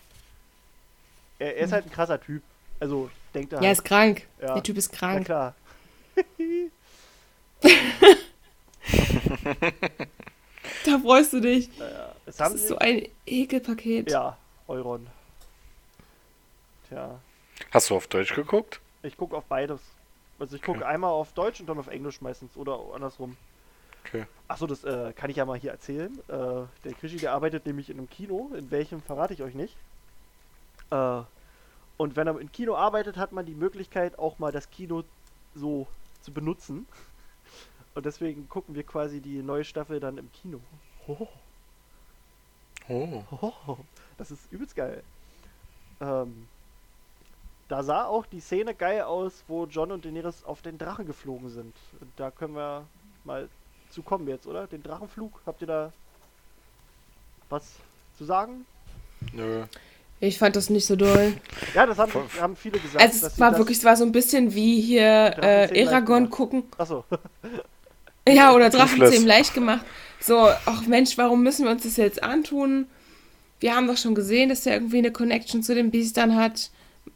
Er, 1.39 1.55
er 1.55 1.63
ist 1.63 1.71
halt 1.71 1.85
ein 1.85 1.91
krasser 1.91 2.19
Typ. 2.19 2.43
Also, 2.81 3.09
denkt 3.33 3.53
er 3.53 3.59
Ja, 3.61 3.67
halt. 3.69 3.77
ist 3.77 3.83
krank. 3.85 4.27
Ja. 4.41 4.53
Der 4.55 4.63
Typ 4.63 4.77
ist 4.77 4.91
Na 4.91 4.97
krank. 4.99 5.25
klar. 5.25 5.55
Da 10.85 10.99
freust 10.99 11.33
du 11.33 11.39
dich. 11.39 11.69
Ja, 11.77 12.13
es 12.25 12.37
Das 12.37 12.53
ist 12.53 12.67
so 12.67 12.77
ein 12.77 13.07
Ekelpaket. 13.25 14.09
ja, 14.09 14.37
Euron. 14.67 15.07
Tja, 16.89 17.19
Hast 17.71 17.89
du 17.89 17.95
auf 17.95 18.07
Deutsch 18.07 18.33
geguckt? 18.33 18.79
ich 19.03 19.17
gucke 19.17 19.35
auf 19.35 19.45
beides. 19.45 19.81
Also 20.39 20.55
ich 20.55 20.61
gucke 20.61 20.79
Okay. 20.79 20.87
einmal 20.87 21.11
auf 21.11 21.33
Deutsch 21.33 21.59
und 21.59 21.67
dann 21.67 21.77
auf 21.79 21.87
Englisch 21.87 22.21
meistens 22.21 22.55
oder 22.57 22.79
andersrum. 22.93 23.35
Okay. 24.05 24.25
Achso, 24.47 24.65
das 24.67 24.83
äh, 24.83 25.13
kann 25.13 25.29
ich 25.29 25.37
ja 25.37 25.45
mal 25.45 25.57
hier 25.59 25.71
erzählen. 25.71 26.11
Äh, 26.27 26.31
der 26.83 26.93
Krischi, 26.99 27.17
der 27.17 27.33
arbeitet 27.33 27.65
nämlich 27.65 27.89
in 27.89 27.97
einem 27.97 28.09
Kino, 28.09 28.51
in 28.55 28.69
welchem 28.71 29.01
verrate 29.01 29.33
ich 29.33 29.43
euch 29.43 29.53
nicht. 29.55 29.75
Äh, 30.89 31.21
und 31.97 32.15
wenn 32.15 32.27
er 32.27 32.39
im 32.39 32.51
Kino 32.51 32.75
arbeitet, 32.75 33.17
hat 33.17 33.31
man 33.31 33.45
die 33.45 33.53
Möglichkeit, 33.53 34.17
auch 34.17 34.39
mal 34.39 34.51
das 34.51 34.69
Kino 34.71 35.03
so 35.55 35.87
zu 36.21 36.31
benutzen. 36.31 36.87
Und 37.93 38.05
deswegen 38.05 38.47
gucken 38.47 38.73
wir 38.73 38.83
quasi 38.83 39.19
die 39.19 39.41
neue 39.43 39.65
Staffel 39.65 39.99
dann 39.99 40.17
im 40.17 40.31
Kino. 40.31 40.61
Hoho, 41.07 41.27
Oh. 42.87 43.23
hoho, 43.29 43.77
das 44.17 44.31
ist 44.31 44.51
übelst 44.51 44.75
geil. 44.75 45.03
Ähm, 45.99 46.47
da 47.71 47.83
sah 47.83 48.03
auch 48.03 48.25
die 48.25 48.41
Szene 48.41 48.75
geil 48.75 49.03
aus, 49.03 49.45
wo 49.47 49.65
John 49.65 49.93
und 49.93 50.03
Daenerys 50.03 50.43
auf 50.43 50.61
den 50.61 50.77
Drachen 50.77 51.05
geflogen 51.05 51.49
sind. 51.49 51.73
Da 52.17 52.29
können 52.29 52.53
wir 52.53 52.83
mal 53.23 53.47
zu 53.91 54.03
kommen 54.03 54.27
jetzt, 54.27 54.45
oder? 54.45 54.67
Den 54.67 54.83
Drachenflug. 54.83 55.41
Habt 55.45 55.61
ihr 55.61 55.67
da 55.67 55.93
was 57.49 57.63
zu 58.17 58.25
sagen? 58.25 58.65
Nö. 59.31 59.63
Ich 60.19 60.37
fand 60.37 60.57
das 60.57 60.69
nicht 60.69 60.85
so 60.85 60.97
doll. 60.97 61.33
Ja, 61.73 61.85
das 61.85 61.97
haben, 61.97 62.11
haben 62.41 62.55
viele 62.57 62.77
gesagt. 62.77 63.01
Also 63.01 63.27
es 63.27 63.39
war 63.39 63.57
wirklich, 63.57 63.77
es 63.77 63.85
war 63.85 63.95
so 63.95 64.03
ein 64.03 64.11
bisschen 64.11 64.53
wie 64.53 64.81
hier 64.81 65.37
äh, 65.41 65.79
Eragon 65.81 66.29
gucken. 66.29 66.63
Achso. 66.77 67.05
ja, 68.27 68.53
oder 68.53 68.69
Drachenzähmen 68.69 69.25
leicht 69.25 69.53
gemacht. 69.53 69.85
So, 70.19 70.49
ach 70.65 70.85
Mensch, 70.87 71.17
warum 71.17 71.41
müssen 71.41 71.63
wir 71.63 71.71
uns 71.71 71.83
das 71.83 71.95
jetzt 71.95 72.21
antun? 72.21 72.87
Wir 73.61 73.77
haben 73.77 73.87
doch 73.87 73.97
schon 73.97 74.13
gesehen, 74.13 74.49
dass 74.49 74.65
er 74.65 74.73
irgendwie 74.73 74.97
eine 74.97 75.13
Connection 75.13 75.63
zu 75.63 75.73
den 75.73 75.89
Biestern 75.89 76.35
hat. 76.35 76.69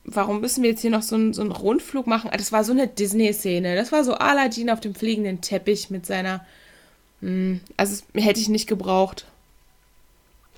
Warum 0.03 0.41
müssen 0.41 0.63
wir 0.63 0.69
jetzt 0.71 0.81
hier 0.81 0.91
noch 0.91 1.01
so 1.01 1.15
einen, 1.15 1.33
so 1.33 1.41
einen 1.41 1.51
Rundflug 1.51 2.07
machen? 2.07 2.29
Das 2.31 2.51
war 2.51 2.63
so 2.63 2.71
eine 2.71 2.87
Disney-Szene. 2.87 3.75
Das 3.75 3.91
war 3.91 4.03
so 4.03 4.13
Aladdin 4.15 4.69
auf 4.69 4.79
dem 4.79 4.95
fliegenden 4.95 5.41
Teppich 5.41 5.89
mit 5.89 6.05
seiner. 6.05 6.45
Mh, 7.21 7.29
hm, 7.29 7.61
also, 7.77 8.03
hätte 8.13 8.39
ich 8.39 8.49
nicht 8.49 8.67
gebraucht. 8.67 9.25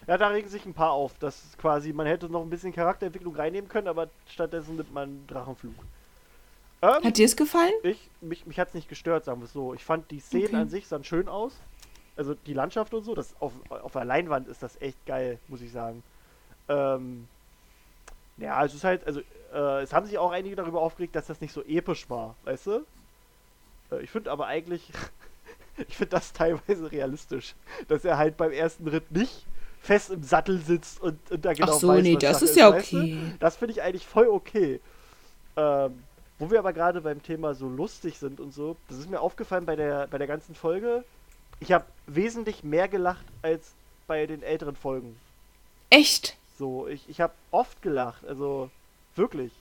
Ja, 0.07 0.17
da 0.17 0.29
regen 0.29 0.47
sich 0.47 0.65
ein 0.65 0.73
paar 0.73 0.91
auf, 0.91 1.17
dass 1.19 1.43
quasi 1.57 1.91
man 1.91 2.07
hätte 2.07 2.29
noch 2.29 2.41
ein 2.41 2.49
bisschen 2.49 2.71
Charakterentwicklung 2.71 3.35
reinnehmen 3.35 3.69
können, 3.69 3.89
aber 3.89 4.09
stattdessen 4.25 4.77
nimmt 4.77 4.93
man 4.93 5.09
einen 5.09 5.27
Drachenflug. 5.27 5.75
Ähm, 6.81 7.03
hat 7.03 7.17
dir 7.17 7.25
es 7.25 7.35
gefallen? 7.35 7.73
Ich, 7.83 8.09
mich, 8.21 8.45
mich 8.45 8.59
hat 8.59 8.69
es 8.69 8.73
nicht 8.73 8.87
gestört, 8.87 9.25
sagen 9.25 9.41
wir 9.41 9.45
es 9.45 9.53
so. 9.53 9.73
Ich 9.73 9.83
fand 9.83 10.09
die 10.11 10.19
Szenen 10.19 10.45
okay. 10.45 10.55
an 10.55 10.69
sich 10.69 10.87
sahen 10.87 11.03
schön 11.03 11.27
aus. 11.27 11.59
Also 12.15 12.35
die 12.35 12.53
Landschaft 12.53 12.93
und 12.93 13.03
so, 13.03 13.15
das 13.15 13.35
auf, 13.39 13.51
auf 13.69 13.91
der 13.91 14.05
Leinwand 14.05 14.47
ist 14.47 14.63
das 14.63 14.79
echt 14.81 15.05
geil, 15.05 15.39
muss 15.49 15.61
ich 15.61 15.71
sagen. 15.71 16.03
Ähm, 16.69 17.27
ja, 18.37 18.63
es 18.63 18.73
ist 18.73 18.83
halt, 18.83 19.05
also 19.05 19.21
äh, 19.53 19.81
es 19.81 19.93
haben 19.93 20.05
sich 20.05 20.17
auch 20.17 20.31
einige 20.31 20.55
darüber 20.55 20.81
aufgeregt, 20.81 21.15
dass 21.15 21.27
das 21.27 21.41
nicht 21.41 21.53
so 21.53 21.63
episch 21.63 22.09
war, 22.09 22.35
weißt 22.43 22.67
du? 22.67 22.85
Äh, 23.91 24.01
ich 24.01 24.09
finde 24.09 24.31
aber 24.31 24.47
eigentlich, 24.47 24.91
ich 25.87 25.97
finde 25.97 26.11
das 26.11 26.33
teilweise 26.33 26.91
realistisch, 26.91 27.55
dass 27.87 28.05
er 28.05 28.17
halt 28.17 28.37
beim 28.37 28.51
ersten 28.51 28.87
Ritt 28.87 29.11
nicht 29.11 29.45
fest 29.81 30.09
im 30.09 30.23
Sattel 30.23 30.59
sitzt 30.59 31.01
und, 31.01 31.19
und 31.31 31.45
da 31.45 31.53
genau 31.53 31.73
Ach 31.73 31.79
so, 31.79 31.87
weiß, 31.87 32.03
nee, 32.03 32.15
das 32.15 32.41
ist, 32.41 32.51
ist 32.51 32.57
ja 32.57 32.69
okay. 32.69 33.11
Du? 33.11 33.37
Das 33.39 33.55
finde 33.55 33.73
ich 33.73 33.81
eigentlich 33.81 34.05
voll 34.05 34.27
okay. 34.27 34.79
Ähm, 35.55 36.03
wo 36.39 36.51
wir 36.51 36.59
aber 36.59 36.73
gerade 36.73 37.01
beim 37.01 37.23
Thema 37.23 37.55
so 37.55 37.67
lustig 37.67 38.19
sind 38.19 38.39
und 38.39 38.53
so, 38.53 38.75
das 38.89 38.99
ist 38.99 39.09
mir 39.09 39.19
aufgefallen 39.19 39.65
bei 39.65 39.75
der, 39.75 40.07
bei 40.07 40.19
der 40.19 40.27
ganzen 40.27 40.53
Folge. 40.53 41.03
Ich 41.59 41.71
habe 41.71 41.85
wesentlich 42.05 42.63
mehr 42.63 42.87
gelacht 42.87 43.25
als 43.41 43.71
bei 44.05 44.27
den 44.27 44.43
älteren 44.43 44.75
Folgen. 44.75 45.17
Echt? 45.89 46.36
So, 46.57 46.87
ich, 46.87 47.07
ich 47.07 47.21
habe 47.21 47.33
oft 47.51 47.81
gelacht, 47.81 48.25
also 48.25 48.69
wirklich. 49.15 49.51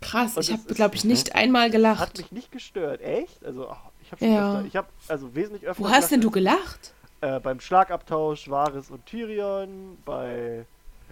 Krass, 0.00 0.36
und 0.36 0.42
ich 0.42 0.52
habe, 0.52 0.74
glaube 0.74 0.94
ich, 0.94 1.04
nicht 1.04 1.34
einmal 1.34 1.70
gelacht. 1.70 2.00
Hat 2.00 2.18
mich 2.18 2.30
nicht 2.30 2.52
gestört, 2.52 3.00
echt? 3.00 3.44
Also, 3.44 3.68
ach, 3.68 3.90
ich 4.02 4.12
habe 4.12 4.24
schon 4.24 4.34
ja. 4.34 4.54
öfter, 4.54 4.66
ich 4.66 4.76
habe 4.76 4.88
also 5.08 5.34
wesentlich 5.34 5.66
öfter 5.66 5.82
Wo 5.82 5.88
hast 5.88 6.10
denn 6.10 6.20
du 6.20 6.30
gelacht? 6.30 6.94
Äh, 7.20 7.40
beim 7.40 7.58
Schlagabtausch 7.58 8.48
Varys 8.48 8.90
und 8.90 9.04
Tyrion, 9.06 9.98
bei 10.04 10.66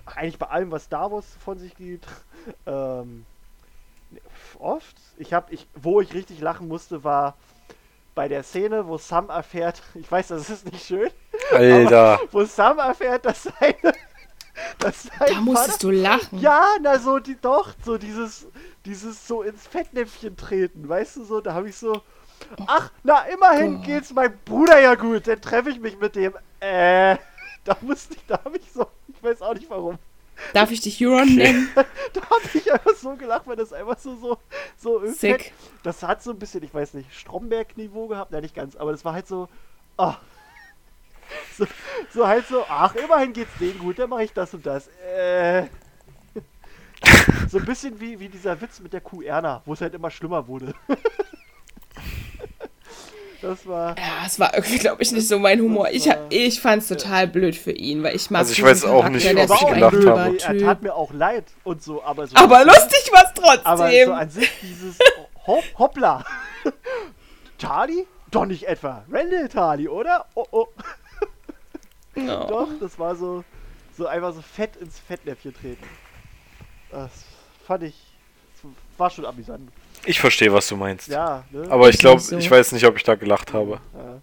eigentlich 0.05 0.39
bei 0.39 0.47
allem, 0.47 0.71
was 0.71 0.85
Star 0.85 1.11
Wars 1.11 1.27
von 1.45 1.59
sich 1.59 1.75
gibt. 1.77 2.07
ähm, 2.67 3.25
oft. 4.59 4.97
Ich 5.17 5.33
habe, 5.33 5.53
ich, 5.53 5.67
wo 5.75 6.01
ich 6.01 6.13
richtig 6.15 6.41
lachen 6.41 6.69
musste, 6.69 7.05
war 7.05 7.35
bei 8.15 8.29
der 8.29 8.43
Szene, 8.43 8.87
wo 8.87 8.99
Sam 8.99 9.31
erfährt, 9.31 9.83
ich 9.95 10.11
weiß, 10.11 10.29
das 10.29 10.51
ist 10.51 10.71
nicht 10.71 10.85
schön, 10.85 11.11
Alter. 11.51 12.21
wo 12.31 12.45
Sam 12.45 12.79
erfährt, 12.79 13.25
dass 13.25 13.45
seine, 13.45 13.95
sein 14.81 15.35
da 15.35 15.41
musstest 15.41 15.83
Vater, 15.83 15.87
du 15.89 15.91
lachen. 15.91 16.39
Ja, 16.41 16.65
na 16.81 16.99
so 16.99 17.19
die 17.19 17.37
doch, 17.41 17.75
so 17.85 17.99
dieses, 17.99 18.47
dieses 18.85 19.27
so 19.27 19.43
ins 19.43 19.67
Fettnäpfchen 19.67 20.37
treten, 20.37 20.89
weißt 20.89 21.17
du 21.17 21.25
so, 21.25 21.41
da 21.41 21.55
habe 21.55 21.69
ich 21.69 21.77
so, 21.77 22.03
Ach, 22.67 22.91
na, 23.03 23.23
immerhin 23.23 23.77
oh. 23.77 23.83
geht's 23.83 24.13
meinem 24.13 24.39
Bruder 24.45 24.81
ja 24.81 24.95
gut. 24.95 25.27
Dann 25.27 25.41
treffe 25.41 25.71
ich 25.71 25.81
mich 25.81 25.99
mit 25.99 26.17
dem. 26.17 26.35
Äh, 26.61 27.17
da 27.65 27.77
musste 27.81 28.15
ich, 28.15 28.27
da 28.27 28.41
habe 28.45 28.57
ich 28.57 28.73
so, 28.73 28.87
ich 29.09 29.23
weiß 29.23 29.43
auch 29.43 29.55
nicht 29.55 29.71
warum. 29.71 29.99
Darf 30.55 30.71
ich 30.71 30.81
dich 30.81 30.99
Huron 31.01 31.37
nennen? 31.37 31.69
da 31.75 32.21
habe 32.23 32.43
ich 32.55 32.73
einfach 32.73 32.97
so 32.97 33.15
gelacht, 33.15 33.47
weil 33.47 33.57
das 33.57 33.73
einfach 33.73 33.99
so, 33.99 34.17
so, 34.17 34.39
so 34.77 35.07
Sick. 35.07 35.53
Das 35.83 36.03
hat 36.03 36.23
so 36.23 36.31
ein 36.31 36.39
bisschen, 36.39 36.63
ich 36.65 36.75
weiß 36.75 36.95
nicht, 36.95 37.13
Stromberg-Niveau 37.15 38.09
gehabt. 38.09 38.33
Nein, 38.33 38.43
nicht 38.43 38.55
ganz, 38.55 38.75
aber 38.75 38.93
das 38.93 39.05
war 39.05 39.13
halt 39.13 39.27
so, 39.27 39.49
oh. 39.99 40.15
so, 41.59 41.67
so 42.13 42.27
halt 42.27 42.47
so, 42.47 42.65
ach, 42.69 42.95
immerhin 42.95 43.33
geht's 43.33 43.53
denen 43.61 43.79
gut, 43.79 43.99
dann 43.99 44.11
mache 44.11 44.25
ich 44.25 44.33
das 44.33 44.55
und 44.55 44.67
das. 44.67 44.89
Äh. 44.89 45.65
So 47.49 47.59
ein 47.59 47.65
bisschen 47.65 48.01
wie, 48.01 48.21
wie 48.21 48.29
dieser 48.29 48.61
Witz 48.61 48.79
mit 48.79 48.93
der 48.93 49.01
Kuh 49.01 49.23
Erna, 49.23 49.61
wo 49.67 49.73
es 49.73 49.81
halt 49.81 49.93
immer 49.93 50.11
schlimmer 50.11 50.47
wurde. 50.47 50.73
Das 53.43 53.67
war. 53.67 53.99
Ja, 53.99 54.25
es 54.25 54.39
war 54.39 54.55
irgendwie, 54.55 54.79
glaube 54.79 55.03
ich, 55.03 55.11
nicht 55.11 55.27
so 55.27 55.37
mein 55.37 55.61
Humor. 55.61 55.89
Ich, 55.91 56.09
ich 56.31 56.61
fand 56.61 56.83
es 56.83 56.89
total 56.89 57.27
blöd 57.27 57.57
für 57.57 57.73
ihn, 57.73 58.05
weil 58.05 58.15
ich 58.15 58.31
mag 58.31 58.43
Also 58.43 58.53
ich 58.53 58.63
weiß 58.63 58.85
auch 58.85 59.09
nicht, 59.09 59.27
ob 59.27 59.37
ich 59.37 59.67
gelacht 59.67 60.07
habe. 60.07 60.39
Er 60.39 60.59
tat 60.59 60.83
mir 60.83 60.95
auch 60.95 61.13
leid 61.13 61.47
und 61.65 61.83
so, 61.83 62.05
aber 62.05 62.29
so. 62.29 62.37
Aber 62.37 62.65
lustig 62.65 63.11
war 63.13 63.25
es 63.25 63.35
trotzdem. 63.35 63.67
Aber 63.67 63.91
so 63.91 64.13
an 64.13 64.31
sich 64.31 64.51
dieses 64.63 64.97
Hop, 65.45 65.65
Hoppla. 65.77 66.25
Charlie? 67.59 68.07
Doch 68.31 68.47
nicht 68.47 68.63
etwa. 68.63 69.05
Randall 69.11 69.49
Charlie, 69.49 69.89
oder? 69.89 70.25
Oh, 70.35 70.47
oh. 70.53 70.69
No. 72.15 72.47
Doch, 72.49 72.69
das 72.81 72.99
war 72.99 73.17
so, 73.17 73.45
so 73.97 74.07
einfach 74.07 74.35
so 74.35 74.43
fett 74.43 74.77
ins 74.77 74.99
Fettnäpfchen 74.99 75.55
treten. 75.55 75.87
Das 76.91 77.11
fand 77.67 77.85
ich, 77.85 77.95
das 78.55 78.71
war 78.99 79.11
schon 79.11 79.25
amüsant. 79.25 79.71
Ich 80.05 80.21
verstehe, 80.21 80.53
was 80.53 80.69
du 80.69 80.77
meinst. 80.77 81.09
Ja, 81.09 81.45
ne? 81.51 81.67
Aber 81.71 81.89
ich 81.89 81.99
glaube, 81.99 82.21
so. 82.21 82.37
ich 82.37 82.51
weiß 82.51 82.73
nicht, 82.73 82.87
ob 82.87 82.97
ich 82.97 83.05
da 83.05 83.15
gelacht 83.15 83.53
habe. 83.53 83.81
Ja. 83.95 84.21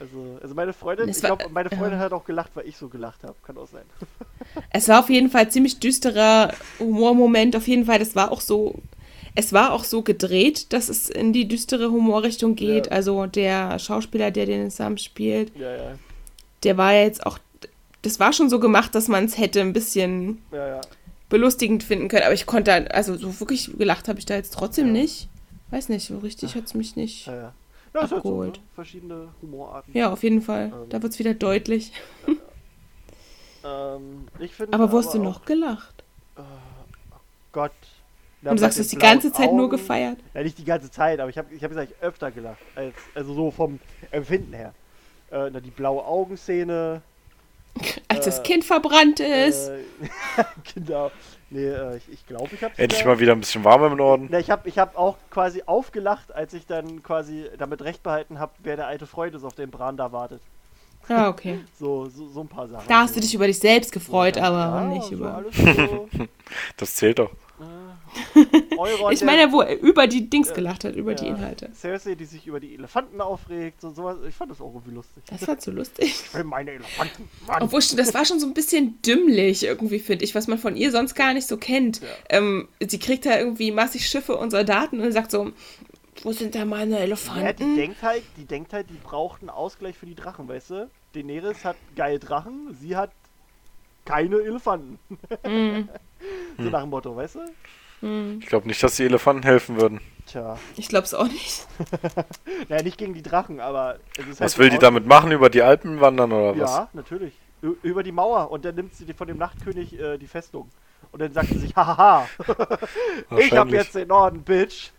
Also, 0.00 0.38
also 0.40 0.54
meine 0.54 0.72
Freundin, 0.72 1.08
ich 1.08 1.18
glaube, 1.18 1.48
meine 1.50 1.70
Freundin 1.70 1.98
ja. 1.98 2.04
hat 2.04 2.12
auch 2.12 2.24
gelacht, 2.24 2.52
weil 2.54 2.68
ich 2.68 2.76
so 2.76 2.88
gelacht 2.88 3.24
habe. 3.24 3.34
Kann 3.44 3.58
auch 3.58 3.66
sein. 3.66 3.82
Es 4.70 4.88
war 4.88 5.00
auf 5.00 5.10
jeden 5.10 5.30
Fall 5.30 5.42
ein 5.42 5.50
ziemlich 5.50 5.80
düsterer 5.80 6.52
Humormoment. 6.78 7.56
Auf 7.56 7.66
jeden 7.66 7.84
Fall, 7.84 7.98
das 7.98 8.14
war 8.14 8.30
auch 8.30 8.40
so. 8.40 8.76
Es 9.34 9.52
war 9.52 9.72
auch 9.72 9.84
so 9.84 10.02
gedreht, 10.02 10.72
dass 10.72 10.88
es 10.88 11.10
in 11.10 11.32
die 11.32 11.46
düstere 11.46 11.90
Humorrichtung 11.90 12.54
geht. 12.54 12.86
Ja. 12.86 12.92
Also 12.92 13.26
der 13.26 13.78
Schauspieler, 13.78 14.30
der 14.30 14.46
den 14.46 14.70
Sam 14.70 14.96
spielt, 14.96 15.54
ja, 15.56 15.74
ja. 15.74 15.98
Der 16.64 16.76
war 16.76 16.92
jetzt 16.94 17.24
auch. 17.26 17.38
Das 18.02 18.20
war 18.20 18.32
schon 18.32 18.48
so 18.48 18.60
gemacht, 18.60 18.94
dass 18.94 19.08
man 19.08 19.24
es 19.24 19.38
hätte 19.38 19.60
ein 19.60 19.72
bisschen 19.72 20.42
ja, 20.52 20.68
ja 20.68 20.80
belustigend 21.28 21.82
finden 21.82 22.08
können. 22.08 22.24
Aber 22.24 22.34
ich 22.34 22.46
konnte, 22.46 22.92
also 22.94 23.16
so 23.16 23.40
wirklich 23.40 23.76
gelacht 23.76 24.08
habe 24.08 24.18
ich 24.18 24.26
da 24.26 24.34
jetzt 24.34 24.54
trotzdem 24.54 24.88
ja. 24.88 24.92
nicht. 24.92 25.28
Weiß 25.70 25.88
nicht, 25.90 26.06
so 26.06 26.18
richtig 26.18 26.54
hat 26.54 26.64
es 26.64 26.74
mich 26.74 26.96
nicht 26.96 27.26
ja, 27.26 27.34
ja. 27.34 27.52
ja 27.94 28.00
abgeholt. 28.00 28.46
Halt 28.46 28.56
so, 28.56 28.60
ne? 28.60 28.68
Verschiedene 28.74 29.28
Humorarten. 29.42 29.94
Ja, 29.94 30.10
auf 30.12 30.22
jeden 30.22 30.40
Fall. 30.40 30.72
Ähm. 30.74 30.88
Da 30.88 31.02
wird 31.02 31.12
es 31.12 31.18
wieder 31.18 31.34
deutlich. 31.34 31.92
ähm, 33.64 34.28
find, 34.50 34.72
aber 34.72 34.90
wo 34.90 34.98
hast 34.98 35.12
du 35.12 35.18
noch 35.18 35.44
gelacht? 35.44 36.02
Äh, 36.36 36.40
oh 36.40 37.20
Gott. 37.52 37.72
Und 38.40 38.52
du 38.52 38.58
sagst, 38.58 38.78
du 38.78 38.82
hast 38.82 38.92
die 38.92 38.96
ganze 38.96 39.32
Zeit 39.32 39.48
Augen. 39.48 39.56
nur 39.58 39.68
gefeiert. 39.68 40.18
Ja, 40.32 40.42
nicht 40.42 40.56
die 40.56 40.64
ganze 40.64 40.90
Zeit, 40.90 41.18
aber 41.18 41.28
ich 41.28 41.36
habe 41.36 41.52
ich 41.52 41.62
hab 41.62 41.70
gesagt, 41.70 41.92
öfter 42.00 42.30
gelacht. 42.30 42.60
Als, 42.76 42.94
also 43.14 43.34
so 43.34 43.50
vom 43.50 43.80
Empfinden 44.10 44.54
her. 44.54 44.72
Äh, 45.30 45.60
die 45.60 45.70
blaue 45.70 46.04
Augenszene, 46.04 47.02
Als 48.08 48.24
das 48.24 48.38
äh, 48.40 48.42
Kind 48.42 48.64
verbrannt 48.64 49.20
ist. 49.20 49.68
Äh, 49.68 49.84
genau. 50.74 51.10
Nee, 51.50 51.66
äh, 51.66 51.96
ich, 51.96 52.12
ich 52.12 52.26
glaube, 52.26 52.48
ich 52.52 52.62
habe 52.62 52.74
Endlich 52.76 53.04
mal 53.04 53.18
wieder 53.18 53.32
ein 53.32 53.40
bisschen 53.40 53.64
warm 53.64 53.84
im 53.84 53.96
Norden. 53.96 54.28
Ne, 54.30 54.40
ich 54.40 54.50
habe 54.50 54.68
ich 54.68 54.78
hab 54.78 54.98
auch 54.98 55.16
quasi 55.30 55.62
aufgelacht, 55.64 56.34
als 56.34 56.52
ich 56.52 56.66
dann 56.66 57.02
quasi 57.02 57.46
damit 57.58 57.82
recht 57.82 58.02
behalten 58.02 58.38
habe, 58.38 58.52
wer 58.62 58.76
der 58.76 58.86
alte 58.86 59.06
Freund 59.06 59.34
ist, 59.34 59.44
auf 59.44 59.54
dem 59.54 59.70
Bran 59.70 59.96
da 59.96 60.12
wartet. 60.12 60.42
Ah, 61.08 61.28
okay. 61.28 61.60
so, 61.78 62.08
so, 62.08 62.28
so 62.28 62.40
ein 62.40 62.48
paar 62.48 62.68
Sachen. 62.68 62.86
Da 62.88 63.00
hast 63.00 63.16
du 63.16 63.20
dich 63.20 63.34
über 63.34 63.46
dich 63.46 63.58
selbst 63.58 63.92
gefreut, 63.92 64.36
ja, 64.36 64.44
aber 64.44 64.80
ja, 64.80 64.84
nicht 64.88 65.04
so 65.04 65.14
über. 65.14 65.44
So. 65.52 66.08
das 66.76 66.94
zählt 66.94 67.18
doch. 67.18 67.30
Euron, 68.78 69.12
ich 69.12 69.22
meine, 69.22 69.52
wo 69.52 69.60
er 69.60 69.78
über 69.80 70.06
die 70.06 70.28
Dings 70.28 70.52
gelacht 70.52 70.84
hat, 70.84 70.94
über 70.96 71.12
ja, 71.12 71.16
die 71.16 71.26
Inhalte. 71.26 71.70
Cersei, 71.74 72.14
die 72.14 72.24
sich 72.24 72.46
über 72.46 72.60
die 72.60 72.74
Elefanten 72.74 73.20
aufregt 73.20 73.82
und 73.84 73.94
sowas. 73.94 74.18
Ich 74.28 74.34
fand 74.34 74.50
das 74.50 74.60
auch 74.60 74.72
irgendwie 74.74 74.94
lustig. 74.94 75.22
Das 75.28 75.46
war 75.46 75.58
zu 75.58 75.70
lustig. 75.70 76.06
Ich 76.06 76.34
will 76.34 76.44
meine 76.44 76.72
Elefanten. 76.72 77.28
Mann. 77.46 77.62
Obwohl, 77.62 77.80
das 77.96 78.14
war 78.14 78.24
schon 78.24 78.40
so 78.40 78.46
ein 78.46 78.54
bisschen 78.54 79.00
dümmlich 79.02 79.64
irgendwie, 79.64 79.98
finde 79.98 80.24
ich, 80.24 80.34
was 80.34 80.46
man 80.46 80.58
von 80.58 80.76
ihr 80.76 80.90
sonst 80.90 81.14
gar 81.14 81.34
nicht 81.34 81.46
so 81.46 81.56
kennt. 81.56 82.00
Ja. 82.00 82.08
Ähm, 82.30 82.68
sie 82.86 82.98
kriegt 82.98 83.26
da 83.26 83.38
irgendwie 83.38 83.70
massig 83.70 84.08
Schiffe 84.08 84.36
und 84.36 84.50
Soldaten 84.50 85.00
und 85.00 85.12
sagt 85.12 85.30
so, 85.30 85.52
wo 86.22 86.32
sind 86.32 86.54
da 86.54 86.64
meine 86.64 86.98
Elefanten? 86.98 87.44
Ja, 87.44 87.52
die 87.52 87.76
denkt 87.76 88.02
halt, 88.02 88.24
die 88.36 88.44
denkt 88.44 88.72
halt, 88.72 88.90
die 88.90 88.98
braucht 89.02 89.42
einen 89.42 89.50
Ausgleich 89.50 89.96
für 89.96 90.06
die 90.06 90.14
Drachen, 90.14 90.48
weißt 90.48 90.70
du? 90.70 90.90
Daenerys 91.14 91.64
hat 91.64 91.76
geile 91.96 92.18
Drachen, 92.18 92.76
sie 92.80 92.96
hat 92.96 93.10
keine 94.04 94.36
Elefanten. 94.36 94.98
Mm. 95.44 95.88
so 96.62 96.70
nach 96.70 96.80
dem 96.80 96.90
Motto, 96.90 97.14
weißt 97.14 97.36
du? 97.36 97.40
Hm. 98.00 98.38
Ich 98.40 98.46
glaube 98.46 98.66
nicht, 98.68 98.82
dass 98.82 98.96
die 98.96 99.04
Elefanten 99.04 99.42
helfen 99.42 99.80
würden. 99.80 100.00
Tja. 100.26 100.58
Ich 100.76 100.88
glaube 100.88 101.04
es 101.04 101.14
auch 101.14 101.26
nicht. 101.26 101.66
naja, 102.68 102.82
nicht 102.82 102.98
gegen 102.98 103.14
die 103.14 103.22
Drachen, 103.22 103.60
aber. 103.60 103.98
was 104.28 104.40
halt 104.40 104.58
will 104.58 104.70
die 104.70 104.78
damit 104.78 105.06
machen? 105.06 105.32
Über 105.32 105.48
die 105.50 105.62
Alpen 105.62 106.00
wandern 106.00 106.32
oder 106.32 106.58
was? 106.58 106.70
Ja, 106.70 106.88
natürlich. 106.92 107.32
Ü 107.62 107.74
über 107.82 108.02
die 108.02 108.12
Mauer 108.12 108.50
und 108.50 108.64
dann 108.64 108.74
nimmt 108.76 108.94
sie 108.94 109.12
von 109.14 109.26
dem 109.26 109.38
Nachtkönig 109.38 109.98
äh, 109.98 110.16
die 110.18 110.28
Festung. 110.28 110.68
Und 111.10 111.20
dann 111.22 111.32
sagt 111.32 111.48
sie 111.48 111.58
sich, 111.58 111.74
hahaha, 111.74 112.28
ich 112.40 112.48
habe 112.48 112.70
Wahrscheinlich. 113.30 113.74
jetzt 113.74 113.94
den 113.94 114.08
Norden, 114.08 114.42
Bitch. 114.42 114.90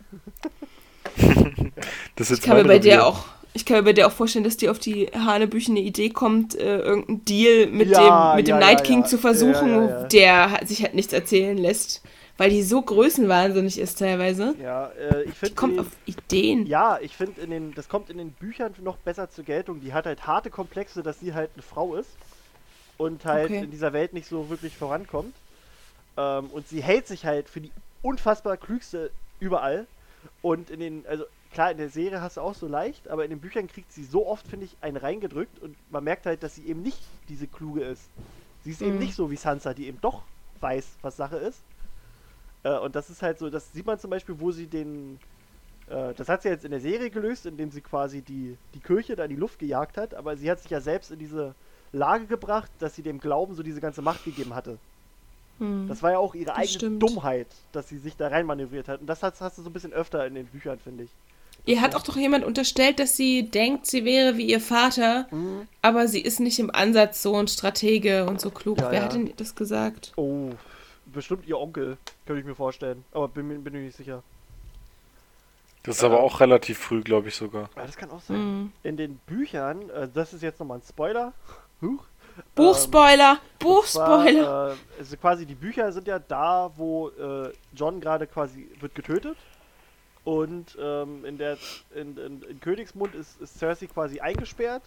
Das 2.16 2.30
ist 2.30 2.40
Ich 2.40 2.44
kann 2.44 2.56
mir 2.58 2.64
bei 2.64 2.78
der 2.78 3.06
auch. 3.06 3.24
Ich 3.52 3.64
kann 3.64 3.78
mir 3.78 3.82
bei 3.82 3.92
der 3.92 4.06
auch 4.06 4.12
vorstellen, 4.12 4.44
dass 4.44 4.56
die 4.56 4.68
auf 4.68 4.78
die 4.78 5.06
hanebüchene 5.06 5.80
Idee 5.80 6.10
kommt, 6.10 6.54
äh, 6.54 6.78
irgendeinen 6.78 7.24
Deal 7.24 7.66
mit 7.66 7.88
Ja, 7.88 8.32
dem, 8.32 8.36
mit 8.36 8.48
ja, 8.48 8.56
dem 8.56 8.60
ja, 8.60 8.66
Night 8.68 8.84
King 8.84 9.00
ja. 9.00 9.06
zu 9.06 9.18
versuchen, 9.18 9.68
Ja, 9.70 9.80
ja, 9.88 10.00
ja. 10.02 10.04
der 10.04 10.66
sich 10.66 10.82
halt 10.82 10.94
nichts 10.94 11.12
erzählen 11.12 11.56
lässt. 11.58 12.02
Weil 12.40 12.48
die 12.48 12.62
so 12.62 12.80
größenwahnsinnig 12.80 13.78
ist 13.78 13.98
teilweise. 13.98 14.54
Ja, 14.58 14.86
äh, 14.92 15.24
ich 15.24 15.34
Die 15.34 15.38
finde. 15.40 15.54
kommt 15.56 15.78
auf 15.78 15.88
Ideen. 16.06 16.64
Ja, 16.64 16.98
ich 16.98 17.14
finde, 17.14 17.38
in 17.42 17.50
den, 17.50 17.74
das 17.74 17.86
kommt 17.90 18.08
in 18.08 18.16
den 18.16 18.30
Büchern 18.32 18.72
noch 18.80 18.96
besser 18.96 19.28
zur 19.28 19.44
Geltung. 19.44 19.82
Die 19.82 19.92
hat 19.92 20.06
halt 20.06 20.26
harte 20.26 20.48
Komplexe, 20.48 21.02
dass 21.02 21.20
sie 21.20 21.34
halt 21.34 21.50
eine 21.52 21.62
Frau 21.62 21.94
ist 21.96 22.08
und 22.96 23.26
halt 23.26 23.50
Okay. 23.50 23.64
in 23.64 23.70
dieser 23.70 23.92
Welt 23.92 24.14
nicht 24.14 24.26
so 24.26 24.48
wirklich 24.48 24.74
vorankommt. 24.74 25.34
Ähm, 26.16 26.46
und 26.46 26.66
sie 26.66 26.82
hält 26.82 27.06
sich 27.06 27.26
halt 27.26 27.50
für 27.50 27.60
die 27.60 27.72
unfassbar 28.00 28.56
klügste 28.56 29.10
überall. 29.38 29.86
Und 30.40 30.70
in 30.70 30.80
den, 30.80 31.06
also 31.06 31.24
klar, 31.52 31.70
in 31.72 31.76
der 31.76 31.90
Serie 31.90 32.22
hast 32.22 32.38
du 32.38 32.40
auch 32.40 32.54
so 32.54 32.66
leicht, 32.66 33.06
aber 33.08 33.24
in 33.24 33.30
den 33.30 33.40
Büchern 33.40 33.66
kriegt 33.66 33.92
sie 33.92 34.04
so 34.04 34.26
oft, 34.26 34.46
finde 34.48 34.64
ich, 34.64 34.78
einen 34.80 34.96
reingedrückt 34.96 35.58
und 35.58 35.76
man 35.90 36.04
merkt 36.04 36.24
halt, 36.24 36.42
dass 36.42 36.54
sie 36.54 36.66
eben 36.66 36.80
nicht 36.80 37.00
diese 37.28 37.48
kluge 37.48 37.82
ist. 37.84 38.08
Sie 38.64 38.70
ist 38.70 38.80
eben 38.80 38.96
Mhm. 38.96 38.98
nicht 38.98 39.14
so 39.14 39.30
wie 39.30 39.36
Sansa, 39.36 39.74
die 39.74 39.88
eben 39.88 40.00
doch 40.00 40.22
weiß, 40.60 40.86
was 41.02 41.16
Sache 41.18 41.36
ist. 41.36 41.60
Äh, 42.62 42.78
und 42.78 42.94
das 42.96 43.10
ist 43.10 43.22
halt 43.22 43.38
so, 43.38 43.50
das 43.50 43.72
sieht 43.72 43.86
man 43.86 43.98
zum 43.98 44.10
Beispiel, 44.10 44.36
wo 44.38 44.50
sie 44.52 44.66
den, 44.66 45.18
äh, 45.88 46.14
das 46.14 46.28
hat 46.28 46.42
sie 46.42 46.48
jetzt 46.48 46.64
in 46.64 46.70
der 46.70 46.80
Serie 46.80 47.10
gelöst, 47.10 47.46
indem 47.46 47.70
sie 47.70 47.80
quasi 47.80 48.22
die, 48.22 48.56
die 48.74 48.80
Kirche 48.80 49.16
da 49.16 49.24
in 49.24 49.30
die 49.30 49.36
Luft 49.36 49.58
gejagt 49.58 49.96
hat, 49.96 50.14
aber 50.14 50.36
sie 50.36 50.50
hat 50.50 50.60
sich 50.60 50.70
ja 50.70 50.80
selbst 50.80 51.10
in 51.10 51.18
diese 51.18 51.54
Lage 51.92 52.26
gebracht, 52.26 52.70
dass 52.78 52.94
sie 52.94 53.02
dem 53.02 53.18
Glauben 53.18 53.54
so 53.54 53.62
diese 53.62 53.80
ganze 53.80 54.02
Macht 54.02 54.24
gegeben 54.24 54.54
hatte. 54.54 54.78
Hm. 55.58 55.86
Das 55.88 56.02
war 56.02 56.12
ja 56.12 56.18
auch 56.18 56.34
ihre 56.34 56.46
Das 56.46 56.56
eigene 56.56 56.72
stimmt. 56.74 57.02
Dummheit, 57.02 57.48
dass 57.72 57.88
sie 57.88 57.98
sich 57.98 58.16
da 58.16 58.28
reinmanövriert 58.28 58.88
hat. 58.88 59.00
Und 59.00 59.06
das 59.06 59.22
hast, 59.22 59.40
hast 59.40 59.58
du 59.58 59.62
so 59.62 59.68
ein 59.70 59.72
bisschen 59.72 59.92
öfter 59.92 60.26
in 60.26 60.34
den 60.34 60.46
Büchern, 60.46 60.78
finde 60.78 61.04
ich. 61.04 61.10
Ihr 61.66 61.82
hat 61.82 61.94
auch 61.94 62.02
doch 62.02 62.16
jemand 62.16 62.44
unterstellt, 62.44 62.98
dass 63.00 63.16
sie 63.18 63.42
denkt, 63.50 63.86
sie 63.86 64.06
wäre 64.06 64.38
wie 64.38 64.46
ihr 64.48 64.60
Vater, 64.60 65.26
Mhm. 65.30 65.68
aber 65.82 66.08
sie 66.08 66.20
ist 66.20 66.40
nicht 66.40 66.58
im 66.58 66.70
Ansatz 66.70 67.20
so 67.22 67.36
ein 67.36 67.48
Stratege 67.48 68.24
und 68.26 68.40
so 68.40 68.50
klug. 68.50 68.78
Ja, 68.78 68.90
Wer 68.90 68.98
ja. 69.00 69.04
hat 69.04 69.12
denn 69.12 69.32
das 69.36 69.54
gesagt? 69.54 70.12
Oh, 70.16 70.50
bestimmt 71.12 71.46
ihr 71.46 71.58
Onkel, 71.58 71.96
könnte 72.26 72.40
ich 72.40 72.46
mir 72.46 72.54
vorstellen. 72.54 73.04
Aber 73.12 73.28
bin, 73.28 73.48
mir- 73.48 73.58
bin 73.58 73.72
mir 73.72 73.80
nicht 73.80 73.96
sicher. 73.96 74.22
Das 75.82 75.96
ist 75.96 76.04
aber 76.04 76.20
auch 76.20 76.40
relativ 76.40 76.78
früh, 76.78 77.00
glaube 77.02 77.28
ich 77.28 77.36
sogar. 77.36 77.70
Ja, 77.76 77.86
das 77.86 77.96
kann 77.96 78.10
auch 78.10 78.20
sein. 78.20 78.36
Hm. 78.36 78.72
In 78.82 78.96
den 78.96 79.16
Büchern, 79.26 79.88
äh, 79.90 80.08
das 80.12 80.34
ist 80.34 80.42
jetzt 80.42 80.60
nochmal 80.60 80.78
ein 80.78 80.82
Spoiler. 80.86 81.32
Huch. 81.80 82.04
Buchspoiler! 82.54 83.32
Und 83.32 83.58
Buchspoiler! 83.58 84.42
zwar, 84.44 84.72
äh, 84.72 84.76
also 84.98 85.16
quasi 85.16 85.46
die 85.46 85.54
Bücher 85.54 85.92
sind 85.92 86.06
ja 86.06 86.18
da, 86.18 86.70
wo 86.76 87.08
äh, 87.08 87.52
John 87.74 88.00
gerade 88.00 88.26
quasi 88.26 88.68
wird 88.80 88.94
getötet. 88.94 89.36
Und 90.24 90.76
ähm, 90.80 91.24
in 91.24 91.38
der 91.38 91.56
in, 91.94 92.16
in, 92.16 92.42
in 92.42 92.60
Königsmund 92.60 93.14
ist, 93.14 93.40
ist 93.40 93.58
Cersei 93.58 93.86
quasi 93.86 94.20
eingesperrt. 94.20 94.82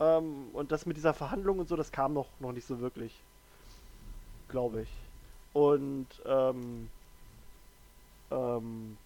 Ähm, 0.00 0.46
und 0.52 0.72
das 0.72 0.86
mit 0.86 0.96
dieser 0.96 1.14
Verhandlung 1.14 1.58
und 1.58 1.68
so, 1.68 1.76
das 1.76 1.92
kam 1.92 2.14
noch, 2.14 2.28
noch 2.40 2.52
nicht 2.52 2.66
so 2.66 2.80
wirklich. 2.80 3.12
Glaube 4.48 4.82
ich. 4.82 4.88
Und 5.52 6.06
ähm, 6.26 6.88
ähm, 8.30 8.96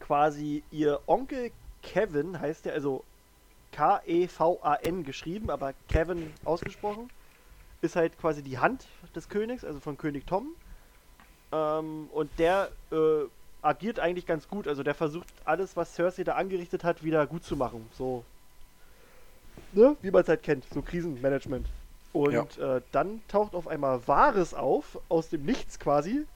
quasi 0.00 0.62
ihr 0.70 1.00
Onkel 1.06 1.50
Kevin 1.82 2.40
heißt 2.40 2.64
der, 2.64 2.74
also 2.74 3.04
K-E-V-A-N 3.72 5.04
geschrieben, 5.04 5.50
aber 5.50 5.74
Kevin 5.88 6.32
ausgesprochen, 6.44 7.08
ist 7.82 7.96
halt 7.96 8.18
quasi 8.18 8.42
die 8.42 8.58
Hand 8.58 8.86
des 9.14 9.28
Königs, 9.28 9.64
also 9.64 9.80
von 9.80 9.96
König 9.96 10.26
Tom. 10.26 10.48
Ähm, 11.52 12.08
und 12.12 12.30
der 12.38 12.70
äh, 12.90 13.24
agiert 13.62 14.00
eigentlich 14.00 14.26
ganz 14.26 14.48
gut, 14.48 14.66
also 14.68 14.82
der 14.82 14.94
versucht 14.94 15.28
alles, 15.44 15.76
was 15.76 15.94
Cersei 15.94 16.24
da 16.24 16.34
angerichtet 16.34 16.84
hat, 16.84 17.02
wieder 17.02 17.26
gut 17.26 17.44
zu 17.44 17.56
machen. 17.56 17.88
So, 17.92 18.24
ne? 19.72 19.96
wie 20.02 20.10
man 20.10 20.22
es 20.22 20.28
halt 20.28 20.42
kennt, 20.42 20.64
so 20.72 20.82
Krisenmanagement. 20.82 21.66
Und 22.12 22.58
äh, 22.58 22.80
dann 22.92 23.20
taucht 23.28 23.54
auf 23.54 23.68
einmal 23.68 24.06
Varys 24.06 24.54
auf, 24.54 24.98
aus 25.08 25.28
dem 25.28 25.44
Nichts 25.44 25.78
quasi, 25.78 26.26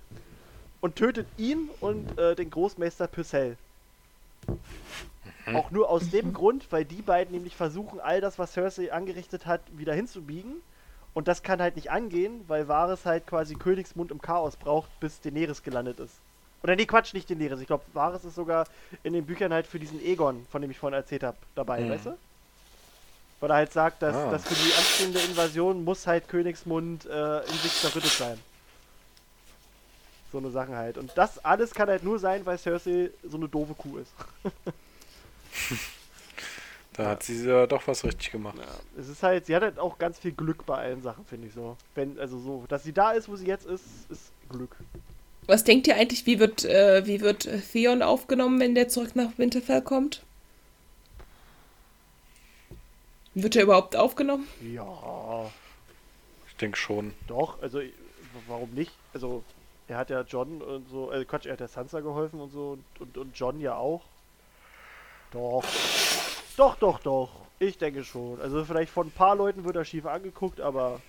und 0.81 0.97
tötet 0.97 1.27
ihn 1.37 1.69
und 1.81 2.19
äh, 2.19 2.35
den 2.37 2.51
Großmeister 2.51 3.07
Pycelle. 3.07 3.57
Auch 5.55 5.71
nur 5.71 5.91
aus 5.91 6.11
dem 6.11 6.33
Grund, 6.33 6.71
weil 6.71 6.85
die 6.85 7.03
beiden 7.03 7.33
nämlich 7.35 7.57
versuchen, 7.57 8.01
all 8.01 8.21
das, 8.21 8.39
was 8.39 8.53
Cersei 8.53 8.93
angerichtet 8.93 9.47
hat, 9.47 9.61
wieder 9.77 9.95
hinzubiegen. 9.95 10.55
Und 11.13 11.29
das 11.29 11.43
kann 11.43 11.61
halt 11.61 11.77
nicht 11.77 11.91
angehen, 11.91 12.45
weil 12.49 12.67
Varys 12.67 13.05
halt 13.07 13.27
quasi 13.27 13.55
Königsmund 13.55 14.11
im 14.11 14.21
Chaos 14.21 14.57
braucht, 14.57 14.89
bis 15.01 15.21
Daenerys 15.21 15.63
gelandet 15.63 16.01
ist. 16.01 16.15
Oder 16.63 16.77
nee, 16.77 16.87
Quatsch, 16.87 17.15
nicht 17.15 17.29
Daenerys. 17.31 17.61
Ich 17.61 17.67
glaube, 17.67 17.85
Varys 17.93 18.25
ist 18.25 18.35
sogar 18.35 18.67
in 19.03 19.13
den 19.13 19.25
Büchern 19.27 19.53
halt 19.53 19.67
für 19.67 19.79
diesen 19.79 20.03
Egon, 20.05 20.45
von 20.51 20.63
dem 20.63 20.71
ich 20.71 20.79
vorhin 20.79 20.97
erzählt 20.99 21.23
habe, 21.23 21.37
dabei, 21.55 21.83
Mhm. 21.83 21.91
weißt 21.91 22.07
du? 22.07 22.19
Weil 23.45 23.51
er 23.51 23.57
halt 23.57 23.75
sagt, 23.75 24.01
dass, 24.01 24.17
Ah. 24.17 24.31
dass 24.31 24.43
für 24.47 24.55
die 24.55 24.73
anstehende 24.73 25.19
Invasion 25.21 25.85
muss 25.85 26.07
halt 26.07 26.29
Königsmund 26.29 27.05
äh, 27.05 27.41
in 27.41 27.53
sich 27.59 27.75
zerrüttet 27.75 28.11
sein. 28.11 28.39
So 30.33 30.39
eine 30.39 30.51
Sache 30.51 30.75
halt. 30.75 30.97
Und 30.97 31.13
das 31.15 31.45
alles 31.45 31.75
kann 31.75 31.91
halt 31.91 32.03
nur 32.05 32.19
sein, 32.19 32.47
weil 32.47 32.57
Cersei 32.57 33.11
so 33.23 33.37
eine 33.37 33.47
doofe 33.47 33.75
Kuh 33.75 33.99
ist. 33.99 34.13
Da 36.95 37.09
hat 37.09 37.23
sie 37.25 37.45
ja 37.47 37.67
doch 37.67 37.87
was 37.87 38.03
richtig 38.05 38.31
gemacht. 38.31 38.57
Ja, 38.57 39.01
es 39.01 39.09
ist 39.09 39.23
halt, 39.23 39.45
sie 39.47 39.55
hat 39.55 39.63
halt 39.63 39.79
auch 39.79 39.99
ganz 39.99 40.19
viel 40.19 40.33
Glück 40.33 40.65
bei 40.65 40.77
allen 40.77 41.03
Sachen, 41.03 41.25
finde 41.27 41.49
ich 41.49 41.53
so. 41.53 41.77
Wenn, 41.97 42.19
also 42.21 42.39
so, 42.39 42.65
dass 42.69 42.85
sie 42.85 42.93
da 42.93 43.11
ist, 43.13 43.29
wo 43.29 43.35
sie 43.37 43.47
jetzt 43.47 43.67
ist, 43.67 43.83
ist 44.09 44.31
Glück. 44.49 44.77
Was 45.49 45.65
denkt 45.65 45.87
ihr 45.89 45.97
eigentlich, 45.97 46.25
wie 46.25 46.39
wird, 46.39 46.65
äh, 46.65 47.05
wie 47.05 47.21
wird 47.21 47.49
Theon 47.73 48.01
aufgenommen, 48.01 48.59
wenn 48.61 48.75
der 48.75 48.89
zurück 48.89 49.17
nach 49.17 49.37
Winterfell 49.37 49.83
kommt? 49.83 50.23
Wird 53.35 53.57
er 53.57 53.63
überhaupt 53.65 53.97
aufgenommen? 53.97 54.47
Ja, 54.63 55.51
Ich 56.49 56.57
denke 56.57 56.77
schon. 56.79 57.13
doch, 57.27 57.61
also 57.63 57.81
warum 58.47 58.71
nicht? 58.71 58.93
Also, 59.13 59.43
er 59.89 59.99
hat 59.99 60.11
ja 60.11 60.23
John 60.23 60.63
und 60.63 60.89
so, 60.89 61.11
äh, 61.13 61.25
Quatsch, 61.25 61.47
er 61.47 61.53
hat 61.55 61.61
der 61.61 61.69
Sansa 61.69 62.01
geholfen 62.01 62.41
und 62.41 62.51
so 62.53 62.71
und, 62.73 63.01
und, 63.01 63.19
und 63.19 63.39
John 63.39 63.61
ja 63.61 63.77
auch. 63.77 64.03
Doch. 65.33 65.65
Doch, 66.57 66.77
doch, 66.77 67.01
doch. 67.01 67.31
Ich 67.59 67.79
denke 67.79 68.05
schon. 68.05 68.41
Also 68.41 68.65
vielleicht 68.65 68.93
von 68.93 69.09
ein 69.09 69.13
paar 69.13 69.35
Leuten 69.37 69.65
wird 69.65 69.77
er 69.77 69.85
schief 69.85 70.07
angeguckt, 70.07 70.61
aber 70.61 71.01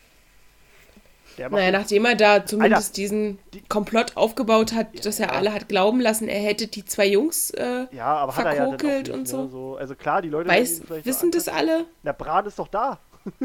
der 1.37 1.49
macht 1.49 1.59
Naja, 1.59 1.71
nachdem 1.71 2.05
er 2.05 2.15
da 2.15 2.45
zumindest 2.45 2.89
Alter, 2.89 2.93
diesen 2.95 3.39
die- 3.53 3.61
Komplott 3.67 4.15
aufgebaut 4.15 4.73
hat, 4.73 5.05
dass 5.05 5.19
er 5.19 5.27
Ja. 5.27 5.33
alle 5.33 5.53
hat 5.53 5.67
glauben 5.69 5.99
lassen, 6.01 6.27
er 6.27 6.39
hätte 6.39 6.67
die 6.67 6.85
zwei 6.85 7.07
Jungs, 7.07 7.51
äh, 7.51 7.87
ja, 7.91 8.05
aber 8.15 8.35
hat 8.35 8.45
er 8.45 8.51
ja 8.55 8.63
verkokelt 8.69 9.07
nicht, 9.07 9.11
und 9.11 9.21
ne? 9.21 9.49
so. 9.51 9.77
Also 9.79 9.95
klar, 9.95 10.21
die 10.21 10.29
Leute 10.29 10.49
weiß, 10.49 10.81
wissen 11.03 11.31
so 11.31 11.37
das 11.37 11.47
alle? 11.47 11.85
Der 12.03 12.13
Bran 12.13 12.45
ist 12.45 12.59
doch 12.59 12.67
da. 12.67 12.99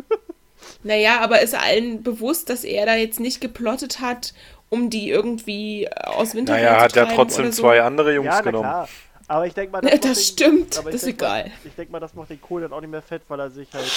Naja, 0.83 1.21
aber 1.21 1.41
ist 1.41 1.55
allen 1.55 2.03
bewusst, 2.03 2.51
dass 2.51 2.65
er 2.65 2.85
da 2.85 2.95
jetzt 2.95 3.19
nicht 3.19 3.41
geplottet 3.41 4.01
hat, 4.01 4.35
um 4.69 4.91
die 4.91 5.09
irgendwie 5.09 5.85
äh, 5.85 5.91
aus 6.05 6.35
Winterfell 6.35 6.63
Naja, 6.65 6.77
zu 6.79 6.85
hat 6.85 6.97
ja 6.97 7.05
treiben 7.05 7.17
trotzdem 7.17 7.53
so? 7.53 7.63
zwei 7.63 7.81
andere 7.83 8.15
Jungs 8.15 8.27
ja, 8.27 8.33
na 8.37 8.41
genommen. 8.43 8.65
klar. 8.69 8.89
Aber 9.27 9.47
ich 9.47 9.55
denke 9.55 9.73
mal, 9.73 9.81
Das, 9.81 9.91
macht 9.93 10.05
den- 10.05 10.15
stimmt, 10.17 10.79
aber 10.79 10.91
ich 10.91 10.93
das 10.97 11.03
ist 11.03 11.07
denk 11.07 11.21
mal- 11.23 11.41
egal. 11.41 11.51
Ich 11.65 11.75
denke 11.77 11.93
mal, 11.93 12.01
das 12.01 12.15
macht 12.15 12.29
den 12.31 12.41
Kohl 12.43 12.61
dann 12.61 12.73
auch 12.75 12.81
nicht 12.83 12.91
mehr 12.91 13.01
fett, 13.03 13.23
weil 13.29 13.41
er 13.41 13.51
sich 13.51 13.73
halt. 13.73 13.91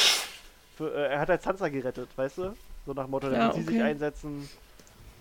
Für, 0.77 0.91
äh, 0.95 1.07
er 1.13 1.19
hat 1.19 1.29
halt 1.29 1.43
Sansa 1.43 1.67
gerettet, 1.67 2.07
weißt 2.15 2.37
du? 2.39 2.53
So 2.85 2.93
nach 2.93 3.03
dem 3.05 3.11
Motto, 3.11 3.27
damit 3.29 3.39
Ja, 3.41 3.53
sie 3.53 3.61
sich 3.61 3.75
okay. 3.75 3.81
einsetzen 3.81 4.49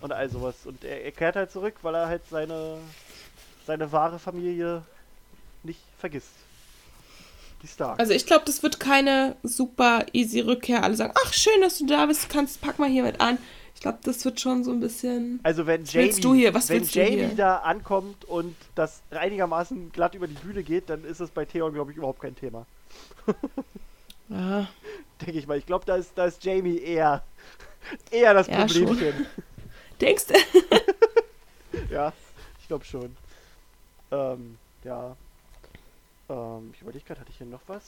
und 0.01 0.11
all 0.11 0.29
sowas. 0.29 0.55
Und 0.65 0.83
er, 0.83 1.03
er 1.03 1.11
kehrt 1.11 1.35
halt 1.35 1.51
zurück, 1.51 1.75
weil 1.81 1.95
er 1.95 2.07
halt 2.07 2.21
seine, 2.29 2.77
seine 3.65 3.91
wahre 3.91 4.19
Familie 4.19 4.83
nicht 5.63 5.79
vergisst. 5.97 6.31
Die 7.61 7.67
Stark. 7.67 7.97
Also 7.99 8.11
ich 8.11 8.25
glaube, 8.25 8.43
das 8.45 8.61
wird 8.61 8.81
keine 8.81 9.37
super 9.43 10.05
easy 10.11 10.41
Rückkehr. 10.41 10.83
Alle 10.83 10.95
sagen, 10.95 11.13
ach 11.25 11.31
schön, 11.31 11.61
dass 11.61 11.77
du 11.77 11.85
da 11.85 12.05
bist, 12.05 12.27
kannst, 12.29 12.59
pack 12.59 12.77
mal 12.77 12.89
hier 12.89 13.03
mit 13.03 13.21
an. 13.21 13.37
Ich 13.73 13.79
glaube, 13.81 13.99
das 14.03 14.23
wird 14.25 14.39
schon 14.41 14.63
so 14.65 14.71
ein 14.71 14.81
bisschen... 14.81 15.39
Also 15.43 15.65
wenn 15.65 15.85
Jamie, 15.85 16.07
willst 16.07 16.23
du 16.23 16.33
hier? 16.33 16.53
Was 16.53 16.69
wenn 16.69 16.81
willst 16.81 16.93
du 16.95 16.99
Jamie 16.99 17.15
hier? 17.15 17.29
da 17.35 17.57
ankommt 17.59 18.25
und 18.25 18.55
das 18.75 19.01
einigermaßen 19.11 19.91
glatt 19.93 20.13
über 20.15 20.27
die 20.27 20.35
Bühne 20.35 20.63
geht, 20.63 20.89
dann 20.89 21.05
ist 21.05 21.21
es 21.21 21.31
bei 21.31 21.45
Theon, 21.45 21.73
glaube 21.73 21.91
ich, 21.91 21.97
überhaupt 21.97 22.21
kein 22.21 22.35
Thema. 22.35 22.65
Ja, 24.29 24.67
Denke 25.21 25.37
ich 25.37 25.47
mal. 25.47 25.57
Ich 25.57 25.65
glaube, 25.65 25.85
da 25.85 25.95
ist, 25.95 26.11
da 26.15 26.25
ist 26.25 26.43
Jamie 26.43 26.77
eher, 26.77 27.23
eher 28.11 28.33
das 28.33 28.47
Ja, 28.47 28.67
schon. 28.67 28.85
Problemchen. 28.85 29.25
denkst 30.01 30.27
du? 30.27 30.33
Ja, 31.89 32.13
ich 32.59 32.67
glaube 32.67 32.85
schon. 32.85 33.15
Ähm, 34.11 34.57
ja. 34.83 35.15
Ähm, 36.29 36.71
ich 36.73 36.81
überlege 36.81 37.03
gerade, 37.03 37.21
hatte 37.21 37.31
ich 37.31 37.37
hier 37.37 37.47
noch 37.47 37.61
was? 37.67 37.83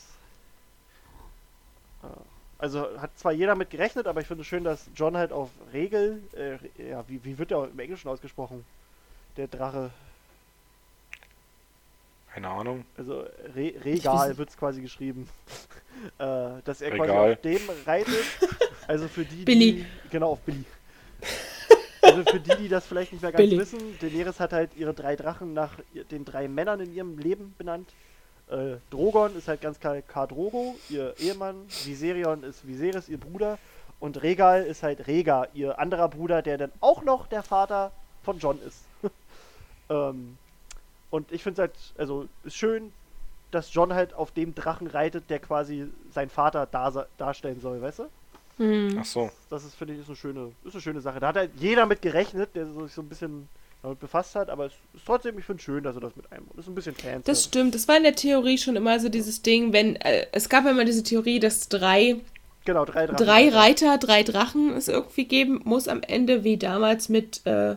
Äh, 2.03 2.07
also 2.57 2.99
hat 2.99 3.17
zwar 3.17 3.31
jeder 3.31 3.55
mit 3.55 3.69
gerechnet, 3.69 4.07
aber 4.07 4.21
ich 4.21 4.27
finde 4.27 4.41
es 4.41 4.47
schön, 4.47 4.63
dass 4.63 4.87
John 4.95 5.15
halt 5.17 5.31
auf 5.31 5.49
Regel, 5.71 6.23
äh, 6.35 6.57
ja, 6.89 7.03
wie, 7.07 7.23
wie 7.23 7.37
wird 7.37 7.51
der 7.51 7.65
im 7.65 7.77
Englischen 7.79 8.07
ausgesprochen? 8.07 8.65
Der 9.37 9.47
Drache. 9.47 9.91
Keine 12.33 12.49
Ahnung. 12.49 12.85
Also 12.97 13.25
Re 13.55 13.73
Regal 13.83 14.37
wird 14.37 14.49
es 14.49 14.57
quasi 14.57 14.81
geschrieben. 14.81 15.29
äh, 16.17 16.61
dass 16.65 16.81
er 16.81 16.91
quasi 16.91 17.11
Regal. 17.11 17.33
auf 17.33 17.41
dem 17.41 17.61
reitet. 17.85 18.25
Also 18.87 19.07
für 19.07 19.25
die, 19.25 19.43
Billy. 19.43 19.73
die. 19.73 19.85
Genau, 20.09 20.31
auf 20.31 20.39
Billy. 20.39 20.63
Also 22.01 22.23
für 22.23 22.39
die, 22.39 22.55
die 22.55 22.69
das 22.69 22.85
vielleicht 22.85 23.11
nicht 23.11 23.21
mehr 23.21 23.31
ganz 23.31 23.41
Billig. 23.41 23.59
wissen, 23.59 23.79
Daenerys 23.99 24.39
hat 24.39 24.53
halt 24.53 24.71
ihre 24.75 24.93
drei 24.93 25.15
Drachen 25.15 25.53
nach 25.53 25.71
den 26.11 26.23
drei 26.23 26.47
Männern 26.47 26.79
in 26.79 26.93
ihrem 26.93 27.17
Leben 27.17 27.55
benannt. 27.57 27.89
Äh, 28.49 28.75
Drogon 28.91 29.35
ist 29.35 29.47
halt 29.47 29.61
ganz 29.61 29.79
klar 29.79 30.01
Khal 30.01 30.27
Drogo, 30.27 30.75
ihr 30.89 31.15
Ehemann. 31.19 31.65
Viserion 31.83 32.43
ist 32.43 32.67
Viserys, 32.67 33.09
ihr 33.09 33.17
Bruder. 33.17 33.57
Und 33.99 34.21
Regal 34.21 34.63
ist 34.63 34.83
halt 34.83 35.07
Rega, 35.07 35.47
ihr 35.53 35.79
anderer 35.79 36.09
Bruder, 36.09 36.41
der 36.41 36.57
dann 36.57 36.71
auch 36.79 37.01
noch 37.01 37.27
der 37.27 37.43
Vater 37.43 37.91
von 38.23 38.37
John 38.39 38.59
ist. 38.61 38.83
ähm, 39.89 40.37
und 41.09 41.31
ich 41.31 41.41
finde 41.41 41.61
es 41.63 41.67
halt, 41.67 41.75
also 41.97 42.27
ist 42.43 42.55
schön, 42.55 42.91
dass 43.51 43.73
John 43.73 43.93
halt 43.93 44.13
auf 44.13 44.31
dem 44.31 44.53
Drachen 44.53 44.87
reitet, 44.87 45.29
der 45.29 45.39
quasi 45.39 45.87
sein 46.11 46.29
Vater 46.29 46.65
dar 46.65 47.07
darstellen 47.17 47.61
soll, 47.61 47.81
weißt 47.81 47.99
du? 47.99 48.09
Hm. 48.57 48.97
Ach 48.99 49.05
so. 49.05 49.29
Das 49.49 49.63
ist, 49.65 49.75
finde 49.75 49.93
ich, 49.95 49.99
ist 50.01 50.07
eine 50.07 50.15
schöne, 50.15 50.51
ist 50.63 50.73
eine 50.73 50.81
schöne 50.81 51.01
Sache. 51.01 51.19
Da 51.19 51.27
hat 51.27 51.35
halt 51.35 51.51
jeder 51.59 51.85
mit 51.85 52.01
gerechnet, 52.01 52.55
der 52.55 52.65
sich 52.65 52.93
so 52.93 53.01
ein 53.01 53.09
bisschen 53.09 53.49
damit 53.83 53.99
befasst 53.99 54.33
hat, 54.35 54.49
aber 54.49 54.65
es 54.67 54.73
ist 54.93 55.05
trotzdem, 55.05 55.37
ich 55.37 55.45
finde 55.45 55.59
es 55.59 55.65
schön, 55.65 55.83
dass 55.83 55.95
er 55.95 56.01
das 56.01 56.15
mit 56.15 56.31
einbaut. 56.31 56.53
Das 56.55 56.65
ist 56.65 56.69
ein 56.71 56.75
bisschen 56.75 56.95
Fans. 56.95 57.25
Das 57.25 57.43
stimmt. 57.43 57.75
Das 57.75 57.87
war 57.87 57.97
in 57.97 58.03
der 58.03 58.15
Theorie 58.15 58.57
schon 58.57 58.75
immer 58.75 58.99
so 58.99 59.09
dieses 59.09 59.41
Ding, 59.41 59.73
wenn 59.73 59.95
äh, 59.97 60.25
es 60.31 60.49
gab 60.49 60.65
immer 60.65 60.85
diese 60.85 61.03
Theorie, 61.03 61.39
dass 61.39 61.69
drei, 61.69 62.15
Genau, 62.65 62.83
drei 62.85 63.05
Drachen. 63.05 63.23
drei 63.25 63.49
Reiter, 63.49 63.97
drei 63.99 64.23
Drachen 64.23 64.73
es 64.75 64.87
irgendwie 64.87 65.25
geben 65.25 65.61
muss 65.65 65.87
am 65.87 66.01
Ende, 66.01 66.43
wie 66.43 66.57
damals 66.57 67.09
mit 67.09 67.45
äh, 67.45 67.75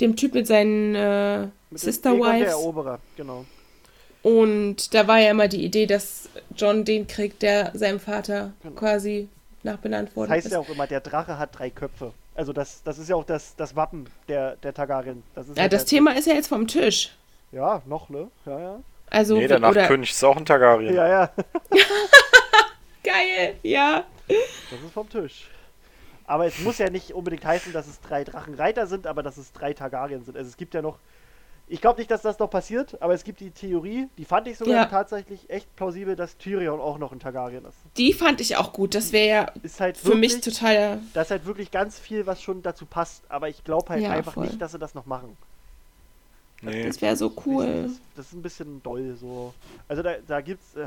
dem 0.00 0.14
Typ 0.14 0.34
mit 0.34 0.46
seinen 0.46 0.94
äh, 0.94 1.46
Mit 1.70 1.80
Sister 1.80 2.10
Aegon 2.10 2.26
Der 2.26 2.40
Wives. 2.40 2.52
Eroberer, 2.52 3.00
genau. 3.16 3.44
Und 4.22 4.94
da 4.94 5.06
war 5.08 5.18
ja 5.18 5.30
immer 5.32 5.48
die 5.48 5.64
Idee, 5.64 5.86
dass 5.86 6.28
John 6.56 6.84
den 6.84 7.06
kriegt, 7.06 7.42
der 7.42 7.72
seinem 7.74 7.98
Vater 8.00 8.52
Genau. 8.62 8.74
quasi 8.76 9.28
nachbenannt 9.64 10.14
worden 10.14 10.28
Das 10.28 10.36
heißt 10.36 10.46
ist. 10.46 10.52
ja 10.52 10.58
auch 10.58 10.68
immer, 10.68 10.86
der 10.86 11.00
Drache 11.00 11.38
hat 11.38 11.58
drei 11.58 11.70
Köpfe. 11.70 12.12
Also 12.34 12.52
das, 12.52 12.82
das 12.82 12.98
ist 12.98 13.08
ja 13.08 13.16
auch 13.16 13.24
das, 13.24 13.54
das 13.56 13.76
Wappen 13.76 14.08
der, 14.28 14.56
der 14.56 14.74
Targaryen. 14.74 15.22
Das 15.34 15.48
ist 15.48 15.56
ja, 15.56 15.62
halt 15.62 15.72
das 15.72 15.84
Thema 15.84 16.16
ist 16.16 16.26
ja 16.26 16.34
jetzt 16.34 16.48
vom 16.48 16.66
Tisch. 16.66 17.16
Ja, 17.52 17.82
noch, 17.86 18.08
ne? 18.08 18.28
Ja, 18.46 18.58
ja. 18.58 18.80
Also, 19.10 19.36
nee, 19.36 19.46
der 19.46 19.58
oder 19.58 19.72
Nachtkönig 19.72 20.10
ist 20.10 20.24
auch 20.24 20.36
ein 20.36 20.44
Targaryen. 20.44 20.94
Ja, 20.94 21.06
ja. 21.06 21.30
geil, 23.04 23.54
ja. 23.62 24.04
Das 24.26 24.80
ist 24.80 24.92
vom 24.92 25.08
Tisch. 25.08 25.48
Aber 26.26 26.46
es 26.46 26.58
muss 26.60 26.78
ja 26.78 26.90
nicht 26.90 27.12
unbedingt 27.12 27.44
heißen, 27.44 27.72
dass 27.72 27.86
es 27.86 28.00
drei 28.00 28.24
Drachenreiter 28.24 28.86
sind, 28.86 29.06
aber 29.06 29.22
dass 29.22 29.36
es 29.36 29.52
drei 29.52 29.74
Targaryen 29.74 30.24
sind. 30.24 30.36
Also 30.36 30.48
es 30.48 30.56
gibt 30.56 30.74
ja 30.74 30.82
noch. 30.82 30.98
Ich 31.66 31.80
glaube 31.80 31.98
nicht, 31.98 32.10
dass 32.10 32.20
das 32.20 32.38
noch 32.38 32.50
passiert, 32.50 33.00
aber 33.00 33.14
es 33.14 33.24
gibt 33.24 33.40
die 33.40 33.50
Theorie, 33.50 34.08
die 34.18 34.26
fand 34.26 34.46
ich 34.48 34.58
sogar 34.58 34.74
Ja. 34.74 34.84
tatsächlich 34.84 35.48
echt 35.48 35.74
plausibel, 35.76 36.14
dass 36.14 36.36
Tyrion 36.36 36.78
auch 36.78 36.98
noch 36.98 37.10
ein 37.10 37.20
Targaryen 37.20 37.64
ist. 37.64 37.76
Die 37.96 38.12
fand 38.12 38.40
ich 38.42 38.56
auch 38.58 38.72
gut. 38.74 38.94
Das 38.94 39.12
wäre 39.12 39.28
ja 39.28 39.52
Ist 39.62 39.80
halt 39.80 39.96
für 39.96 40.14
mich 40.14 40.34
wirklich, 40.34 40.54
total. 40.58 41.00
da 41.14 41.22
ist 41.22 41.30
halt 41.30 41.46
wirklich 41.46 41.70
ganz 41.70 41.98
viel, 41.98 42.26
was 42.26 42.42
schon 42.42 42.62
dazu 42.62 42.84
passt, 42.84 43.22
aber 43.30 43.48
ich 43.48 43.64
glaube 43.64 43.88
halt 43.88 44.02
Ja, 44.02 44.10
einfach 44.10 44.34
voll. 44.34 44.46
nicht, 44.46 44.60
dass 44.60 44.72
sie 44.72 44.78
das 44.78 44.94
noch 44.94 45.06
machen. 45.06 45.36
Nee. 46.60 46.84
Das 46.86 47.00
wäre 47.02 47.16
so 47.16 47.32
cool. 47.46 47.84
Das, 47.84 47.92
das 48.16 48.26
ist 48.26 48.32
ein 48.34 48.42
bisschen 48.42 48.82
doll 48.82 49.16
so. 49.20 49.52
Also 49.88 50.02
da, 50.02 50.14
da 50.26 50.40
gibt's. 50.40 50.74
Äh, 50.76 50.86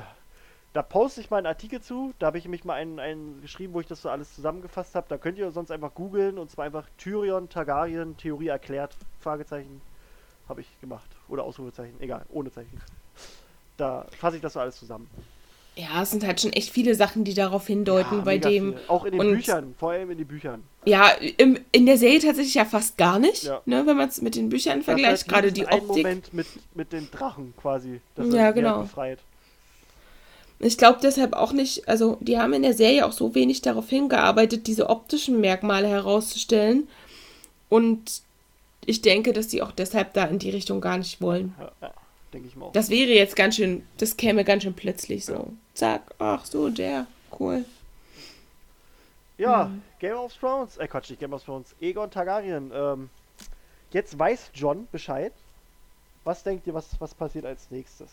da 0.74 0.82
poste 0.84 1.22
ich 1.22 1.30
mal 1.32 1.38
einen 1.38 1.48
Artikel 1.48 1.82
zu. 1.82 2.14
Da 2.20 2.28
habe 2.28 2.38
ich 2.38 2.48
mich 2.48 2.64
mal 2.64 2.74
einen, 2.76 3.00
einen 3.00 3.42
geschrieben, 3.42 3.74
wo 3.74 3.80
ich 3.80 3.88
das 3.88 4.02
so 4.04 4.10
alles 4.10 4.34
zusammengefasst 4.36 4.94
habe. 4.96 5.08
Da 5.10 5.18
könnt 5.18 5.38
ihr 5.40 5.50
sonst 5.52 5.72
einfach 5.72 5.94
googeln 5.96 6.38
und 6.38 6.52
zwar 6.52 6.66
einfach 6.66 6.86
Tyrion 7.00 7.50
Targaryen 7.50 8.16
Theorie 8.18 8.48
erklärt. 8.50 8.96
Fragezeichen. 9.20 9.82
Habe 10.50 10.62
ich 10.62 10.68
gemacht. 10.82 11.10
Oder 11.30 11.44
Ausrufezeichen. 11.44 11.96
Egal, 12.00 12.26
ohne 12.32 12.52
Zeichen. 12.52 12.80
Da 13.78 14.06
fasse 14.20 14.38
ich 14.38 14.42
das 14.42 14.54
so 14.54 14.60
alles 14.60 14.78
zusammen. 14.78 15.10
Ja, 15.76 16.02
es 16.02 16.10
sind 16.10 16.26
halt 16.26 16.42
schon 16.42 16.54
echt 16.54 16.72
viele 16.72 16.96
Sachen, 16.96 17.24
die 17.24 17.36
darauf 17.36 17.68
hindeuten, 17.68 18.18
Ja, 18.20 18.24
bei 18.24 18.40
dem. 18.40 18.74
viel. 18.74 18.82
Auch 18.88 19.06
in 19.06 19.12
den 19.12 19.22
und- 19.22 19.34
Büchern, 19.36 19.76
vor 19.78 19.92
allem 19.92 20.10
in 20.10 20.18
den 20.18 20.26
Büchern. 20.28 20.64
Ja, 20.86 21.10
im, 21.10 21.60
in 21.72 21.86
der 21.86 22.00
Serie 22.00 22.20
tatsächlich 22.20 22.56
ja 22.56 22.66
fast 22.66 22.98
gar 22.98 23.20
nicht, 23.20 23.44
Ja. 23.44 23.62
ne, 23.66 23.86
wenn 23.86 23.96
man 23.96 24.10
es 24.10 24.20
mit 24.22 24.36
den 24.36 24.50
Büchern 24.50 24.78
Das 24.80 24.86
vergleicht. 24.86 25.12
heißt, 25.12 25.28
Gerade 25.30 25.52
die 25.52 25.68
Optik. 25.68 25.82
Moment 25.88 26.34
mit, 26.34 26.48
mit 26.74 26.92
den 26.94 27.12
Drachen 27.12 27.54
quasi. 27.62 28.02
Das 28.16 28.28
Ja, 28.34 28.40
er 28.46 28.54
genau. 28.54 28.82
befreit. 28.82 29.20
Ich 30.60 30.80
glaube 30.80 30.98
deshalb 31.04 31.34
auch 31.34 31.52
nicht, 31.52 31.88
also 31.88 32.18
die 32.22 32.40
haben 32.40 32.54
in 32.54 32.64
der 32.64 32.74
Serie 32.74 33.06
auch 33.06 33.12
so 33.12 33.36
wenig 33.36 33.62
darauf 33.62 33.88
hingearbeitet, 33.90 34.66
diese 34.66 34.90
optischen 34.90 35.40
Merkmale 35.40 35.88
herauszustellen. 35.88 36.88
Und 37.70 38.22
ich 38.88 39.02
denke, 39.02 39.34
dass 39.34 39.48
die 39.48 39.62
auch 39.62 39.72
deshalb 39.72 40.14
da 40.14 40.26
in 40.26 40.40
die 40.40 40.50
Richtung 40.50 40.82
gar 40.82 40.98
nicht 40.98 41.22
wollen. 41.22 41.54
Ja, 41.60 41.72
ja, 41.82 41.94
denke 42.34 42.48
ich 42.48 42.56
mal 42.56 42.68
auch. 42.68 42.72
Das 42.72 42.90
wäre 42.90 43.12
jetzt 43.12 43.36
ganz 43.36 43.58
schön, 43.58 43.86
das 43.98 44.18
käme 44.18 44.44
ganz 44.44 44.64
schön 44.64 44.74
plötzlich 44.74 45.26
so. 45.26 45.54
Zack, 45.74 46.02
ach 46.18 46.46
so, 46.46 46.70
der, 46.70 47.06
cool. 47.40 47.66
Ja, 49.38 49.66
Mhm. 49.66 49.84
Game 50.00 50.16
of 50.16 50.34
Thrones, 50.36 50.78
äh 50.78 50.88
Quatsch, 50.88 51.10
nicht 51.10 51.20
Game 51.20 51.34
of 51.34 51.44
Thrones, 51.44 51.76
Aegon 51.82 52.10
Targaryen. 52.10 52.72
Ähm, 52.74 53.10
jetzt 53.92 54.18
weiß 54.18 54.52
John 54.54 54.88
Bescheid. 54.92 55.34
Was 56.24 56.44
denkt 56.44 56.66
ihr, 56.66 56.74
was, 56.74 56.90
was 57.00 57.14
passiert 57.14 57.46
als 57.46 57.70
nächstes? 57.70 58.10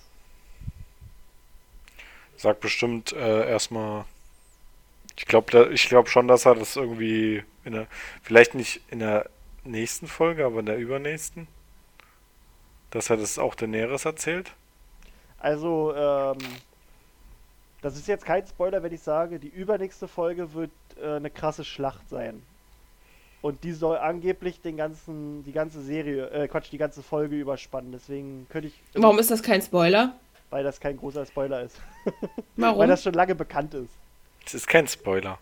Sagt 2.36 2.60
bestimmt 2.60 3.12
äh, 3.12 3.48
erstmal. 3.48 4.04
Ich 5.16 5.26
glaube 5.26 5.70
ich 5.72 5.88
glaub 5.88 6.08
schon, 6.08 6.26
dass 6.26 6.44
er 6.46 6.56
das 6.56 6.74
irgendwie 6.76 7.44
in 7.64 7.72
der. 7.72 7.86
Vielleicht 8.22 8.54
nicht 8.54 8.80
in 8.90 8.98
der 8.98 9.30
nächsten 9.64 10.06
Folge, 10.06 10.44
aber 10.44 10.60
in 10.60 10.66
der 10.66 10.78
übernächsten. 10.78 11.46
Dass 12.90 13.10
er 13.10 13.16
das 13.16 13.38
auch 13.38 13.54
Daenerys 13.54 14.04
erzählt. 14.04 14.52
Also, 15.38 15.94
ähm, 15.94 16.38
das 17.82 17.96
ist 17.96 18.08
jetzt 18.08 18.24
kein 18.24 18.46
Spoiler, 18.46 18.82
wenn 18.82 18.92
ich 18.92 19.02
sage, 19.02 19.38
die 19.38 19.48
übernächste 19.48 20.08
Folge 20.08 20.54
wird 20.54 20.70
äh, 21.02 21.16
eine 21.16 21.30
krasse 21.30 21.64
Schlacht 21.64 22.08
sein. 22.08 22.42
Und 23.42 23.62
die 23.62 23.72
soll 23.72 23.98
angeblich 23.98 24.60
den 24.62 24.76
ganzen, 24.78 25.44
die 25.44 25.52
ganze 25.52 25.82
Serie, 25.82 26.30
äh, 26.30 26.48
Quatsch, 26.48 26.72
die 26.72 26.78
ganze 26.78 27.02
Folge 27.02 27.36
überspannen. 27.38 27.92
Deswegen 27.92 28.46
könnte 28.48 28.68
ich, 28.68 28.80
Warum 28.94 29.18
ist 29.18 29.30
das 29.30 29.42
kein 29.42 29.60
Spoiler? 29.60 30.14
weil 30.50 30.62
das 30.62 30.78
kein 30.78 30.96
großer 30.96 31.26
Spoiler 31.26 31.62
ist. 31.62 31.80
Weil 32.04 32.70
Warum? 32.70 32.86
das 32.86 33.02
schon 33.02 33.14
lange 33.14 33.34
bekannt 33.34 33.74
ist. 33.74 33.90
Das 34.44 34.54
ist 34.54 34.68
kein 34.68 34.86
Spoiler. 34.86 35.36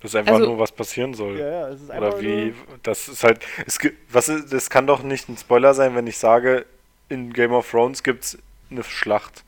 Das 0.00 0.12
ist 0.12 0.14
einfach 0.16 0.34
Also- 0.34 0.46
nur, 0.46 0.58
was 0.58 0.72
passieren 0.72 1.14
soll. 1.14 1.38
Ja, 1.38 1.48
ja, 1.48 1.68
es 1.68 1.82
ist 1.82 1.90
einfach 1.90 2.12
Oder 2.14 2.20
wie, 2.22 2.44
nur- 2.46 2.54
das 2.82 3.08
ist 3.08 3.24
halt, 3.24 3.40
es 3.66 3.78
gibt, 3.78 3.96
was 4.14 4.28
ist, 4.28 4.52
das 4.52 4.70
kann 4.70 4.86
doch 4.86 5.02
nicht 5.02 5.28
ein 5.28 5.36
Spoiler 5.36 5.74
sein, 5.74 5.94
wenn 5.96 6.06
ich 6.06 6.18
sage, 6.18 6.66
in 7.08 7.32
Game 7.32 7.52
of 7.52 7.68
Thrones 7.70 8.02
gibt's 8.02 8.38
eine 8.70 8.84
Schlacht. 8.84 9.42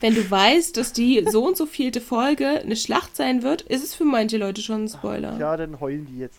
Wenn 0.00 0.14
du 0.14 0.30
weißt, 0.30 0.76
dass 0.76 0.92
die 0.92 1.24
so 1.28 1.44
und 1.46 1.56
so 1.56 1.66
vielte 1.66 2.00
Folge 2.00 2.46
eine 2.60 2.76
Schlacht 2.76 3.16
sein 3.16 3.42
wird, 3.42 3.62
ist 3.62 3.82
es 3.82 3.94
für 3.94 4.04
manche 4.04 4.36
Leute 4.36 4.60
schon 4.60 4.84
ein 4.84 4.88
Spoiler. 4.88 5.36
Ja, 5.38 5.56
dann 5.56 5.80
heulen 5.80 6.06
die 6.06 6.18
jetzt. 6.18 6.38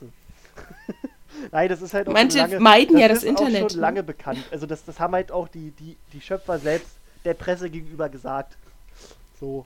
Nein, 1.51 1.69
das 1.69 1.81
ist 1.81 1.93
halt 1.93 2.07
auch 2.07 2.13
Manche 2.13 2.39
schon 2.39 2.49
lange, 2.51 2.59
meiden 2.61 2.97
ja 2.97 3.07
das 3.07 3.19
ist 3.19 3.23
Internet, 3.25 3.63
Auch 3.65 3.69
schon 3.69 3.77
ne? 3.79 3.81
lange 3.81 4.03
bekannt. 4.03 4.43
Also 4.51 4.65
das, 4.65 4.85
das 4.85 4.99
haben 4.99 5.13
halt 5.13 5.31
auch 5.31 5.47
die, 5.47 5.71
die, 5.71 5.97
die 6.13 6.21
Schöpfer 6.21 6.59
selbst 6.59 6.91
der 7.25 7.33
Presse 7.33 7.69
gegenüber 7.69 8.07
gesagt. 8.09 8.57
So. 9.39 9.65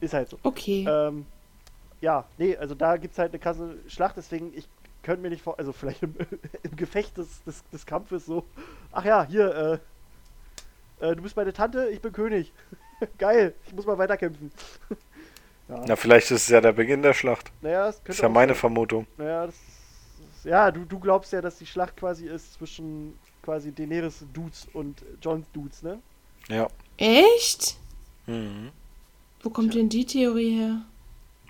Ist 0.00 0.12
halt 0.14 0.28
so. 0.28 0.38
Okay. 0.42 0.86
Ähm, 0.88 1.24
ja, 2.00 2.24
nee, 2.38 2.56
also 2.56 2.74
da 2.74 2.96
gibt 2.96 3.12
es 3.12 3.18
halt 3.18 3.32
eine 3.32 3.38
krasse 3.38 3.76
Schlacht, 3.88 4.16
deswegen 4.16 4.52
ich 4.56 4.68
könnte 5.02 5.22
mir 5.22 5.30
nicht 5.30 5.42
vor, 5.42 5.58
also 5.58 5.72
vielleicht 5.72 6.02
im, 6.02 6.14
im 6.62 6.76
Gefecht 6.76 7.16
des, 7.16 7.42
des, 7.44 7.62
des 7.72 7.86
Kampfes 7.86 8.26
so, 8.26 8.44
ach 8.92 9.04
ja, 9.04 9.24
hier, 9.24 9.80
äh, 11.00 11.06
äh, 11.06 11.16
du 11.16 11.22
bist 11.22 11.36
meine 11.36 11.52
Tante, 11.52 11.88
ich 11.88 12.00
bin 12.00 12.12
König. 12.12 12.52
Geil, 13.18 13.54
ich 13.66 13.74
muss 13.74 13.86
mal 13.86 13.98
weiterkämpfen. 13.98 14.50
ja, 15.68 15.84
Na, 15.86 15.96
vielleicht 15.96 16.30
ist 16.30 16.42
es 16.42 16.48
ja 16.48 16.60
der 16.60 16.72
Beginn 16.72 17.02
der 17.02 17.14
Schlacht. 17.14 17.52
naja, 17.60 17.86
das 17.86 17.96
könnte 17.96 18.08
Das 18.08 18.16
ist 18.16 18.22
ja 18.22 18.28
meine 18.28 18.52
sein. 18.52 18.60
Vermutung. 18.60 19.06
Naja, 19.16 19.46
das 19.46 19.54
ja, 20.44 20.70
du, 20.70 20.84
du 20.84 21.00
glaubst 21.00 21.32
ja, 21.32 21.40
dass 21.40 21.58
die 21.58 21.66
Schlacht 21.66 21.96
quasi 21.96 22.26
ist 22.26 22.54
zwischen 22.54 23.18
quasi 23.42 23.72
Daenerys 23.72 24.24
Dudes 24.32 24.68
und 24.72 25.02
Johns 25.20 25.44
Dudes, 25.52 25.82
ne? 25.82 25.98
Ja. 26.48 26.68
Echt? 26.96 27.76
Mhm. 28.26 28.70
Wo 29.42 29.50
kommt 29.50 29.74
denn 29.74 29.88
die 29.88 30.06
Theorie 30.06 30.56
her? 30.60 30.82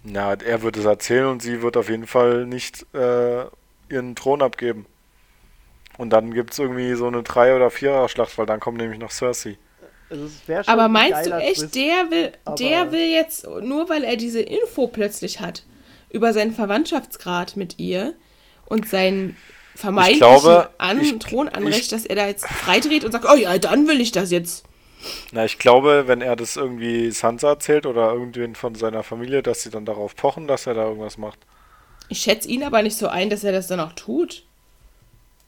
Na, 0.08 0.34
er 0.34 0.62
wird 0.62 0.76
es 0.76 0.84
erzählen 0.84 1.26
und 1.26 1.42
sie 1.42 1.62
wird 1.62 1.76
auf 1.76 1.88
jeden 1.88 2.06
Fall 2.06 2.46
nicht 2.46 2.86
äh, 2.94 3.44
ihren 3.90 4.14
Thron 4.14 4.40
abgeben. 4.40 4.86
Und 5.98 6.10
dann 6.10 6.32
gibt 6.32 6.52
es 6.52 6.58
irgendwie 6.58 6.94
so 6.94 7.06
eine 7.06 7.22
Drei- 7.22 7.56
oder 7.56 7.70
Vierer-Schlacht, 7.70 8.36
weil 8.38 8.46
dann 8.46 8.60
kommt 8.60 8.78
nämlich 8.78 9.00
noch 9.00 9.10
Cersei. 9.10 9.56
Also 10.08 10.28
Aber 10.66 10.84
ein 10.84 10.92
meinst 10.92 11.26
du 11.26 11.32
echt, 11.32 11.58
Twist. 11.60 11.74
der 11.74 12.10
will, 12.10 12.32
der 12.60 12.92
will 12.92 13.08
jetzt, 13.10 13.46
nur 13.62 13.88
weil 13.88 14.04
er 14.04 14.16
diese 14.16 14.40
Info 14.40 14.86
plötzlich 14.86 15.40
hat, 15.40 15.64
über 16.10 16.32
seinen 16.32 16.52
Verwandtschaftsgrad 16.52 17.56
mit 17.56 17.80
ihr 17.80 18.14
und 18.66 18.88
sein 18.88 19.36
vermeintlichen 19.74 20.18
glaube, 20.20 20.70
An 20.78 21.00
ich- 21.00 21.18
Thronanrecht, 21.18 21.80
ich- 21.80 21.88
dass 21.88 22.06
er 22.06 22.14
da 22.14 22.26
jetzt 22.28 22.46
freidreht 22.46 23.04
und 23.04 23.10
sagt, 23.10 23.24
oh 23.28 23.34
ja, 23.34 23.58
dann 23.58 23.88
will 23.88 24.00
ich 24.00 24.12
das 24.12 24.30
jetzt. 24.30 24.65
Na, 25.32 25.44
ich 25.44 25.58
glaube, 25.58 26.04
wenn 26.06 26.20
er 26.22 26.36
das 26.36 26.56
irgendwie 26.56 27.10
Sansa 27.10 27.50
erzählt 27.50 27.86
oder 27.86 28.12
irgendwen 28.12 28.54
von 28.54 28.74
seiner 28.74 29.02
Familie, 29.02 29.42
dass 29.42 29.62
sie 29.62 29.70
dann 29.70 29.84
darauf 29.84 30.16
pochen, 30.16 30.46
dass 30.48 30.66
er 30.66 30.74
da 30.74 30.84
irgendwas 30.84 31.18
macht. 31.18 31.38
Ich 32.08 32.20
schätze 32.20 32.48
ihn 32.48 32.62
aber 32.62 32.82
nicht 32.82 32.96
so 32.96 33.08
ein, 33.08 33.30
dass 33.30 33.44
er 33.44 33.52
das 33.52 33.66
dann 33.66 33.80
auch 33.80 33.92
tut. 33.92 34.44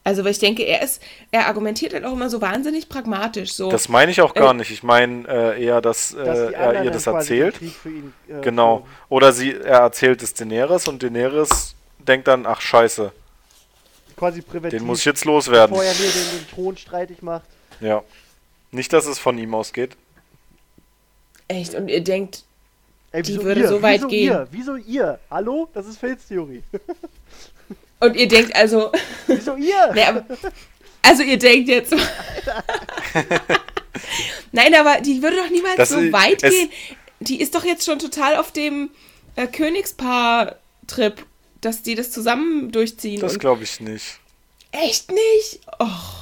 Also, 0.04 0.24
weil 0.24 0.30
ich 0.30 0.38
denke, 0.38 0.62
er 0.62 0.80
ist, 0.82 1.02
er 1.32 1.46
argumentiert 1.48 1.92
halt 1.92 2.04
auch 2.04 2.12
immer 2.12 2.30
so 2.30 2.40
wahnsinnig 2.40 2.88
pragmatisch. 2.88 3.52
So, 3.52 3.68
Das 3.70 3.88
meine 3.90 4.10
ich 4.10 4.20
auch 4.22 4.32
gar 4.32 4.52
Äh, 4.52 4.54
nicht. 4.54 4.70
Ich 4.70 4.82
meine 4.82 5.28
äh, 5.28 5.62
eher, 5.62 5.80
dass, 5.82 6.14
äh, 6.14 6.24
dass 6.24 6.38
er 6.50 6.84
ihr 6.84 6.90
das 6.90 7.06
erzählt. 7.06 7.60
Ihn, 7.60 8.14
äh, 8.28 8.40
Genau. 8.40 8.86
Oder 9.10 9.32
sie, 9.32 9.52
er 9.52 9.80
erzählt 9.80 10.22
es 10.22 10.32
Daenerys 10.34 10.88
und 10.88 11.02
Daenerys 11.02 11.74
denkt 11.98 12.26
dann, 12.26 12.46
ach 12.46 12.60
scheiße, 12.60 13.12
Quasi 14.16 14.40
präventiv. 14.40 14.78
den 14.80 14.86
muss 14.86 15.00
ich 15.00 15.04
jetzt 15.04 15.24
loswerden. 15.26 15.70
Bevor 15.76 15.84
er 15.84 15.92
mir 15.94 16.10
den, 16.10 16.38
den 16.38 16.48
Thron 16.54 16.76
streitig 16.76 17.20
macht. 17.22 17.44
Ja. 17.80 18.02
Nicht, 18.70 18.92
dass 18.92 19.06
es 19.06 19.18
von 19.18 19.38
ihm 19.38 19.54
ausgeht. 19.54 19.96
Echt, 21.48 21.74
und 21.74 21.88
ihr 21.88 22.02
denkt, 22.02 22.44
Ey, 23.10 23.22
Die 23.22 23.42
würde 23.42 23.62
ihr? 23.62 23.68
so 23.68 23.80
weit 23.80 24.00
wieso 24.00 24.08
gehen. 24.08 24.24
Ihr? 24.32 24.48
Wieso 24.50 24.76
ihr? 24.76 25.18
Hallo? 25.30 25.68
Das 25.72 25.86
ist 25.86 25.98
Filztheorie. 25.98 26.62
und 28.00 28.14
ihr 28.16 28.28
denkt 28.28 28.54
also, 28.54 28.92
wieso 29.26 29.56
ihr? 29.56 29.92
nee, 29.94 30.02
aber, 30.02 30.26
also 31.02 31.22
ihr 31.22 31.38
denkt 31.38 31.70
jetzt. 31.70 31.94
Nein, 34.52 34.74
aber 34.74 35.00
die 35.00 35.22
würde 35.22 35.36
doch 35.38 35.48
niemals 35.50 35.76
Das 35.76 35.88
so 35.88 35.98
ist- 36.00 36.12
weit 36.12 36.42
gehen. 36.42 36.70
Die 37.20 37.40
ist 37.40 37.54
doch 37.54 37.64
jetzt 37.64 37.84
schon 37.84 37.98
total 37.98 38.36
auf 38.36 38.52
dem 38.52 38.90
äh, 39.36 39.46
Königspaar-Trip, 39.48 41.24
dass 41.62 41.82
die 41.82 41.94
das 41.96 42.10
zusammen 42.12 42.70
durchziehen. 42.70 43.20
Das 43.20 43.38
glaube 43.38 43.64
ich 43.64 43.80
nicht. 43.80 44.20
echt 44.70 45.10
nicht? 45.10 45.60
Och. 45.80 46.17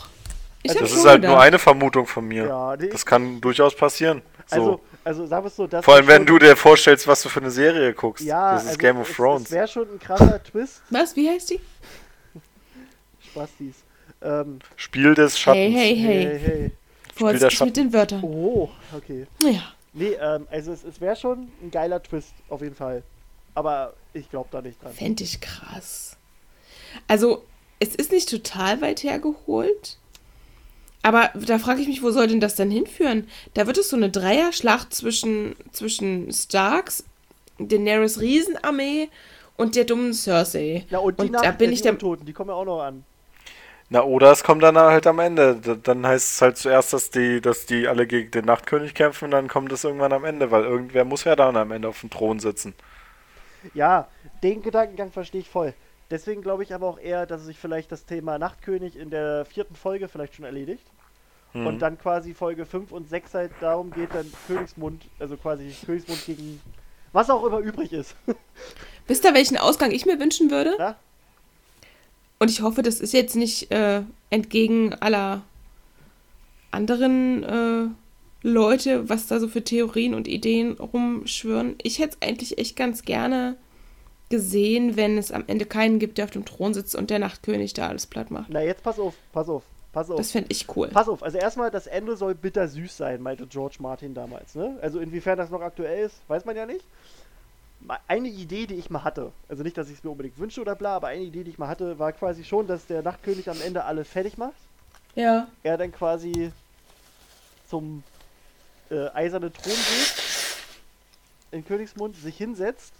Ich 0.66 0.80
Also 0.80 0.82
Das 0.82 0.93
ist 0.93 1.06
halt 1.06 1.22
nur 1.22 1.40
eine 1.40 1.59
Vermutung 1.59 2.06
von 2.06 2.26
mir. 2.26 2.47
Ja, 2.47 2.76
Das 2.76 3.05
kann 3.05 3.40
durchaus 3.40 3.74
passieren. 3.74 4.22
So. 4.48 4.80
Also, 5.05 5.22
also 5.24 5.30
wir 5.30 5.44
es 5.44 5.56
so, 5.56 5.66
dass 5.66 5.84
Vor 5.84 5.94
allem, 5.94 6.06
wenn 6.06 6.26
du 6.26 6.38
dir 6.38 6.56
vorstellst, 6.56 7.06
was 7.06 7.22
du 7.22 7.28
für 7.28 7.40
eine 7.40 7.51
Serie 7.51 7.93
guckst. 7.94 8.24
Ja, 8.24 8.55
das 8.55 8.62
ist 8.62 8.68
also 8.68 8.78
Game 8.78 9.01
of 9.01 9.10
es, 9.10 9.16
Thrones. 9.16 9.43
Es 9.47 9.51
wäre 9.51 9.68
schon 9.68 9.88
ein 9.93 9.98
krasser 9.98 10.43
Twist. 10.51 10.82
Was? 10.90 11.16
Wie 11.16 11.28
heißt 11.28 11.51
die? 11.51 11.60
Spastis. 13.20 13.76
Ähm, 14.22 14.60
Spiel 14.76 15.14
des 15.14 15.38
Schattens. 15.38 15.62
Hey, 15.62 15.72
hey, 15.72 15.97
hey, 15.97 16.24
hey. 16.24 16.38
hey. 16.38 16.70
Vorsichtig 17.14 17.52
Schatten. 17.52 17.68
mit 17.68 17.76
den 17.76 17.93
Wörtern. 17.93 18.22
Oh, 18.22 18.70
okay. 18.94 19.26
Ja. 19.43 19.62
Nee, 19.93 20.16
ähm, 20.20 20.47
also 20.51 20.72
es, 20.72 20.84
es 20.84 21.01
wäre 21.01 21.16
schon 21.16 21.48
ein 21.62 21.70
geiler 21.70 22.02
Twist, 22.02 22.34
auf 22.48 22.60
jeden 22.60 22.74
Fall. 22.74 23.02
Aber 23.55 23.94
ich 24.12 24.28
glaube 24.28 24.48
da 24.52 24.60
nicht 24.60 24.82
dran. 24.82 24.93
Fände 24.93 25.24
ich 25.24 25.40
krass. 25.40 26.16
Also, 27.09 27.44
es 27.78 27.94
ist 27.94 28.12
nicht 28.12 28.28
total 28.28 28.80
weit 28.80 29.02
hergeholt. 29.02 29.98
Aber 31.06 31.30
da 31.34 31.60
frage 31.60 31.80
ich 31.80 31.86
mich, 31.86 32.02
wo 32.02 32.10
soll 32.10 32.26
denn 32.26 32.40
das 32.40 32.56
dann 32.56 32.68
hinführen? 32.68 33.28
Da 33.54 33.68
wird 33.68 33.78
es 33.78 33.90
so 33.90 33.96
eine 33.96 34.10
Dreierschlacht 34.10 34.92
zwischen, 34.92 35.54
zwischen 35.70 36.32
Starks, 36.32 37.04
Daenerys 37.60 38.20
Riesenarmee 38.20 39.08
und 39.56 39.76
der 39.76 39.84
dummen 39.84 40.12
Cersei. 40.14 40.84
Ja, 40.90 40.98
und 40.98 41.20
die, 41.20 41.26
und 41.26 41.32
da 41.34 41.52
bin 41.52 41.70
ich 41.70 41.78
die 41.78 41.82
der. 41.84 41.92
Untoten, 41.92 42.26
die 42.26 42.32
kommen 42.32 42.50
ja 42.50 42.56
auch 42.56 42.64
noch 42.64 42.82
an. 42.82 43.04
Na, 43.88 44.02
oder 44.02 44.32
es 44.32 44.42
kommt 44.42 44.64
dann 44.64 44.76
halt 44.76 45.06
am 45.06 45.20
Ende. 45.20 45.78
Dann 45.80 46.04
heißt 46.04 46.32
es 46.32 46.42
halt 46.42 46.56
zuerst, 46.56 46.92
dass 46.92 47.10
die, 47.10 47.40
dass 47.40 47.66
die 47.66 47.86
alle 47.86 48.08
gegen 48.08 48.32
den 48.32 48.44
Nachtkönig 48.44 48.92
kämpfen 48.92 49.26
und 49.26 49.30
dann 49.30 49.46
kommt 49.46 49.70
es 49.70 49.84
irgendwann 49.84 50.12
am 50.12 50.24
Ende, 50.24 50.50
weil 50.50 50.64
irgendwer 50.64 51.04
muss 51.04 51.22
ja 51.22 51.36
dann 51.36 51.56
am 51.56 51.70
Ende 51.70 51.86
auf 51.86 52.00
dem 52.00 52.10
Thron 52.10 52.40
sitzen. 52.40 52.74
Ja, 53.74 54.08
den 54.42 54.60
Gedankengang 54.60 55.12
verstehe 55.12 55.40
ich 55.40 55.48
voll. 55.48 55.72
Deswegen 56.10 56.42
glaube 56.42 56.64
ich 56.64 56.74
aber 56.74 56.88
auch 56.88 56.98
eher, 56.98 57.26
dass 57.26 57.44
sich 57.44 57.58
vielleicht 57.58 57.92
das 57.92 58.06
Thema 58.06 58.40
Nachtkönig 58.40 58.96
in 58.96 59.10
der 59.10 59.44
vierten 59.44 59.76
Folge 59.76 60.08
vielleicht 60.08 60.34
schon 60.34 60.44
erledigt. 60.44 60.82
Mhm. 61.52 61.66
Und 61.66 61.78
dann 61.81 61.98
quasi 61.98 62.35
Folge 62.35 62.66
5 62.66 62.93
und 62.93 63.09
6 63.09 63.35
halt 63.35 63.52
darum 63.60 63.90
geht, 63.90 64.14
dann 64.14 64.31
Königsmund, 64.47 65.02
also 65.18 65.36
quasi 65.36 65.74
Königsmund 65.85 66.24
gegen 66.27 66.60
was 67.12 67.31
auch 67.31 67.44
immer 67.44 67.59
übrig 67.59 67.93
ist. 67.93 68.14
Wisst 69.06 69.24
ihr, 69.24 69.35
welchen 69.35 69.56
Ausgang 69.56 69.90
ich 69.90 70.05
mir 70.05 70.20
wünschen 70.20 70.51
würde? 70.51 70.77
Ja? 70.78 70.97
Und 72.39 72.51
ich 72.51 72.60
hoffe, 72.60 72.82
das 72.82 73.01
ist 73.01 73.12
jetzt 73.12 73.36
nicht 73.36 73.70
äh, 73.73 74.02
entgegen 74.31 74.93
aller 74.94 75.43
anderen 76.70 77.43
äh, 77.43 77.89
Leute, 78.43 79.09
was 79.09 79.27
da 79.27 79.40
so 79.40 79.48
für 79.48 79.64
Theorien 79.64 80.14
und 80.14 80.28
Ideen 80.28 80.73
rumschwören. 80.73 81.77
Ich 81.82 81.98
hätte 81.98 82.16
es 82.20 82.28
eigentlich 82.28 82.59
echt 82.59 82.77
ganz 82.77 83.02
gerne 83.02 83.56
gesehen, 84.28 84.97
wenn 84.97 85.18
es 85.18 85.32
am 85.32 85.44
Ende 85.47 85.64
keinen 85.66 85.98
gibt, 85.98 86.18
der 86.18 86.27
auf 86.27 86.31
dem 86.32 86.44
Thron 86.44 86.74
sitzt 86.74 86.94
und 86.94 87.10
der 87.10 87.18
Nachtkönig 87.18 87.74
da 87.74 87.89
alles 87.89 88.06
platt 88.06 88.31
macht. 88.31 88.48
Na, 88.51 88.62
jetzt 88.62 88.82
pass 88.82 88.98
auf, 88.98 89.14
pass 89.32 89.48
auf, 89.48 89.62
pass 89.97 90.10
auf. 90.10 90.18
Das 90.18 90.31
fände 90.31 90.48
ich 90.51 90.77
cool. 90.77 90.89
Pass 90.89 91.09
auf, 91.09 91.23
also 91.23 91.39
erstmal, 91.39 91.70
das 91.70 91.86
Ende 91.86 92.18
soll 92.18 92.35
bittersüß 92.35 92.94
sein, 92.94 93.23
meinte 93.23 93.47
George 93.47 93.77
Martin 93.78 94.12
damals, 94.12 94.55
ne? 94.55 94.78
Also 94.82 95.01
inwiefern 95.01 95.39
das 95.39 95.48
noch 95.48 95.62
aktuell 95.62 96.05
ist, 96.05 96.16
weiß 96.28 96.44
man 96.44 96.55
ja 96.55 96.66
nicht. 96.66 96.85
Eine 98.06 98.28
Idee, 98.28 98.66
die 98.66 98.74
ich 98.74 98.90
mal 98.90 99.05
hatte, 99.05 99.32
also 99.48 99.62
nicht, 99.62 99.78
dass 99.78 99.89
ich 99.89 99.97
es 99.97 100.05
mir 100.05 100.10
unbedingt 100.10 100.39
wünsche 100.39 100.60
oder 100.60 100.74
bla, 100.74 100.97
aber 100.97 101.06
eine 101.06 101.23
Idee, 101.23 101.44
die 101.44 101.51
ich 101.51 101.56
mal 101.56 101.68
hatte, 101.68 101.98
war 101.98 102.12
quasi 102.12 102.44
schon, 102.44 102.66
dass 102.66 102.86
der 102.86 103.01
Nachtkönig 103.01 103.48
am 103.48 103.59
Ende 103.62 103.85
alle 103.85 104.05
fertig 104.05 104.36
macht. 104.36 104.56
Ja. 105.14 105.48
Er 105.62 105.78
dann 105.78 105.93
quasi 105.93 106.52
zum 107.70 108.02
äh, 108.90 109.09
eisernen 109.14 109.51
Thron 109.51 109.73
geht, 109.73 110.14
in 111.52 111.64
Königsmund 111.64 112.16
sich 112.16 112.36
hinsetzt 112.36 112.93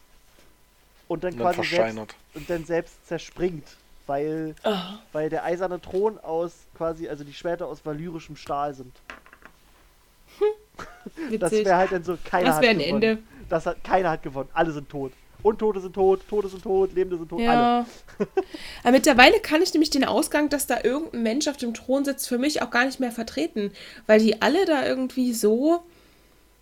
und 1.09 1.25
dann 1.25 1.35
Und 1.35 1.41
dann 1.41 1.55
quasi 1.57 1.77
selbst, 1.77 2.15
und 2.35 2.49
dann 2.49 2.65
selbst 2.65 3.07
zerspringt, 3.07 3.69
weil 4.07 4.55
Ah, 4.63 4.95
weil 5.13 5.29
der 5.29 5.45
eiserne 5.45 5.79
Thron 5.81 6.19
aus 6.21 6.53
quasi, 6.77 7.09
also 7.09 7.25
die 7.25 7.33
Schwerter 7.33 7.67
aus 7.67 7.85
valyrischem 7.85 8.37
Stahl 8.37 8.75
sind. 8.75 8.93
Das 11.39 11.51
witzig. 11.53 11.65
wäre 11.65 11.77
halt 11.77 11.93
dann 11.93 12.05
so, 12.05 12.19
keiner 12.23 12.49
Das 12.49 12.57
hat 12.57 12.65
ein 12.65 12.79
gewonnen. 12.79 13.03
Ende. 13.03 13.23
Das 13.49 13.65
hat, 13.65 13.83
keiner 13.83 14.11
hat 14.11 14.23
gewonnen. 14.23 14.51
Alle 14.53 14.73
sind 14.73 14.91
tot. 14.91 15.13
Untote 15.43 15.81
sind 15.81 15.95
tot, 15.95 16.21
Tote 16.29 16.49
sind 16.49 16.63
tot, 16.63 16.93
Lebende 16.93 17.17
sind 17.17 17.29
tot, 17.29 17.41
alle. 17.41 17.49
Ja. 17.49 17.87
Aber 18.83 18.93
mittlerweile 18.93 19.39
kann 19.41 19.63
ich 19.63 19.73
nämlich 19.73 19.91
den 19.91 20.05
Ausgang, 20.05 20.51
dass 20.51 20.67
da 20.67 20.79
irgendein 20.83 21.23
Mensch 21.23 21.49
auf 21.49 21.57
dem 21.57 21.73
Thron 21.73 22.05
sitzt, 22.05 22.29
für 22.29 22.37
mich 22.37 22.61
auch 22.61 22.71
gar 22.71 22.85
nicht 22.85 23.01
mehr 23.01 23.13
vertreten. 23.13 23.71
Weil 24.07 24.21
die 24.21 24.43
alle 24.43 24.67
da 24.67 24.85
irgendwie 24.87 25.33
so 25.33 25.83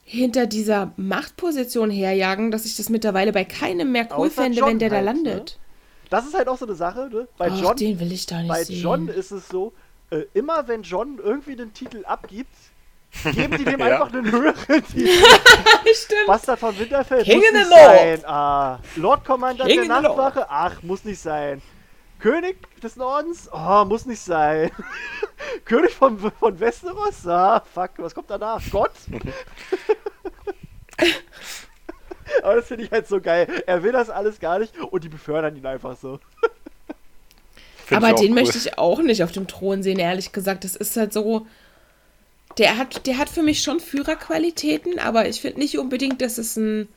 hinter 0.05 0.47
dieser 0.47 0.93
Machtposition 0.97 1.91
herjagen, 1.91 2.51
dass 2.51 2.67
ich 2.67 2.77
das 2.77 2.91
mittlerweile 2.91 3.33
bei 3.33 3.45
keinem 3.45 3.91
mehr 3.91 4.07
cool 4.11 4.27
Außer 4.27 4.43
fände, 4.43 4.59
John 4.59 4.69
wenn 4.69 4.79
der 4.79 4.91
da 4.91 4.97
halt, 4.97 5.07
landet. 5.07 5.59
Das 6.11 6.27
ist 6.27 6.35
halt 6.35 6.47
auch 6.47 6.59
so 6.59 6.67
eine 6.67 6.75
Sache, 6.75 7.09
ne? 7.11 7.27
Bei 7.39 7.51
Ach, 7.51 7.61
John, 7.61 7.77
den 7.77 7.99
will 7.99 8.13
ich 8.13 8.27
da 8.27 8.39
nicht 8.39 8.49
bei 8.49 8.65
sehen. 8.65 8.83
John 8.83 9.09
ist 9.09 9.31
es 9.31 9.49
so, 9.49 9.73
äh, 10.11 10.25
immer 10.35 10.67
wenn 10.69 10.83
John 10.83 11.19
irgendwie 11.23 11.57
den 11.57 11.73
Titel 11.73 12.05
abgibt, 12.05 12.55
geben 13.23 13.57
die 13.57 13.65
dem 13.65 13.79
Ja. 13.81 13.87
einfach 13.87 14.13
einen 14.13 14.31
höheren 14.31 14.85
Titel. 14.87 15.09
Stimmt. 15.95 16.27
Bastard 16.27 16.59
von 16.59 16.79
Winterfeld 16.79 17.25
King 17.25 17.41
muss 17.41 17.53
nicht 17.53 17.69
sein. 17.69 18.25
Ah, 18.27 18.79
Lord 18.97 19.25
Commander 19.25 19.67
King 19.67 19.87
der. 19.89 20.01
Nachtwache? 20.03 20.47
Ach, 20.49 20.83
muss 20.83 21.05
nicht 21.05 21.21
sein. 21.21 21.63
König 22.19 22.57
des 22.81 22.97
Nordens? 22.97 23.49
Oh, 23.53 23.85
muss 23.85 24.07
nicht 24.07 24.21
sein. 24.21 24.71
König 25.65 25.93
von, 25.93 26.19
von 26.19 26.59
Westeros? 26.59 27.27
Ah, 27.27 27.61
fuck, 27.75 27.91
was 27.99 28.15
kommt 28.15 28.31
danach? 28.31 28.63
Gott? 28.71 28.93
Aber 32.43 32.57
das 32.57 32.67
finde 32.67 32.85
ich 32.85 32.91
halt 32.91 33.07
so 33.07 33.21
geil. 33.21 33.47
Er 33.67 33.83
will 33.83 33.93
das 33.93 34.11
alles 34.11 34.41
gar 34.41 34.59
nicht 34.59 34.79
und 34.79 35.05
die 35.05 35.09
befördern 35.09 35.57
ihn 35.57 35.67
einfach 35.67 35.97
so. 35.97 36.19
Find 37.85 38.03
Aber 38.03 38.15
den 38.15 38.33
cool. 38.33 38.43
möchte 38.43 38.59
ich 38.59 38.79
auch 38.79 39.03
nicht 39.03 39.23
auf 39.23 39.33
dem 39.33 39.47
Thron 39.47 39.83
sehen, 39.83 39.99
ehrlich 39.99 40.33
gesagt. 40.33 40.65
Das 40.65 40.75
ist 40.77 40.97
halt 40.97 41.13
so. 41.13 41.47
Der 42.59 42.79
hat, 42.79 43.07
der 43.07 43.19
hat 43.19 43.29
für 43.29 43.43
mich 43.43 43.63
schon 43.63 43.81
Führerqualitäten, 43.81 44.99
aber 44.99 45.29
ich 45.29 45.41
finde 45.41 45.59
nicht 45.59 45.77
unbedingt, 45.79 46.23
dass 46.23 46.39
es 46.39 46.57
ein 46.57 46.89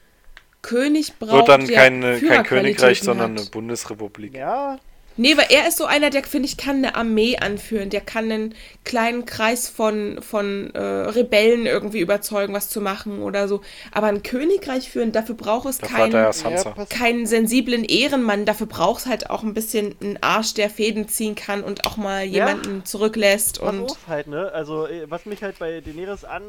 König 0.61 1.17
braucht. 1.17 1.33
Wird 1.33 1.49
dann 1.49 1.67
der 1.67 1.75
keine, 1.75 2.19
kein 2.19 2.43
Königreich, 2.43 3.01
sondern 3.01 3.33
hat. 3.33 3.39
eine 3.41 3.49
Bundesrepublik. 3.49 4.35
Ja, 4.35 4.77
Nee, 5.17 5.35
weil 5.35 5.47
er 5.49 5.67
ist 5.67 5.77
so 5.77 5.85
einer, 5.85 6.09
der, 6.09 6.23
finde 6.23 6.47
ich, 6.47 6.57
kann 6.57 6.77
eine 6.77 6.95
Armee 6.95 7.37
anführen. 7.37 7.89
Der 7.89 8.01
kann 8.01 8.31
einen 8.31 8.55
kleinen 8.83 9.25
Kreis 9.25 9.67
von, 9.67 10.21
von 10.21 10.73
äh, 10.73 10.79
Rebellen 10.79 11.65
irgendwie 11.65 11.99
überzeugen, 11.99 12.53
was 12.53 12.69
zu 12.69 12.81
machen 12.81 13.21
oder 13.21 13.47
so. 13.47 13.61
Aber 13.91 14.07
ein 14.07 14.23
Königreich 14.23 14.89
führen, 14.89 15.11
dafür 15.11 15.35
braucht 15.35 15.67
es 15.67 15.79
Dafür 15.79 16.07
ja 16.07 16.31
keinen. 16.31 16.55
Ja, 16.55 16.85
keinen 16.85 17.25
sensiblen 17.25 17.83
Ehrenmann. 17.83 18.45
Dafür 18.45 18.67
braucht 18.67 19.01
es 19.01 19.05
halt 19.07 19.29
auch 19.29 19.43
ein 19.43 19.53
bisschen 19.53 19.95
einen 20.01 20.17
Arsch, 20.21 20.53
der 20.53 20.69
Fäden 20.69 21.07
ziehen 21.07 21.35
kann 21.35 21.63
und 21.63 21.85
auch 21.85 21.97
mal 21.97 22.23
Ja. 22.23 22.47
jemanden 22.47 22.85
zurücklässt. 22.85 23.59
pass 23.59 23.69
Und 23.69 23.91
auf 23.91 24.07
halt, 24.07 24.27
ne? 24.27 24.51
Also, 24.51 24.87
äh, 24.87 25.09
was 25.09 25.25
mich 25.25 25.43
halt 25.43 25.59
bei 25.59 25.81
Daenerys 25.81 26.23
an 26.23 26.43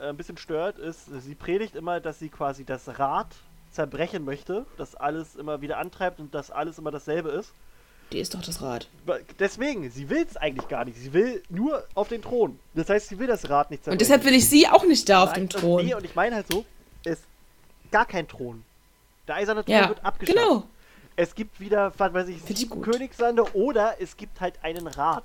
äh, 0.00 0.08
ein 0.08 0.16
bisschen 0.16 0.36
stört, 0.38 0.78
ist, 0.78 1.06
sie 1.20 1.34
predigt 1.34 1.76
immer, 1.76 2.00
dass 2.00 2.18
sie 2.18 2.28
quasi 2.28 2.64
das 2.64 2.98
Rad 2.98 3.28
zerbrechen 3.70 4.24
möchte, 4.24 4.64
das 4.78 4.94
alles 4.94 5.34
immer 5.34 5.60
wieder 5.60 5.78
antreibt 5.78 6.20
und 6.20 6.34
dass 6.34 6.50
alles 6.50 6.78
immer 6.78 6.90
dasselbe 6.90 7.30
ist. 7.30 7.52
Die 8.12 8.18
ist 8.18 8.34
doch 8.34 8.42
das 8.42 8.62
Rad. 8.62 8.88
Deswegen, 9.38 9.90
sie 9.90 10.08
will 10.08 10.24
es 10.28 10.36
eigentlich 10.36 10.68
gar 10.68 10.84
nicht. 10.84 10.98
Sie 10.98 11.12
will 11.12 11.42
nur 11.48 11.84
auf 11.94 12.08
den 12.08 12.22
Thron. 12.22 12.58
Das 12.74 12.88
heißt, 12.88 13.08
sie 13.08 13.18
will 13.18 13.26
das 13.26 13.48
Rad 13.50 13.70
nicht 13.70 13.82
zerbrechen. 13.84 13.94
Und 13.94 14.00
deshalb 14.00 14.24
will 14.24 14.34
ich 14.34 14.48
sie 14.48 14.68
auch 14.68 14.84
nicht 14.84 15.08
da 15.08 15.24
auf 15.24 15.32
dem 15.32 15.48
Thron. 15.48 15.80
Und, 15.80 15.86
nee, 15.86 15.94
und 15.94 16.04
ich 16.04 16.14
meine 16.14 16.36
halt 16.36 16.46
so, 16.50 16.64
es 17.04 17.12
ist 17.20 17.24
gar 17.90 18.06
kein 18.06 18.28
Thron. 18.28 18.64
Der 19.26 19.36
eiserne 19.36 19.64
Thron 19.64 19.74
Ja, 19.74 19.88
wird 19.88 20.04
abgeschafft. 20.04 20.38
genau. 20.38 20.64
Es 21.16 21.34
gibt 21.34 21.60
wieder, 21.60 21.92
was 21.96 22.12
weiß 22.12 22.28
ich, 22.28 22.38
ich. 22.48 22.70
Königssande 22.70 23.44
oder 23.54 23.96
es 24.00 24.16
gibt 24.16 24.40
halt 24.40 24.54
einen 24.62 24.86
Rat. 24.86 25.24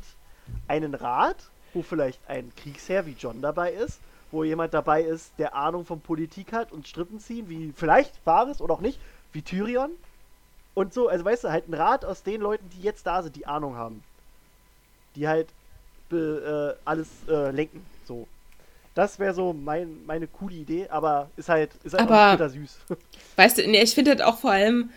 Einen 0.67 0.93
Rat, 0.95 1.37
wo 1.73 1.81
vielleicht 1.81 2.19
ein 2.27 2.51
Kriegsherr 2.55 3.05
wie 3.05 3.15
John 3.17 3.41
dabei 3.41 3.71
ist, 3.73 3.99
wo 4.31 4.43
jemand 4.43 4.73
dabei 4.73 5.01
ist, 5.03 5.31
der 5.39 5.55
Ahnung 5.55 5.85
von 5.85 5.99
Politik 6.01 6.53
hat 6.53 6.71
und 6.71 6.87
Strippen 6.87 7.19
ziehen, 7.19 7.49
wie 7.49 7.73
vielleicht 7.75 8.13
Varys 8.25 8.61
oder 8.61 8.75
auch 8.75 8.81
nicht, 8.81 8.99
wie 9.33 9.41
Tyrion. 9.41 9.91
Und 10.73 10.93
so, 10.93 11.07
also 11.09 11.25
weißt 11.25 11.43
du, 11.45 11.49
halt 11.51 11.67
ein 11.67 11.73
Rat 11.73 12.05
aus 12.05 12.23
den 12.23 12.41
Leuten, 12.41 12.69
die 12.77 12.81
jetzt 12.83 13.05
da 13.05 13.21
sind, 13.21 13.35
die 13.35 13.45
Ahnung 13.45 13.75
haben. 13.75 14.03
Die 15.15 15.27
halt 15.27 15.47
be, 16.09 16.75
äh, 16.77 16.81
alles 16.85 17.07
äh, 17.27 17.51
lenken. 17.51 17.85
So. 18.07 18.27
Das 18.95 19.19
wäre 19.19 19.33
so 19.33 19.53
mein, 19.53 20.05
meine 20.05 20.27
coole 20.27 20.55
Idee, 20.55 20.87
aber 20.89 21.29
ist 21.37 21.49
halt, 21.49 21.71
ist 21.83 21.93
halt 21.93 22.03
Aber- 22.09 22.27
auch 22.27 22.31
bitter 22.33 22.49
süß. 22.49 22.77
Weißt 23.35 23.57
du, 23.57 23.67
nee, 23.67 23.81
ich 23.81 23.93
finde 23.95 24.11
halt 24.11 24.21
auch 24.21 24.39
vor 24.39 24.51
allem, 24.51 24.89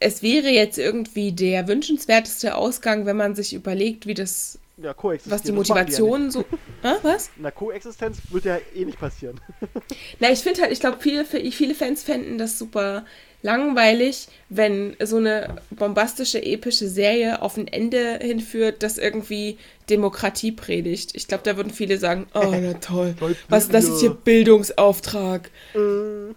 es 0.00 0.22
wäre 0.22 0.48
jetzt 0.48 0.78
irgendwie 0.78 1.32
der 1.32 1.66
wünschenswerteste 1.68 2.54
Ausgang, 2.54 3.06
wenn 3.06 3.16
man 3.16 3.34
sich 3.34 3.52
überlegt, 3.54 4.06
wie 4.06 4.14
das, 4.14 4.58
Ja, 4.76 4.94
koexistieren. 4.94 5.34
was 5.34 5.42
die 5.42 5.48
das 5.52 5.68
machen 5.68 5.76
ja 5.78 5.82
Motivation 5.84 6.30
so. 6.30 6.44
Hä, 6.82 6.94
was? 7.02 7.30
Na, 7.36 7.50
Koexistenz 7.50 8.18
wird 8.30 8.44
ja 8.44 8.58
eh 8.74 8.84
nicht 8.84 8.98
passieren. 9.00 9.40
Na, 10.20 10.30
ich 10.30 10.38
finde 10.40 10.62
halt, 10.62 10.72
ich 10.72 10.78
glaube, 10.80 10.98
viele, 11.00 11.24
viele 11.24 11.74
Fans 11.74 12.02
fänden 12.04 12.38
das 12.38 12.58
super 12.58 13.04
langweilig, 13.42 14.28
wenn 14.48 14.96
so 15.02 15.16
eine 15.16 15.60
bombastische, 15.70 16.42
epische 16.42 16.88
Serie 16.88 17.42
auf 17.42 17.56
ein 17.56 17.68
Ende 17.68 18.18
hinführt, 18.20 18.82
das 18.82 18.98
irgendwie 18.98 19.58
Demokratie 19.88 20.52
predigt. 20.52 21.10
Ich 21.14 21.28
glaube, 21.28 21.44
da 21.44 21.56
würden 21.56 21.72
viele 21.72 21.98
sagen, 21.98 22.26
oh, 22.34 22.54
na 22.60 22.74
toll, 22.74 23.14
was, 23.48 23.68
das 23.68 23.84
ist 23.84 24.00
hier 24.00 24.10
Bildungsauftrag. 24.10 25.50
Äh. 25.74 26.34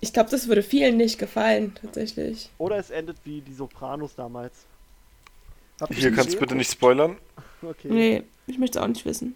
Ich 0.00 0.12
glaube, 0.12 0.30
das 0.30 0.48
würde 0.48 0.62
vielen 0.62 0.96
nicht 0.96 1.18
gefallen, 1.18 1.74
tatsächlich. 1.80 2.50
Oder 2.58 2.76
es 2.78 2.90
endet 2.90 3.16
wie 3.24 3.40
die 3.40 3.54
Sopranos 3.54 4.14
damals. 4.14 4.54
Habt 5.80 5.90
ihr 5.92 5.98
Hier 5.98 6.12
kannst 6.12 6.34
du 6.34 6.38
bitte 6.38 6.54
nicht 6.54 6.70
spoilern. 6.70 7.16
Okay. 7.62 7.88
Nee, 7.88 8.22
ich 8.46 8.58
möchte 8.58 8.78
es 8.78 8.84
auch 8.84 8.86
nicht 8.86 9.06
wissen. 9.06 9.34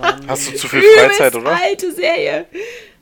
Mann. 0.00 0.26
Hast 0.26 0.48
du 0.48 0.56
zu 0.56 0.68
viel 0.68 0.82
Freizeit, 0.82 1.34
Übelst 1.34 1.36
oder? 1.36 1.60
alte 1.62 1.92
Serie. 1.92 2.46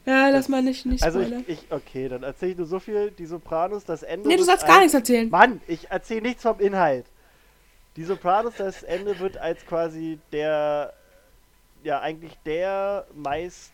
Ja, 0.08 0.28
lass 0.30 0.48
mal 0.48 0.62
nicht, 0.62 0.86
nicht 0.86 1.02
Also 1.02 1.20
spoilern. 1.20 1.44
ich, 1.46 1.58
ich 1.64 1.70
okay, 1.72 2.08
dann 2.08 2.22
erzähle 2.22 2.52
ich 2.52 2.58
nur 2.58 2.66
so 2.66 2.78
viel. 2.80 3.10
Die 3.10 3.26
Sopranos, 3.26 3.84
das 3.84 4.02
Ende. 4.02 4.26
nee, 4.28 4.36
du 4.36 4.42
sollst 4.44 4.66
gar 4.66 4.78
nichts 4.78 4.94
erzählen. 4.94 5.28
Mann, 5.28 5.60
ich 5.66 5.90
erzähle 5.90 6.22
nichts 6.22 6.42
vom 6.42 6.58
Inhalt. 6.60 7.04
Die 7.96 8.04
Sopranos, 8.04 8.54
das 8.56 8.82
Ende 8.84 9.18
wird 9.18 9.36
als 9.36 9.66
quasi 9.66 10.18
der, 10.32 10.92
ja 11.84 12.00
eigentlich 12.00 12.32
der 12.46 13.06
meist, 13.14 13.72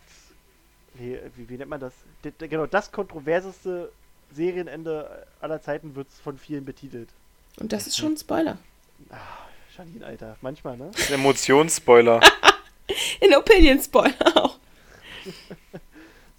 wie, 0.94 1.18
wie, 1.36 1.48
wie 1.48 1.56
nennt 1.58 1.70
man 1.70 1.78
das? 1.80 1.92
D 2.24 2.30
d- 2.32 2.48
genau, 2.48 2.66
das 2.66 2.90
kontroverseste 2.90 3.92
Serienende 4.32 5.26
aller 5.40 5.60
Zeiten 5.62 5.94
wird 5.94 6.08
von 6.24 6.36
vielen 6.38 6.64
betitelt. 6.64 7.10
Und 7.60 7.72
das 7.72 7.86
ist 7.86 7.96
schon 7.96 8.14
ein 8.14 8.16
Spoiler. 8.16 8.58
Janine, 9.76 10.06
Alter, 10.06 10.36
manchmal, 10.40 10.76
ne? 10.76 10.90
Emotionsspoiler. 11.12 12.20
In 13.20 13.34
Opinion 13.36 13.78
Spoiler 13.80 14.14
auch. 14.36 14.58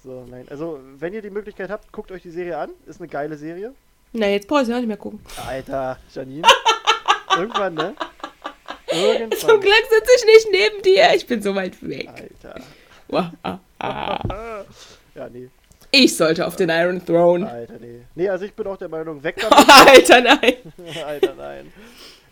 So, 0.06 0.24
nein. 0.30 0.46
Also, 0.52 0.80
wenn 1.00 1.14
ihr 1.14 1.22
die 1.24 1.32
Möglichkeit 1.32 1.72
habt, 1.72 1.92
guckt 1.92 2.12
euch 2.12 2.22
die 2.22 2.30
Serie 2.30 2.58
an. 2.58 2.70
Ist 2.86 3.02
eine 3.02 3.08
geile 3.08 3.38
Serie. 3.38 3.74
Na, 4.14 4.28
jetzt 4.28 4.48
brauche 4.48 4.62
ich 4.62 4.72
auch 4.72 4.78
nicht 4.78 4.88
mehr 4.88 4.98
gucken. 4.98 5.20
Alter, 5.48 5.98
Janine. 6.14 6.48
Irgendwann, 7.38 7.74
ne? 7.74 7.96
Zum 8.88 9.00
Irgendwann. 9.00 9.60
Glück 9.60 9.84
sitze 9.90 10.12
ich 10.18 10.26
nicht 10.26 10.48
neben 10.52 10.82
dir. 10.84 11.16
Ich 11.16 11.26
bin 11.26 11.42
so 11.42 11.56
weit 11.56 11.82
weg. 11.86 12.08
Alter. 12.08 12.62
Wow, 13.08 13.26
ah, 13.44 13.58
ah. 13.80 14.64
Ja, 15.16 15.28
nee. 15.30 15.50
Ich 15.92 16.16
sollte 16.16 16.46
auf 16.46 16.56
den 16.56 16.70
Iron 16.70 17.04
Throne. 17.04 17.50
Alter, 17.50 17.80
nee. 17.80 18.02
Nee, 18.16 18.30
also 18.30 18.46
ich 18.46 18.54
bin 18.54 18.68
auch 18.68 18.78
der 18.78 18.90
Meinung, 18.90 19.24
weg 19.24 19.38
damit. 19.38 19.70
Alter, 19.88 20.22
nein. 20.22 20.56
Alter, 21.06 21.34
nein. 21.36 21.74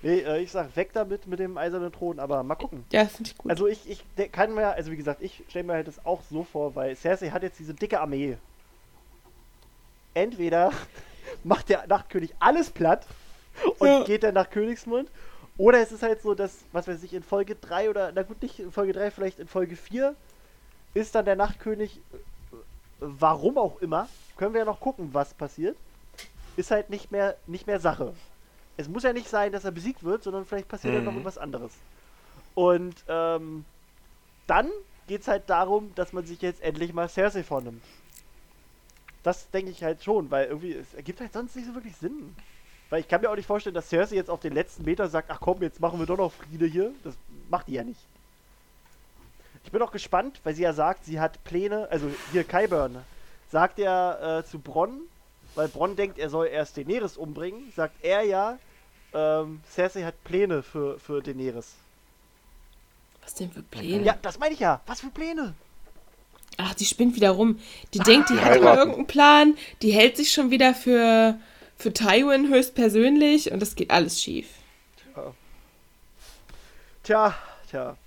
Nee, 0.03 0.19
äh, 0.19 0.39
ich 0.41 0.51
sag 0.51 0.75
weg 0.75 0.91
damit 0.93 1.25
mit 1.27 1.39
dem 1.39 1.57
eisernen 1.57 1.91
Thron, 1.91 2.19
aber 2.19 2.43
mal 2.43 2.55
gucken. 2.55 2.83
Ja, 2.91 3.05
finde 3.05 3.31
ich 3.31 3.37
gut. 3.37 3.49
Also 3.49 3.67
ich, 3.67 3.89
ich 3.89 4.03
kann 4.31 4.53
mir, 4.53 4.67
also 4.73 4.91
wie 4.91 4.97
gesagt, 4.97 5.21
ich 5.21 5.43
stelle 5.49 5.63
mir 5.65 5.73
halt 5.73 5.87
das 5.87 6.05
auch 6.05 6.21
so 6.29 6.43
vor, 6.43 6.75
weil 6.75 6.95
Cersei 6.95 7.29
hat 7.29 7.41
jetzt 7.41 7.57
diese 7.57 7.73
dicke 7.73 7.99
Armee. 8.01 8.37
Entweder 10.13 10.71
macht 11.43 11.69
der 11.69 11.87
Nachtkönig 11.87 12.33
alles 12.39 12.69
platt 12.69 13.07
und 13.79 13.87
Ja. 13.87 14.03
geht 14.03 14.23
dann 14.23 14.33
nach 14.33 14.49
Königsmund, 14.49 15.09
oder 15.57 15.79
es 15.79 15.91
ist 15.91 16.01
halt 16.03 16.21
so, 16.21 16.33
dass, 16.33 16.59
was 16.71 16.87
weiß 16.87 17.03
ich, 17.03 17.13
in 17.13 17.23
Folge 17.23 17.55
3 17.55 17.89
oder, 17.89 18.11
na 18.13 18.23
gut, 18.23 18.41
nicht 18.41 18.59
in 18.59 18.71
Folge 18.71 18.91
3, 18.93 19.11
vielleicht 19.11 19.39
in 19.39 19.47
Folge 19.47 19.75
4 19.75 20.15
ist 20.95 21.13
dann 21.15 21.25
der 21.25 21.35
Nachtkönig, 21.35 22.01
warum 22.99 23.57
auch 23.57 23.79
immer, 23.81 24.07
können 24.35 24.53
wir 24.53 24.59
ja 24.59 24.65
noch 24.65 24.79
gucken, 24.79 25.09
was 25.13 25.33
passiert, 25.33 25.77
ist 26.57 26.71
halt 26.71 26.89
nicht 26.89 27.11
mehr, 27.11 27.35
nicht 27.47 27.67
mehr 27.67 27.79
Sache. 27.79 28.13
Es 28.77 28.87
muss 28.89 29.03
ja 29.03 29.13
nicht 29.13 29.29
sein, 29.29 29.51
dass 29.51 29.65
er 29.65 29.71
besiegt 29.71 30.03
wird, 30.03 30.23
sondern 30.23 30.45
vielleicht 30.45 30.67
passiert 30.67 30.93
ja 30.93 31.01
noch 31.01 31.11
Mhm. 31.11 31.17
irgendwas 31.17 31.37
anderes. 31.37 31.73
Und 32.55 32.95
ähm, 33.07 33.65
dann 34.47 34.69
geht 35.07 35.21
es 35.21 35.27
halt 35.27 35.49
darum, 35.49 35.93
dass 35.95 36.13
man 36.13 36.25
sich 36.25 36.41
jetzt 36.41 36.61
endlich 36.61 36.93
mal 36.93 37.07
Cersei 37.09 37.43
vornimmt. 37.43 37.83
Das 39.23 39.49
denke 39.51 39.71
ich 39.71 39.83
halt 39.83 40.03
schon, 40.03 40.29
weil 40.31 40.47
irgendwie, 40.47 40.73
es 40.73 40.93
ergibt 40.93 41.21
halt 41.21 41.33
sonst 41.33 41.55
nicht 41.55 41.67
so 41.67 41.73
wirklich 41.75 41.95
Sinn. 41.95 42.35
Weil 42.89 42.99
ich 42.99 43.07
kann 43.07 43.21
mir 43.21 43.29
auch 43.29 43.35
nicht 43.35 43.45
vorstellen, 43.47 43.73
dass 43.73 43.89
Cersei 43.89 44.15
jetzt 44.15 44.29
auf 44.29 44.39
den 44.39 44.53
letzten 44.53 44.83
Meter 44.83 45.07
sagt, 45.07 45.31
ach 45.31 45.39
komm, 45.39 45.61
jetzt 45.61 45.79
machen 45.79 45.99
wir 45.99 46.05
doch 46.05 46.17
noch 46.17 46.31
Friede 46.31 46.65
hier. 46.65 46.91
Das 47.03 47.15
macht 47.49 47.67
die 47.67 47.73
ja 47.73 47.83
nicht. 47.83 47.99
Ich 49.63 49.71
bin 49.71 49.81
auch 49.81 49.91
gespannt, 49.91 50.41
weil 50.43 50.53
sie 50.53 50.63
ja 50.63 50.73
sagt, 50.73 51.05
sie 51.05 51.19
hat 51.19 51.43
Pläne, 51.43 51.87
also 51.89 52.07
hier 52.31 52.43
Kyburn 52.43 53.01
sagt 53.49 53.79
er 53.79 54.39
äh, 54.39 54.45
zu 54.45 54.59
Bronn, 54.59 55.01
weil 55.55 55.67
Bronn 55.67 55.95
denkt, 55.95 56.17
er 56.17 56.29
soll 56.29 56.47
erst 56.47 56.77
Daenerys 56.77 57.17
umbringen, 57.17 57.71
sagt 57.75 57.95
er 58.03 58.23
ja, 58.23 58.57
ähm, 59.13 59.61
Cersei 59.69 60.03
hat 60.03 60.23
Pläne 60.23 60.63
für, 60.63 60.99
für 60.99 61.21
Daenerys. 61.21 61.73
Was 63.21 63.35
denn 63.35 63.51
für 63.51 63.63
Pläne? 63.63 64.03
Ja, 64.03 64.17
das 64.21 64.39
meine 64.39 64.53
ich 64.53 64.59
ja. 64.59 64.81
Was 64.85 65.01
für 65.01 65.09
Pläne? 65.09 65.53
Ach, 66.57 66.73
die 66.73 66.85
spinnt 66.85 67.15
wieder 67.15 67.31
rum. 67.31 67.59
Die 67.93 67.99
denkt, 67.99 68.29
die 68.29 68.39
hat 68.39 68.55
immer 68.57 68.77
irgendeinen 68.77 69.07
Plan. 69.07 69.57
Die 69.81 69.91
hält 69.91 70.17
sich 70.17 70.31
schon 70.31 70.51
wieder 70.51 70.73
für, 70.73 71.39
für 71.77 71.93
Tywin 71.93 72.49
höchstpersönlich 72.49 73.51
und 73.51 73.59
das 73.59 73.75
geht 73.75 73.91
alles 73.91 74.21
schief. 74.21 74.47
Tja, 77.03 77.35
tja. 77.69 77.97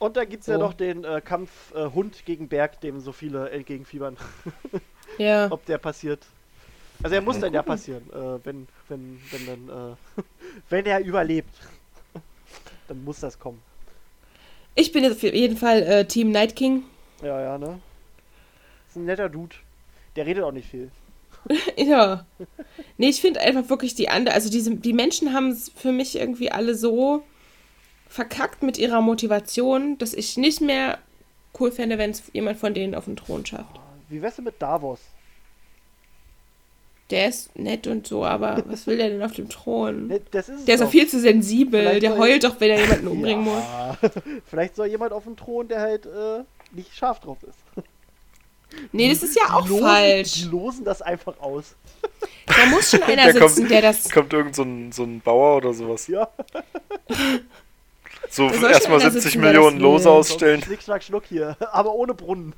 Und 0.00 0.16
da 0.16 0.24
gibt's 0.24 0.46
ja 0.46 0.54
So. 0.54 0.60
noch 0.60 0.72
den 0.72 1.04
äh, 1.04 1.20
Kampf 1.20 1.72
äh, 1.74 1.84
Hund 1.90 2.24
gegen 2.24 2.48
Berg, 2.48 2.80
dem 2.80 3.00
so 3.00 3.12
viele 3.12 3.50
entgegenfiebern. 3.50 4.16
Ja. 5.18 5.48
Ob 5.50 5.66
der 5.66 5.76
passiert. 5.78 6.24
Also 7.02 7.16
er 7.16 7.20
muss 7.20 7.40
dann 7.40 7.52
ja 7.52 7.62
passieren, 7.62 8.08
äh, 8.10 8.38
wenn, 8.44 8.68
wenn, 8.88 9.20
wenn 9.32 9.46
dann, 9.46 9.96
äh, 9.96 10.22
wenn 10.70 10.86
er 10.86 11.00
überlebt. 11.00 11.52
dann 12.88 13.04
muss 13.04 13.18
das 13.18 13.36
kommen. 13.36 13.60
Ich 14.76 14.92
bin 14.92 15.02
jetzt 15.02 15.16
auf 15.16 15.22
jeden 15.24 15.56
Fall 15.56 15.82
äh, 15.82 16.04
Team 16.06 16.30
Night 16.30 16.54
King. 16.54 16.84
Ja, 17.22 17.40
ja, 17.40 17.58
ne? 17.58 17.80
Ist 18.88 18.96
ein 18.96 19.04
netter 19.04 19.28
Dude. 19.28 19.56
Der 20.14 20.26
redet 20.26 20.44
auch 20.44 20.52
nicht 20.52 20.68
viel. 20.70 20.90
Ja. 21.76 22.24
Nee, 22.98 23.08
ich 23.08 23.20
finde 23.20 23.40
einfach 23.40 23.68
wirklich 23.68 23.94
die 23.96 24.08
andere, 24.08 24.34
also 24.34 24.48
diese, 24.48 24.76
die 24.76 24.92
Menschen 24.92 25.32
haben 25.34 25.50
es 25.50 25.70
für 25.70 25.90
mich 25.90 26.16
irgendwie 26.16 26.52
alle 26.52 26.76
so 26.76 27.24
verkackt 28.10 28.62
mit 28.62 28.76
ihrer 28.76 29.00
Motivation, 29.00 29.96
dass 29.96 30.12
ich 30.12 30.36
nicht 30.36 30.60
mehr 30.60 30.98
cool 31.58 31.72
fände, 31.72 31.96
wenn 31.96 32.10
es 32.10 32.22
jemand 32.34 32.58
von 32.58 32.74
denen 32.74 32.94
auf 32.94 33.06
den 33.06 33.16
Thron 33.16 33.46
schafft. 33.46 33.80
Wie 34.10 34.20
wär's 34.20 34.36
denn 34.36 34.44
mit 34.44 34.60
Davos? 34.60 34.98
Der 37.10 37.28
ist 37.28 37.56
nett 37.58 37.86
und 37.86 38.06
so, 38.06 38.24
aber 38.24 38.62
was 38.68 38.86
will 38.86 38.96
der 38.96 39.08
denn 39.10 39.22
auf 39.22 39.32
dem 39.32 39.48
Thron? 39.48 40.12
Das 40.32 40.48
ist 40.48 40.66
Der 40.68 40.74
ist 40.74 40.80
doch. 40.80 40.88
auch 40.88 40.90
viel 40.90 41.08
zu 41.08 41.20
sensibel. 41.20 41.80
Vielleicht 41.80 42.02
Der 42.02 42.18
heult 42.18 42.44
doch, 42.44 42.60
wenn 42.60 42.70
er 42.72 42.80
jemanden 42.82 43.08
umbringen 43.14 43.44
muss. 43.44 43.62
ja. 43.62 43.96
Vielleicht 44.46 44.76
soll 44.76 44.88
jemand 44.88 45.12
auf 45.12 45.24
dem 45.24 45.36
Thron, 45.36 45.68
der 45.68 45.80
halt 45.80 46.06
äh, 46.06 46.42
nicht 46.72 46.94
scharf 46.94 47.20
drauf 47.20 47.38
ist. 47.42 47.58
Nee, 48.92 49.08
das 49.08 49.24
ist 49.24 49.34
ja 49.36 49.54
auch 49.54 49.64
Die 49.64 49.70
losen, 49.70 49.84
falsch. 49.84 50.32
Die 50.34 50.44
losen 50.44 50.84
das 50.84 51.02
einfach 51.02 51.40
aus. 51.40 51.74
Da 52.46 52.66
muss 52.66 52.90
schon 52.90 53.02
einer 53.02 53.32
Da 53.32 53.38
kommt- 53.40 53.50
sitzen, 53.54 53.68
der 53.68 53.82
das. 53.82 54.08
Kommt 54.10 54.32
irgend 54.32 54.54
so 54.54 54.62
ein, 54.62 54.92
so 54.92 55.02
ein 55.02 55.20
Bauer 55.20 55.56
oder 55.56 55.74
sowas. 55.74 56.06
Ja. 56.06 56.28
So 58.30 58.44
erstmal 58.48 58.80
schon 58.80 58.92
einer 58.92 59.10
70 59.10 59.22
sitzen, 59.22 59.42
der 59.42 59.52
Millionen 59.52 59.80
Lose 59.80 60.08
ausstellen. 60.08 60.62
Schnick, 60.62 60.82
schnack, 60.82 61.02
schnuck 61.02 61.24
hier. 61.28 61.56
Aber 61.72 61.92
ohne 61.94 62.14
Brunnen. 62.14 62.54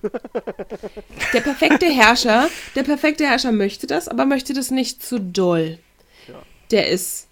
Der 1.32 1.40
perfekte 1.40 1.86
Herrscher, 1.90 2.48
der 2.74 2.82
perfekte 2.82 3.24
Herrscher 3.26 3.52
möchte 3.52 3.86
das, 3.86 4.06
aber 4.08 4.26
möchte 4.26 4.52
das 4.52 4.70
nicht 4.70 5.02
zu 5.02 5.18
doll. 5.18 5.78
Ja. 6.28 6.34
Der 6.70 6.88
ist 6.90 7.26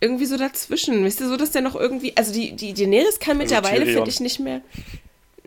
irgendwie 0.00 0.26
so 0.26 0.36
dazwischen. 0.36 1.04
Wisst 1.04 1.20
ihr, 1.20 1.28
so 1.28 1.36
dass 1.36 1.52
der 1.52 1.62
noch 1.62 1.76
irgendwie. 1.76 2.16
Also 2.16 2.32
die, 2.32 2.52
die 2.56 2.74
Daenerys 2.74 3.18
kann 3.20 3.40
Also 3.40 3.54
mittlerweile, 3.54 3.86
finde 3.86 4.10
ich, 4.10 4.20
nicht 4.20 4.40
mehr. 4.40 4.60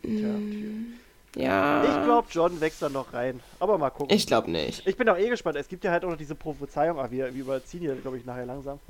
Mm, 0.03 0.93
Ja. 1.35 1.83
Ich 1.83 2.05
glaube, 2.05 2.27
John 2.31 2.59
wächst 2.61 2.81
da 2.81 2.89
noch 2.89 3.13
rein. 3.13 3.39
Aber 3.59 3.77
mal 3.77 3.89
gucken. 3.89 4.15
Ich 4.15 4.27
glaube 4.27 4.49
nicht. 4.49 4.85
Ich 4.87 4.97
bin 4.97 5.07
auch 5.09 5.17
eh 5.17 5.29
gespannt. 5.29 5.57
Es 5.57 5.67
gibt 5.67 5.83
ja 5.83 5.91
halt 5.91 6.03
auch 6.05 6.09
noch 6.09 6.17
diese 6.17 6.35
Prophezeiung. 6.35 6.99
Ah, 6.99 7.09
wir, 7.11 7.33
wir 7.33 7.41
überziehen 7.41 7.81
hier, 7.81 7.95
glaube 7.95 8.17
ich, 8.17 8.25
nachher 8.25 8.45
langsam. 8.45 8.79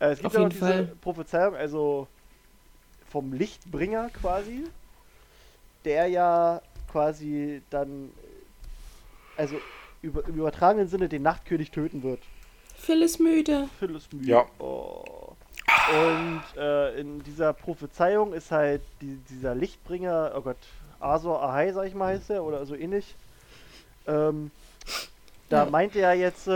äh, 0.00 0.10
es 0.10 0.18
gibt 0.18 0.26
Auf 0.26 0.34
ja 0.34 0.40
noch 0.40 0.46
jeden 0.48 0.50
diese 0.50 0.72
Fall. 0.72 0.92
Prophezeiung, 1.00 1.54
also 1.56 2.06
vom 3.10 3.32
Lichtbringer 3.32 4.10
quasi. 4.10 4.64
Der 5.84 6.06
ja 6.08 6.60
quasi 6.90 7.62
dann, 7.70 8.10
also 9.36 9.56
über, 10.02 10.26
im 10.26 10.34
übertragenen 10.34 10.88
Sinne 10.88 11.08
den 11.08 11.22
Nachtkönig 11.22 11.70
töten 11.70 12.02
wird. 12.02 12.20
Phil 12.76 13.02
ist 13.02 13.18
müde. 13.20 13.68
Phyllis 13.78 14.12
Mühe. 14.12 14.26
Ja. 14.26 14.44
Oh. 14.58 15.34
Und 15.90 16.42
äh, 16.56 17.00
in 17.00 17.22
dieser 17.24 17.52
Prophezeiung 17.52 18.32
ist 18.32 18.50
halt 18.50 18.82
die, 19.00 19.16
dieser 19.30 19.54
Lichtbringer, 19.54 20.32
oh 20.36 20.40
Gott, 20.42 20.56
Azor 21.00 21.42
Ahai, 21.42 21.72
sag 21.72 21.86
ich 21.86 21.94
mal, 21.94 22.14
heißt 22.14 22.30
er, 22.30 22.44
oder 22.44 22.64
so 22.66 22.74
ähnlich. 22.74 23.14
Ähm, 24.06 24.50
da 25.48 25.64
Ja. 25.64 25.70
meint 25.70 25.94
er 25.96 26.14
jetzt, 26.14 26.48
äh, 26.48 26.52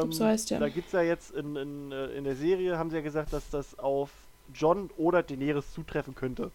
ähm, 0.00 0.12
so 0.12 0.24
heißt 0.24 0.50
er. 0.52 0.58
da 0.60 0.68
gibt 0.68 0.86
es 0.86 0.92
ja 0.92 1.02
jetzt 1.02 1.30
in, 1.32 1.56
in, 1.56 1.92
äh, 1.92 2.06
in 2.06 2.24
der 2.24 2.34
Serie, 2.36 2.78
haben 2.78 2.90
sie 2.90 2.96
ja 2.96 3.02
gesagt, 3.02 3.32
dass 3.32 3.48
das 3.50 3.78
auf 3.78 4.10
John 4.54 4.90
oder 4.96 5.22
Daenerys 5.22 5.72
zutreffen 5.72 6.14
könnte. 6.14 6.50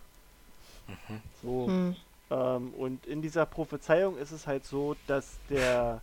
So. 1.44 1.68
Hm. 1.68 1.96
Ähm, 2.32 2.74
und 2.78 3.06
in 3.06 3.22
dieser 3.22 3.46
Prophezeiung 3.46 4.18
ist 4.18 4.32
es 4.32 4.48
halt 4.48 4.66
so, 4.66 4.96
dass 5.08 5.38
der 5.50 6.02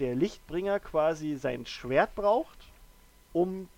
der 0.00 0.14
Lichtbringer 0.14 0.80
quasi 0.80 1.36
sein 1.36 1.66
Schwert 1.66 2.14
braucht, 2.14 2.58
um 3.32 3.68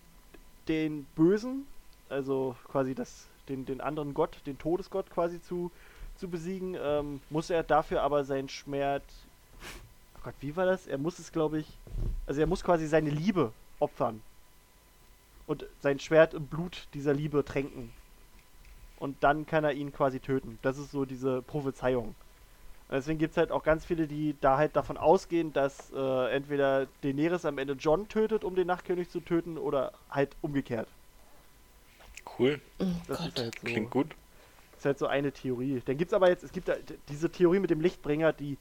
den 0.67 1.05
Bösen, 1.17 1.67
also 2.09 2.57
quasi 2.71 2.95
das, 2.95 3.27
den, 3.49 3.65
den 3.65 3.81
anderen 3.81 4.15
Gott, 4.15 4.37
den 4.47 4.59
Todesgott 4.59 5.11
quasi 5.11 5.41
zu, 5.43 5.71
zu 6.17 6.29
besiegen, 6.29 6.77
ähm, 6.81 7.21
muss 7.31 7.51
er 7.51 7.63
dafür 7.63 8.03
aber 8.03 8.25
sein 8.25 8.49
Schwert. 8.49 9.05
Oh 10.17 10.21
Gott, 10.25 10.35
wie 10.41 10.57
war 10.57 10.67
das? 10.67 10.87
Er 10.87 10.99
muss 10.99 11.19
es, 11.19 11.33
glaube 11.33 11.61
ich. 11.61 11.67
Also 12.27 12.41
er 12.41 12.47
muss 12.47 12.65
quasi 12.65 12.87
seine 12.87 13.11
Liebe 13.11 13.53
opfern. 13.79 14.21
Und 15.49 15.67
sein 15.81 15.99
Schwert 15.99 16.35
im 16.35 16.47
Blut 16.47 16.87
dieser 16.95 17.13
Liebe 17.15 17.45
tränken. 17.45 17.91
Und 18.99 19.17
dann 19.25 19.47
kann 19.47 19.65
er 19.65 19.73
ihn 19.73 19.93
quasi 19.93 20.21
töten. 20.21 20.59
Das 20.63 20.79
ist 20.79 20.91
so 20.93 21.05
diese 21.05 21.43
Prophezeiung. 21.43 22.09
Und 22.89 22.95
deswegen 22.95 23.19
gibt 23.19 23.33
es 23.33 23.37
halt 23.37 23.51
auch 23.51 23.63
ganz 23.63 23.85
viele, 23.85 24.07
die 24.07 24.37
da 24.41 24.57
halt 24.59 24.77
davon 24.77 24.97
ausgehen, 24.97 25.53
dass 25.53 25.91
äh, 25.93 26.31
entweder 26.35 26.87
Daenerys 27.03 27.45
am 27.45 27.59
Ende 27.59 27.75
John 27.75 28.09
tötet, 28.09 28.45
um 28.45 28.55
den 28.55 28.67
Nachtkönig 28.67 29.11
zu 29.11 29.21
töten, 29.21 29.59
oder 29.59 29.93
halt 30.11 30.37
umgekehrt. 30.43 30.89
Cool. 32.39 32.61
Oh 32.79 32.85
Das 33.07 33.19
Gott. 33.19 33.29
ist 33.29 33.39
halt 33.39 33.59
so. 33.61 33.67
Klingt 33.67 33.91
gut. 33.91 34.15
ist 34.77 34.85
halt 34.85 34.99
so 34.99 35.07
eine 35.07 35.33
Theorie. 35.33 35.83
Dann 35.85 35.97
gibt 35.97 36.11
es 36.11 36.15
aber 36.15 36.29
jetzt, 36.29 36.45
es 36.45 36.53
gibt 36.53 36.69
da, 36.69 36.75
diese 37.09 37.31
Theorie 37.31 37.59
mit 37.61 37.71
dem 37.71 37.81
Lichtbringer, 37.81 38.33
die. 38.33 38.57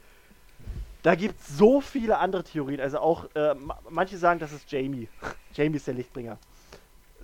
Da 1.03 1.15
gibt 1.15 1.39
es 1.39 1.57
so 1.57 1.79
viele 1.79 2.17
andere 2.17 2.43
Theorien. 2.43 2.81
Also 2.81 2.99
auch, 2.99 3.27
äh, 3.35 3.53
ma- 3.55 3.79
manche 3.89 4.17
sagen, 4.17 4.39
das 4.39 4.51
ist 4.51 4.69
Jamie. 4.71 5.07
Jamie 5.53 5.77
ist 5.77 5.87
der 5.87 5.93
Lichtbringer. 5.93 6.37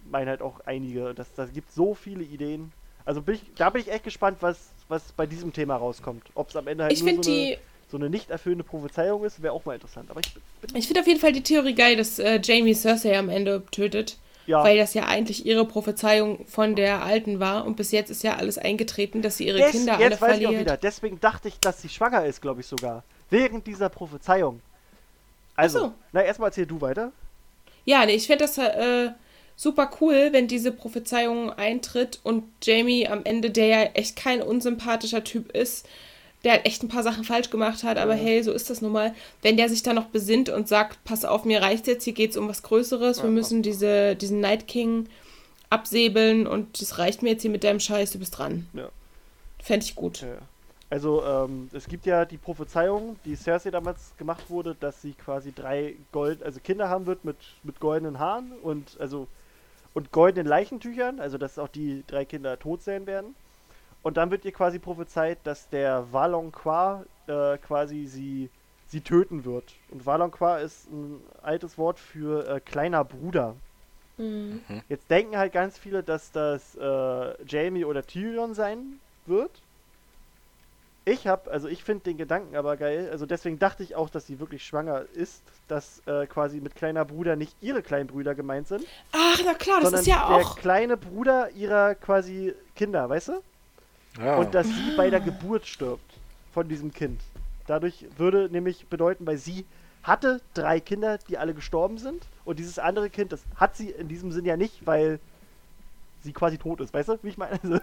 Meinen 0.09 0.27
halt 0.29 0.41
auch 0.41 0.59
einige. 0.65 1.13
Das, 1.13 1.33
das 1.35 1.51
gibt 1.53 1.71
so 1.71 1.93
viele 1.93 2.23
Ideen. 2.23 2.71
Also 3.05 3.21
bin 3.21 3.35
ich, 3.35 3.41
da 3.55 3.69
bin 3.69 3.81
ich 3.81 3.91
echt 3.91 4.03
gespannt, 4.03 4.37
was, 4.41 4.57
was 4.87 5.11
bei 5.13 5.25
diesem 5.25 5.51
Thema 5.53 5.75
rauskommt. 5.75 6.23
Ob 6.35 6.49
es 6.49 6.55
am 6.55 6.67
Ende 6.67 6.83
halt 6.85 6.93
Ich 6.93 7.03
nur 7.03 7.11
so, 7.11 7.15
eine, 7.17 7.21
die, 7.21 7.57
so 7.89 7.97
eine 7.97 8.09
nicht 8.09 8.29
erfüllende 8.29 8.63
Prophezeiung 8.63 9.23
ist, 9.25 9.41
wäre 9.41 9.53
auch 9.53 9.65
mal 9.65 9.73
interessant. 9.75 10.09
Aber 10.09 10.19
ich 10.23 10.33
bin, 10.33 10.41
bin 10.61 10.75
ich 10.77 10.85
finde 10.87 11.01
auf 11.01 11.07
jeden 11.07 11.19
Fall 11.19 11.33
die 11.33 11.43
Theorie 11.43 11.75
geil, 11.75 11.95
dass 11.97 12.19
äh, 12.19 12.39
Jamie 12.41 12.73
Cersei 12.73 13.17
am 13.17 13.29
Ende 13.29 13.63
tötet. 13.71 14.17
ja. 14.45 14.63
Weil 14.63 14.77
das 14.77 14.93
ja 14.93 15.05
eigentlich 15.05 15.45
ihre 15.45 15.65
Prophezeiung 15.65 16.45
von 16.47 16.75
der 16.75 17.03
Alten 17.03 17.39
war. 17.39 17.65
Und 17.65 17.75
bis 17.75 17.91
jetzt 17.91 18.09
ist 18.09 18.23
ja 18.23 18.35
alles 18.35 18.57
eingetreten, 18.57 19.21
dass 19.21 19.37
sie 19.37 19.47
ihre 19.47 19.57
Des- 19.57 19.71
Kinder 19.71 19.95
alle 19.95 20.03
jetzt 20.09 20.21
weiß 20.21 20.37
ich 20.37 20.45
auch 20.47 20.51
verliert. 20.51 20.61
wieder. 20.61 20.77
Deswegen 20.77 21.19
dachte 21.19 21.47
ich, 21.49 21.59
dass 21.59 21.81
sie 21.81 21.89
schwanger 21.89 22.25
ist, 22.25 22.41
glaube 22.41 22.61
ich 22.61 22.67
sogar. 22.67 23.03
Während 23.29 23.67
dieser 23.67 23.89
Prophezeiung. 23.89 24.61
Also, 25.55 25.79
so. 25.79 25.93
na 26.13 26.21
erstmal 26.23 26.49
erzähl 26.49 26.65
du 26.65 26.79
weiter. 26.81 27.11
Ja, 27.85 28.05
nee, 28.05 28.13
ich 28.13 28.27
finde 28.27 28.45
das 28.45 28.57
äh, 28.57 29.11
super 29.63 29.89
cool, 30.01 30.29
wenn 30.31 30.47
diese 30.47 30.71
Prophezeiung 30.71 31.51
eintritt 31.51 32.19
und 32.23 32.43
Jamie 32.61 33.07
am 33.07 33.21
Ende, 33.23 33.49
der 33.49 33.65
ja 33.67 33.81
echt 33.93 34.15
kein 34.15 34.41
unsympathischer 34.41 35.23
Typ 35.23 35.51
ist, 35.55 35.87
der 36.43 36.51
halt 36.53 36.65
echt 36.65 36.83
ein 36.83 36.89
paar 36.89 37.03
Sachen 37.03 37.23
falsch 37.23 37.49
gemacht 37.49 37.83
hat, 37.83 37.97
aber 37.97 38.15
Ja. 38.15 38.21
hey, 38.23 38.43
so 38.43 38.51
ist 38.51 38.69
das 38.69 38.81
nun 38.81 38.91
mal. 38.91 39.15
Wenn 39.41 39.55
der 39.57 39.69
sich 39.69 39.81
dann 39.81 39.95
noch 39.95 40.07
besinnt 40.07 40.49
und 40.49 40.67
sagt, 40.67 41.03
pass 41.05 41.23
auf, 41.23 41.45
mir 41.45 41.61
reicht 41.61 41.87
jetzt, 41.87 42.03
hier 42.03 42.13
geht's 42.13 42.35
um 42.37 42.49
was 42.49 42.61
Größeres, 42.63 43.19
wir 43.19 43.25
Ja. 43.25 43.31
müssen 43.31 43.61
diese, 43.63 44.15
diesen 44.17 44.41
Night 44.41 44.67
King 44.67 45.07
absäbeln 45.69 46.45
und 46.45 46.81
das 46.81 46.99
reicht 46.99 47.23
mir 47.23 47.31
jetzt 47.31 47.41
hier 47.41 47.51
mit 47.51 47.63
deinem 47.63 47.79
Scheiß, 47.79 48.11
du 48.11 48.19
bist 48.19 48.37
dran. 48.37 48.67
Ja. 48.73 48.89
Fände 49.61 49.85
ich 49.85 49.95
gut. 49.95 50.21
Ja. 50.21 50.37
Also, 50.89 51.23
ähm, 51.25 51.69
es 51.73 51.87
gibt 51.87 52.05
ja 52.05 52.23
die 52.25 52.37
Prophezeiung, 52.37 53.15
die 53.25 53.35
Cersei 53.35 53.71
damals 53.71 54.11
gemacht 54.19 54.49
wurde, 54.49 54.75
dass 54.79 55.01
sie 55.01 55.13
quasi 55.13 55.51
drei 55.51 55.95
Gold, 56.11 56.43
also 56.43 56.59
Kinder 56.59 56.87
haben 56.89 57.07
wird 57.07 57.25
mit, 57.25 57.37
mit 57.63 57.79
goldenen 57.79 58.19
Haaren 58.19 58.51
und 58.61 58.97
also 58.99 59.27
und 59.93 60.11
goldenen 60.11 60.47
Leichentüchern, 60.47 61.19
also 61.19 61.37
dass 61.37 61.59
auch 61.59 61.67
die 61.67 62.03
drei 62.07 62.25
Kinder 62.25 62.57
tot 62.59 62.81
sein 62.81 63.05
werden. 63.05 63.35
Und 64.01 64.17
dann 64.17 64.31
wird 64.31 64.43
ihr 64.45 64.51
quasi 64.51 64.79
prophezeit, 64.79 65.39
dass 65.43 65.69
der 65.69 66.11
Valonqua 66.11 67.05
äh, 67.27 67.57
quasi 67.57 68.05
sie, 68.05 68.49
sie 68.87 69.01
töten 69.01 69.45
wird. 69.45 69.75
Und 69.91 70.05
Valonqua 70.05 70.57
ist 70.57 70.91
ein 70.91 71.21
altes 71.41 71.77
Wort 71.77 71.99
für 71.99 72.47
äh, 72.47 72.59
kleiner 72.59 73.05
Bruder. 73.05 73.55
Mhm. 74.17 74.61
Jetzt 74.89 75.09
denken 75.09 75.37
halt 75.37 75.53
ganz 75.53 75.77
viele, 75.77 76.03
dass 76.03 76.31
das 76.31 76.75
äh, 76.75 77.45
Jamie 77.45 77.85
oder 77.85 78.05
Tyrion 78.05 78.53
sein 78.53 78.99
wird. 79.25 79.51
Ich 81.05 81.27
hab, 81.27 81.49
also 81.49 81.67
ich 81.67 81.83
finde 81.83 82.05
den 82.05 82.17
Gedanken 82.17 82.55
aber 82.55 82.77
geil. 82.77 83.09
Also 83.11 83.25
deswegen 83.25 83.59
dachte 83.59 83.83
ich 83.83 83.95
auch, 83.95 84.09
dass 84.09 84.25
sie 84.25 84.39
wirklich 84.39 84.63
schwanger 84.65 85.03
ist, 85.13 85.43
dass 85.67 86.01
äh, 86.05 86.25
quasi 86.27 86.61
mit 86.61 86.75
kleiner 86.75 87.03
Bruder 87.03 87.35
nicht 87.35 87.55
ihre 87.61 87.81
kleinen 87.81 88.07
Brüder 88.07 88.35
gemeint 88.35 88.67
sind, 88.69 88.85
Ach, 89.11 89.39
na 89.45 89.53
klar, 89.53 89.81
das 89.81 89.93
ist 89.93 90.07
ja 90.07 90.27
der 90.27 90.47
auch. 90.47 90.55
kleine 90.55 90.95
Bruder 90.95 91.49
ihrer 91.51 91.95
quasi 91.95 92.53
Kinder, 92.75 93.09
weißt 93.09 93.29
du? 93.29 93.41
Ja. 94.19 94.37
Und 94.37 94.55
dass 94.55 94.67
sie 94.67 94.95
bei 94.95 95.09
der 95.09 95.19
Geburt 95.19 95.65
stirbt 95.65 96.13
von 96.53 96.69
diesem 96.69 96.93
Kind. 96.93 97.19
Dadurch 97.67 98.05
würde 98.17 98.47
nämlich 98.49 98.87
bedeuten, 98.87 99.25
weil 99.25 99.37
sie 99.37 99.65
hatte 100.03 100.41
drei 100.53 100.79
Kinder, 100.79 101.17
die 101.29 101.37
alle 101.37 101.53
gestorben 101.53 101.97
sind. 101.97 102.27
Und 102.45 102.59
dieses 102.59 102.77
andere 102.77 103.09
Kind, 103.09 103.31
das 103.31 103.41
hat 103.55 103.75
sie 103.75 103.89
in 103.89 104.07
diesem 104.07 104.31
Sinn 104.31 104.45
ja 104.45 104.55
nicht, 104.57 104.85
weil 104.85 105.19
sie 106.23 106.33
quasi 106.33 106.57
tot 106.57 106.81
ist. 106.81 106.93
Weißt 106.93 107.09
du, 107.09 107.17
wie 107.21 107.29
ich 107.29 107.37
meine? 107.37 107.59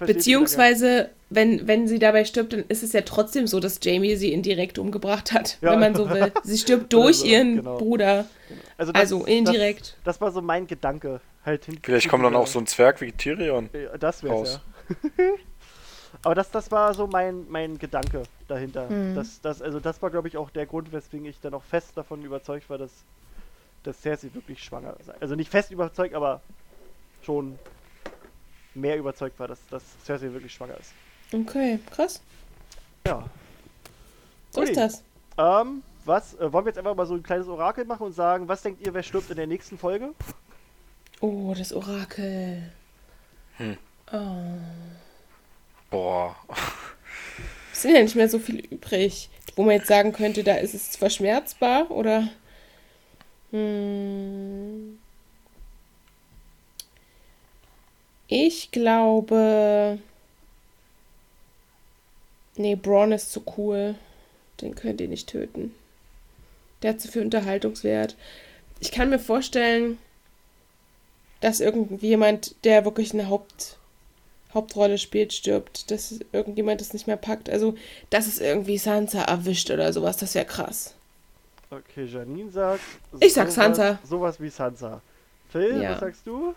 Also, 0.00 0.12
Beziehungsweise, 0.12 1.10
wenn, 1.30 1.66
wenn 1.68 1.86
sie 1.88 1.98
dabei 1.98 2.24
stirbt, 2.24 2.52
dann 2.52 2.64
ist 2.68 2.82
es 2.82 2.92
ja 2.92 3.02
trotzdem 3.02 3.46
so, 3.46 3.60
dass 3.60 3.78
Jamie 3.82 4.16
sie 4.16 4.32
indirekt 4.32 4.78
umgebracht 4.78 5.32
hat, 5.32 5.58
Ja. 5.60 5.72
wenn 5.72 5.80
man 5.80 5.94
so 5.94 6.08
will. 6.10 6.32
Sie 6.42 6.58
stirbt 6.58 6.92
durch 6.92 7.18
so, 7.18 7.26
ihren 7.26 7.56
genau. 7.56 7.78
Bruder. 7.78 8.26
Gedanken? 8.48 8.68
Also, 8.78 8.92
das- 8.92 9.00
Also 9.02 9.24
indirekt. 9.24 9.96
Das, 10.04 10.16
das 10.16 10.20
war 10.20 10.32
so 10.32 10.42
mein 10.42 10.66
Gedanke. 10.66 11.20
Halt 11.44 11.66
Vielleicht 11.82 12.08
kommt 12.08 12.24
dann 12.24 12.34
auch 12.34 12.46
so 12.48 12.58
ein 12.58 12.66
Zwerg 12.66 13.00
wie 13.00 13.12
Tyrion. 13.12 13.70
Ja, 13.72 13.96
Das 13.98 14.24
raus. 14.24 14.60
ja. 14.88 15.24
Aber 16.22 16.34
das, 16.34 16.50
das 16.50 16.70
war 16.70 16.94
so 16.94 17.06
mein, 17.06 17.44
mein 17.48 17.78
Gedanke 17.78 18.22
dahinter. 18.48 18.88
Mhm. 18.88 19.14
Das, 19.14 19.40
das, 19.40 19.60
also 19.62 19.80
das 19.80 20.00
war, 20.02 20.10
glaube 20.10 20.28
ich, 20.28 20.36
auch 20.36 20.50
der 20.50 20.66
Grund, 20.66 20.92
weswegen 20.92 21.26
ich 21.26 21.38
dann 21.40 21.54
auch 21.54 21.62
fest 21.62 21.92
davon 21.96 22.22
überzeugt 22.24 22.68
war, 22.70 22.78
dass, 22.78 22.90
dass 23.82 24.00
Cersei 24.02 24.30
wirklich 24.32 24.62
schwanger 24.62 24.96
sei. 25.04 25.14
Also 25.20 25.34
nicht 25.36 25.50
fest 25.50 25.70
überzeugt, 25.70 26.14
aber 26.14 26.40
schon 27.26 27.58
mehr 28.74 28.96
überzeugt 28.96 29.38
war, 29.38 29.48
dass, 29.48 29.58
dass 29.68 29.82
Cersei 30.04 30.32
wirklich 30.32 30.54
schwanger 30.54 30.78
ist. 30.78 30.92
Okay, 31.32 31.78
krass. 31.90 32.22
Ja. 33.06 33.28
So 34.50 34.60
Ui. 34.60 34.68
ist 34.68 34.76
das. 34.76 35.02
Ähm, 35.36 35.82
was? 36.04 36.34
Äh, 36.34 36.52
wollen 36.52 36.64
wir 36.64 36.70
jetzt 36.70 36.78
einfach 36.78 36.94
mal 36.94 37.06
so 37.06 37.14
ein 37.14 37.22
kleines 37.22 37.48
Orakel 37.48 37.84
machen 37.84 38.06
und 38.06 38.12
sagen, 38.12 38.48
was 38.48 38.62
denkt 38.62 38.86
ihr, 38.86 38.94
wer 38.94 39.02
stirbt 39.02 39.30
in 39.30 39.36
der 39.36 39.46
nächsten 39.46 39.76
Folge? 39.76 40.14
Oh, 41.20 41.52
das 41.56 41.72
Orakel. 41.72 42.70
Hm. 43.56 43.76
Oh. 44.12 44.58
Boah. 45.90 46.36
Es 47.72 47.82
sind 47.82 47.94
ja 47.94 48.00
nicht 48.00 48.16
mehr 48.16 48.30
so 48.30 48.38
viel 48.38 48.60
übrig, 48.60 49.28
wo 49.54 49.62
man 49.62 49.74
jetzt 49.74 49.88
sagen 49.88 50.14
könnte, 50.14 50.42
da 50.42 50.54
ist 50.54 50.72
es 50.72 50.96
verschmerzbar 50.96 51.90
oder. 51.90 52.26
Hm. 53.50 54.98
Ich 58.28 58.70
glaube. 58.70 59.98
Nee, 62.56 62.74
Braun 62.74 63.12
ist 63.12 63.32
zu 63.32 63.42
cool. 63.56 63.94
Den 64.60 64.74
könnt 64.74 65.00
ihr 65.00 65.08
nicht 65.08 65.28
töten. 65.28 65.74
Der 66.82 66.92
hat 66.92 67.00
zu 67.00 67.08
viel 67.08 67.22
Unterhaltungswert. 67.22 68.16
Ich 68.80 68.90
kann 68.92 69.10
mir 69.10 69.18
vorstellen, 69.18 69.98
dass 71.40 71.60
irgendwie 71.60 72.08
jemand, 72.08 72.54
der 72.64 72.84
wirklich 72.84 73.12
eine 73.12 73.28
Haupt, 73.28 73.76
Hauptrolle 74.54 74.96
spielt, 74.98 75.32
stirbt. 75.34 75.90
Dass 75.90 76.18
irgendjemand 76.32 76.80
das 76.80 76.94
nicht 76.94 77.06
mehr 77.06 77.16
packt. 77.18 77.50
Also, 77.50 77.74
dass 78.10 78.26
es 78.26 78.38
irgendwie 78.40 78.78
Sansa 78.78 79.22
erwischt 79.22 79.70
oder 79.70 79.92
sowas, 79.92 80.16
das 80.16 80.34
wäre 80.34 80.46
krass. 80.46 80.94
Okay, 81.70 82.04
Janine 82.06 82.50
sagt. 82.50 82.80
Ich 83.20 83.34
sag 83.34 83.44
sowas- 83.50 83.54
Sansa. 83.54 83.98
Sowas 84.08 84.40
wie 84.40 84.48
Sansa. 84.48 85.02
Phil, 85.50 85.82
Ja. 85.82 85.92
was 85.92 86.00
sagst 86.00 86.26
du? 86.26 86.54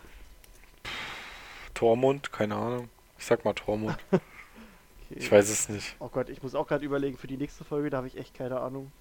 Tormund? 1.79 2.31
Keine 2.33 2.55
Ahnung. 2.55 2.89
Ich 3.17 3.25
sag 3.25 3.45
mal 3.45 3.53
Tormund. 3.53 3.97
Okay. 4.11 4.21
Ich 5.11 5.31
weiß 5.31 5.49
es 5.49 5.69
nicht. 5.69 5.95
Oh 5.97 6.07
Gott, 6.07 6.29
ich 6.29 6.43
muss 6.43 6.53
auch 6.53 6.67
gerade 6.67 6.85
überlegen 6.85 7.17
für 7.17 7.25
die 7.25 7.35
nächste 7.35 7.63
Folge, 7.63 7.89
da 7.89 7.97
habe 7.97 8.05
ich 8.05 8.15
echt 8.15 8.35
keine 8.35 8.59
Ahnung. 8.59 8.91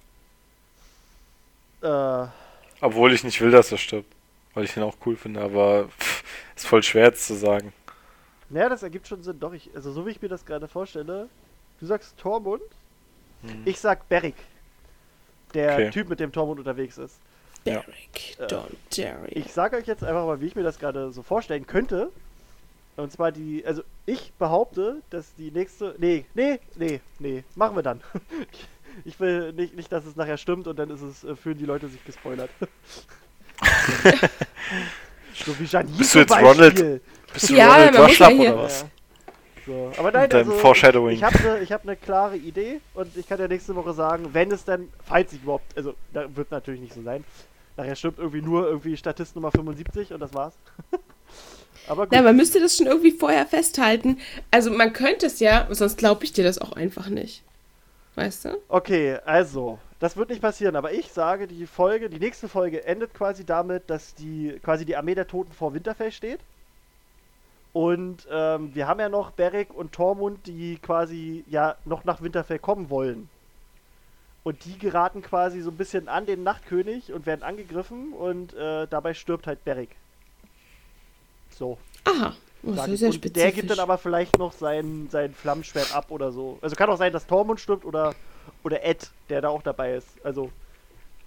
Äh, 1.83 2.25
Obwohl 2.81 3.13
ich 3.13 3.23
nicht 3.23 3.39
will, 3.41 3.51
dass 3.51 3.71
er 3.71 3.77
stirbt. 3.77 4.11
Weil 4.55 4.63
ich 4.63 4.75
ihn 4.75 4.81
auch 4.81 4.97
cool 5.05 5.15
finde, 5.15 5.39
aber 5.41 5.87
pff, 5.89 6.23
ist 6.55 6.65
voll 6.65 6.81
schwer 6.81 7.05
jetzt 7.05 7.27
zu 7.27 7.35
sagen. 7.35 7.71
naja, 8.49 8.69
das 8.69 8.81
ergibt 8.81 9.07
schon 9.07 9.21
Sinn. 9.21 9.39
Doch, 9.39 9.53
ich, 9.53 9.69
also 9.75 9.91
so 9.91 10.07
wie 10.07 10.09
ich 10.09 10.19
mir 10.19 10.29
das 10.29 10.43
gerade 10.47 10.67
vorstelle, 10.67 11.29
du 11.79 11.85
sagst 11.85 12.17
Tormund, 12.17 12.63
Hm. 13.43 13.61
ich 13.65 13.79
sag 13.79 14.09
Beric. 14.09 14.35
Der 15.53 15.73
Okay. 15.73 15.89
Typ, 15.91 16.09
mit 16.09 16.19
dem 16.19 16.31
Tormund 16.31 16.57
unterwegs 16.59 16.97
ist. 16.97 17.19
Ja. 17.65 17.81
Beric 17.81 18.39
Äh, 18.39 18.47
Dondarrion. 18.47 19.27
Ich 19.29 19.53
sage 19.53 19.77
euch 19.77 19.85
jetzt 19.85 20.03
einfach 20.03 20.25
mal, 20.25 20.41
wie 20.41 20.47
ich 20.47 20.55
mir 20.55 20.63
das 20.63 20.79
gerade 20.79 21.11
so 21.11 21.21
vorstellen 21.21 21.67
könnte. 21.67 22.11
Und 22.99 23.11
zwar 23.11 23.31
die, 23.31 23.65
also 23.65 23.81
ich 24.05 24.33
behaupte, 24.33 25.01
dass 25.09 25.33
die 25.35 25.51
nächste, 25.51 25.95
nee, 25.97 26.25
nee, 26.33 26.59
nee, 26.75 26.99
nee, 27.19 27.43
machen 27.55 27.75
wir 27.75 27.83
dann. 27.83 28.01
Ich 29.05 29.17
will 29.19 29.53
nicht, 29.53 29.77
nicht, 29.77 29.89
dass 29.93 30.03
es 30.05 30.17
nachher 30.17 30.35
stimmt 30.35 30.67
und 30.67 30.77
dann 30.77 30.89
ist 30.89 31.01
es, 31.01 31.23
äh, 31.23 31.33
fühlen 31.33 31.57
die 31.57 31.63
Leute 31.63 31.87
sich 31.87 32.03
gespoilert. 32.03 32.49
so 35.33 35.57
wie 35.57 35.63
Janine 35.63 35.95
Bist 35.95 36.15
du 36.15 36.19
jetzt. 36.19 36.33
Ronald- 36.33 37.01
Bist 37.31 37.49
du 37.49 37.55
Ja, 37.55 37.71
Ronald 37.75 37.95
ja 37.95 38.01
Waschlapp 38.01 38.33
oder 38.33 38.57
was? 38.57 38.81
Ja. 38.81 38.89
So, 39.65 39.91
aber 39.97 40.11
nein, 40.11 40.23
Mit 40.23 40.33
deinem 40.33 40.49
also, 40.49 40.59
Foreshadowing. 40.59 41.15
ich 41.15 41.23
habe 41.23 41.37
eine 41.37 41.65
hab 41.65 41.85
ne 41.85 41.95
klare 41.95 42.35
Idee 42.35 42.81
und 42.93 43.15
ich 43.15 43.25
kann 43.27 43.39
ja 43.39 43.47
nächste 43.47 43.73
Woche 43.75 43.93
sagen, 43.93 44.27
wenn 44.33 44.51
es 44.51 44.65
dann, 44.65 44.89
falls 45.05 45.31
ich 45.31 45.43
überhaupt, 45.43 45.77
also 45.77 45.93
da 46.11 46.35
wird 46.35 46.51
natürlich 46.51 46.81
nicht 46.81 46.93
so 46.93 47.01
sein. 47.01 47.23
Nachher 47.77 47.95
stimmt 47.95 48.17
irgendwie 48.17 48.41
nur 48.41 48.67
irgendwie 48.67 48.97
Statist 48.97 49.35
Nummer 49.35 49.51
75 49.51 50.11
und 50.11 50.19
das 50.19 50.33
war's. 50.33 50.55
aber 51.89 52.05
gut. 52.05 52.15
Ja, 52.15 52.21
man 52.21 52.35
müsste 52.35 52.59
das 52.59 52.77
schon 52.77 52.87
irgendwie 52.87 53.11
vorher 53.11 53.45
festhalten. 53.45 54.17
Also 54.51 54.71
man 54.71 54.93
könnte 54.93 55.25
es 55.25 55.39
ja, 55.39 55.67
sonst 55.69 55.97
glaube 55.97 56.23
ich 56.23 56.33
dir 56.33 56.43
das 56.43 56.59
auch 56.59 56.73
einfach 56.73 57.09
nicht. 57.09 57.43
Weißt 58.15 58.45
du? 58.45 58.57
Okay, 58.67 59.17
also, 59.25 59.79
das 59.99 60.17
wird 60.17 60.29
nicht 60.29 60.41
passieren, 60.41 60.75
aber 60.75 60.91
ich 60.91 61.11
sage, 61.11 61.47
die 61.47 61.65
Folge, 61.65 62.09
die 62.09 62.19
nächste 62.19 62.49
Folge 62.49 62.85
endet 62.85 63.13
quasi 63.13 63.45
damit, 63.45 63.89
dass 63.89 64.15
die 64.15 64.59
quasi 64.63 64.85
die 64.85 64.95
Armee 64.95 65.15
der 65.15 65.27
Toten 65.27 65.53
vor 65.53 65.73
Winterfell 65.73 66.11
steht. 66.11 66.39
Und 67.71 68.27
ähm, 68.31 68.73
wir 68.73 68.87
haben 68.87 68.99
ja 68.99 69.09
noch 69.09 69.31
Beric 69.31 69.73
und 69.73 69.91
Tormund, 69.91 70.47
die 70.47 70.77
quasi 70.79 71.43
ja 71.47 71.75
noch 71.85 72.03
nach 72.03 72.21
Winterfell 72.21 72.59
kommen 72.59 72.89
wollen. 72.89 73.29
Und 74.43 74.65
die 74.65 74.77
geraten 74.77 75.21
quasi 75.21 75.61
so 75.61 75.69
ein 75.69 75.77
bisschen 75.77 76.07
an 76.07 76.25
den 76.25 76.43
Nachtkönig 76.43 77.13
und 77.13 77.25
werden 77.25 77.43
angegriffen 77.43 78.13
und 78.13 78.53
äh, 78.53 78.87
dabei 78.87 79.13
stirbt 79.13 79.47
halt 79.47 79.63
Beric. 79.63 79.91
So. 81.59 81.77
Aha. 82.05 82.33
Oh, 82.63 82.71
das 82.71 82.87
ist 82.87 82.99
sehr 82.99 83.09
und 83.09 83.35
der 83.35 83.51
gibt 83.51 83.69
dann 83.69 83.79
aber 83.79 83.97
vielleicht 83.97 84.37
noch 84.37 84.51
sein, 84.53 85.07
sein 85.11 85.33
Flammenschwert 85.33 85.95
ab 85.95 86.07
oder 86.09 86.31
so. 86.31 86.57
Also 86.61 86.75
kann 86.75 86.89
auch 86.89 86.97
sein, 86.97 87.13
dass 87.13 87.27
Tormund 87.27 87.59
stirbt 87.59 87.85
oder, 87.85 88.15
oder 88.63 88.83
Ed, 88.83 89.11
der 89.29 89.41
da 89.41 89.49
auch 89.49 89.61
dabei 89.61 89.95
ist. 89.95 90.07
Also. 90.23 90.49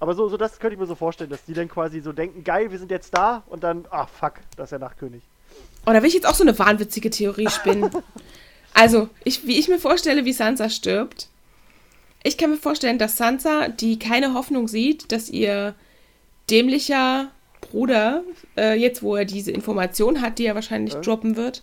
Aber 0.01 0.15
so, 0.15 0.29
so 0.29 0.37
das 0.37 0.59
könnte 0.59 0.75
ich 0.75 0.81
mir 0.81 0.87
so 0.87 0.97
vorstellen, 0.97 1.31
dass 1.31 1.45
die 1.45 1.55
dann 1.55 1.69
quasi 1.69 2.01
so 2.01 2.13
denken, 2.13 2.43
geil, 2.43 2.73
wir 2.73 2.79
sind 2.79 2.91
jetzt 2.91 3.17
da 3.17 3.45
und 3.47 3.63
dann, 3.63 3.87
ah 3.91 4.07
fuck, 4.07 4.35
das 4.57 4.65
ist 4.65 4.71
der 4.73 4.81
Nachtkönig. 4.81 5.23
Oh, 5.87 5.93
da 5.93 6.03
will 6.03 6.09
ich 6.09 6.15
jetzt 6.15 6.27
auch 6.27 6.35
so 6.35 6.43
eine 6.43 6.59
wahnwitzige 6.59 7.09
Theorie 7.11 7.49
spinnen. 7.49 7.91
also, 8.75 9.09
ich, 9.23 9.47
wie 9.47 9.59
ich 9.59 9.69
mir 9.69 9.79
vorstelle, 9.79 10.25
wie 10.25 10.33
Sansa 10.33 10.71
stirbt. 10.71 11.29
Ich 12.25 12.37
kann 12.37 12.51
mir 12.51 12.57
vorstellen, 12.57 12.99
dass 12.99 13.17
Sansa, 13.17 13.69
die 13.69 13.99
keine 13.99 14.35
Hoffnung 14.35 14.67
sieht, 14.67 15.13
dass 15.13 15.29
ihr 15.29 15.75
dämlicher 16.51 17.31
Bruder, 17.73 18.23
äh, 18.57 18.75
jetzt 18.79 19.03
wo 19.03 19.17
er 19.17 19.25
diese 19.25 19.51
Information 19.51 20.21
hat, 20.21 20.39
die 20.39 20.45
er 20.45 20.55
wahrscheinlich 20.55 20.93
Ja. 20.95 21.01
droppen 21.01 21.37
wird, 21.37 21.63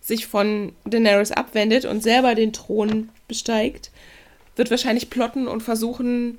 sich 0.00 0.26
von 0.26 0.72
Daenerys 0.86 1.30
abwendet 1.30 1.84
und 1.84 2.02
selber 2.02 2.34
den 2.34 2.54
Thron 2.54 3.10
besteigt, 3.28 3.90
wird 4.56 4.70
wahrscheinlich 4.70 5.10
plotten 5.10 5.46
und 5.46 5.62
versuchen, 5.62 6.38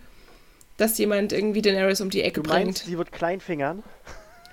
dass 0.78 0.98
jemand 0.98 1.32
irgendwie 1.32 1.62
Daenerys 1.62 2.02
um 2.02 2.10
die 2.10 2.24
Ecke 2.24 2.42
Du 2.42 2.50
bringt. 2.50 2.66
meinst, 2.66 2.86
sie 2.86 2.98
wird 2.98 3.12
Kleinfingern? 3.12 3.84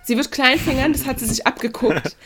Sie 0.03 0.17
wird 0.17 0.31
kleinfingern, 0.33 0.93
das 0.95 1.07
hat 1.07 1.19
sie 1.21 1.27
sich 1.27 1.47
abgeguckt. 1.47 2.17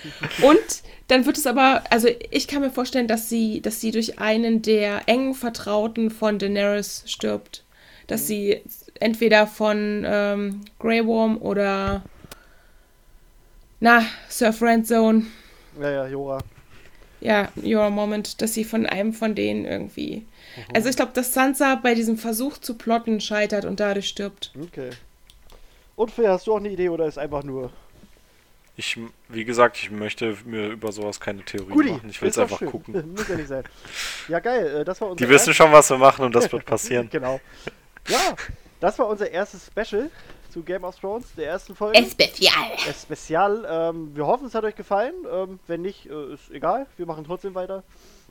Und 0.43 0.83
dann 1.09 1.27
wird 1.27 1.37
es 1.37 1.47
aber, 1.47 1.83
also 1.91 2.09
ich 2.31 2.47
kann 2.49 2.63
mir 2.63 2.71
vorstellen, 2.71 3.09
dass 3.09 3.29
sie, 3.29 3.61
dass 3.61 3.81
sie 3.81 3.91
durch 3.91 4.19
einen 4.21 4.63
der 4.63 5.03
engen 5.09 5.35
Vertrauten 5.35 6.11
von 6.11 6.39
Daenerys 6.39 7.03
stirbt. 7.07 7.63
Dass 8.07 8.27
sie 8.27 8.61
entweder 9.01 9.47
von 9.49 10.05
ähm, 10.07 10.61
Grey 10.79 11.05
Worm 11.05 11.37
oder 11.39 12.03
na, 13.85 14.03
Sir 14.31 14.53
Friendzone, 14.55 15.27
Ja, 15.79 15.91
ja, 15.91 16.07
Jora. 16.07 16.39
ja, 17.21 17.49
Your 17.63 17.91
Moment, 17.91 18.41
dass 18.41 18.55
sie 18.55 18.65
von 18.65 18.87
einem 18.87 19.13
von 19.13 19.35
denen 19.35 19.67
irgendwie. 19.67 20.25
Also 20.73 20.89
ich 20.89 20.97
glaube, 20.97 21.13
dass 21.13 21.35
Sansa 21.35 21.75
bei 21.75 21.95
diesem 21.95 22.17
Versuch 22.17 22.57
zu 22.57 22.75
plotten 22.79 23.21
scheitert 23.21 23.67
und 23.67 23.81
dadurch 23.81 24.09
stirbt. 24.09 24.53
Okay. 24.59 24.89
Und 25.97 26.11
Phil, 26.11 26.29
hast 26.29 26.47
du 26.47 26.55
auch 26.55 26.59
eine 26.59 26.71
Idee 26.71 26.89
oder 26.89 27.07
ist 27.07 27.19
einfach 27.19 27.43
nur. 27.43 27.71
Ich, 28.77 28.99
wie 29.29 29.45
gesagt, 29.45 29.77
ich 29.77 29.91
möchte 29.91 30.35
mir 30.47 30.69
über 30.69 30.91
sowas 30.91 31.21
keine 31.21 31.45
Theorie 31.45 31.73
Guti, 31.73 31.91
machen. 31.93 32.09
Ich 32.09 32.23
will 32.23 32.31
es 32.31 32.39
einfach 32.39 32.59
schön. 32.61 32.71
gucken. 32.71 33.13
Muss 33.15 33.29
ja 33.29 33.37
nicht 33.37 33.49
sein. 33.49 33.65
Ja, 34.29 34.41
geil, 34.41 34.81
äh, 34.81 34.85
das 34.85 34.99
war 35.01 35.11
unser 35.11 35.23
Die 35.25 35.31
wissen 35.31 35.53
schon, 35.53 35.71
was 35.73 35.91
wir 35.91 35.99
machen 35.99 36.25
und 36.25 36.35
das 36.35 36.51
wird 36.51 36.65
passieren. 36.75 37.09
Genau. 37.11 37.39
Ja, 38.09 38.35
das 38.81 38.99
war 38.99 39.09
unser 39.09 39.31
erstes 39.31 39.67
Special 39.67 40.11
zu 40.55 40.63
Game 40.63 40.85
of 40.85 40.99
Thrones, 40.99 41.27
der 41.37 41.49
ersten 41.49 41.75
Folge. 41.75 41.99
Especial. 41.99 42.71
Das 42.87 43.03
Spezial. 43.03 43.67
Ähm, 43.69 44.15
wir 44.17 44.25
hoffen, 44.27 44.47
es 44.47 44.55
hat 44.55 44.63
euch 44.65 44.77
gefallen. 44.77 45.13
Ähm, 45.31 45.59
wenn 45.67 45.83
nicht, 45.83 46.07
äh, 46.07 46.33
ist 46.35 46.49
egal. 46.51 46.87
Wir 46.97 47.07
machen 47.07 47.25
trotzdem 47.27 47.55
weiter. 47.55 47.83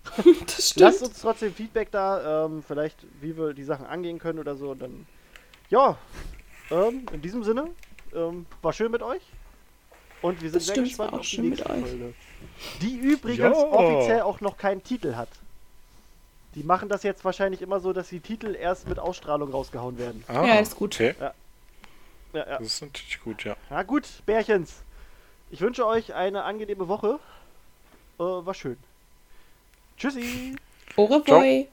Das 0.45 0.69
stimmt. 0.69 0.81
Lasst 0.81 1.03
uns 1.03 1.21
trotzdem 1.21 1.53
Feedback 1.53 1.91
da. 1.91 2.45
Ähm, 2.45 2.63
vielleicht, 2.65 2.97
wie 3.21 3.37
wir 3.37 3.53
die 3.53 3.63
Sachen 3.63 3.85
angehen 3.85 4.19
können 4.19 4.39
oder 4.39 4.55
so. 4.55 4.71
Und 4.71 4.81
dann, 4.81 5.05
ja, 5.69 5.97
ähm, 6.71 7.05
in 7.11 7.21
diesem 7.21 7.43
Sinne, 7.43 7.69
ähm, 8.15 8.45
war 8.61 8.71
schön 8.73 8.91
mit 8.91 9.01
euch. 9.03 9.21
Und 10.21 10.41
wir 10.41 10.49
sind 10.49 10.55
Das 10.61 10.65
sehr 10.67 10.75
stimmt, 10.75 10.87
gespannt 10.87 11.13
auf 11.13 11.21
die 11.21 11.27
schön 11.27 11.49
mit 11.49 11.59
nächste 11.59 11.73
euch. 11.73 11.79
Folge. 11.81 12.13
Die 12.81 12.95
übrigens 12.97 13.39
Ja. 13.39 13.51
offiziell 13.51 14.21
auch 14.21 14.39
noch 14.41 14.57
keinen 14.57 14.81
Titel 14.83 15.15
hat. 15.15 15.29
Die 16.55 16.63
machen 16.63 16.87
das 16.87 17.03
jetzt 17.03 17.25
wahrscheinlich 17.25 17.61
immer 17.61 17.79
so, 17.81 17.91
dass 17.93 18.09
die 18.09 18.19
Titel 18.21 18.55
erst 18.55 18.87
mit 18.87 18.99
Ausstrahlung 18.99 19.51
rausgehauen 19.51 19.97
werden. 19.97 20.23
Ah, 20.27 20.45
Ja, 20.45 20.55
ist 20.59 20.75
gut. 20.75 20.95
Okay, 20.95 21.15
Ja, 22.34 22.49
ja. 22.49 22.57
das 22.57 22.68
ist 22.68 22.81
natürlich 22.81 23.22
gut, 23.22 23.43
ja. 23.43 23.55
Na 23.69 23.84
gut, 23.84 24.07
Bärchens. 24.26 24.84
Ich 25.51 25.61
wünsche 25.61 25.85
euch 25.85 26.14
eine 26.14 26.43
angenehme 26.43 26.88
Woche. 26.88 27.19
Äh, 28.19 28.23
war 28.23 28.53
schön. 28.53 28.77
Tschüssi. 29.97 30.55
Au 30.95 31.05
revoir. 31.05 31.65